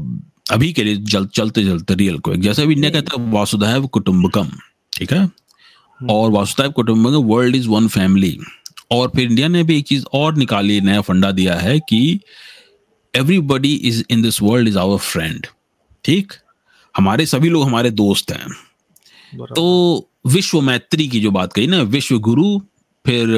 अभी 0.52 0.72
के 0.72 0.84
लिए 0.84 0.96
जल, 0.96 1.26
चलते 1.26 1.64
चलते 1.64 1.94
रियल 1.94 2.18
को 2.18 2.34
जैसे 2.36 2.62
अभी 2.62 2.74
इंडिया 2.74 2.90
कहता 2.90 3.20
है 3.20 3.30
वासुदैव 3.30 3.86
कुटुंबकम 3.86 4.50
ठीक 4.92 5.12
है? 5.12 5.18
हम्म। 5.18 6.10
और 6.10 6.30
वासुदैव 6.30 6.70
कुटुंबकम 6.70 7.16
वर्ल्ड 7.16 7.56
इज़ 7.56 7.68
वन 7.68 7.88
फैमिली 7.88 8.38
और 8.90 9.10
फिर 9.16 9.28
इंडिया 9.28 9.48
ने 9.48 9.62
भी 9.62 9.78
एक 9.78 9.86
चीज़ 9.86 10.04
और 10.12 10.36
निकाली 10.36 10.80
नया 10.80 11.00
फंडा 11.00 11.30
दिया 11.30 11.54
है 11.54 11.78
कि 11.80 12.20
everybody 13.14 13.74
is 13.74 14.02
in 14.10 14.22
this 14.22 14.42
world 14.42 14.68
is 14.68 14.78
our 14.78 14.98
friend 14.98 15.46
ठीक? 16.04 16.32
हमारे 16.96 17.26
सभी 17.26 17.48
लोग 17.48 17.64
हमारे 17.64 17.90
दोस्त 17.90 18.32
हैं। 18.32 18.48
तो 19.54 20.08
विश्व 20.26 20.60
मैत्री 20.60 21.08
की 21.08 21.20
जो 21.20 21.30
बात 21.30 21.52
कही 21.52 21.66
ना 21.66 21.80
विश्व 21.82 22.18
गुरु 22.18 22.58
फिर 23.06 23.28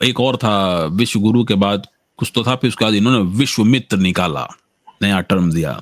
एक 0.00 0.20
और 0.20 0.36
था 0.36 0.84
विश्व 0.84 1.20
गुरु 1.20 1.44
के 1.44 1.54
बाद 1.54 1.86
कुछ 2.18 2.32
तो 2.34 2.42
था 2.42 2.56
फिर 2.56 2.68
उसके 2.68 2.84
बाद 2.84 2.94
इन्होंने 2.94 3.38
विश्व 3.38 3.64
मित्र 3.64 3.96
निकाला। 3.96 4.48
नया 5.02 5.20
टर्म 5.22 5.50
दिया। 5.52 5.80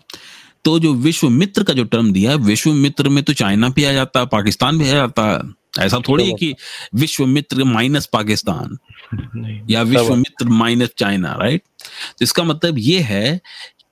तो 0.65 0.79
जो 0.79 0.93
विश्व 0.97 1.29
मित्र 1.31 1.63
का 1.63 1.73
जो 1.73 1.85
टर्म 1.85 2.13
दिया 2.13 2.35
विश्व 2.47 2.73
मित्र 2.73 3.09
में 3.09 3.23
तो 3.25 3.33
चाइना 3.35 3.69
भी 3.69 3.85
आ 3.85 3.93
जाता 3.93 4.21
है 4.21 4.27
पाकिस्तान 4.27 4.79
भी 4.79 4.89
आ 4.89 4.93
जाता। 4.93 5.23
है 5.25 5.57
ऐसा 5.79 5.99
थोड़ी 6.09 6.27
है 6.27 6.33
कि 6.33 6.55
विश्व 6.95 7.25
मित्र 7.27 7.65
माइनस 7.65 8.07
पाकिस्तान 8.07 8.79
या 9.71 9.83
विश्व 9.83 10.15
मित्र 10.17 10.49
माइनस 10.49 10.91
चाइना 10.99 11.33
राइट 11.41 11.63
तो 12.19 12.23
इसका 12.23 12.43
मतलब 12.45 12.79
ये 12.79 13.01
है 13.01 13.41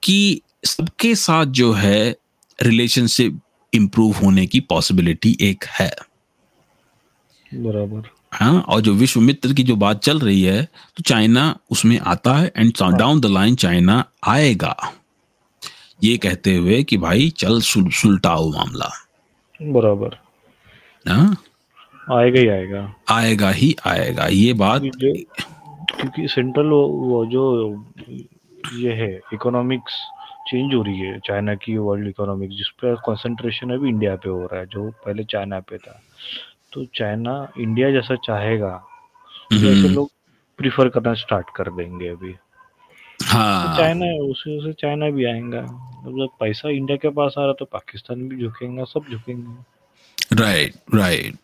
कि 0.02 0.40
सबके 0.66 1.14
साथ 1.14 1.46
जो 1.54 1.72
है 1.72 2.16
रिलेशनशिप 2.58 3.40
इंप्रूव 3.72 4.16
होने 4.16 4.46
की 4.46 4.60
पॉसिबिलिटी 4.60 5.36
एक 5.40 5.64
है। 5.70 5.90
बराबर। 7.52 8.10
हाँ 8.32 8.60
और 8.60 8.80
जो 8.80 8.94
विश्व 8.94 9.20
मित्र 9.20 9.52
की 9.52 9.62
जो 9.62 9.76
बात 9.76 10.02
चल 10.02 10.18
रही 10.18 10.42
है 10.42 10.62
तो 10.96 11.02
चाइना 11.02 11.56
उसमें 11.70 11.98
आता 11.98 12.34
है 12.34 12.52
and 12.56 12.72
down 12.98 13.20
the 13.20 13.26
line 13.26 13.54
China 13.56 14.04
आएगा। 14.24 14.76
ये 16.04 16.16
कहते 16.16 16.56
हुए 16.56 16.82
कि 16.82 16.96
भाई 16.96 17.28
चल 17.28 17.60
सुल, 17.60 17.90
सुलटाओ 17.90 18.50
मामला। 18.50 18.90
बराबर। 19.62 20.18
हाँ? 21.08 21.36
आएगा 22.12 22.40
ही 22.40 22.48
आएगा। 22.48 22.94
आएगा 23.10 23.50
ही 23.50 23.76
आएगा। 23.86 24.26
ये 24.26 24.52
बात 24.52 24.82
क्योंकि 24.82 26.28
सेंट्रल 26.28 26.66
वो 26.66 27.26
जो 27.26 27.74
ये 28.74 28.92
है 28.92 29.20
इकोनॉमिक्स 29.32 29.92
चेंज 30.48 30.74
हो 30.74 30.82
रही 30.82 31.00
है। 31.00 31.18
चाइना 31.18 31.54
की 31.54 31.76
वर्ल्ड 31.76 32.08
इकोनॉमिक्स 32.08 32.54
जिस 32.54 32.68
पर 32.68 32.94
कंसंट्रेशन 32.94 33.70
अभी 33.70 33.88
इंडिया 33.88 34.16
पे 34.16 34.30
हो 34.30 34.46
रहा 34.46 34.60
है 34.60 34.66
जो 34.66 34.90
पहले 34.90 35.24
चाइना 35.24 35.60
पे 35.60 35.78
था। 35.78 36.02
तो 36.72 36.84
चाइना 36.84 37.52
इंडिया 37.58 37.90
जैसा 37.90 38.14
चाहेगा 38.14 38.84
तो 39.50 39.56
ऐसे 39.56 39.68
हम्म। 39.68 39.94
लोग 39.94 40.10
प्रिफर 40.58 40.88
करना 40.88 41.14
स्टार्ट 41.14 41.46
कर 41.56 41.70
देंगे 41.70 42.08
अभी। 42.08 42.34
हाँ। 43.36 43.76
चाइना 43.76 44.06
उसे 44.24 44.58
उसे 44.58 44.72
चाइना 44.80 45.10
भी 45.10 45.24
आएगा। 45.24 45.62
मतलब 46.06 46.28
पैसा 46.40 46.70
इंडिया 46.70 46.96
के 46.96 47.08
पास 47.10 47.34
आ 47.38 47.44
रहा 47.44 47.52
तो 47.58 47.64
पाकिस्तान 47.72 48.28
भी 48.28 48.42
झुकेंगे 48.42 48.84
सब 48.84 49.10
झुकेंगे। 49.12 50.36
राइट 50.36 50.74
राइट 50.94 51.34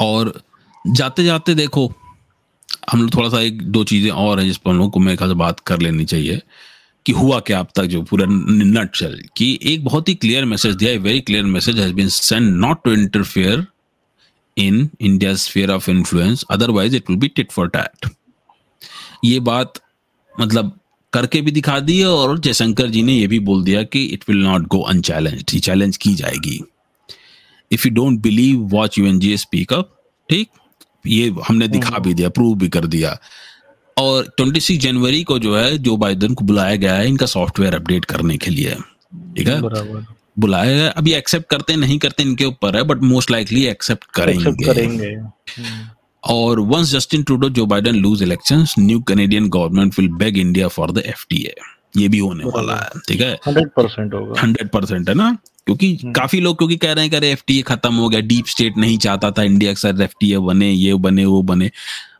और 0.00 0.32
जाते 0.84 1.24
जाते 1.24 1.54
देखो 1.54 1.86
हम 2.90 3.00
लोग 3.00 3.14
थोड़ा 3.14 3.28
सा 3.28 3.40
एक 3.40 3.62
दो 3.72 3.82
चीज़ें 3.84 4.10
और 4.10 4.38
है 4.40 4.44
जिस 4.44 4.56
पर 4.56 4.70
हम 4.70 4.78
लोग 4.78 4.90
को 4.92 5.00
मेरे 5.00 5.16
ख्याल 5.16 5.30
से 5.30 5.34
बात 5.38 5.60
कर 5.66 5.80
लेनी 5.80 6.04
चाहिए 6.04 6.40
कि 7.06 7.12
हुआ 7.12 7.38
क्या 7.40 7.58
अब 7.60 7.68
तक 7.76 7.84
जो 7.84 8.02
पूरा 8.02 8.26
नट 8.28 8.90
चल 8.96 9.18
कि 9.36 9.58
एक 9.72 9.84
बहुत 9.84 10.08
ही 10.08 10.14
क्लियर 10.14 10.44
मैसेज 10.44 10.74
दिया 10.74 10.98
very 11.00 11.20
clear 11.20 11.44
message 11.46 11.78
has 11.78 11.92
been 11.94 12.08
send 12.08 12.54
not 12.56 12.82
to 12.84 12.92
interfere 12.92 13.66
in 14.56 14.88
India 15.00 15.34
sphere 15.44 15.70
of 15.70 15.90
influence 15.90 16.44
otherwise 16.50 16.96
it 16.96 17.10
will 17.10 17.18
be 17.18 17.28
tit 17.28 17.52
for 17.52 17.68
tat 17.76 18.10
ये 19.24 19.40
बात 19.40 19.80
मतलब 20.40 20.80
करके 21.12 21.40
भी 21.40 21.50
दिखा 21.50 21.80
दी 21.80 22.02
और 22.02 22.38
जयशंकर 22.38 22.86
जी 22.86 23.02
ने 23.02 23.12
यह 23.12 23.28
भी 23.28 23.38
बोल 23.38 23.64
दिया 23.64 23.82
कि 23.82 24.04
it 24.04 24.24
will 24.28 24.38
not 24.38 24.66
go 24.66 24.80
unchallenged 24.80 25.60
challenge 25.60 25.96
की 25.96 26.14
जाएगी। 26.14 26.60
If 27.72 27.88
you 27.88 27.94
don't 27.94 28.20
believe 28.20 28.58
watch 28.58 28.98
U 28.98 29.06
N 29.06 29.18
G 29.18 29.36
speak 29.36 29.72
up 29.72 30.02
ठीक? 30.30 30.48
ये 31.06 31.34
हमने 31.48 31.68
दिखा 31.68 31.98
भी 31.98 32.14
दिया 32.14 32.28
प्रूव 32.28 32.58
भी 32.58 32.68
कर 32.68 32.86
दिया। 32.86 33.18
और 33.98 34.34
ट्वेंटी 34.36 34.60
सिक्स 34.60 34.84
जनवरी 34.84 35.22
को 35.22 35.38
जो 35.38 35.56
है 35.56 35.78
जो 35.78 35.96
बाइडन 35.96 36.34
को 36.34 36.44
बुलाया 36.44 36.76
गया 36.76 36.94
है 36.94 37.08
इनका 37.08 37.26
सॉफ्टवेयर 37.26 37.74
अपडेट 37.74 38.04
करने 38.04 38.36
के 38.36 38.50
लिए। 38.50 38.74
ठीक 39.36 39.48
है? 39.48 39.60
बुलाया 40.38 40.72
गया 40.74 40.88
अभी 40.88 41.12
एक्सेप्ट 41.12 41.50
करते 41.50 41.76
नहीं 41.76 41.98
करते 41.98 42.22
इनके 42.22 42.44
ऊपर 42.44 42.76
है 42.76 42.82
बट 42.82 43.02
मोस्ट 43.02 43.30
लाइकली 43.30 43.66
एक्सेप्ट 43.66 44.04
करेंगे। 44.04 44.64
करेंगे। 44.64 45.16
और 46.26 46.60
once 46.60 46.90
Justin 46.90 47.22
Trudeau 47.22 47.48
Joe 47.48 47.66
Biden 47.66 47.94
lose 47.94 48.22
elections 48.22 48.74
new 48.78 49.00
Canadian 49.00 49.48
government 49.48 49.98
will 49.98 50.08
beg 50.08 50.38
India 50.38 50.68
for 50.68 50.90
the 50.90 50.98
FTA 51.06 51.54
ये 51.96 52.08
भी 52.08 52.18
होने 52.18 52.44
वाला 52.44 52.74
है 52.76 53.00
ठीक 53.08 53.20
है? 53.20 53.38
हंड्रेड 53.46 53.68
परसेंट 53.76 54.14
होगा। 54.14 54.40
हंड्रेड 54.40 54.68
परसेंट 54.68 55.08
है 55.08 55.14
ना? 55.14 55.38
क्योंकि 55.66 55.94
हम्म। 56.02 56.12
काफ़ी 56.12 56.40
लोग 56.40 56.58
क्योंकि 56.58 56.76
कह 56.76 56.92
रहे 56.92 57.04
हैं 57.04 57.10
कि 57.10 57.16
अरे 57.16 57.30
एफटीए 57.32 57.62
खत्म 57.62 57.94
हो 57.94 58.08
गया 58.08 58.20
डीप 58.20 58.46
स्टेट 58.46 58.76
नहीं 58.76 58.98
चाहता 58.98 59.30
था 59.30 59.42
इंडिया 59.42 59.72
के 59.72 59.80
साथ 59.80 60.00
एफटीए 60.00 60.38
बने 60.38 60.70
ये 60.70 60.94
बने 60.94 61.24
वो 61.24 61.42
बने। 61.42 61.70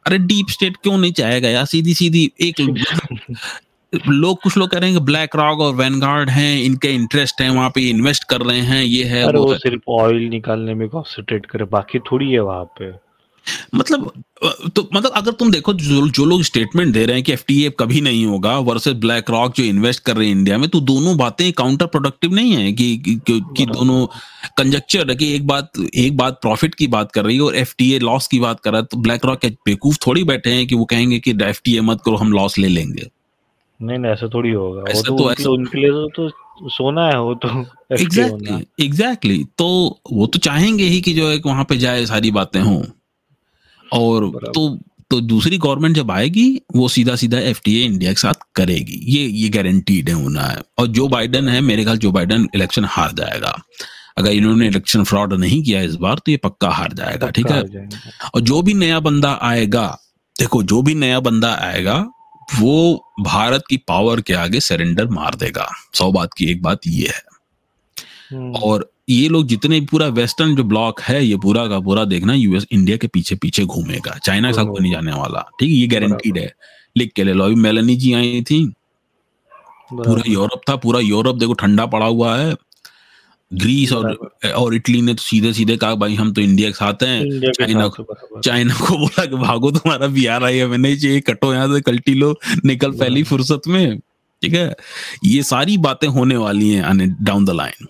अरे 0.07 0.19
डीप 0.19 0.47
स्टेट 0.51 0.77
क्यों 0.77 0.99
नहीं 0.99 1.13
चाहेगा 1.13 1.49
यार? 1.49 1.65
सीधी 1.65 1.95
सीधी 1.95 2.33
एक 2.41 2.61
लोग 4.09 4.43
कुछ 4.43 4.57
लोग 4.57 4.71
कह 4.71 4.79
रहे 4.79 4.91
हैं 4.91 4.99
कि 4.99 5.05
ब्लैक 5.05 5.37
रॉक 5.37 5.61
और 5.61 5.75
वैनगार्ड 5.75 6.31
हैं 6.31 6.63
इनके 6.63 6.89
इंटरेस्ट 6.89 7.41
है 7.41 7.51
वहाँ 7.51 7.71
पे 7.71 7.81
इन्वेस्ट 7.81 8.25
कर 8.25 8.41
रहे 8.41 8.61
हैं 8.61 8.83
ये 8.85 9.05
है 9.05 9.23
अरे 9.23 9.39
वो, 9.39 9.45
वो 9.45 9.55
सिर्फ़ 9.55 9.91
ऑयल 9.91 10.17
निकालने 10.17 10.75
में 10.75 10.89
कॉन्सेंट्रेट 10.89 11.47
करे 11.47 11.65
बाकी 11.65 11.99
थोड़ी 11.99 12.31
है 12.31 12.41
वहाँ 12.41 12.65
पे। 12.65 13.06
मतलब 13.75 14.13
तो 14.77 14.89
मतलब 14.95 15.11
अगर 15.11 15.33
तुम 15.33 15.51
देखो 15.51 15.75
जो, 15.75 16.09
जो 16.09 16.25
लोग 16.25 16.43
स्टेटमेंट 16.43 16.93
दे 16.93 17.07
रहे 17.07 17.15
हैं 17.15 17.25
कि 17.25 17.33
एफटीए 17.33 17.71
कभी 17.71 18.01
नहीं 18.01 18.27
होगा 18.27 18.59
वर्सेस 18.59 18.95
ब्लैक 18.95 19.31
रॉक 19.31 19.55
जो 19.57 19.65
इन्वेस्ट 19.65 20.03
कर 20.03 20.17
रहे 20.17 20.29
हैं 20.29 20.37
इंडिया 20.37 20.59
में 20.59 20.69
तो 20.69 20.81
दोनों 20.81 21.17
बातें 21.17 21.53
काउंटर 21.53 21.87
प्रोडक्टिव 21.87 22.35
नहीं 22.35 22.53
है 22.53 22.73
कि 22.73 22.97
कि, 22.97 23.15
कि, 23.15 23.43
कि 23.57 23.67
दोनों 23.67 24.07
कंजक्चर 24.59 25.11
है 25.11 25.17
कि 25.17 25.35
एक 25.35 25.47
बात 25.47 25.73
एक 25.95 26.17
बात 26.17 26.35
प्रॉफिट 26.43 26.75
की 26.75 26.87
बात 26.87 27.13
कर 27.13 27.25
रही 27.25 27.37
है 27.37 27.43
और 27.43 27.57
एफटीए 27.57 27.99
लॉस 27.99 28.27
की 28.27 28.41
बात 28.41 28.61
कर 28.61 28.71
रहा 28.71 28.81
है 28.81 28.87
तो 28.87 28.97
ब्लैक 28.97 29.25
रॉक 29.25 29.41
बेवकूफ़ 29.47 29.99
थोड़ी 30.07 30.25
बैठे 30.25 30.51
हैं 30.51 30.67
कि 30.67 30.75
वो 30.75 30.85
कहेंगे 30.85 31.19
कि 31.19 31.31
एफ़ 31.31 31.61
मत 31.69 31.99
करो 32.05 32.17
हम 32.17 32.33
लॉस 32.33 32.59
ले 32.59 32.69
लेंगे। 32.69 33.11
नहीं 33.83 33.99
नहीं 33.99 34.13
ऐसा 34.13 34.29
थोड़ी 34.29 34.51
होगा। 34.51 34.81
वो 34.81 35.03
तो, 35.03 35.19
तो 35.19 35.33
ऐसा 35.33 35.51
उनके 35.51 35.79
लिए 35.79 35.91
तो, 35.91 36.09
तो 36.09 36.31
सोना 36.69 37.09
है 37.09 37.21
वो 37.21 37.35
तो 37.35 37.65
एग्जैक्टली 38.01 38.85
एग्जैक्टली 38.85 39.45
तो 39.45 39.99
वो 40.13 40.27
तो 40.27 40.39
चाहेंगे 40.39 40.85
ही 40.85 41.01
कि 41.01 41.15
जो 41.15 41.31
है 41.31 41.41
वहाँ 41.47 41.65
पे 41.65 41.77
जाए 41.77 42.07
सारी 42.07 42.31
बातें 42.31 42.61
हों। 42.61 42.83
और 43.93 44.31
तो 44.55 44.79
तो 45.11 45.21
दूसरी 45.21 45.59
गवर्नमेंट 45.59 45.97
जब 45.97 46.11
आएगी 46.11 46.61
वो 46.77 46.89
सीधा 46.89 47.17
सीधा 47.17 47.39
एफ़ 47.39 47.61
इंडिया 47.69 48.13
के 48.13 48.21
साथ 48.21 48.35
करेगी। 48.55 48.99
ये 49.05 49.27
ये 49.27 49.49
गारंटीड 49.49 50.09
है 50.09 50.15
होना 50.15 50.43
है। 50.43 50.63
और 50.79 50.87
जो 50.87 51.09
बाइडन 51.09 51.49
है 51.49 51.61
मेरे 51.61 51.85
ख्याल 51.85 51.99
जो 51.99 52.11
बाइडन 52.13 52.49
इलेक्शन 52.55 52.85
हार 52.85 53.13
जाएगा। 53.13 53.63
अगर 54.19 54.31
इन्होंने 54.31 54.67
इलेक्शन 54.67 55.05
फ्रॉड 55.05 55.33
नहीं 55.33 55.63
किया 55.63 55.81
इस 55.83 55.95
बार 55.95 56.19
तो 56.19 56.31
ये 56.33 56.37
पक्का 56.37 56.71
हार 56.71 56.93
जाएगा 56.93 57.31
ठीक 57.31 57.51
है? 57.51 57.63
और 58.35 58.41
जो 58.41 58.63
भी 58.63 58.75
नया 58.75 59.01
बंदा 59.01 59.39
आएगा 59.43 59.99
देखो 60.39 60.63
जो 60.63 60.83
भी 60.83 60.95
नया 60.95 61.21
बंदा 61.21 61.55
आएगा 61.55 62.09
वो 62.59 63.05
भारत 63.21 63.65
की 63.71 63.77
पावर 63.77 64.21
के 64.21 64.35
आगे 64.35 64.61
सरेंडर 64.61 65.09
मार 65.09 65.35
देगा। 65.35 65.69
सौ 65.95 66.13
बात 66.13 66.35
की 66.35 66.45
एक 66.45 66.63
बात 66.63 66.81
ये 66.87 67.09
है। 67.09 67.23
हम्म। 68.31 68.53
और 68.53 68.93
ये 69.09 69.29
लोग 69.29 69.47
जितने 69.47 69.81
पूरा 69.81 70.07
वेस्टर्न 70.09 70.55
जो 70.57 70.65
ब्लॉक 70.65 71.01
है 71.01 71.25
ये 71.25 71.37
पूरा 71.37 71.67
का 71.69 71.79
पूरा 71.81 72.05
देखना 72.05 72.35
यूएस 72.35 72.67
इंडिया 72.73 72.97
के 72.97 73.07
पीछे 73.07 73.35
पीछे 73.35 73.65
घूमेगा। 73.65 74.17
चाइना 74.19 74.49
के 74.49 74.55
साथ 74.55 74.65
कोई 74.65 74.81
नहीं 74.81 74.93
जाने 74.93 75.13
वाला। 75.13 75.41
ठीक 75.61 75.69
है 75.71 75.77
ये 75.77 75.87
गारंटीड 75.87 76.39
है। 76.39 76.53
लिख 76.97 77.13
के 77.17 77.25
ले 77.25 77.33
लो 77.33 77.45
अभी 77.45 77.55
मेलनी 77.55 77.97
जी 77.97 78.13
आई 78.13 78.43
थी। 78.43 78.65
पूरा 79.93 80.23
यूरोप 80.27 80.61
था 80.69 80.77
पूरा 80.77 81.01
यूरोप 81.01 81.37
देखो 81.37 81.53
ठंडा 81.55 81.87
पड़ा 81.87 82.07
हुआ 82.07 82.37
है। 82.37 82.55
ग्रीस 83.51 83.93
और 83.93 84.13
और 84.57 84.75
इटली 84.75 85.01
ने 85.03 85.15
तो 85.15 85.23
सीधे 85.23 85.53
सीधे 85.53 85.77
कहा 85.77 85.95
भाई 85.95 86.15
हम 86.15 86.33
तो 86.33 86.41
इंडिया 86.41 86.71
के 86.71 86.75
साथ 86.75 87.03
हैं। 87.03 87.53
चाइना 87.53 87.87
को 87.89 88.41
चाइना 88.41 88.75
को 88.75 88.99
बोला 88.99 89.25
कि 89.25 89.37
भागो 89.37 89.71
तुम्हारा 89.71 90.07
बिहार 90.07 90.45
आई 90.45 90.57
है 90.57 90.67
मैंने 90.67 90.97
चाहिए 90.97 91.21
कटो 91.21 91.53
यहाँ 91.55 91.75
से 91.75 91.81
कल्टी 91.81 92.15
लो 92.15 92.35
निकल 92.65 92.93
पहली 92.93 93.23
फुर्सत 93.23 93.69
में। 93.69 94.01
ठीक 94.43 94.55
है? 94.55 94.75
ये 95.25 95.43
सारी 95.43 95.77
बातें 95.79 96.09
होने 96.09 96.37
वाली 96.37 96.71
हैं 96.71 97.09
डाउन 97.25 97.45
द 97.45 97.51
लाइन 97.51 97.87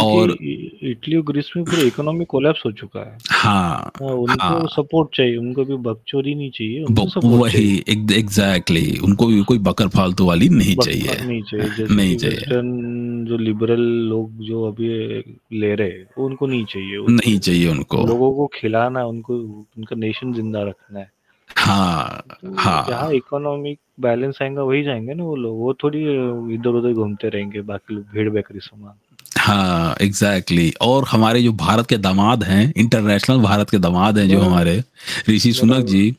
और 0.00 0.30
इटली 0.32 1.16
और 1.16 1.22
ग्रीस 1.22 1.50
में 1.56 1.64
पूरा 1.64 1.82
इकोनॉमी 1.82 2.24
कोलैप्स 2.24 2.62
हो 2.66 2.72
चुका 2.72 3.00
है। 3.00 3.18
हाँ, 3.30 3.92
हाँ 4.00 4.08
उनको 4.08 4.42
हाँ, 4.42 4.66
सपोर्ट 4.66 5.16
चाहिए 5.16 5.36
उनको 5.36 5.64
भी 5.64 5.76
बकचोरी 5.76 6.34
नहीं 6.34 6.50
चाहिए 6.50 6.82
उनको 6.82 7.20
वही 7.20 7.84
एग्जैक्टली 7.88 8.80
exactly, 8.80 9.04
उनको 9.04 9.26
भी 9.26 9.42
कोई 9.42 9.58
बकर 9.58 9.88
फालतू 9.88 10.26
वाली 10.26 10.48
नहीं 10.48 10.76
चाहिए। 10.76 11.16
नहीं 11.26 11.42
चाहिए 11.42 11.86
नहीं 11.94 12.16
चाहिए। 12.16 12.62
जो 13.28 13.38
लिबरल 13.38 13.80
लोग 13.80 14.44
जो 14.44 14.64
अभी 14.64 14.88
ले 15.58 15.74
रहे 15.74 15.88
हैं 15.88 16.06
उनको 16.18 16.46
नहीं 16.46 16.64
चाहिए 16.64 17.06
नहीं 17.10 17.38
चाहिए 17.38 17.68
उनको। 17.68 18.06
लोगों 18.06 18.32
को 18.34 18.46
खिलाना 18.54 19.04
उनको 19.04 19.38
उनका 19.78 19.96
नेशन 19.96 20.32
ज़िंदा 20.34 20.62
रखना 20.62 20.98
है। 20.98 21.17
हाँ 21.56 22.24
तो 22.30 22.54
हाँ। 22.58 23.12
इकोनॉमिक 23.12 23.78
बैलेंस 24.00 24.38
आएगा 24.42 24.62
वही 24.62 24.82
जाएँगे 24.82 25.14
ना 25.14 25.24
वो 25.24 25.36
लोग। 25.36 25.58
वो 25.58 25.74
थोड़ी 25.74 26.02
इधर 26.54 26.68
उधर 26.68 26.92
घूमते 26.92 27.28
रहेंगे 27.28 27.60
बाकी 27.60 27.94
लोग 27.94 28.04
भीड़ 28.04 28.30
बेकरी 28.30 28.58
सामान 28.58 28.92
हाँ 29.38 29.96
एग्जैक्टली 30.00 30.70
exactly. 30.70 30.88
और 30.88 31.04
हमारे 31.04 31.42
जो 31.42 31.52
भारत 31.52 31.86
के 31.86 31.96
दामाद 31.96 32.44
हैं 32.44 32.72
इंटरनेशनल 32.76 33.38
भारत 33.38 33.70
के 33.70 33.78
दामाद 33.78 34.18
हैं 34.18 34.28
जो 34.28 34.40
हाँ। 34.40 34.46
हमारे 34.46 34.84
ऋषि 35.28 35.52
सुनक 35.52 35.84
जी 35.84 36.16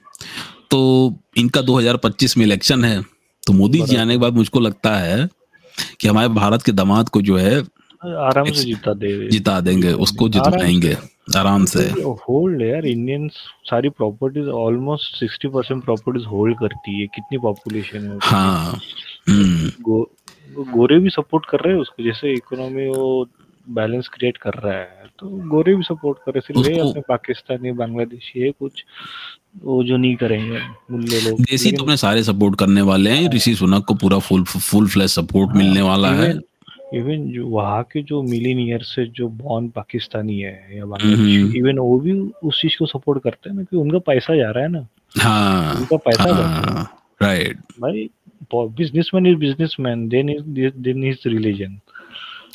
तो 0.72 1.14
इनका 1.38 1.62
2025 1.62 2.38
में 2.38 2.46
इलेक्शन 2.46 2.86
है। 2.86 3.02
तो 3.48 3.54
मोदी 3.54 3.82
जी 3.82 3.96
आने 3.96 4.14
के 4.14 4.18
बाद 4.18 4.34
मुझको 4.34 4.60
लगता 4.60 4.96
है 4.96 5.30
कि 6.00 6.08
हमारे 6.08 6.28
भारत 6.28 6.64
के 6.64 6.72
दामाद 6.72 7.10
को 7.10 7.22
जो 7.22 7.38
है 7.38 7.64
आराम 8.02 8.46
से 8.46 8.64
जिता 8.64 8.94
दे 8.94 9.30
जिता 9.30 9.60
देंगे 9.62 9.92
उसको 10.04 10.30
जितवाएँगे 10.30 10.96
आराम 11.38 11.66
से। 11.66 11.80
होल्ड 12.22 12.62
यार 12.62 12.86
इंडियन 12.86 13.28
सारी 13.66 13.90
properties 13.90 14.48
almost 14.60 15.20
sixty 15.20 15.48
percent 15.48 15.84
properties 15.84 16.26
hold 16.26 16.58
करती 16.60 17.02
है। 17.02 17.08
कितनी 17.08 17.38
पॉपुलेशन 17.38 18.08
है 18.08 18.18
हाँ 18.22 18.80
हम्म। 19.30 19.72
गो, 19.82 20.02
गोरे 20.72 21.00
भी 21.00 21.10
सपोर्ट 21.10 21.46
कर 21.46 21.60
रहे 21.60 21.74
हैं 21.74 21.82
उसको 21.82 22.04
जैसे 22.04 22.34
इकोनॉमी 22.34 22.88
वो 22.88 23.28
बैलेंस 23.68 24.08
क्रिएट 24.08 24.38
कर 24.38 24.54
रहा 24.54 24.74
है 24.74 25.08
तो 25.20 25.28
गोरे 25.50 25.76
भी 25.76 25.84
सपोर्ट 25.84 26.18
कर 26.26 26.32
रहे 26.32 26.42
सिर्फ़ 26.42 26.80
अपने 26.80 27.02
पाकिस्तानी 27.10 27.72
बांग्लादेशी 27.72 28.40
है 28.40 28.52
कुछ 28.52 28.84
वो 29.64 29.84
जो 29.84 29.98
नहीं 29.98 30.16
करेंगे 30.16 30.60
मुल्ले 30.92 31.20
लोग। 31.22 31.42
देसी 31.42 31.72
तो 31.72 31.84
अपने 31.84 31.98
सारे 31.98 32.24
सपोर्ट 32.24 32.60
करने 32.60 32.82
वाले 32.82 33.10
हैं। 33.10 33.30
ऋषि 33.32 33.56
सुनक 33.56 33.86
को 33.86 33.94
पूरा 33.94 34.20
फुल 34.20 34.44
फुल 34.44 34.88
फ्लैश 34.88 35.12
सपोर्ट 35.12 35.56
मिलने 35.56 35.82
वाला 35.82 36.12
है। 36.14 36.34
इवन 36.94 37.26
जो 37.32 37.48
वहाँ 37.48 37.84
के 37.84 38.02
जो 38.02 38.22
मिलीनियर 38.24 38.84
से 38.84 39.06
जो 39.16 39.28
बॉर्न 39.28 39.68
पाकिस्तानी 39.70 40.40
है 40.40 40.78
या 40.78 40.86
बांग्लादेशी 40.86 41.58
इवन 41.60 41.80
वो 41.80 42.00
भी 42.00 42.20
उस 42.44 42.62
चीज़ 42.62 42.78
को 42.80 42.86
सपोर्ट 42.86 43.24
करते 43.24 43.50
हैं 43.50 43.56
ना 43.58 43.64
कि 43.64 43.78
उनका 43.78 44.00
पैसा 44.08 44.36
जा 44.36 44.50
रहा 44.52 44.64
है 44.64 44.70
ना। 44.72 44.88
हाँ 45.20 45.76
उनका 45.76 45.98
पैसा 45.98 46.34
हाँ। 46.36 46.84
राइट 47.22 47.58
भाई 47.82 48.10
businessman 48.56 49.26
is 49.26 49.36
businessman 49.36 50.08
then 50.10 50.30
is 50.30 50.74
then 50.78 51.04
is 51.04 51.28
religion 51.28 51.80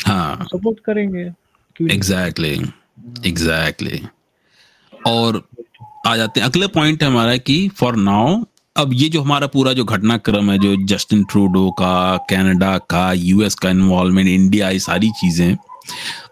हाँ। 0.07 0.45
सपोर्ट 0.45 0.81
करेंगे 0.81 1.31
एग्जैक्टली 1.95 2.53
एग्जैक्टली 3.27 3.91
exactly. 3.91 4.09
और 5.07 5.43
आ 6.07 6.17
जाते 6.17 6.41
हैं 6.41 6.47
अगले 6.49 6.67
पॉइंट 6.67 7.03
है 7.03 7.09
हमारा 7.09 7.37
कि 7.37 7.69
फॉर 7.69 7.97
नाउ 7.97 8.43
अब 8.77 8.91
ये 8.93 9.09
जो 9.09 9.21
हमारा 9.23 9.47
पूरा 9.47 9.73
जो 9.73 9.85
घटनाक्रम 9.85 10.51
है 10.51 10.57
जो 10.59 10.75
जस्टिन 10.87 11.23
ट्रूडो 11.25 11.71
का 11.71 12.17
कनाडा 12.31 12.77
का 12.91 13.13
यूएस 13.13 13.55
का 13.55 13.71
इन्वॉल्वमेंट 13.71 14.29
इंडिया 14.29 14.69
ये 14.71 14.79
सारी 14.79 15.11
चीज़ें 15.11 15.57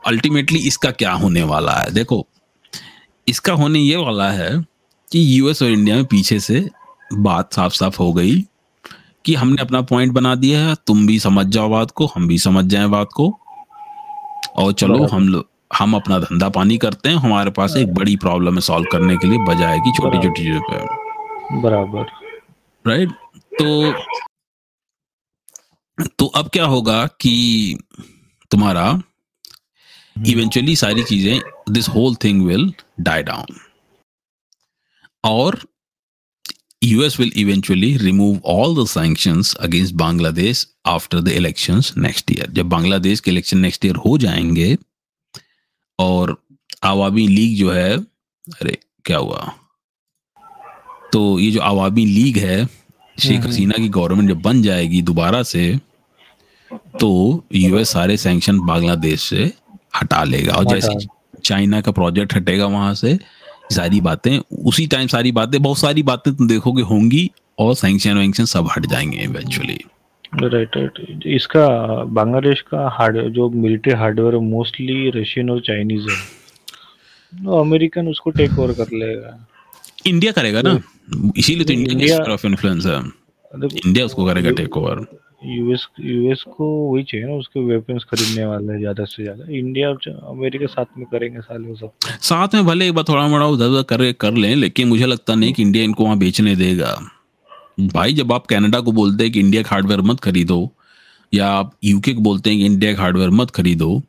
अल्टीमेटली 0.07 0.59
इसका 0.59 0.91
क्या 0.91 1.13
होने 1.13 1.43
वाला 1.43 1.73
है? 1.73 1.91
देखो 1.91 2.27
इसका 3.29 3.53
होने 3.53 3.79
ये 3.79 3.97
वाला 3.97 4.31
है 4.31 4.51
कि 5.11 5.39
यूएस 5.39 5.63
और 5.63 5.69
इंडिया 5.69 5.97
में 5.97 6.05
पीछे 6.05 6.39
से 6.41 6.69
बात 7.15 7.55
साफ़ 7.55 7.73
साफ़ 7.73 7.99
हो 7.99 8.13
गई 8.13 8.35
कि 9.25 9.35
हमने 9.35 9.63
अपना 9.63 9.81
पॉइंट 9.83 10.13
बना 10.13 10.35
दिया 10.35 10.61
है 10.61 10.75
तुम 10.87 11.07
भी 11.07 11.19
समझ 11.19 11.47
जाओ 11.47 11.69
बात 11.69 11.91
को 11.91 12.07
हम 12.07 12.27
भी 12.29 12.39
समझ 12.39 12.65
जाए 12.65 12.87
बात 12.87 13.13
को। 13.15 13.29
और 14.57 14.73
चलो 14.73 15.07
हम 15.07 15.29
लोग 15.29 15.47
हम 15.79 15.95
अपना 15.97 16.19
धंधा 16.19 16.49
पानी 16.49 16.79
करते 16.79 17.09
हैं 17.09 17.17
हमारे 17.19 17.51
पास 17.51 17.77
एक 17.77 17.95
बड़ी 17.95 18.17
प्रॉब्लम 18.17 18.55
है 18.55 18.61
सॉल्व 18.61 18.87
करने 18.93 19.17
के 19.17 19.29
लिए 19.29 19.39
बजाय 19.47 19.79
की 19.79 19.93
छोटी 19.93 20.19
छोटी 20.19 20.43
चीज़ों 20.43 20.61
पे। 20.71 21.61
बराबर। 21.61 22.21
राइट 22.87 23.11
तो 23.63 23.93
तो 26.19 26.27
अब 26.27 26.49
क्या 26.49 26.65
होगा 26.65 27.07
कि 27.07 27.79
तुम्हारा 28.51 29.03
इवेंचुअली 30.27 30.77
सारी 30.77 31.05
चीज़ें 31.05 31.41
this 31.71 31.89
whole 31.89 32.15
thing 32.15 32.47
will 32.47 32.75
die 33.01 33.23
down 33.23 33.61
और 35.25 35.61
US 36.85 37.17
will 37.21 37.31
eventually 37.39 37.97
remove 37.99 38.39
all 38.45 38.73
the 38.75 38.87
sanctions 38.93 39.51
against 39.67 39.97
Bangladesh 39.97 40.67
after 40.85 41.21
the 41.21 41.37
elections 41.37 41.91
next 41.97 42.31
year. 42.31 42.51
जब 42.51 42.69
बांग्लादेश 42.69 43.21
के 43.21 43.31
इलेक्शन 43.31 43.59
नेक्स्ट 43.59 43.85
ईयर 43.85 43.97
हो 43.97 44.19
जाएँगे 44.19 44.77
और 45.99 46.45
आवामी 46.83 47.29
लीग 47.29 47.59
जो 47.59 47.71
है 47.71 47.99
अरे 48.61 48.79
क्या 49.05 49.19
हुआ? 49.19 49.55
तो 51.13 51.39
ये 51.39 51.51
जो 51.51 51.61
आवामी 51.61 52.05
लीग 52.07 52.37
है 52.39 52.65
शेख 53.19 53.47
हसीना 53.47 53.77
की 53.77 53.89
गवर्नमेंट 53.89 54.29
जब 54.29 54.41
बन 54.43 54.63
जाएगी 54.63 55.03
दोबारा 55.03 55.43
से 55.43 55.65
तो 57.01 57.11
यूएस 57.55 57.91
सारे 57.91 58.17
सैंक्शन 58.17 58.59
बांग्लादेश 58.61 59.21
से 59.21 59.51
हटा 59.97 60.23
लेगा। 60.25 60.55
और 60.55 60.65
जैसे 60.65 61.07
चाइना 61.45 61.81
का 61.81 61.93
प्रोजेक्ट 61.93 62.35
हटेगा 62.35 62.67
वहाँ 62.67 62.95
से 62.95 63.19
सारी 63.73 64.01
बातें 64.01 64.39
उसी 64.65 64.87
टाइम 64.87 65.07
सारी 65.07 65.33
बातें 65.33 65.63
बहुत 65.63 65.79
सारी 65.79 66.03
बातें 66.03 66.35
तुम 66.35 66.49
देखोगे 66.49 66.83
होंगी 66.83 67.31
और 67.59 67.75
सैंक्शन 67.75 68.19
वैंक्शन 68.19 68.45
सब 68.45 68.69
हट 68.77 68.87
जाएँगे 68.87 69.19
इवेंचुअली 69.19 69.79
राइट 70.35 70.77
राइट 70.77 71.27
इसका 71.27 71.69
बांग्लादेश 72.05 72.61
का 72.61 72.89
हार्ड 72.89 73.19
जो 73.35 73.49
मिलिट्री 73.51 73.93
हार्डवेयर 73.93 74.37
मोस्टली 74.45 75.11
रशियन 75.17 75.51
और 75.51 75.61
चाइनीज़ 75.61 76.11
है। 76.11 76.17
तो 77.45 77.61
अमेरिकन 77.61 78.09
उसको 78.09 78.31
टेक 78.31 78.59
ओवर 78.59 78.73
कर 78.73 78.93
लेगा। 78.95 79.39
इंडिया 80.07 80.33
करेगा 80.33 80.63
ना? 80.63 80.81
इसीलिए 81.37 81.65
तो 81.65 81.73
इंडिया 81.73 81.99
की 81.99 82.09
स्फीयर 82.09 82.31
ऑफ़ 82.31 82.47
इन्फ्लुएंस 82.47 82.87
है 82.87 82.99
इंडिया 83.77 84.05
उसको 84.05 84.27
करेगा 84.27 84.51
टेक 84.53 84.77
ओवर 84.77 85.07
यूएस 85.47 85.87
यूएस 86.01 86.43
को 86.49 86.67
वही 86.91 87.03
चाहिए 87.05 87.27
ना 87.27 87.35
उसके 87.35 87.61
वेपन्स 87.65 88.05
खरीदने 88.11 88.45
वाले 88.47 88.79
ज़्यादा 88.79 89.05
से 89.05 89.23
ज़्यादा। 89.23 89.45
इंडिया 89.53 89.89
और 89.89 90.09
अमेरिका 90.31 90.67
साथ 90.67 90.99
में 90.99 91.07
करेंगे 91.07 91.41
साले 91.41 91.69
वो 91.69 91.75
सब। 91.77 91.91
साथ 92.23 92.55
में 92.55 92.65
भले 92.67 92.87
एक 92.89 92.95
बार 92.95 93.05
थोड़ा 93.09 93.27
मोड़ा 93.29 93.47
उधर 93.47 93.67
उधर 93.67 93.83
कर 93.89 94.13
कर 94.21 94.35
लें 94.35 94.55
लेकिन 94.57 94.89
मुझे 94.89 95.07
लगता 95.07 95.35
नहीं 95.35 95.53
कि 95.53 95.63
इंडिया 95.63 95.85
इनको 95.85 96.05
वहाँ 96.05 96.19
बेचने 96.19 96.55
देगा। 96.57 96.95
भाई 97.83 98.13
जब 98.15 98.33
आप 98.33 98.47
कनाडा 98.47 98.81
को 98.81 98.93
बोलते 98.93 99.25
हैं 99.25 99.33
कि 99.33 99.41
इंडिया 99.41 99.63
का 99.63 99.71
हार्डवेयर 99.71 100.01
मत 100.03 100.21
खरीदो 100.21 100.69
या 101.33 101.49
आप 101.51 101.73
यूके 101.85 102.13
को 102.15 102.21
बोलते 102.21 102.51
हैं 102.51 102.59
कि 102.59 102.67
इंडिया 102.67 102.95
का 102.95 103.03
हार्डवेयर 103.03 103.31
मत 103.33 103.51
खरीदो 103.51 104.01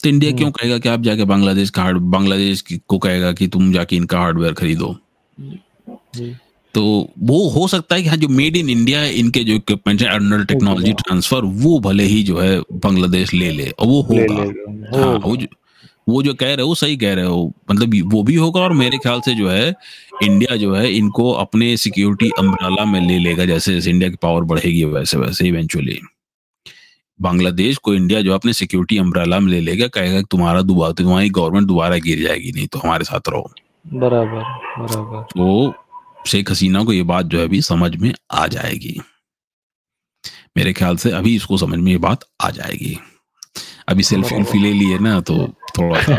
तो 0.00 0.08
इंडिया 0.08 0.32
क्यों 0.32 0.50
कहेगा 0.50 0.78
कि 0.78 0.88
आप 0.88 1.00
जाके 1.02 1.24
बांग्लादेश 1.24 1.70
का 1.70 1.82
हार्ड 1.82 1.98
बांग्लादेश 2.12 2.64
को 2.88 2.98
कहेगा 2.98 3.32
कि 3.32 3.48
तुम 3.48 3.72
जाके 3.72 3.96
इनका 3.96 4.18
हार्डवेयर 4.20 4.52
खरीदो? 4.54 4.96
तो 6.74 6.82
वो 7.20 7.48
हो 7.48 7.66
सकता 7.68 7.94
है 7.94 8.02
कि 8.02 8.08
हाँ 8.08 8.16
जो 8.16 8.28
मेड 8.28 8.56
इन 8.56 8.70
इंडिया 8.70 9.04
इनके 9.18 9.42
जो 9.44 9.54
इक्विपमेंट 9.54 10.02
है 10.02 10.08
अंडर 10.08 10.44
टेक्नोलॉजी 10.44 10.92
ट्रांसफ़र 10.92 11.44
वो 11.64 11.78
भले 11.80 12.04
ही 12.04 12.22
जो 12.22 12.38
है 12.38 12.58
बांग्लादेश 12.72 13.34
ले 13.34 13.50
ले 13.50 13.68
और 13.70 13.86
वो 13.86 14.00
होगा। 14.02 14.98
हाँ 14.98 15.12
वो 15.18 15.36
जो 15.36 15.46
वो 16.08 16.22
जो 16.22 16.32
कह 16.34 16.54
रहे 16.54 16.66
हो 16.66 16.74
सही 16.74 16.96
कह 16.96 17.14
रहे 17.14 17.24
हो 17.24 17.52
मतलब 17.70 17.94
वो 18.12 18.22
भी 18.22 18.34
होगा 18.34 18.60
और 18.60 18.72
मेरे 18.72 18.98
ख्याल 18.98 19.20
से 19.20 19.34
जो 19.34 19.48
है 19.48 19.68
इंडिया 20.22 20.56
जो 20.56 20.74
है 20.74 20.90
इनको 20.92 21.30
अपने 21.32 21.76
सिक्योरिटी 21.76 22.30
अम्ब्राला 22.38 22.84
में 22.84 23.00
ले 23.00 23.18
लेगा 23.18 23.44
जैसे 23.44 23.74
जैसे 23.74 23.90
इंडिया 23.90 24.10
की 24.10 24.16
पावर 24.22 24.44
बढ़ेगी 24.44 24.84
वैसे 24.84 25.18
वैसे 25.18 25.48
इवेंचुअली 25.48 25.98
बांग्लादेश 27.20 27.76
को 27.76 27.94
इंडिया 27.94 28.20
जो 28.20 28.34
अपने 28.34 28.52
सिक्योरिटी 28.52 28.98
अम्ब्राला 28.98 29.38
में 29.40 29.50
ले 29.52 29.60
लेगा 29.60 29.86
कहेगा 29.88 30.22
तुम्हारा 30.22 30.62
दोबारा 30.62 30.92
तुम्हारी 30.92 31.30
गवर्नमेंट 31.30 31.66
दोबारा 31.68 31.96
गिर 31.98 32.22
जाएगी 32.22 32.52
नहीं 32.52 32.66
तो 32.66 32.78
हमारे 32.78 33.04
साथ 33.04 33.28
रहो। 33.28 33.50
बराबर 33.92 34.42
बराबर। 34.78 35.22
तो 35.22 35.74
शेख 36.26 36.50
हसीना 36.50 36.84
को 36.84 36.92
ये 36.92 37.02
बात 37.02 37.26
जो 37.26 37.38
है 37.38 37.44
अभी 37.44 37.62
समझ 37.62 37.96
में 37.96 38.14
आ 38.30 38.46
जाएगी। 38.46 39.00
मेरे 40.56 40.72
ख्याल 40.72 40.96
से 40.96 41.10
अभी 41.10 41.36
इसको 41.36 41.58
समझ 41.58 41.78
में 41.78 41.92
ये 41.92 41.98
बात 41.98 42.24
आ 42.40 42.50
जाएगी। 42.50 42.98
अभी 43.88 44.02
सेल्फी 44.02 44.36
उल्फी 44.36 44.58
ले 44.58 44.72
लिए 44.72 44.98
ना 44.98 45.20
तो 45.20 45.48
थोड़ा 45.78 46.02
सा 46.02 46.16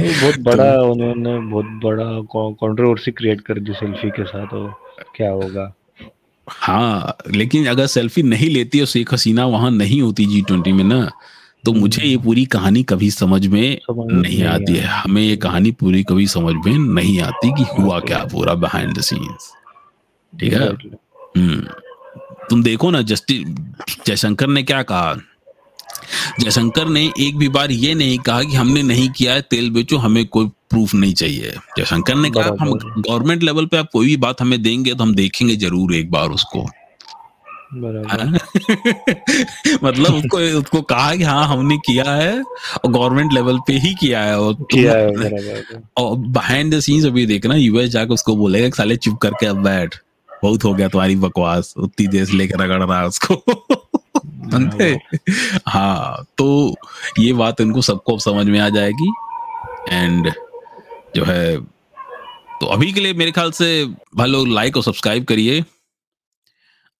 बहुत 0.00 0.38
बड़ा 0.40 0.76
तो, 0.76 0.92
उन्होंने 0.92 1.38
बहुत 1.38 1.64
बड़ा 1.64 2.20
कंट्रोवर्सी 2.54 3.10
क्रिएट 3.10 3.40
कर 3.40 3.58
दी 3.58 3.72
सेल्फी 3.72 4.10
के 4.10 4.24
साथ 4.24 4.46
तो 4.46 4.74
क्या 5.16 5.30
होगा? 5.30 5.74
हाँ 6.48 7.16
लेकिन 7.30 7.66
अगर 7.66 7.86
सेल्फी 7.86 8.22
नहीं 8.22 8.50
लेती 8.50 8.80
और 8.80 8.86
शेख 8.86 9.14
हसीना 9.14 9.46
वहाँ 9.46 9.70
नहीं 9.70 10.02
होती 10.02 10.26
जी 10.26 10.42
ट्वेंटी 10.42 10.72
में 10.72 10.84
ना 10.84 11.10
तो 11.64 11.72
मुझे 11.72 12.02
ये 12.02 12.16
पूरी 12.18 12.44
कहानी 12.44 12.82
कभी 12.82 13.10
समझ 13.10 13.46
में 13.46 13.78
नहीं 13.90 14.42
आती 14.44 14.74
है। 14.74 14.86
हमें 14.86 15.22
ये 15.22 15.36
कहानी 15.36 15.70
पूरी 15.72 16.02
कभी 16.04 16.26
समझ 16.26 16.54
में 16.66 16.78
नहीं 16.94 17.20
आती 17.20 17.50
कि 17.54 17.64
हुआ 17.72 17.98
क्या 18.00 18.24
पूरा 18.32 18.54
बिहाइंड 18.54 18.96
द 18.98 19.00
सीन्स 19.00 19.50
ठीक 20.32 20.52
है? 20.52 20.68
हम्म। 21.36 21.60
तुम 22.50 22.62
देखो 22.62 22.90
ना 22.90 23.02
जस्टिस 23.02 23.46
जयशंकर 24.06 24.46
ने 24.46 24.62
क्या 24.62 24.82
कहा? 24.82 25.14
जयशंकर 26.40 26.88
ने 26.88 27.10
एक 27.20 27.36
भी 27.38 27.48
बार 27.48 27.70
ये 27.72 27.94
नहीं 27.94 28.18
कहा 28.18 28.42
कि 28.42 28.56
हमने 28.56 28.82
नहीं 28.82 29.08
किया 29.10 29.34
है 29.34 29.40
तेल 29.42 29.70
बेचो 29.70 29.96
हमें 29.98 30.26
कोई 30.26 30.46
प्रूफ 30.70 30.94
नहीं 30.94 31.14
चाहिए। 31.14 31.52
जयशंकर 31.76 32.14
ने 32.14 32.30
कहा 32.30 32.56
हम 32.60 32.72
गवर्नमेंट 32.74 33.42
लेवल 33.42 33.66
पे 33.66 33.76
आप 33.76 33.88
कोई 33.92 34.06
भी 34.06 34.16
बात 34.16 34.40
हमें 34.40 34.62
देंगे 34.62 34.94
तो 34.94 35.04
हम 35.04 35.14
देखेंगे 35.14 35.56
ज़रूर 35.56 35.94
एक 35.94 36.10
बार 36.10 36.30
उसको। 36.30 36.66
मतलब 39.84 40.14
उसको 40.14 40.58
उसको 40.58 40.82
कहा 40.82 41.16
कि 41.16 41.22
हाँ 41.22 41.46
हमने 41.46 41.76
किया 41.76 42.04
है 42.04 42.42
और 42.42 42.92
गवर्नमेंट 42.92 43.32
लेवल 43.32 43.58
पे 43.58 43.72
ही 43.72 43.94
किया 43.94 44.20
है 44.20 44.40
और 44.40 44.54
किया 44.54 44.92
है 44.92 45.82
और 45.96 46.16
बिहाइंड 46.16 46.74
द 46.74 46.80
सीन्स 46.80 47.06
अभी 47.06 47.26
देखना 47.26 47.54
यूएस 47.54 47.90
जाकर 47.90 48.10
उसको 48.10 48.36
बोलेगा 48.36 48.68
कि 48.68 48.76
साले 48.76 48.96
चुप 48.96 49.18
करके 49.18 49.46
अब 49.46 49.56
बैठ। 49.56 49.94
बहुत 50.42 50.64
हो 50.64 50.74
गया 50.74 50.88
तुम्हारी 50.88 51.16
बकवास 51.16 51.74
उतनी 51.76 52.06
देर 52.06 52.24
से 52.24 52.32
लेकर 52.32 52.60
रगड़ 52.60 52.82
रहा 52.82 53.00
है 53.00 53.06
उसको 53.06 53.44
हाँ। 55.66 56.26
तो 56.38 56.74
ये 57.18 57.32
बात 57.32 57.60
इनको 57.60 57.82
सबको 57.82 58.18
समझ 58.18 58.46
में 58.46 58.60
आ 58.60 58.68
जाएगी। 58.68 59.12
एंड 59.88 60.32
जो 61.16 61.24
है 61.24 61.56
तो 62.60 62.66
अभी 62.66 62.92
के 62.92 63.00
लिए 63.00 63.14
मेरे 63.14 63.30
ख्याल 63.30 63.50
से 63.50 63.86
भाई 64.16 64.28
लोग 64.28 64.48
लाइक 64.48 64.76
और 64.76 64.82
सब्सक्राइब 64.82 65.24
करिए। 65.24 65.64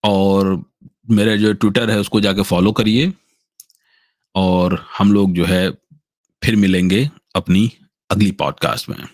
और 0.05 0.63
मेरे 1.11 1.37
जो 1.39 1.53
ट्विटर 1.53 1.91
है 1.91 1.99
उसको 1.99 2.21
जाके 2.21 2.43
फॉलो 2.45 2.73
करिए। 2.73 3.13
और 4.35 4.75
हम 4.99 5.13
लोग 5.13 5.33
जो 5.33 5.45
है 5.45 5.71
फिर 6.43 6.57
मिलेंगे 6.57 7.09
अपनी 7.37 7.71
अगली 8.11 8.31
पॉडकास्ट 8.33 8.89
में। 8.89 9.07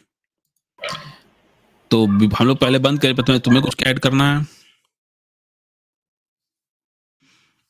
तो 1.90 2.04
हम 2.04 2.46
लोग 2.46 2.58
पहले 2.58 2.78
बंद 2.78 3.00
करें 3.00 3.14
तुम्हें 3.16 3.40
तुम्हें 3.40 3.62
कुछ 3.64 3.82
ऐड 3.82 3.98
करना 3.98 4.32
है? 4.32 4.46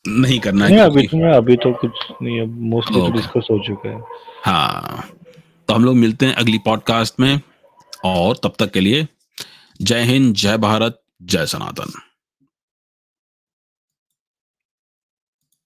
नहीं 0.05 0.39
करना 0.41 0.67
है 0.67 0.79
अभी 0.81 1.07
तो 1.07 1.37
अभी 1.37 1.57
तो 1.57 1.73
कुछ 1.75 1.93
नहीं 2.23 2.41
अब 2.41 2.61
मोस्टली 2.71 3.01
तो 3.01 3.13
डिस्कस 3.13 3.49
हो 3.51 3.59
चुका 3.67 3.89
है। 3.89 4.01
हाँ 4.45 5.09
तो 5.69 5.75
हम 5.75 5.85
लोग 5.85 5.97
मिलते 5.97 6.27
हैं 6.27 6.35
अगली 6.35 6.59
पॉडकास्ट 6.65 7.21
में। 7.21 7.41
और 8.05 8.41
तब 8.43 8.55
तक 8.59 8.71
के 8.73 8.81
लिए 8.81 9.07
जय 9.81 10.03
हिंद 10.05 10.35
जय 10.35 10.57
भारत 10.59 11.01
जय 11.23 11.47
सनातन। 11.47 11.93